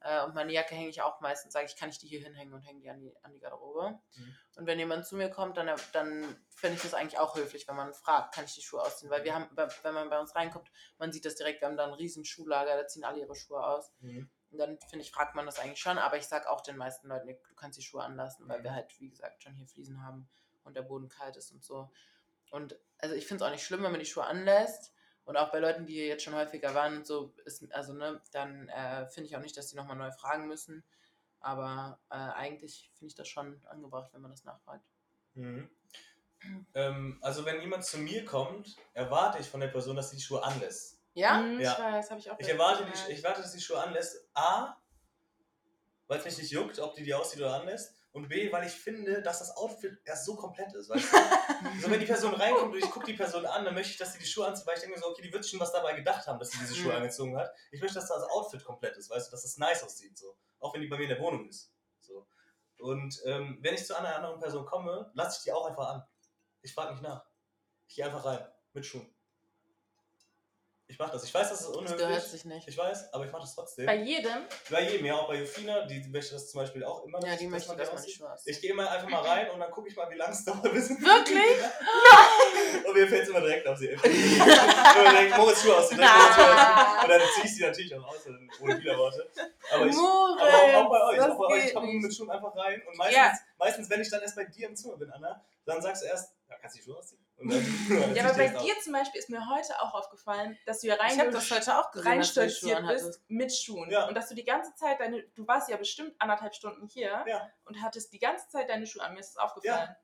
Äh, 0.00 0.22
und 0.24 0.34
meine 0.34 0.52
Jacke 0.52 0.74
hänge 0.74 0.88
ich 0.88 1.02
auch 1.02 1.20
meistens, 1.20 1.52
sage 1.52 1.66
ich, 1.66 1.76
kann 1.76 1.88
ich 1.88 1.98
die 1.98 2.06
hier 2.06 2.20
hinhängen 2.20 2.54
und 2.54 2.60
hänge 2.60 2.80
die 2.80 2.90
an 2.90 3.00
die, 3.00 3.12
an 3.22 3.32
die 3.32 3.40
Garderobe. 3.40 3.98
Mhm. 4.14 4.36
Und 4.56 4.66
wenn 4.66 4.78
jemand 4.78 5.06
zu 5.06 5.16
mir 5.16 5.28
kommt, 5.30 5.56
dann, 5.56 5.68
dann 5.92 6.46
finde 6.54 6.76
ich 6.76 6.82
das 6.82 6.94
eigentlich 6.94 7.18
auch 7.18 7.34
höflich, 7.34 7.66
wenn 7.66 7.76
man 7.76 7.92
fragt, 7.92 8.34
kann 8.34 8.44
ich 8.44 8.54
die 8.54 8.62
Schuhe 8.62 8.82
ausziehen? 8.82 9.10
Weil 9.10 9.24
wir 9.24 9.34
haben, 9.34 9.48
wenn 9.82 9.94
man 9.94 10.08
bei 10.10 10.20
uns 10.20 10.34
reinkommt, 10.36 10.70
man 10.98 11.10
sieht 11.12 11.24
das 11.24 11.34
direkt, 11.34 11.60
wir 11.60 11.68
haben 11.68 11.76
da 11.76 11.84
ein 11.86 11.94
riesen 11.94 12.24
Schuhlager, 12.24 12.76
da 12.76 12.86
ziehen 12.86 13.04
alle 13.04 13.18
ihre 13.20 13.34
Schuhe 13.34 13.64
aus. 13.64 13.90
Mhm. 14.00 14.30
Und 14.50 14.58
dann 14.58 14.78
finde 14.88 15.04
ich, 15.04 15.10
fragt 15.10 15.34
man 15.34 15.46
das 15.46 15.58
eigentlich 15.58 15.80
schon, 15.80 15.98
aber 15.98 16.16
ich 16.16 16.26
sage 16.26 16.48
auch 16.48 16.60
den 16.60 16.76
meisten 16.76 17.08
Leuten, 17.08 17.26
du 17.26 17.54
kannst 17.54 17.78
die 17.78 17.82
Schuhe 17.82 18.02
anlassen, 18.02 18.48
weil 18.48 18.60
Mhm. 18.60 18.64
wir 18.64 18.74
halt, 18.74 19.00
wie 19.00 19.08
gesagt, 19.08 19.42
schon 19.42 19.54
hier 19.54 19.66
Fliesen 19.66 20.02
haben 20.02 20.28
und 20.64 20.76
der 20.76 20.82
Boden 20.82 21.08
kalt 21.08 21.36
ist 21.36 21.50
und 21.50 21.64
so. 21.64 21.90
Und 22.50 22.78
also 22.98 23.14
ich 23.14 23.26
finde 23.26 23.42
es 23.44 23.48
auch 23.48 23.52
nicht 23.52 23.64
schlimm, 23.64 23.82
wenn 23.82 23.90
man 23.90 24.00
die 24.00 24.06
Schuhe 24.06 24.24
anlässt. 24.24 24.92
Und 25.24 25.36
auch 25.36 25.50
bei 25.50 25.58
Leuten, 25.58 25.86
die 25.86 25.94
hier 25.94 26.06
jetzt 26.06 26.22
schon 26.22 26.36
häufiger 26.36 26.72
waren 26.74 26.98
und 26.98 27.06
so, 27.06 27.34
ist, 27.44 27.72
also 27.72 27.92
ne, 27.92 28.22
dann 28.30 28.68
äh, 28.68 29.08
finde 29.08 29.28
ich 29.28 29.36
auch 29.36 29.40
nicht, 29.40 29.56
dass 29.56 29.66
die 29.66 29.76
nochmal 29.76 29.96
neu 29.96 30.12
fragen 30.12 30.46
müssen. 30.46 30.84
Aber 31.40 31.98
äh, 32.10 32.14
eigentlich 32.14 32.90
finde 32.94 33.08
ich 33.08 33.16
das 33.16 33.28
schon 33.28 33.60
angebracht, 33.66 34.12
wenn 34.12 34.20
man 34.20 34.30
das 34.30 34.44
nachfragt. 34.44 34.84
Mhm. 35.34 35.68
Ähm, 36.74 37.18
also 37.22 37.44
wenn 37.44 37.60
jemand 37.60 37.84
zu 37.84 37.98
mir 37.98 38.24
kommt, 38.24 38.76
erwarte 38.94 39.38
ich 39.40 39.48
von 39.48 39.60
der 39.60 39.68
Person, 39.68 39.96
dass 39.96 40.10
sie 40.10 40.16
die 40.16 40.22
Schuhe 40.22 40.44
anlässt. 40.44 40.95
Ja? 41.16 41.38
Hm, 41.40 41.60
Ja. 41.60 41.72
Ich 41.72 41.78
weiß, 41.78 42.10
habe 42.10 42.20
ich 42.20 42.30
auch 42.30 42.38
Ich 42.38 42.48
erwarte, 42.48 42.84
die, 42.84 43.12
ich 43.12 43.18
erwarte, 43.24 43.40
dass 43.42 43.52
sie 43.52 43.58
die 43.58 43.64
Schuhe 43.64 43.80
anlässt. 43.80 44.28
A, 44.34 44.76
weil 46.08 46.18
es 46.18 46.24
mich 46.26 46.38
nicht 46.38 46.50
juckt, 46.52 46.78
ob 46.78 46.94
die 46.94 47.02
die 47.04 47.14
aussieht 47.14 47.40
oder 47.40 47.54
anlässt. 47.54 47.94
Und 48.12 48.28
B, 48.28 48.50
weil 48.52 48.66
ich 48.66 48.72
finde, 48.72 49.20
dass 49.22 49.40
das 49.40 49.54
Outfit 49.56 49.98
erst 50.04 50.24
so 50.24 50.36
komplett 50.36 50.72
ist. 50.74 50.88
Weißt 50.88 51.12
du? 51.12 51.16
so, 51.82 51.90
wenn 51.90 52.00
die 52.00 52.06
Person 52.06 52.34
reinkommt 52.34 52.72
und 52.72 52.78
ich 52.78 52.90
gucke 52.90 53.04
die 53.06 53.12
Person 53.14 53.44
an, 53.44 53.64
dann 53.64 53.74
möchte 53.74 53.92
ich, 53.92 53.98
dass 53.98 54.12
sie 54.12 54.18
die 54.18 54.26
Schuhe 54.26 54.46
anzieht, 54.46 54.66
weil 54.66 54.74
ich 54.74 54.80
denke 54.80 54.96
mir 54.96 55.02
so, 55.02 55.08
okay, 55.10 55.22
die 55.22 55.32
wird 55.32 55.46
schon 55.46 55.58
was 55.60 55.72
dabei 55.72 55.94
gedacht 55.94 56.26
haben, 56.26 56.38
dass 56.38 56.50
sie 56.50 56.58
diese 56.58 56.74
Schuhe 56.74 56.92
Mhm. 56.92 56.96
angezogen 56.98 57.36
hat. 57.36 57.50
Ich 57.72 57.80
möchte, 57.80 57.96
dass 57.98 58.08
das 58.08 58.22
Outfit 58.24 58.64
komplett 58.64 58.96
ist, 58.96 59.10
weißt 59.10 59.26
du, 59.28 59.30
dass 59.32 59.42
das 59.42 59.56
nice 59.58 59.82
aussieht. 59.84 60.16
So. 60.16 60.36
Auch 60.60 60.72
wenn 60.74 60.80
die 60.82 60.86
bei 60.86 60.96
mir 60.96 61.04
in 61.04 61.08
der 61.10 61.20
Wohnung 61.20 61.48
ist. 61.48 61.72
So. 62.00 62.26
Und 62.78 63.20
ähm, 63.24 63.58
wenn 63.62 63.74
ich 63.74 63.84
zu 63.86 63.94
einer 63.96 64.14
anderen 64.16 64.38
Person 64.38 64.64
komme, 64.66 65.10
lasse 65.14 65.38
ich 65.38 65.44
die 65.44 65.52
auch 65.52 65.66
einfach 65.66 65.88
an. 65.88 66.02
Ich 66.62 66.72
frage 66.74 66.92
nicht 66.92 67.02
nach. 67.02 67.24
Ich 67.88 67.96
gehe 67.96 68.04
einfach 68.06 68.24
rein. 68.24 68.46
Mit 68.72 68.84
Schuhen. 68.86 69.14
Ich 70.88 70.98
mache 71.00 71.10
das. 71.12 71.24
Ich 71.24 71.34
weiß, 71.34 71.48
das 71.50 71.60
ist 71.62 71.68
Das 71.68 71.76
unhöflich. 71.76 71.98
gehört 71.98 72.22
sich 72.22 72.44
nicht. 72.44 72.68
Ich 72.68 72.78
weiß, 72.78 73.12
aber 73.12 73.26
ich 73.26 73.32
mache 73.32 73.42
das 73.42 73.54
trotzdem. 73.56 73.86
Bei 73.86 73.96
jedem. 73.96 74.44
Bei 74.70 74.82
jedem, 74.88 75.04
ja, 75.06 75.16
auch 75.16 75.26
bei 75.26 75.34
Jofina, 75.40 75.84
die 75.84 76.00
möchte 76.08 76.34
das 76.34 76.48
zum 76.48 76.60
Beispiel 76.60 76.84
auch 76.84 77.02
immer. 77.04 77.18
Ja, 77.22 77.30
dass- 77.30 77.38
die 77.40 77.48
möchte, 77.48 77.74
die 77.74 77.82
aussieht. 77.82 78.14
Schuhe 78.14 78.32
auszieht. 78.32 78.54
Ich 78.54 78.60
gehe 78.62 78.70
immer 78.70 78.88
einfach 78.88 79.08
mal 79.08 79.20
rein 79.22 79.50
und 79.50 79.58
dann 79.58 79.70
gucke 79.72 79.88
ich 79.88 79.96
mal, 79.96 80.08
wie 80.10 80.14
lange 80.14 80.32
es 80.32 80.44
dauert. 80.44 80.62
Bis 80.72 80.88
Wirklich? 80.90 81.42
und 82.86 82.94
mir 82.94 83.08
fällt 83.08 83.24
es 83.24 83.28
immer 83.30 83.40
direkt 83.40 83.66
auf 83.66 83.78
sie. 83.78 83.86
immer 83.88 84.00
direkt, 85.10 85.36
Moritz 85.36 85.62
Schuhe 85.62 85.76
aus. 85.76 85.90
Und 85.90 85.98
dann 85.98 87.20
ziehe 87.34 87.44
ich 87.46 87.54
sie 87.56 87.62
natürlich 87.62 87.94
auch 87.96 88.06
aus, 88.06 88.22
dann 88.24 88.48
ohne 88.60 88.78
Widerworte. 88.78 89.28
Aber 89.72 89.86
ich, 89.86 89.96
Moritz, 89.96 90.40
aber 90.40 90.78
auch, 90.78 90.90
bei 90.90 91.02
euch, 91.02 91.16
das 91.16 91.30
auch 91.30 91.38
bei 91.38 91.46
euch, 91.46 91.64
ich 91.66 91.74
komme 91.74 91.86
nicht. 91.88 92.02
mit 92.02 92.14
Schuhen 92.16 92.30
einfach 92.30 92.54
rein 92.56 92.80
und 92.86 92.96
meistens, 92.96 93.16
Ja. 93.16 93.32
meistens, 93.58 93.90
wenn 93.90 94.00
ich 94.00 94.10
dann 94.10 94.22
erst 94.22 94.36
bei 94.36 94.44
dir 94.44 94.68
im 94.68 94.76
Zimmer 94.76 94.96
bin, 94.96 95.10
Anna, 95.10 95.44
dann 95.64 95.82
sagst 95.82 96.02
du 96.02 96.06
erst, 96.06 96.32
ja, 96.48 96.54
kannst 96.60 96.76
du 96.76 96.78
die 96.78 96.84
Schuhe 96.84 96.96
ausziehen? 96.96 97.25
Ja, 98.14 98.24
aber 98.24 98.34
bei 98.34 98.48
dir 98.48 98.74
zum 98.82 98.92
Beispiel 98.92 99.18
ist 99.18 99.28
mir 99.30 99.48
heute 99.48 99.80
auch 99.80 99.94
aufgefallen, 99.94 100.58
dass 100.66 100.80
du 100.80 100.88
hier 100.88 100.98
rein 100.98 101.12
Ich 101.12 101.20
habe 101.20 101.30
das 101.30 101.50
heute 101.50 101.78
auch 101.78 101.90
gesehen, 101.90 102.18
dass 102.18 102.34
du 102.34 102.40
die 102.42 102.50
Schuhe 102.50 102.72
reinstolziert 102.74 103.04
bist 103.06 103.24
mit 103.28 103.54
Schuhen. 103.54 103.90
Ja. 103.90 104.08
Und 104.08 104.14
dass 104.14 104.28
du 104.28 104.34
die 104.34 104.44
ganze 104.44 104.74
Zeit 104.74 105.00
deine, 105.00 105.22
du 105.34 105.46
warst 105.46 105.68
ja 105.68 105.76
bestimmt 105.76 106.14
anderthalb 106.18 106.54
Stunden 106.54 106.86
hier 106.88 107.24
Ja. 107.26 107.50
und 107.64 107.82
hattest 107.82 108.12
die 108.12 108.18
ganze 108.18 108.48
Zeit 108.48 108.68
deine 108.70 108.86
Schuhe 108.86 109.02
an. 109.02 109.14
Mir 109.14 109.20
ist 109.20 109.34
das 109.34 109.42
aufgefallen. 109.42 109.94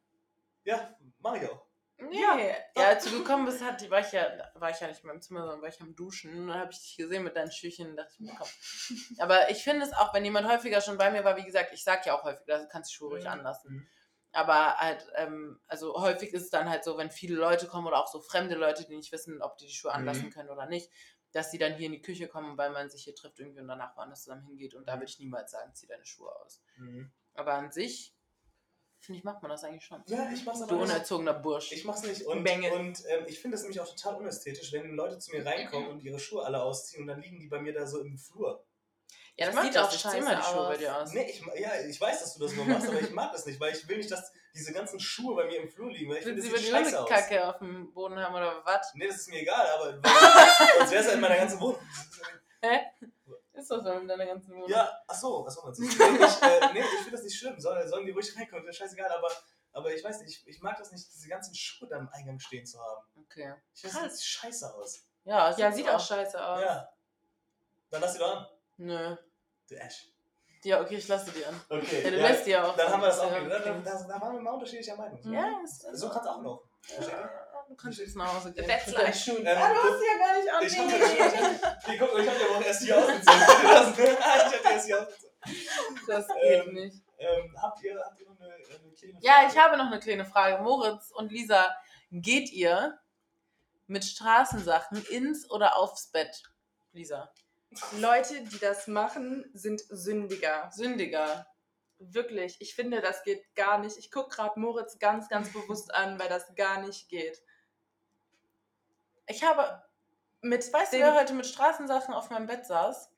Ja, 0.65 0.97
mache 1.21 1.39
ich 1.39 1.51
auch. 1.51 1.67
Nee. 1.99 2.21
Ja, 2.21 2.37
Ja, 2.77 2.89
als 2.89 3.05
du 3.05 3.11
gekommen 3.11 3.45
bist, 3.47 3.63
hat, 3.63 3.89
war, 3.91 4.01
ich 4.01 4.13
ja, 4.13 4.27
war 4.55 4.71
ich 4.71 4.81
ja 4.81 4.89
nicht 4.89 5.03
in 5.03 5.07
meinem 5.07 5.23
Zimmer, 5.23 5.41
sondern 5.41 5.63
war 5.63 5.69
ich 5.69 5.81
am 5.81 5.95
Duschen. 5.95 6.37
Und 6.37 6.49
dann 6.49 6.59
habe 6.59 6.73
ich 6.73 6.81
dich 6.81 6.97
gesehen 6.97 7.23
mit 7.23 7.37
deinen 7.37 7.53
Schüchen 7.53 7.91
und 7.91 7.97
dachte 7.97 8.13
ich 8.15 8.21
mir, 8.21 8.35
komm. 8.37 8.49
Aber 9.19 9.51
ich 9.51 9.63
finde 9.63 9.87
es 9.87 9.93
auch, 9.93 10.13
wenn 10.13 10.25
jemand 10.25 10.49
häufiger 10.49 10.81
schon 10.81 10.99
bei 10.99 11.11
mir 11.11 11.25
war, 11.25 11.37
wie 11.37 11.45
gesagt, 11.45 11.73
ich 11.73 11.85
sag 11.85 12.05
ja 12.07 12.19
auch 12.19 12.25
häufig, 12.25 12.45
du 12.47 12.69
kannst 12.69 12.91
die 12.91 12.95
Schuhe 12.97 13.11
ruhig 13.11 13.25
Mhm. 13.25 13.87
Aber 14.33 14.77
halt, 14.79 15.07
ähm, 15.17 15.61
also 15.69 15.95
häufig 16.01 16.33
ist 16.33 16.45
es 16.45 16.51
dann 16.51 16.69
halt 16.71 16.85
so, 16.85 16.97
wenn 16.97 17.11
viele 17.11 17.37
Leute 17.37 17.67
kommen 17.67 17.87
oder 17.87 17.99
auch 17.99 18.07
so 18.11 18.21
fremde 18.21 18.55
Leute, 18.55 18.85
die 18.87 18.97
nicht 18.97 19.13
wissen, 19.13 19.43
ob 19.43 19.59
die 19.59 19.67
die 19.67 19.73
Schuhe 19.73 19.93
anlassen 19.93 20.27
Mhm. 20.27 20.31
können 20.31 20.49
oder 20.51 20.67
nicht, 20.67 20.91
dass 21.33 21.51
die 21.51 21.59
dann 21.59 21.75
hier 21.75 21.87
in 21.87 21.93
die 21.93 22.03
Küche 22.03 22.29
kommen, 22.29 22.57
weil 22.57 22.71
man 22.71 22.89
sich 22.91 23.05
hier 23.05 23.15
trifft 23.15 23.39
irgendwie 23.39 23.61
und 23.61 23.69
danach 23.69 23.97
woanders 23.97 24.23
zusammen 24.25 24.45
hingeht. 24.47 24.75
Und 24.75 24.87
da 24.89 24.95
würde 24.95 25.07
ich 25.07 25.19
niemals 25.19 25.51
sagen, 25.51 25.75
zieh 25.75 25.87
deine 25.87 26.05
Schuhe 26.05 26.31
aus. 26.41 26.63
Mhm. 26.77 27.11
Aber 27.35 27.55
an 27.55 27.71
sich, 27.73 28.15
finde 29.01 29.19
ich, 29.19 29.25
macht 29.25 29.43
man 29.43 29.51
das 29.51 29.65
eigentlich 29.65 29.85
schon. 29.85 30.03
Ja, 30.07 30.31
ich 30.33 30.45
mach's 30.45 30.63
aber 30.63 30.69
Du 30.69 30.81
nicht. 30.81 30.91
unerzogener 30.93 31.35
Bursch. 31.35 31.73
Ich 31.73 31.85
mach's 31.85 32.03
nicht. 32.03 32.23
Und, 32.27 32.45
Bengel. 32.45 32.73
und 32.73 33.03
ähm, 33.09 33.25
ich 33.27 33.39
finde 33.41 33.57
es 33.57 33.63
nämlich 33.63 33.81
auch 33.81 33.89
total 33.89 34.17
unästhetisch, 34.17 34.73
wenn 34.73 34.95
Leute 34.95 35.19
zu 35.19 35.31
mir 35.33 35.45
reinkommen 35.45 35.89
und 35.91 36.01
ihre 36.03 36.19
Schuhe 36.19 36.45
alle 36.45 36.63
ausziehen 36.63 37.03
und 37.03 37.09
dann 37.09 37.21
liegen 37.21 37.39
die 37.41 37.49
bei 37.49 37.61
mir 37.61 37.73
da 37.75 37.87
so 37.87 38.01
im 38.01 38.17
Flur. 38.17 38.65
Ja, 39.37 39.51
das 39.51 39.63
sieht 39.65 39.75
das, 39.75 39.89
auch 39.89 39.93
ich 39.95 40.01
scheiße 40.01 40.19
die 40.19 40.43
Schuhe 40.43 40.61
aus. 40.61 40.69
bei 40.69 40.77
dir 40.77 40.97
aus. 40.97 41.13
Nee, 41.13 41.31
ich, 41.31 41.43
ja, 41.59 41.71
ich 41.89 42.01
weiß, 42.01 42.21
dass 42.21 42.35
du 42.35 42.41
das 42.45 42.53
nur 42.53 42.65
machst, 42.67 42.87
aber 42.89 43.01
ich 43.01 43.11
mag 43.11 43.33
das 43.33 43.47
nicht, 43.47 43.59
weil 43.59 43.73
ich 43.75 43.89
will 43.89 43.97
nicht, 43.97 44.11
dass 44.11 44.31
diese 44.55 44.73
ganzen 44.75 45.01
Schuhe 45.01 45.35
bei 45.35 45.47
mir 45.47 45.63
im 45.63 45.69
Flur 45.71 45.91
liegen, 45.91 46.11
weil 46.11 46.19
ich 46.19 46.25
finde, 46.25 46.43
das 46.43 46.51
du 46.51 46.57
sieht 46.59 46.69
über 46.69 46.79
die 46.79 46.85
scheiße 46.85 47.01
aus. 47.01 47.09
Hundekacke 47.09 47.49
auf 47.49 47.59
dem 47.59 47.93
Boden 47.95 48.19
haben 48.19 48.35
oder 48.35 48.63
was? 48.65 48.93
Nee, 48.95 49.07
das 49.09 49.17
ist 49.17 49.29
mir 49.31 49.41
egal, 49.41 49.67
aber 49.71 49.93
sonst 50.79 50.91
wäre 50.93 51.01
es 51.03 51.07
ja 51.07 51.13
in 51.15 51.21
meiner 51.21 51.37
ganzen 51.37 51.59
Wohnung. 51.61 51.81
Ist 53.55 53.71
das 53.71 53.83
so 53.83 53.91
in 53.93 54.09
deiner 54.09 54.27
ganzen 54.27 54.55
Wohnung? 54.55 54.69
Ja, 54.69 54.91
ach 55.07 55.15
so, 55.15 55.45
was 55.45 55.55
soll 55.55 55.65
man 55.65 55.75
sich? 55.75 55.89
Nee, 55.99 56.05
ich, 56.25 56.43
äh, 56.43 56.73
nee, 56.73 56.81
ich 56.81 56.87
finde 57.01 57.11
das 57.13 57.23
nicht 57.23 57.39
schlimm. 57.39 57.59
Sollen, 57.61 57.89
sollen 57.89 58.07
die 58.07 58.13
ruhig 58.13 58.37
reinkommen, 58.37 58.67
ist 58.69 58.77
scheißegal, 58.77 59.11
aber, 59.11 59.29
aber 59.73 59.95
ich 59.95 60.03
weiß 60.05 60.21
nicht, 60.21 60.43
ich, 60.47 60.47
ich 60.57 60.61
mag 60.63 60.77
das 60.79 60.91
nicht, 60.93 61.07
diese 61.13 61.29
ganzen 61.29 61.55
Schuhe 61.55 61.89
da 61.89 61.99
im 61.99 62.09
Eingang 62.11 62.39
stehen 62.39 62.65
zu 62.67 62.79
haben. 62.81 63.03
Okay. 63.25 63.55
Ich 63.75 63.85
weiß, 63.85 63.93
das 63.93 64.17
sieht 64.19 64.25
scheiße 64.27 64.75
aus. 64.75 65.05
Ja, 65.25 65.51
Ja, 65.57 65.71
sieht 65.73 65.85
sieht 65.85 65.89
auch 65.95 66.01
scheiße 66.01 66.45
aus. 66.45 66.61
Ja. 66.61 66.89
Dann 67.91 68.01
lass 68.01 68.13
die 68.15 68.19
doch 68.21 68.37
an. 68.37 68.47
Nö. 68.83 69.17
Du 69.69 69.75
Ash. 69.77 70.09
Ja, 70.65 70.81
okay, 70.81 70.97
ich 70.97 71.09
lasse 71.09 71.31
die 71.33 71.45
an. 71.45 71.61
Okay. 71.69 72.03
Ja, 72.05 72.11
du 72.11 72.17
ja, 72.19 72.29
lässt 72.29 72.47
die 72.47 72.57
auch. 72.57 72.77
Dann 72.77 72.89
haben 72.93 73.01
wir 73.01 73.07
das 73.09 73.19
auch 73.21 73.31
Ja. 73.33 73.45
wieder. 73.45 73.61
Da, 73.61 73.73
da, 73.75 74.03
da 74.09 74.21
waren 74.21 74.35
wir 74.35 74.41
mal 74.41 74.51
unterschiedlicher 74.53 74.97
Meinung. 74.97 75.21
Ja, 75.33 75.61
ist, 75.65 75.87
So 75.93 76.09
kann 76.09 76.23
es 76.23 76.27
auch 76.29 76.43
noch. 76.43 76.63
Ja, 77.01 77.31
Du 77.69 77.77
kannst 77.77 77.99
jetzt 78.01 78.17
nach 78.17 78.35
Hause 78.35 78.53
gehen. 78.53 78.67
That's. 78.67 78.89
Ähm, 78.89 78.95
ah, 79.47 79.73
du 79.73 79.83
hast 79.83 80.01
die 80.01 80.07
ja 80.07 80.19
gar 80.19 80.37
nicht 80.37 80.53
an. 80.53 81.93
Ich 81.93 81.99
guck 81.99 82.13
mal, 82.13 82.23
ich 82.23 82.29
hab 82.29 82.41
ja 82.41 82.47
auch 82.57 82.65
erst 82.65 82.83
hier 82.83 82.99
ausgezogen. 82.99 83.41
Ich 83.43 83.73
hab 83.73 84.63
die 84.63 84.69
erst 84.73 84.87
hier 84.87 85.01
ausgezogen. 85.01 85.31
Das 86.07 86.27
geht 86.29 86.67
Ähm, 86.67 86.75
nicht. 86.75 86.97
Ähm, 87.19 87.57
habt, 87.61 87.83
ihr, 87.83 87.99
habt 88.05 88.21
ihr 88.21 88.27
noch 88.29 88.41
eine, 88.41 88.53
eine 88.55 88.93
kleine 88.95 89.19
Ja, 89.21 89.33
Frage? 89.35 89.47
ich 89.53 89.59
habe 89.59 89.77
noch 89.79 89.87
eine 89.87 90.01
kleine 90.01 90.25
Frage. 90.25 90.63
Moritz 90.63 91.11
und 91.13 91.31
Lisa, 91.33 91.75
geht 92.11 92.51
ihr 92.53 92.99
mit 93.87 94.05
Straßensachen 94.05 95.05
ins 95.07 95.49
oder 95.51 95.77
aufs 95.77 96.09
Bett? 96.09 96.43
Lisa. 96.93 97.33
Leute, 97.99 98.43
die 98.45 98.59
das 98.59 98.87
machen, 98.87 99.51
sind 99.55 99.83
Sündiger. 99.89 100.71
Sündiger. 100.73 101.47
Wirklich. 101.99 102.57
Ich 102.61 102.75
finde, 102.75 103.01
das 103.01 103.23
geht 103.23 103.55
gar 103.55 103.79
nicht. 103.79 103.97
Ich 103.97 104.11
gucke 104.11 104.35
gerade 104.35 104.59
Moritz 104.59 104.99
ganz, 104.99 105.29
ganz 105.29 105.53
bewusst 105.53 105.95
an, 105.95 106.19
weil 106.19 106.29
das 106.29 106.55
gar 106.55 106.81
nicht 106.81 107.09
geht. 107.09 107.43
Ich 109.27 109.43
habe. 109.45 109.83
Mit 110.45 110.73
Weißt 110.73 110.93
du, 110.93 110.99
wer 110.99 111.15
heute 111.15 111.35
mit 111.35 111.47
Straßensachen 111.47 112.13
auf 112.13 112.31
meinem 112.31 112.49
Bett 112.49 112.67
saß? 112.67 113.11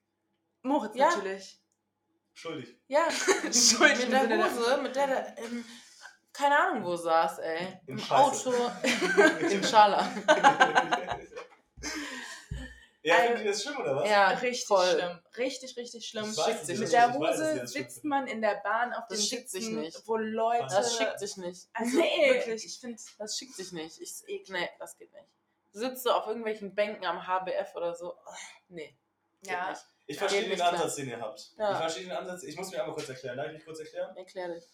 Moritz 0.62 0.94
Ja. 0.94 1.08
natürlich. 1.08 1.58
Schuldig. 2.34 2.76
Ja, 2.88 3.08
Schuldig 3.52 4.08
mit 4.08 4.12
der 4.12 4.44
Hose, 4.44 4.76
mit 4.82 4.94
der 4.94 5.06
der 5.06 5.38
im, 5.38 5.64
keine 6.32 6.58
Ahnung 6.58 6.84
wo 6.84 6.96
saß, 6.96 7.38
ey. 7.38 7.78
Im 7.86 7.96
Im. 7.96 8.10
Auto, 8.10 8.52
im 9.50 9.62
Schala. 9.62 10.06
ja, 13.04 13.14
findet 13.16 13.44
ihr 13.44 13.50
das 13.52 13.62
schlimm 13.62 13.76
oder 13.78 13.96
was? 13.96 14.08
Ja, 14.10 14.28
Richtig 14.30 14.66
voll. 14.66 14.86
schlimm. 14.90 15.20
Richtig, 15.36 15.76
richtig 15.76 16.06
schlimm. 16.06 16.30
Ich 16.30 16.36
weiß 16.36 16.62
es 16.62 16.68
nicht. 16.68 16.80
Mit 16.80 16.92
der 16.92 17.08
weiß, 17.08 17.14
Hose 17.16 17.28
das 17.60 17.72
schlimm 17.72 17.84
sitzt 17.84 18.04
man 18.04 18.26
in 18.26 18.40
der 18.40 18.56
Bahn 18.64 18.92
auf 18.92 19.04
Das 19.08 19.18
dem 19.18 19.26
schickt 19.26 19.50
sich 19.50 19.64
Sitzen, 19.66 19.80
nicht. 19.80 20.02
wo 20.06 20.16
Leute... 20.16 20.66
Das 20.68 20.96
schickt 20.96 21.18
sich 21.20 21.36
nicht. 21.36 21.68
Also 21.74 21.98
Nee. 21.98 22.30
wirklich, 22.34 22.64
ich 22.64 22.78
finde... 22.80 23.00
Das 23.18 23.38
schickt 23.38 23.54
sich 23.54 23.72
nicht. 23.72 24.00
Ich, 24.00 24.48
nee, 24.48 24.68
das 24.78 24.96
geht 24.96 25.12
nicht. 25.12 25.26
So 25.72 26.10
auf 26.12 26.26
irgendwelchen 26.26 26.74
Bänken 26.74 27.04
am 27.04 27.26
HBF 27.26 27.74
oder 27.76 27.94
so. 27.94 28.14
Nee. 28.68 28.96
Ja, 29.42 29.70
nicht. 29.70 29.82
Ich 30.06 30.18
verstehe 30.18 30.40
den 30.42 30.50
nicht 30.50 30.58
klar. 30.60 30.72
Ansatz, 30.72 30.94
den 30.96 31.08
ihr 31.08 31.20
habt. 31.20 31.52
Ja. 31.58 31.72
Ich 31.72 31.78
verstehe 31.78 32.02
den 32.04 32.12
Ansatz, 32.12 32.42
ich 32.44 32.56
muss 32.56 32.70
mir 32.70 32.80
einmal 32.80 32.94
kurz 32.94 33.08
erklären. 33.08 33.36
Darf 33.36 33.46
ich 33.48 33.52
mich 33.54 33.64
kurz 33.64 33.80
erklären? 33.80 34.16
Erklär 34.16 34.48
dich. 34.54 34.64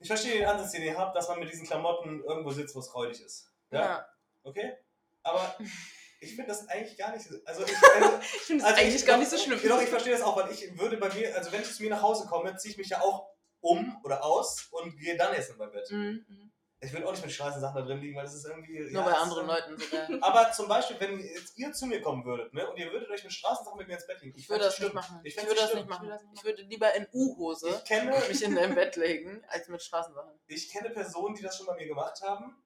Ich 0.00 0.08
verstehe 0.08 0.38
den 0.38 0.44
Ansatz, 0.46 0.72
den 0.72 0.82
ihr 0.82 0.96
habt, 0.98 1.16
dass 1.16 1.28
man 1.28 1.38
mit 1.38 1.50
diesen 1.50 1.66
Klamotten 1.66 2.22
irgendwo 2.24 2.50
sitzt, 2.50 2.74
wo 2.74 2.80
es 2.80 2.92
räudig 2.94 3.20
ist. 3.20 3.50
Ja? 3.70 3.80
Ja. 3.80 4.08
Okay? 4.42 4.76
Aber 5.22 5.56
ich 6.20 6.34
finde 6.34 6.48
das 6.48 6.68
eigentlich 6.68 6.96
gar 6.98 7.12
nicht 7.12 7.28
so. 7.28 7.36
Also 7.44 7.64
ich, 7.64 7.76
also, 7.76 8.18
ich 8.20 8.42
finde 8.42 8.62
es 8.62 8.68
also 8.68 8.80
eigentlich 8.80 8.94
ich, 8.96 9.06
gar 9.06 9.16
nicht 9.18 9.30
so 9.30 9.38
schlimm. 9.38 9.60
Genau, 9.60 9.80
ich 9.80 9.88
verstehe 9.88 10.12
das 10.12 10.22
auch, 10.22 10.36
weil 10.36 10.50
ich 10.50 10.78
würde 10.78 10.96
bei 10.96 11.12
mir, 11.14 11.34
also 11.36 11.52
wenn 11.52 11.62
ich 11.62 11.74
zu 11.74 11.82
mir 11.82 11.90
nach 11.90 12.02
Hause 12.02 12.26
komme, 12.26 12.56
ziehe 12.56 12.72
ich 12.72 12.78
mich 12.78 12.88
ja 12.88 13.00
auch 13.00 13.28
um 13.60 13.96
oder 14.04 14.24
aus 14.24 14.68
und 14.70 14.96
gehe 14.96 15.16
dann 15.16 15.34
erst 15.34 15.50
in 15.50 15.56
mein 15.58 15.70
Bett. 15.70 15.90
Mhm, 15.90 16.24
mhm. 16.28 16.52
Ich 16.80 16.92
würde 16.92 17.08
auch 17.08 17.10
nicht 17.10 17.24
mit 17.24 17.32
Straßensachen 17.32 17.74
da 17.74 17.82
drin 17.84 18.00
liegen, 18.00 18.14
weil 18.16 18.22
das 18.22 18.34
ist 18.34 18.46
irgendwie. 18.46 18.78
Nur 18.78 18.90
ja, 18.90 19.02
bei 19.02 19.10
das 19.10 19.22
anderen 19.22 19.46
Leuten 19.48 19.78
sogar. 19.78 20.08
Aber 20.22 20.52
zum 20.52 20.68
Beispiel, 20.68 20.96
wenn 21.00 21.18
jetzt 21.18 21.58
ihr 21.58 21.72
zu 21.72 21.86
mir 21.86 22.00
kommen 22.00 22.24
würdet, 22.24 22.54
ne, 22.54 22.68
und 22.70 22.76
ihr 22.76 22.92
würdet 22.92 23.10
euch 23.10 23.24
mit 23.24 23.32
Straßensachen 23.32 23.78
mit 23.78 23.88
mir 23.88 23.94
ins 23.94 24.06
Bett 24.06 24.20
legen. 24.22 24.38
Ich 24.38 24.48
würde 24.48 24.62
fänd's 24.62 24.76
das 24.76 24.84
nicht 24.84 24.94
machen. 24.94 25.20
Ich 25.24 25.36
Ich 25.36 25.44
würde 25.44 25.60
das 25.60 25.74
nicht 25.74 25.88
machen. 25.88 26.04
Ich 26.04 26.10
würde 26.10 26.22
das 26.24 26.38
Ich 26.38 26.44
würde 26.44 26.62
lieber 26.62 26.94
in 26.94 27.08
U-Hose 27.12 27.82
Ich 27.84 28.28
mich 28.28 28.42
in 28.44 28.54
dein 28.54 28.76
Bett 28.76 28.94
legen, 28.94 29.42
als 29.48 29.68
mit 29.68 29.82
Straßensachen. 29.82 30.30
ich 30.46 30.70
kenne 30.70 30.90
Personen, 30.90 31.34
die 31.34 31.42
das 31.42 31.56
schon 31.56 31.66
bei 31.66 31.74
mir 31.74 31.86
gemacht 31.86 32.22
haben. 32.22 32.56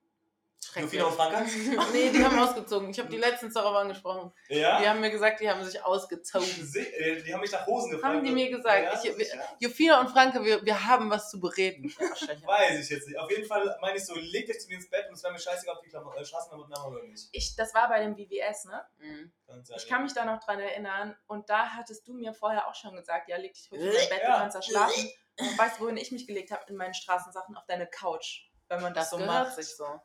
Jofina 0.76 1.04
und 1.06 1.14
Franka? 1.14 1.44
nee, 1.92 2.10
die 2.10 2.24
haben 2.24 2.38
ausgezogen. 2.38 2.90
Ich 2.90 2.98
habe 2.98 3.08
die 3.08 3.16
letztens 3.18 3.54
darauf 3.54 3.74
angesprochen. 3.76 4.32
Ja. 4.48 4.80
Die 4.80 4.88
haben 4.88 5.00
mir 5.00 5.10
gesagt, 5.10 5.40
die 5.40 5.50
haben 5.50 5.62
sich 5.64 5.82
ausgezogen. 5.84 6.46
Äh, 6.74 7.22
Die 7.22 7.32
haben 7.34 7.40
mich 7.40 7.50
nach 7.52 7.66
Hosen 7.66 7.90
gefragt. 7.90 8.14
Haben 8.14 8.24
die 8.24 8.30
mir 8.32 8.48
gesagt. 8.50 8.82
Ja, 8.82 8.94
Ich, 8.94 9.04
wir, 9.18 9.24
sicher. 9.24 9.40
Jofina 9.58 10.00
und 10.00 10.08
Franke, 10.10 10.42
wir, 10.44 10.64
wir 10.64 10.86
haben 10.86 11.10
was 11.10 11.30
zu 11.30 11.40
bereden. 11.40 11.92
Weiß 12.46 12.78
ich 12.80 12.88
jetzt 12.90 13.08
nicht. 13.08 13.18
Auf 13.18 13.30
jeden 13.30 13.44
Fall 13.46 13.76
meine 13.80 13.96
ich 13.98 14.04
so, 14.06 14.14
legt 14.14 14.50
euch 14.50 14.60
zu 14.60 14.68
mir 14.68 14.76
ins 14.76 14.88
Bett 14.88 15.06
und 15.08 15.14
es 15.14 15.22
wäre 15.22 15.32
mir 15.32 15.38
scheißegal, 15.40 15.76
ob 15.76 15.82
die 15.82 15.88
Klam 15.90 16.06
äh, 16.06 16.24
haben 16.24 16.92
oder 16.94 17.02
nicht. 17.04 17.28
Ich, 17.32 17.54
das 17.56 17.74
war 17.74 17.88
bei 17.88 18.00
dem 18.00 18.14
VVS, 18.16 18.64
ne? 18.66 18.84
Mhm. 18.98 19.32
Ich 19.76 19.86
kann 19.88 20.02
mich 20.04 20.14
da 20.14 20.24
noch 20.24 20.42
dran 20.42 20.60
erinnern. 20.60 21.16
Und 21.26 21.50
da 21.50 21.70
hattest 21.70 22.06
du 22.08 22.14
mir 22.14 22.32
vorher 22.32 22.68
auch 22.68 22.74
schon 22.74 22.94
gesagt, 22.96 23.28
ja, 23.28 23.36
leg 23.36 23.52
dich 23.52 23.70
ruhig 23.70 23.80
in 23.82 23.86
dein 23.92 24.08
Bett, 24.08 24.20
Ja. 24.22 24.34
du 24.34 24.38
kannst 24.42 24.56
da 24.56 24.62
schlafen. 24.62 25.10
Und 25.38 25.58
weißt 25.58 25.78
du, 25.78 25.84
wohin 25.84 25.96
ich 25.96 26.12
mich 26.12 26.26
gelegt 26.26 26.50
habe? 26.50 26.62
In 26.68 26.76
meinen 26.76 26.94
Straßensachen 26.94 27.56
auf 27.56 27.64
deine 27.66 27.86
Couch. 27.86 28.44
Wenn 28.68 28.80
man 28.80 28.94
das, 28.94 29.10
Das 29.10 29.10
so 29.10 29.16
gehört 29.18 29.48
macht. 29.48 29.56
sich 29.56 29.76
so. 29.76 30.00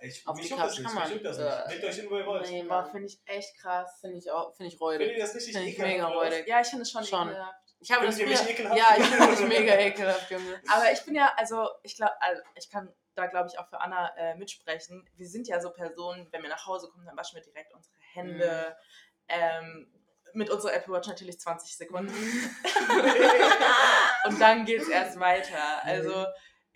Ich, 0.00 0.26
Auf 0.26 0.36
mich 0.36 0.46
die 0.46 0.50
juckt 0.50 0.62
das 0.62 0.70
Couch 0.72 0.78
nicht. 0.78 0.86
kann 0.86 0.94
Mich 0.94 1.04
man. 1.04 1.12
juckt 1.12 1.24
das 1.26 1.38
Äh, 1.38 1.44
nicht. 1.44 1.68
Legt 1.70 1.84
euch 1.84 1.94
hin, 1.96 2.06
wo 2.10 2.16
ihr 2.18 2.26
wollt. 2.26 2.50
Nee, 2.50 2.62
Mann. 2.62 2.90
finde 2.90 3.06
ich 3.06 3.20
echt 3.26 3.56
krass. 3.58 3.98
Finde 4.00 4.18
ich 4.18 4.30
auch, 4.30 4.54
finde 4.56 4.72
ich 4.72 4.78
Findet 4.78 5.00
ihr 5.00 5.06
räudig. 5.08 5.20
das 5.20 5.34
nicht 5.34 5.44
Finde 5.44 5.60
ich 5.62 5.68
ekelhaft, 5.74 5.92
mega 5.92 6.06
räudig. 6.08 6.48
Ja, 6.48 6.60
ich 6.60 6.66
finde 6.68 6.82
es 6.82 6.90
schon, 6.90 7.04
Schon. 7.04 7.28
ekelhaft. 7.28 7.54
Ich 7.80 7.90
habe 7.92 8.06
das 8.06 8.16
Findet 8.16 8.38
früher, 8.38 8.50
ekelhaft? 8.50 8.78
Ja, 8.78 8.86
ich 8.98 9.04
finde 9.06 9.26
mich 9.28 9.40
mega 9.60 9.74
ekelhaft, 9.78 10.30
Junge. 10.30 10.60
Aber 10.72 10.90
ich 10.92 11.02
bin 11.04 11.14
ja, 11.14 11.32
also 11.36 11.68
ich 11.82 11.96
glaube, 11.96 12.12
also 12.20 12.42
ich 12.54 12.70
kann 12.70 12.92
da 13.14 13.26
glaube 13.26 13.48
ich 13.50 13.58
auch 13.58 13.66
für 13.68 13.80
Anna 13.80 14.14
äh, 14.18 14.34
mitsprechen. 14.34 15.08
Wir 15.14 15.26
sind 15.26 15.48
ja 15.48 15.58
so 15.60 15.70
Personen, 15.70 16.28
wenn 16.32 16.42
wir 16.42 16.50
nach 16.50 16.66
Hause 16.66 16.88
kommen, 16.88 17.06
dann 17.06 17.16
waschen 17.16 17.36
wir 17.36 17.42
direkt 17.42 17.72
unsere 17.72 17.94
Hände. 18.12 18.76
Ähm, 19.28 19.90
mit 20.34 20.50
unserer 20.50 20.74
Apple 20.74 20.92
Watch 20.92 21.08
natürlich 21.08 21.40
20 21.40 21.76
Sekunden. 21.78 22.12
Und 24.26 24.38
dann 24.40 24.66
geht 24.66 24.82
es 24.82 24.88
erst 24.88 25.18
weiter. 25.18 25.82
Also 25.82 26.26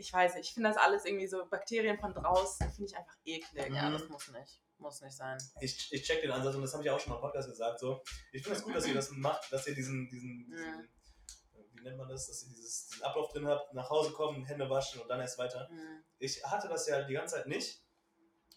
ich 0.01 0.13
weiß 0.13 0.35
nicht, 0.35 0.49
ich 0.49 0.55
finde 0.55 0.69
das 0.71 0.77
alles 0.79 1.05
irgendwie 1.05 1.29
so 1.29 1.47
Bakterien 1.49 1.99
von 1.99 2.13
draußen, 2.15 2.71
finde 2.73 2.91
ich 2.91 2.97
einfach 2.97 3.17
eklig. 3.25 3.73
Ja, 3.75 3.89
Mhm. 3.89 3.93
das 3.93 4.09
muss 4.09 4.29
nicht. 4.29 4.61
Muss 4.79 5.01
nicht 5.03 5.15
sein. 5.17 5.39
Ich, 5.61 5.93
ich 5.93 6.03
check 6.03 6.23
den 6.23 6.31
Ansatz 6.31 6.55
und 6.55 6.63
das 6.63 6.73
habe 6.73 6.83
ich 6.83 6.91
auch 6.91 6.99
schon 6.99 7.11
mal 7.11 7.17
im 7.17 7.21
Podcast 7.23 7.49
gesagt. 7.49 7.79
So. 7.81 8.03
Ich 8.33 8.43
finde 8.43 8.59
es 8.59 8.65
gut, 8.65 8.75
dass 8.75 8.87
ihr 8.87 8.95
das 8.95 9.11
macht, 9.11 9.53
dass 9.53 9.67
ihr 9.67 9.75
diesen, 9.75 10.09
diesen, 10.09 10.47
diesen 10.47 10.67
Mhm. 10.73 10.89
wie 11.75 11.83
nennt 11.83 11.99
man 11.99 12.09
das, 12.09 12.27
dass 12.29 12.43
ihr 12.43 12.49
dieses, 12.49 12.87
diesen 12.89 13.03
Ablauf 13.05 13.31
drin 13.33 13.47
habt, 13.47 13.73
nach 13.75 13.91
Hause 13.91 14.13
kommen, 14.13 14.45
Hände 14.45 14.69
waschen 14.71 15.01
und 15.03 15.09
dann 15.09 15.21
erst 15.21 15.39
weiter. 15.39 15.69
Mhm. 15.71 16.03
Ich 16.19 16.43
hatte 16.45 16.69
das 16.69 16.87
ja 16.89 17.03
die 17.03 17.13
ganze 17.15 17.37
Zeit 17.37 17.47
nicht. 17.47 17.83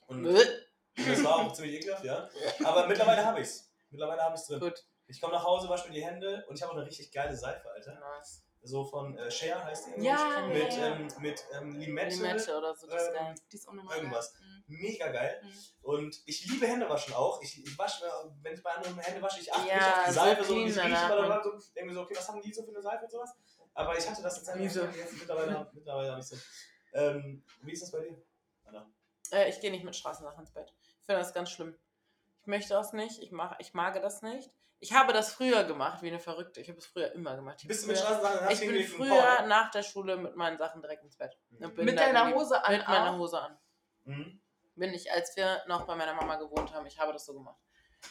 Und 0.07 0.23
das 0.23 1.23
war 1.23 1.35
auch 1.37 1.51
ziemlich 1.53 1.75
ekelhaft, 1.75 2.03
ja. 2.05 2.29
Aber 2.63 2.87
mittlerweile 2.87 3.25
habe 3.25 3.41
ich 3.41 3.47
es. 3.47 3.69
Mittlerweile 3.89 4.21
habe 4.23 4.35
ich 4.35 4.41
es 4.41 4.47
drin. 4.47 4.59
Gut. 4.59 4.81
Ich 5.07 5.19
komme 5.19 5.33
nach 5.33 5.43
Hause, 5.43 5.67
wasche 5.67 5.89
mir 5.89 5.93
die 5.95 6.05
Hände 6.05 6.45
und 6.47 6.55
ich 6.55 6.61
habe 6.61 6.71
auch 6.71 6.77
eine 6.77 6.85
richtig 6.85 7.11
geile 7.11 7.35
Seife, 7.35 7.69
Alter. 7.69 7.99
Nice. 7.99 8.43
So 8.65 8.85
von 8.85 9.17
äh, 9.17 9.29
Share 9.29 9.63
heißt 9.65 9.87
die. 9.97 10.03
Ja, 10.05 10.47
Mit, 10.47 10.73
ja. 10.73 10.95
ähm, 10.95 11.07
mit 11.19 11.43
ähm, 11.53 11.71
Limette. 11.75 12.15
Limette 12.15 12.57
oder 12.57 12.73
so, 12.73 12.87
das 12.87 13.07
ähm, 13.07 13.13
geil. 13.13 13.35
Die 13.51 13.55
ist 13.57 13.67
unnormal. 13.67 13.97
Irgendwas. 13.97 14.33
Mhm. 14.39 14.63
Mega 14.79 15.07
geil. 15.11 15.41
Mhm. 15.43 15.51
Und 15.81 16.21
ich 16.25 16.45
liebe 16.45 16.65
Händewaschen 16.65 17.13
auch. 17.13 17.41
Ich, 17.41 17.61
ich 17.61 17.77
wasche, 17.77 18.05
äh, 18.05 18.09
wenn 18.41 18.53
ich 18.53 18.63
bei 18.63 18.71
anderen 18.71 18.97
Hände 18.99 19.21
wasche, 19.21 19.41
ich 19.41 19.51
achte 19.53 19.67
Ja, 19.67 19.75
nicht 19.75 19.85
auf 19.85 20.03
die 20.05 20.11
so 20.13 20.19
Seife, 20.19 20.43
so, 20.45 20.53
riecht, 20.53 20.77
danach 20.77 21.09
aber 21.09 21.23
und- 21.23 21.29
dann 21.29 21.59
so, 21.59 21.73
denke 21.75 21.89
mir 21.89 21.93
so, 21.95 22.01
okay, 22.03 22.15
was 22.17 22.27
haben 22.29 22.41
die 22.41 22.53
so 22.53 22.63
für 22.63 22.69
eine 22.69 22.81
Seife 22.81 23.03
und 23.03 23.11
sowas? 23.11 23.35
Aber 23.73 23.97
ich 23.97 24.09
hatte 24.09 24.21
das 24.21 24.45
lang 24.45 24.59
Nie 24.59 24.69
so. 24.69 24.81
jetzt 24.85 25.13
mittlerweile, 25.13 25.69
mittlerweile 25.73 26.11
habe 26.11 26.21
ich 26.21 26.31
es. 26.31 26.45
Ähm, 26.93 27.43
wie 27.63 27.71
ist 27.73 27.81
das 27.83 27.91
bei 27.91 27.99
dir? 27.99 28.21
Anna? 28.63 28.89
Äh, 29.31 29.49
ich 29.49 29.59
gehe 29.59 29.71
nicht 29.71 29.83
mit 29.83 29.95
Straßensachen 29.95 30.39
ins 30.39 30.51
Bett. 30.51 30.73
Ich 31.01 31.05
finde 31.05 31.19
das 31.19 31.33
ganz 31.33 31.49
schlimm. 31.49 31.75
Ich 32.41 32.47
möchte 32.47 32.69
das 32.73 32.93
nicht. 32.93 33.19
Ich, 33.21 33.31
mach, 33.31 33.59
ich 33.59 33.73
mag 33.73 34.01
das 34.01 34.21
nicht. 34.21 34.49
Ich 34.83 34.91
habe 34.91 35.13
das 35.13 35.33
früher 35.33 35.63
gemacht, 35.63 36.01
wie 36.01 36.09
eine 36.09 36.19
Verrückte. 36.19 36.59
Ich 36.59 36.67
habe 36.67 36.77
es 36.77 36.85
früher 36.85 37.13
immer 37.13 37.37
gemacht. 37.37 37.59
Ich, 37.61 37.69
Bist 37.69 37.83
du 37.83 37.87
bin 37.87 37.95
mit 37.95 38.03
früher, 38.03 38.17
Straßensachen? 38.17 38.51
ich 38.51 38.59
bin 38.59 38.83
früher 38.83 39.41
nach 39.47 39.71
der 39.71 39.81
Schule 39.81 40.17
mit 40.17 40.35
meinen 40.35 40.57
Sachen 40.57 40.81
direkt 40.81 41.05
ins 41.05 41.15
Bett. 41.15 41.39
Und 41.57 41.73
bin 41.73 41.85
Mit 41.85 41.97
deiner. 41.97 42.35
Hose 42.35 42.61
an 42.61 42.73
Mit 42.73 42.85
meiner? 42.85 43.17
Hose 43.17 43.39
an. 43.41 43.57
Mhm. 44.03 44.41
Bin 44.75 44.93
ich, 44.93 45.09
als 45.09 45.37
wir 45.37 45.63
noch 45.67 45.85
bei 45.85 45.95
meiner 45.95 46.13
Mama 46.13 46.35
gewohnt 46.35 46.73
haben, 46.73 46.85
ich 46.85 46.99
habe 46.99 47.13
das 47.13 47.25
so 47.25 47.33
gemacht. 47.33 47.61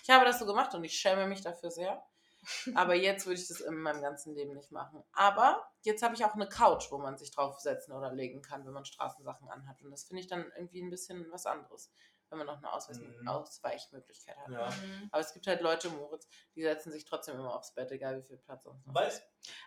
Ich 0.02 0.08
habe 0.08 0.24
das 0.24 0.38
so 0.38 0.46
gemacht 0.46 0.74
und 0.74 0.82
ich 0.82 0.94
schäme 0.94 1.26
mich 1.26 1.42
dafür 1.42 1.70
sehr. 1.70 2.02
Aber 2.74 2.94
jetzt 2.94 3.26
würde 3.26 3.38
ich 3.38 3.48
das 3.48 3.60
in 3.60 3.74
meinem 3.74 4.00
ganzen 4.00 4.34
Leben 4.34 4.54
nicht 4.54 4.72
machen. 4.72 5.04
Aber 5.12 5.70
jetzt 5.82 6.02
habe 6.02 6.14
ich 6.14 6.24
auch 6.24 6.34
eine 6.34 6.48
Couch, 6.48 6.90
wo 6.90 6.96
man 6.96 7.18
sich 7.18 7.32
draufsetzen 7.32 7.94
oder 7.94 8.14
legen 8.14 8.40
kann, 8.40 8.64
wenn 8.64 8.72
man 8.72 8.86
Straßensachen 8.86 9.46
anhat. 9.50 9.82
Und 9.82 9.90
das 9.90 10.04
finde 10.04 10.22
ich 10.22 10.26
dann 10.26 10.50
irgendwie 10.56 10.80
ein 10.80 10.88
bisschen 10.88 11.30
was 11.30 11.44
anderes, 11.44 11.92
wenn 12.32 12.38
man 12.38 12.46
noch 12.48 12.56
eine 12.56 12.72
Ausweis 12.72 12.98
Mhm. 12.98 13.28
Ausweichmöglichkeit 13.28 14.36
hat. 14.38 14.48
Ja. 14.50 14.68
Mhm. 14.70 15.08
Aber 15.12 15.20
es 15.20 15.32
gibt 15.32 15.46
halt 15.46 15.60
Leute, 15.60 15.88
Moritz, 15.90 16.26
die 16.56 16.62
setzen 16.62 16.90
sich 16.90 17.04
trotzdem 17.04 17.36
immer 17.36 17.54
aufs 17.54 17.72
Bett, 17.74 17.90
egal 17.92 18.18
wie 18.18 18.26
viel 18.26 18.38
Platz 18.38 18.64
sonst 18.64 18.84
noch 18.86 18.94
Weiß? 18.94 19.22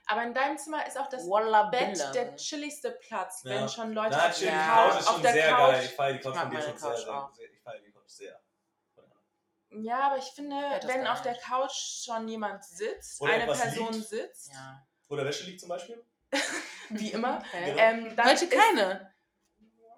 Aber 0.08 0.24
in 0.24 0.34
deinem 0.34 0.58
Zimmer 0.58 0.86
ist 0.88 0.98
auch 1.00 1.08
das 1.08 1.24
Walla 1.30 1.64
Bett 1.70 1.94
Bilder. 1.94 2.12
der 2.12 2.36
chilligste 2.36 2.92
Platz, 2.92 3.44
Ja. 3.44 3.52
wenn 3.52 3.70
schon 3.70 3.94
Leute 3.94 4.16
Na, 4.18 4.28
auf, 4.30 4.40
der. 4.40 4.52
Couch 4.52 4.66
Couch, 4.92 5.00
ist 5.00 5.08
auf 5.08 5.14
schon 5.14 5.24
der 5.24 5.34
sehr 5.34 5.50
Couch. 5.50 5.72
geil. 5.72 5.86
Ich 5.86 5.92
feiere 5.92 6.14
die 6.14 6.20
Couch 6.20 6.34
Ich 6.36 6.40
von 6.42 6.50
dir 6.52 6.62
schon 6.62 6.78
sehr, 6.78 6.90
Couch 6.90 7.00
sehr, 7.04 7.14
auch. 7.18 7.34
sehr. 7.34 7.52
Ich 7.52 7.62
feiere 7.62 7.82
die 7.82 7.92
Couch 7.92 8.10
sehr. 8.10 8.42
Ja, 9.70 10.00
aber 10.08 10.18
ich 10.18 10.26
finde, 10.26 10.56
Ja, 10.56 10.80
das 10.80 10.88
wenn 10.88 11.06
auf 11.08 11.22
der. 11.22 11.36
Couch 11.38 11.72
schon 12.06 12.28
jemand 12.28 12.64
sitzt, 12.64 13.20
Oder 13.22 13.34
eine 13.34 13.46
Person 13.46 13.94
liegt. 13.94 14.08
sitzt, 14.08 14.54
Ja. 14.54 14.86
Oder 15.10 15.26
Wäsche 15.26 15.44
liegt 15.46 15.60
zum 15.60 15.70
Beispiel? 15.70 16.04
wie 16.90 17.12
immer, 17.12 17.38
Okay. 17.40 17.66
Genau. 17.66 17.78
ähm, 17.82 18.16
dann 18.16 18.26
Heute 18.28 18.46
ist- 18.46 18.54
keine. 18.54 19.14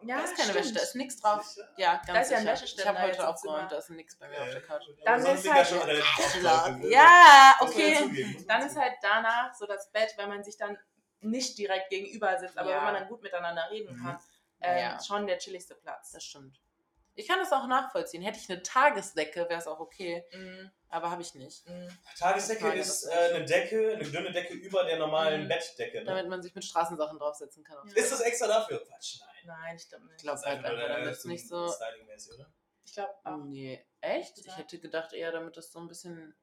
Ja, 0.07 0.17
da 0.17 0.23
ist 0.23 0.35
keine 0.37 0.49
stimmt. 0.51 0.65
Wäsche, 0.65 0.73
da 0.73 0.81
ist 0.81 0.95
nichts 0.95 1.21
drauf. 1.21 1.43
Sicher? 1.43 1.69
Ja, 1.77 1.93
ganz 1.95 2.05
Da 2.07 2.19
ist 2.21 2.31
ja 2.31 2.37
ein 2.37 2.41
sicher. 2.43 2.53
Wäscheständer 2.53 2.91
Ich 2.93 2.97
habe 2.99 3.07
heute 3.11 3.27
aufgeräumt, 3.29 3.71
da 3.71 3.77
ist 3.77 3.89
nichts 3.89 4.15
bei 4.17 4.27
mir 4.29 4.41
auf 4.41 4.49
der 4.51 4.61
Couch. 4.61 4.83
Dann 5.05 5.25
ist 5.25 5.53
halt- 5.53 5.67
schon. 5.67 5.79
Ja, 5.87 5.95
Muss 6.17 6.43
man 6.43 6.81
ja 6.89 7.53
okay. 7.61 8.45
Dann 8.47 8.61
ist 8.65 8.75
halt 8.77 8.93
danach 9.01 9.53
so 9.53 9.65
das 9.65 9.91
Bett, 9.91 10.13
wenn 10.17 10.29
man 10.29 10.43
sich 10.43 10.57
dann 10.57 10.77
nicht 11.19 11.57
direkt 11.57 11.89
gegenüber 11.89 12.37
sitzt, 12.37 12.57
aber 12.57 12.69
Ja. 12.69 12.77
wenn 12.77 12.83
man 12.85 12.93
dann 12.93 13.07
gut 13.07 13.21
miteinander 13.23 13.69
reden 13.71 13.95
Mhm. 13.97 14.03
kann, 14.03 14.19
ähm, 14.61 14.77
Ja. 14.77 15.03
schon 15.03 15.27
der 15.27 15.37
chilligste 15.39 15.75
Platz. 15.75 16.11
Das 16.11 16.23
stimmt. 16.23 16.59
Ich 17.17 17.27
kann 17.27 17.39
das 17.39 17.51
auch 17.51 17.65
nachvollziehen. 17.65 18.21
Hätte 18.21 18.37
ich 18.37 18.47
eine 18.47 18.61
Tagesdecke, 18.61 19.49
wäre 19.49 19.59
es 19.59 19.65
auch 19.65 19.79
okay. 19.79 20.23
Mhm. 20.31 20.69
Aber 20.89 21.09
habe 21.09 21.23
ich 21.23 21.33
nicht. 21.33 21.67
Mhm. 21.67 21.89
Tagesdecke 22.19 22.71
ist 22.73 23.05
äh, 23.05 23.33
eine 23.33 23.43
Decke, 23.43 23.93
eine 23.95 24.03
dünne 24.03 24.31
Decke 24.31 24.53
über 24.53 24.83
der 24.83 24.99
normalen 24.99 25.45
Mhm. 25.45 25.47
Bettdecke. 25.47 25.97
Ne? 25.97 26.05
Damit 26.05 26.27
man 26.27 26.43
sich 26.43 26.53
mit 26.53 26.63
Straßensachen 26.63 27.17
draufsetzen 27.17 27.63
kann. 27.63 27.77
Ja. 27.87 27.95
Ist 27.95 28.11
das 28.11 28.21
extra 28.21 28.45
dafür? 28.47 28.83
Quatsch, 28.85 29.19
nein. 29.19 29.29
Nein, 29.61 29.75
ich 29.77 29.89
glaube 29.89 30.05
nicht. 30.05 30.17
Ich 30.17 30.21
glaube 30.21 30.41
halt 30.41 30.63
einfach, 30.63 30.87
damit 30.87 31.07
es 31.07 31.25
nicht 31.25 31.47
so. 31.47 31.67
Styling-mäßig, 31.67 32.35
oder? 32.35 32.53
Ich 32.85 32.93
glaube 32.93 33.13
auch. 33.23 33.37
Nee, 33.37 33.83
echt? 34.01 34.37
Ich 34.37 34.55
hätte 34.55 34.79
gedacht 34.79 35.11
eher, 35.13 35.31
damit 35.31 35.57
das 35.57 35.71
so 35.71 35.79
ein 35.79 35.87
bisschen. 35.87 36.35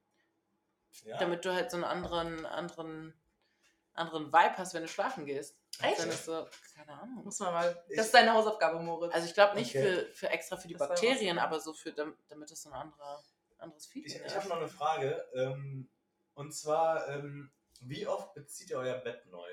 Ja. 1.05 1.17
Damit 1.17 1.45
du 1.45 1.53
halt 1.53 1.71
so 1.71 1.77
einen 1.77 1.85
anderen, 1.85 2.45
anderen, 2.45 3.13
anderen 3.93 4.27
Vibe 4.27 4.57
hast, 4.57 4.73
wenn 4.73 4.83
du 4.83 4.89
schlafen 4.89 5.25
gehst. 5.25 5.57
Echt? 5.81 5.99
Dann 5.99 6.09
ist 6.09 6.25
so, 6.25 6.47
keine 6.75 6.93
Ahnung. 6.93 7.23
Muss 7.23 7.39
man 7.39 7.53
mal. 7.53 7.83
Ich- 7.89 7.97
Das 7.97 8.05
ist 8.07 8.13
deine 8.13 8.33
Hausaufgabe, 8.33 8.79
Moritz. 8.79 9.13
Also 9.13 9.27
ich 9.27 9.33
glaube 9.33 9.55
nicht 9.55 9.75
Okay. 9.75 9.83
für, 10.05 10.13
für 10.13 10.29
extra 10.29 10.57
für 10.57 10.67
die 10.67 10.75
Das 10.75 10.87
Bakterien, 10.87 11.37
aber 11.37 11.59
so 11.59 11.73
für 11.73 11.91
damit, 11.91 12.51
es 12.51 12.61
so 12.61 12.69
ein 12.69 12.75
anderer, 12.75 13.23
anderes 13.57 13.85
Feeling 13.87 14.07
Ich, 14.09 14.15
ist. 14.15 14.25
ich 14.27 14.35
habe 14.35 14.47
noch 14.47 14.57
eine 14.57 14.67
Frage. 14.67 15.25
Ähm, 15.33 15.89
und 16.33 16.51
zwar, 16.53 17.07
ähm, 17.09 17.51
wie 17.81 18.07
oft 18.07 18.33
bezieht 18.33 18.69
ihr 18.69 18.77
euer 18.77 18.97
Bett 18.99 19.25
neu? 19.27 19.49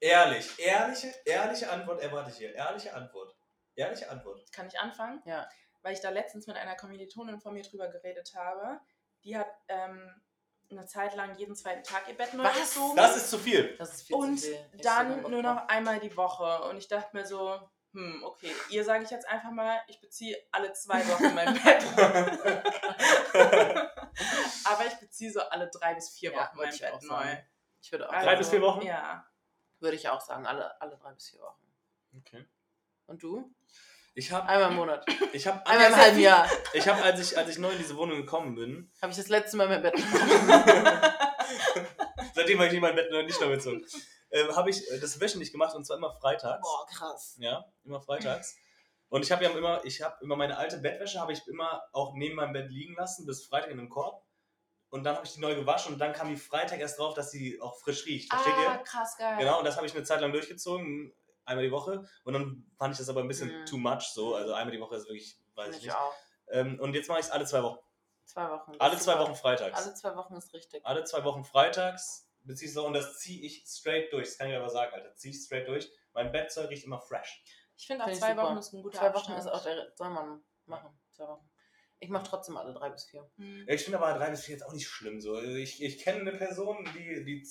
Ehrlich, 0.00 0.58
ehrliche, 0.58 1.12
ehrliche 1.26 1.70
Antwort 1.70 2.00
erwarte 2.00 2.30
ich 2.30 2.36
hier. 2.38 2.54
Ehrliche 2.54 2.94
Antwort. 2.94 3.36
Ehrliche 3.74 4.08
Antwort. 4.10 4.50
Kann 4.52 4.66
ich 4.66 4.78
anfangen? 4.78 5.22
Ja. 5.26 5.48
Weil 5.82 5.92
ich 5.94 6.00
da 6.00 6.10
letztens 6.10 6.46
mit 6.46 6.56
einer 6.56 6.74
Kommilitonin 6.76 7.40
von 7.40 7.52
mir 7.54 7.62
drüber 7.62 7.88
geredet 7.88 8.34
habe. 8.34 8.80
Die 9.24 9.36
hat 9.36 9.48
ähm, 9.68 10.22
eine 10.70 10.86
Zeit 10.86 11.14
lang 11.16 11.36
jeden 11.36 11.54
zweiten 11.56 11.82
Tag 11.82 12.08
ihr 12.08 12.16
Bett 12.16 12.34
neu 12.34 12.44
Was? 12.44 12.54
gezogen. 12.74 12.96
Das 12.96 13.16
ist 13.16 13.30
zu 13.30 13.38
viel. 13.38 13.76
Das 13.76 13.94
ist 13.94 14.02
viel 14.06 14.16
und 14.16 14.38
zu 14.38 14.46
viel. 14.48 14.70
Ich 14.72 14.82
dann 14.82 15.22
nur 15.22 15.42
noch 15.42 15.68
einmal 15.68 15.98
die 16.00 16.16
Woche. 16.16 16.62
Und 16.68 16.76
ich 16.76 16.88
dachte 16.88 17.16
mir 17.16 17.26
so, 17.26 17.58
hm, 17.92 18.22
okay, 18.24 18.52
ihr 18.70 18.84
sage 18.84 19.02
ich 19.04 19.10
jetzt 19.10 19.28
einfach 19.28 19.50
mal, 19.50 19.80
ich 19.88 20.00
beziehe 20.00 20.36
alle 20.52 20.72
zwei 20.72 21.00
Wochen 21.08 21.34
mein 21.34 21.54
Bett. 21.64 21.84
Aber 24.64 24.86
ich 24.86 24.94
beziehe 25.00 25.32
so 25.32 25.40
alle 25.40 25.68
drei 25.70 25.94
bis 25.94 26.10
vier 26.10 26.32
Ja, 26.32 26.38
Wochen 26.38 26.56
würde 26.56 26.66
mein 26.66 26.74
ich 26.74 26.80
Bett 26.80 26.92
auch 26.92 27.02
neu. 27.02 27.36
Ich 27.82 27.92
würde 27.92 28.08
auch 28.08 28.12
Also, 28.12 28.26
Drei 28.26 28.36
bis 28.36 28.48
vier 28.50 28.62
Wochen? 28.62 28.82
Ja. 28.82 29.26
Würde 29.80 29.96
ich 29.96 30.08
auch 30.08 30.20
sagen, 30.20 30.46
alle, 30.46 30.80
alle 30.80 30.96
drei 30.98 31.12
bis 31.12 31.30
vier 31.30 31.40
Wochen. 31.40 31.66
Okay. 32.18 32.46
Und 33.06 33.22
du? 33.22 33.52
Ich 34.20 34.30
habe, 34.32 34.46
Einmal 34.50 34.70
im 34.70 34.76
Monat. 34.76 35.06
ich 35.32 35.46
habe, 35.46 35.66
Einmal 35.66 35.88
im 35.88 35.96
halben 35.96 36.20
Jahr. 36.20 36.46
ich 36.74 36.86
habe, 36.86 37.02
als 37.02 37.18
ich, 37.20 37.38
als 37.38 37.48
ich 37.48 37.56
neu 37.56 37.70
in 37.70 37.78
diese 37.78 37.96
Wohnung 37.96 38.18
gekommen 38.18 38.54
bin, 38.54 38.92
Habe 39.00 39.12
ich 39.12 39.16
das 39.16 39.28
letzte 39.28 39.56
Mal 39.56 39.66
mein 39.66 39.80
Bett. 39.80 39.94
seitdem 42.34 42.58
habe 42.58 42.66
ich 42.66 42.72
nicht 42.72 42.82
mein 42.82 42.94
Bett 42.94 43.10
noch 43.10 43.22
nicht 43.22 43.40
neu 43.40 43.48
bezogen, 43.48 43.82
ähm, 44.30 44.54
habe 44.54 44.68
ich 44.68 44.86
äh, 44.90 45.00
das 45.00 45.18
wöchentlich 45.22 45.52
gemacht 45.52 45.74
und 45.74 45.86
zwar 45.86 45.96
immer 45.96 46.12
freitags. 46.12 46.60
Boah, 46.60 46.86
krass. 46.86 47.36
Ja, 47.38 47.64
immer 47.84 48.02
freitags. 48.02 48.56
Und 49.08 49.22
ich 49.24 49.32
habe 49.32 49.42
ja 49.42 49.50
immer, 49.52 49.80
ich 49.84 50.02
habe 50.02 50.14
immer 50.20 50.36
meine 50.36 50.58
alte 50.58 50.76
Bettwäsche 50.76 51.18
habe 51.18 51.32
ich 51.32 51.48
immer 51.48 51.80
auch 51.94 52.12
neben 52.14 52.36
meinem 52.36 52.52
Bett 52.52 52.68
liegen 52.70 52.94
lassen 52.96 53.24
bis 53.24 53.46
Freitag 53.46 53.70
in 53.70 53.78
einem 53.78 53.88
Korb. 53.88 54.22
Und 54.90 55.04
dann 55.04 55.16
habe 55.16 55.24
ich 55.24 55.32
die 55.32 55.40
neu 55.40 55.54
gewaschen 55.54 55.94
und 55.94 55.98
dann 55.98 56.12
kam 56.12 56.28
die 56.28 56.36
Freitag 56.36 56.78
erst 56.80 56.98
drauf, 56.98 57.14
dass 57.14 57.30
sie 57.30 57.58
auch 57.62 57.78
frisch 57.80 58.04
riecht. 58.04 58.30
Versteht 58.30 58.52
Ah, 58.54 58.74
ihr? 58.74 58.78
krass 58.84 59.16
geil. 59.16 59.36
Genau, 59.38 59.60
und 59.60 59.64
das 59.64 59.76
habe 59.76 59.86
ich 59.86 59.94
eine 59.94 60.04
Zeit 60.04 60.20
lang 60.20 60.32
durchgezogen, 60.32 61.14
einmal 61.44 61.64
die 61.64 61.72
Woche. 61.72 62.08
Und 62.24 62.32
dann 62.34 62.70
fand 62.76 62.92
ich 62.92 62.98
das 62.98 63.08
aber 63.08 63.20
ein 63.20 63.28
bisschen 63.28 63.48
Mhm. 63.60 63.66
too 63.66 63.78
much 63.78 64.02
so. 64.12 64.34
Also 64.34 64.52
einmal 64.54 64.74
die 64.74 64.80
Woche 64.80 64.96
ist 64.96 65.06
wirklich, 65.06 65.38
weiß 65.54 65.70
ich 65.70 65.76
ich 65.78 65.82
nicht. 65.86 65.94
auch. 65.96 66.14
Ähm, 66.48 66.78
und 66.80 66.94
jetzt 66.94 67.08
mache 67.08 67.20
ich 67.20 67.26
es 67.26 67.30
alle 67.32 67.44
zwei 67.46 67.62
Wochen. 67.62 67.78
Zwei 68.24 68.48
Wochen. 68.50 68.72
Alle 68.78 68.96
zwei. 68.98 69.18
Wochen 69.18 69.34
freitags. 69.34 69.76
Alle 69.84 69.94
zwei 69.94 70.14
Wochen 70.16 70.34
ist 70.36 70.52
richtig. 70.54 70.84
Alle 70.86 71.04
zwei 71.04 71.24
Wochen 71.24 71.44
freitags 71.44 72.28
beziehe 72.42 72.68
ich 72.68 72.74
so 72.74 72.86
und 72.86 72.92
das 72.94 73.18
ziehe 73.18 73.42
ich 73.44 73.64
straight 73.66 74.12
durch. 74.12 74.28
Das 74.28 74.38
kann 74.38 74.48
ich 74.50 74.56
aber 74.56 74.70
sagen, 74.70 74.92
Alter. 74.94 75.14
Ziehe 75.16 75.34
ich 75.34 75.40
straight 75.42 75.66
durch. 75.68 75.90
Mein 76.12 76.30
Bettzeug 76.32 76.70
riecht 76.70 76.84
immer 76.84 77.00
fresh. 77.00 77.42
Ich 77.76 77.86
finde 77.86 78.04
auch 78.04 78.08
Finde 78.08 78.18
ich 78.18 78.24
zwei. 78.34 78.36
Wochen 78.42 78.56
ist 78.58 78.72
ein 78.72 78.82
guter 78.82 78.98
Zwei 78.98 79.08
Wochen 79.14 79.32
Abstand. 79.32 79.38
ist 79.40 79.46
auch 79.48 79.62
der. 79.62 79.92
Soll 79.96 80.10
man 80.10 80.42
machen. 80.66 80.98
Zwei 81.12 81.26
Wochen. 81.28 81.48
Ich 81.98 82.08
mache 82.08 82.24
trotzdem 82.24 82.56
alle 82.56 82.72
drei 82.72 82.88
bis 82.90 83.04
vier. 83.04 83.30
Mhm. 83.36 83.66
Ich 83.68 83.82
finde 83.84 83.98
aber 84.00 84.16
drei 84.18 84.30
bis 84.30 84.44
vier 84.44 84.54
jetzt 84.54 84.62
auch 84.64 84.72
nicht 84.72 84.88
schlimm. 84.88 85.20
So. 85.20 85.34
Also 85.34 85.50
ich, 85.52 85.82
ich 85.82 85.98
kenne 85.98 86.20
eine 86.20 86.32
Person, 86.32 86.84
die, 86.94 87.24
die, 87.24 87.46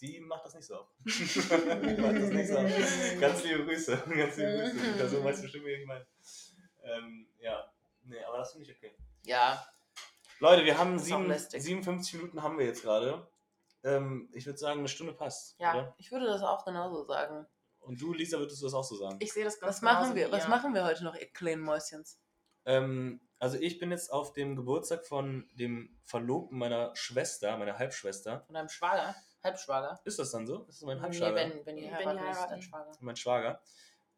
die 0.00 0.20
macht 0.20 0.44
das 0.44 0.54
nicht 0.54 0.66
so. 0.66 0.86
die 1.04 2.00
macht 2.00 2.16
das 2.16 2.30
nicht 2.30 2.48
so. 2.48 2.56
Ganz 3.20 3.44
liebe 3.44 3.64
Grüße. 3.64 3.96
Ganz 4.16 4.36
liebe 4.36 4.58
Grüße. 4.58 4.74
Die 4.74 4.98
Person 4.98 5.24
weiß 5.24 5.42
bestimmt, 5.42 5.66
wie 5.66 5.70
ich 5.72 5.86
meine. 5.86 6.06
Ähm, 6.82 7.28
ja. 7.40 7.72
Nee, 8.04 8.22
aber 8.24 8.38
das 8.38 8.52
finde 8.52 8.70
ich 8.70 8.76
okay. 8.76 8.96
Ja. 9.24 9.64
Leute, 10.40 10.64
wir 10.64 10.78
haben 10.78 10.98
sieben, 10.98 11.26
lästig. 11.26 11.62
57 11.62 12.14
Minuten 12.14 12.42
haben 12.42 12.58
wir 12.58 12.66
jetzt 12.66 12.82
gerade. 12.82 13.28
Ähm, 13.82 14.28
ich 14.32 14.46
würde 14.46 14.58
sagen, 14.58 14.80
eine 14.80 14.88
Stunde 14.88 15.12
passt. 15.12 15.58
Ja, 15.58 15.74
Oder? 15.74 15.94
ich 15.98 16.10
würde 16.10 16.26
das 16.26 16.42
auch 16.42 16.64
genauso 16.64 17.04
sagen. 17.04 17.46
Und 17.80 18.00
du, 18.00 18.12
Lisa, 18.12 18.38
würdest 18.38 18.60
du 18.60 18.66
das 18.66 18.74
auch 18.74 18.84
so 18.84 18.96
sagen? 18.96 19.16
Ich 19.20 19.32
sehe 19.32 19.44
das 19.44 19.58
ganz 19.58 19.76
Was 19.76 19.82
machen 19.82 19.96
genauso 19.96 20.14
wir? 20.16 20.28
wie 20.28 20.32
Was 20.32 20.44
ihr. 20.44 20.50
machen 20.50 20.74
wir 20.74 20.84
heute 20.84 21.04
noch, 21.04 21.14
ihr 21.14 21.30
kleinen 21.30 21.62
Mäuschens? 21.62 22.20
Ähm, 22.64 23.20
also 23.38 23.56
ich 23.56 23.78
bin 23.78 23.90
jetzt 23.90 24.12
auf 24.12 24.32
dem 24.32 24.56
Geburtstag 24.56 25.06
von 25.06 25.48
dem 25.54 25.96
Verlobten 26.04 26.58
meiner 26.58 26.94
Schwester, 26.96 27.56
meiner 27.56 27.78
Halbschwester. 27.78 28.42
Von 28.46 28.54
deinem 28.54 28.68
Schwager? 28.68 29.14
Halbschwager? 29.42 30.00
Ist 30.04 30.18
das 30.18 30.30
dann 30.30 30.46
so? 30.46 30.62
Ist 30.64 30.80
das 30.80 30.86
mein 30.86 30.96
Nee, 30.98 31.02
Halbschwager? 31.04 31.34
wenn, 31.34 31.66
wenn 31.66 31.76
ihr 31.78 31.90
Wenn 31.92 31.98
ist 31.98 32.06
heiraten. 32.06 32.50
dein 32.50 32.62
Schwager. 32.62 32.92
mein 33.00 33.16
Schwager. 33.16 33.60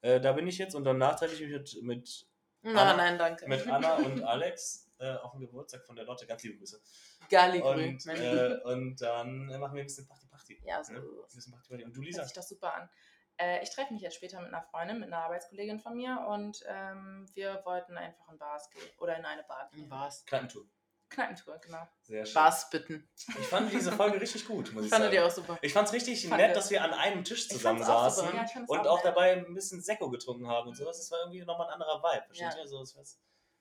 Äh, 0.03 0.21
da 0.21 0.33
bin 0.33 0.47
ich 0.47 0.59
jetzt 0.59 0.75
und 0.75 0.85
danach 0.85 1.17
treffe 1.19 1.35
ich 1.35 1.41
mich 1.43 1.51
mit, 1.51 1.83
mit, 1.83 2.27
Na, 2.63 2.83
Anna- 2.93 2.97
nein, 2.97 3.19
danke. 3.19 3.47
mit 3.49 3.67
Anna 3.69 3.97
und 3.97 4.23
Alex 4.23 4.91
äh, 4.99 5.13
auf 5.17 5.33
dem 5.33 5.41
Geburtstag 5.41 5.85
von 5.85 5.97
der 5.97 6.05
Lotte. 6.07 6.27
Ganz 6.27 6.43
liebe 6.43 6.57
Grüße. 6.59 6.81
Galligrü. 7.29 7.69
Und, 7.69 8.07
äh, 8.07 8.59
und 8.65 9.01
dann 9.03 9.51
äh, 9.51 9.59
machen 9.59 9.75
wir 9.75 9.83
ein 9.83 9.87
bisschen 9.87 10.07
Party 10.07 10.27
Party. 10.27 10.61
Ja, 10.65 10.83
so. 10.83 10.93
Ne? 10.95 10.99
Ein 11.01 11.35
bisschen 11.35 11.53
Party 11.53 11.69
Party. 11.69 11.85
Und 11.85 11.95
du, 11.97 12.01
Lisa? 12.03 12.19
Hört 12.21 12.29
sich 12.29 12.35
doch 12.37 12.43
super 12.43 12.75
an. 12.75 12.89
Äh, 13.37 13.63
ich 13.63 13.71
treffe 13.71 13.93
mich 13.93 14.03
jetzt 14.03 14.17
später 14.17 14.39
mit 14.41 14.49
einer 14.49 14.63
Freundin, 14.63 14.99
mit 15.01 15.09
einer 15.09 15.19
Arbeitskollegin 15.25 15.79
von 15.81 15.95
mir 15.97 16.27
und 16.29 16.63
ähm, 16.67 17.27
wir 17.35 17.63
wollten 17.65 17.97
einfach 17.97 18.31
in 18.31 18.39
Bars 18.39 18.69
gehen 18.71 18.83
oder 18.99 19.17
in 19.19 19.25
eine 19.25 19.43
Bar 19.45 19.71
gehen. 19.73 19.89
Was? 19.91 20.25
Kneipentour. 20.27 20.65
Kneipentour, 21.11 21.59
genau. 21.59 21.87
Sehr 22.03 22.25
schön. 22.25 22.35
Bars 22.35 22.71
bitten. 22.71 23.09
Ich 23.39 23.47
fand 23.47 23.73
diese 23.73 23.93
Folge 23.93 24.21
richtig 24.21 24.47
gut, 24.47 24.73
muss 24.73 24.85
ich, 24.85 24.87
Ich 24.87 24.91
fand 24.91 25.03
sagen. 25.05 25.13
die 25.13 25.21
auch 25.21 25.31
super. 25.31 25.59
Ich 25.61 25.73
fand 25.73 25.89
es 25.89 25.93
richtig 25.95 26.27
Fand 26.29 26.41
nett, 26.41 26.55
dass 26.57 26.71
wir 26.71 26.83
an 26.83 26.93
einem 26.95 27.25
Tisch 27.25 27.41
Ich 27.43 27.49
zusammen 27.51 27.79
fand's 27.79 27.91
auch 27.91 28.09
saßen 28.09 28.35
Ja, 28.35 28.47
und 28.69 28.87
auch 28.87 28.99
auch 28.99 29.03
dabei 29.03 29.33
ein 29.33 29.53
bisschen 29.55 29.83
Sekko 29.83 30.09
getrunken 30.09 30.47
haben 30.49 30.69
und 30.69 30.77
sowas. 30.77 30.99
Das 30.99 31.11
war 31.11 31.19
irgendwie 31.21 31.45
nochmal 31.45 31.67
ein 31.67 31.75
anderer 31.75 32.01
Vibe. 32.03 32.25
Versteht 32.27 32.55
Ja. 32.55 32.63
ihr? 32.63 32.69
So, 32.69 32.85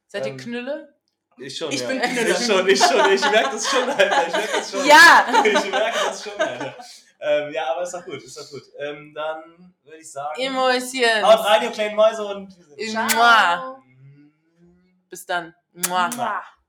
Seid 0.08 0.26
ihr 0.26 0.32
Ähm, 0.32 0.38
Knülle? 0.38 0.96
ich 1.38 1.58
schon, 1.58 1.72
Ich 1.72 1.82
ja. 1.82 1.88
bin 1.88 2.02
Knüller. 2.02 2.30
ich 2.40 2.46
schon, 2.46 2.68
ich 2.68 2.80
schon. 2.84 3.12
Ich 3.14 3.32
merke 3.32 3.50
das 3.52 3.68
schon, 3.68 3.90
Alter. 3.90 4.28
Ich 4.28 4.34
merke 4.34 4.58
das 4.58 4.72
schon. 4.72 4.86
Ja! 4.86 5.44
Ich 5.46 5.72
merke 5.72 6.00
das 6.06 6.24
schon, 6.24 6.40
Alter. 6.42 6.76
Ähm, 7.22 7.54
ja, 7.54 7.74
aber 7.74 7.82
ist 7.84 7.94
doch 7.94 8.06
gut, 8.06 8.24
ist 8.24 8.38
doch 8.38 8.50
gut. 8.50 8.64
Ähm, 8.78 9.14
dann 9.14 9.74
würde 9.84 9.98
ich 9.98 10.10
sagen, 10.12 10.40
Ihr 10.40 10.52
Mäuschen. 10.52 11.26
haut 11.26 11.46
rein, 11.46 11.64
ihr 11.64 11.72
kleinen 11.72 11.96
Mäuse 11.96 12.26
und 12.26 12.56
Mua. 13.14 13.82
Mm. 13.84 14.32
Bis 15.10 15.26
dann. 15.26 15.54
Mua. 15.74 16.10
Mua. 16.16 16.42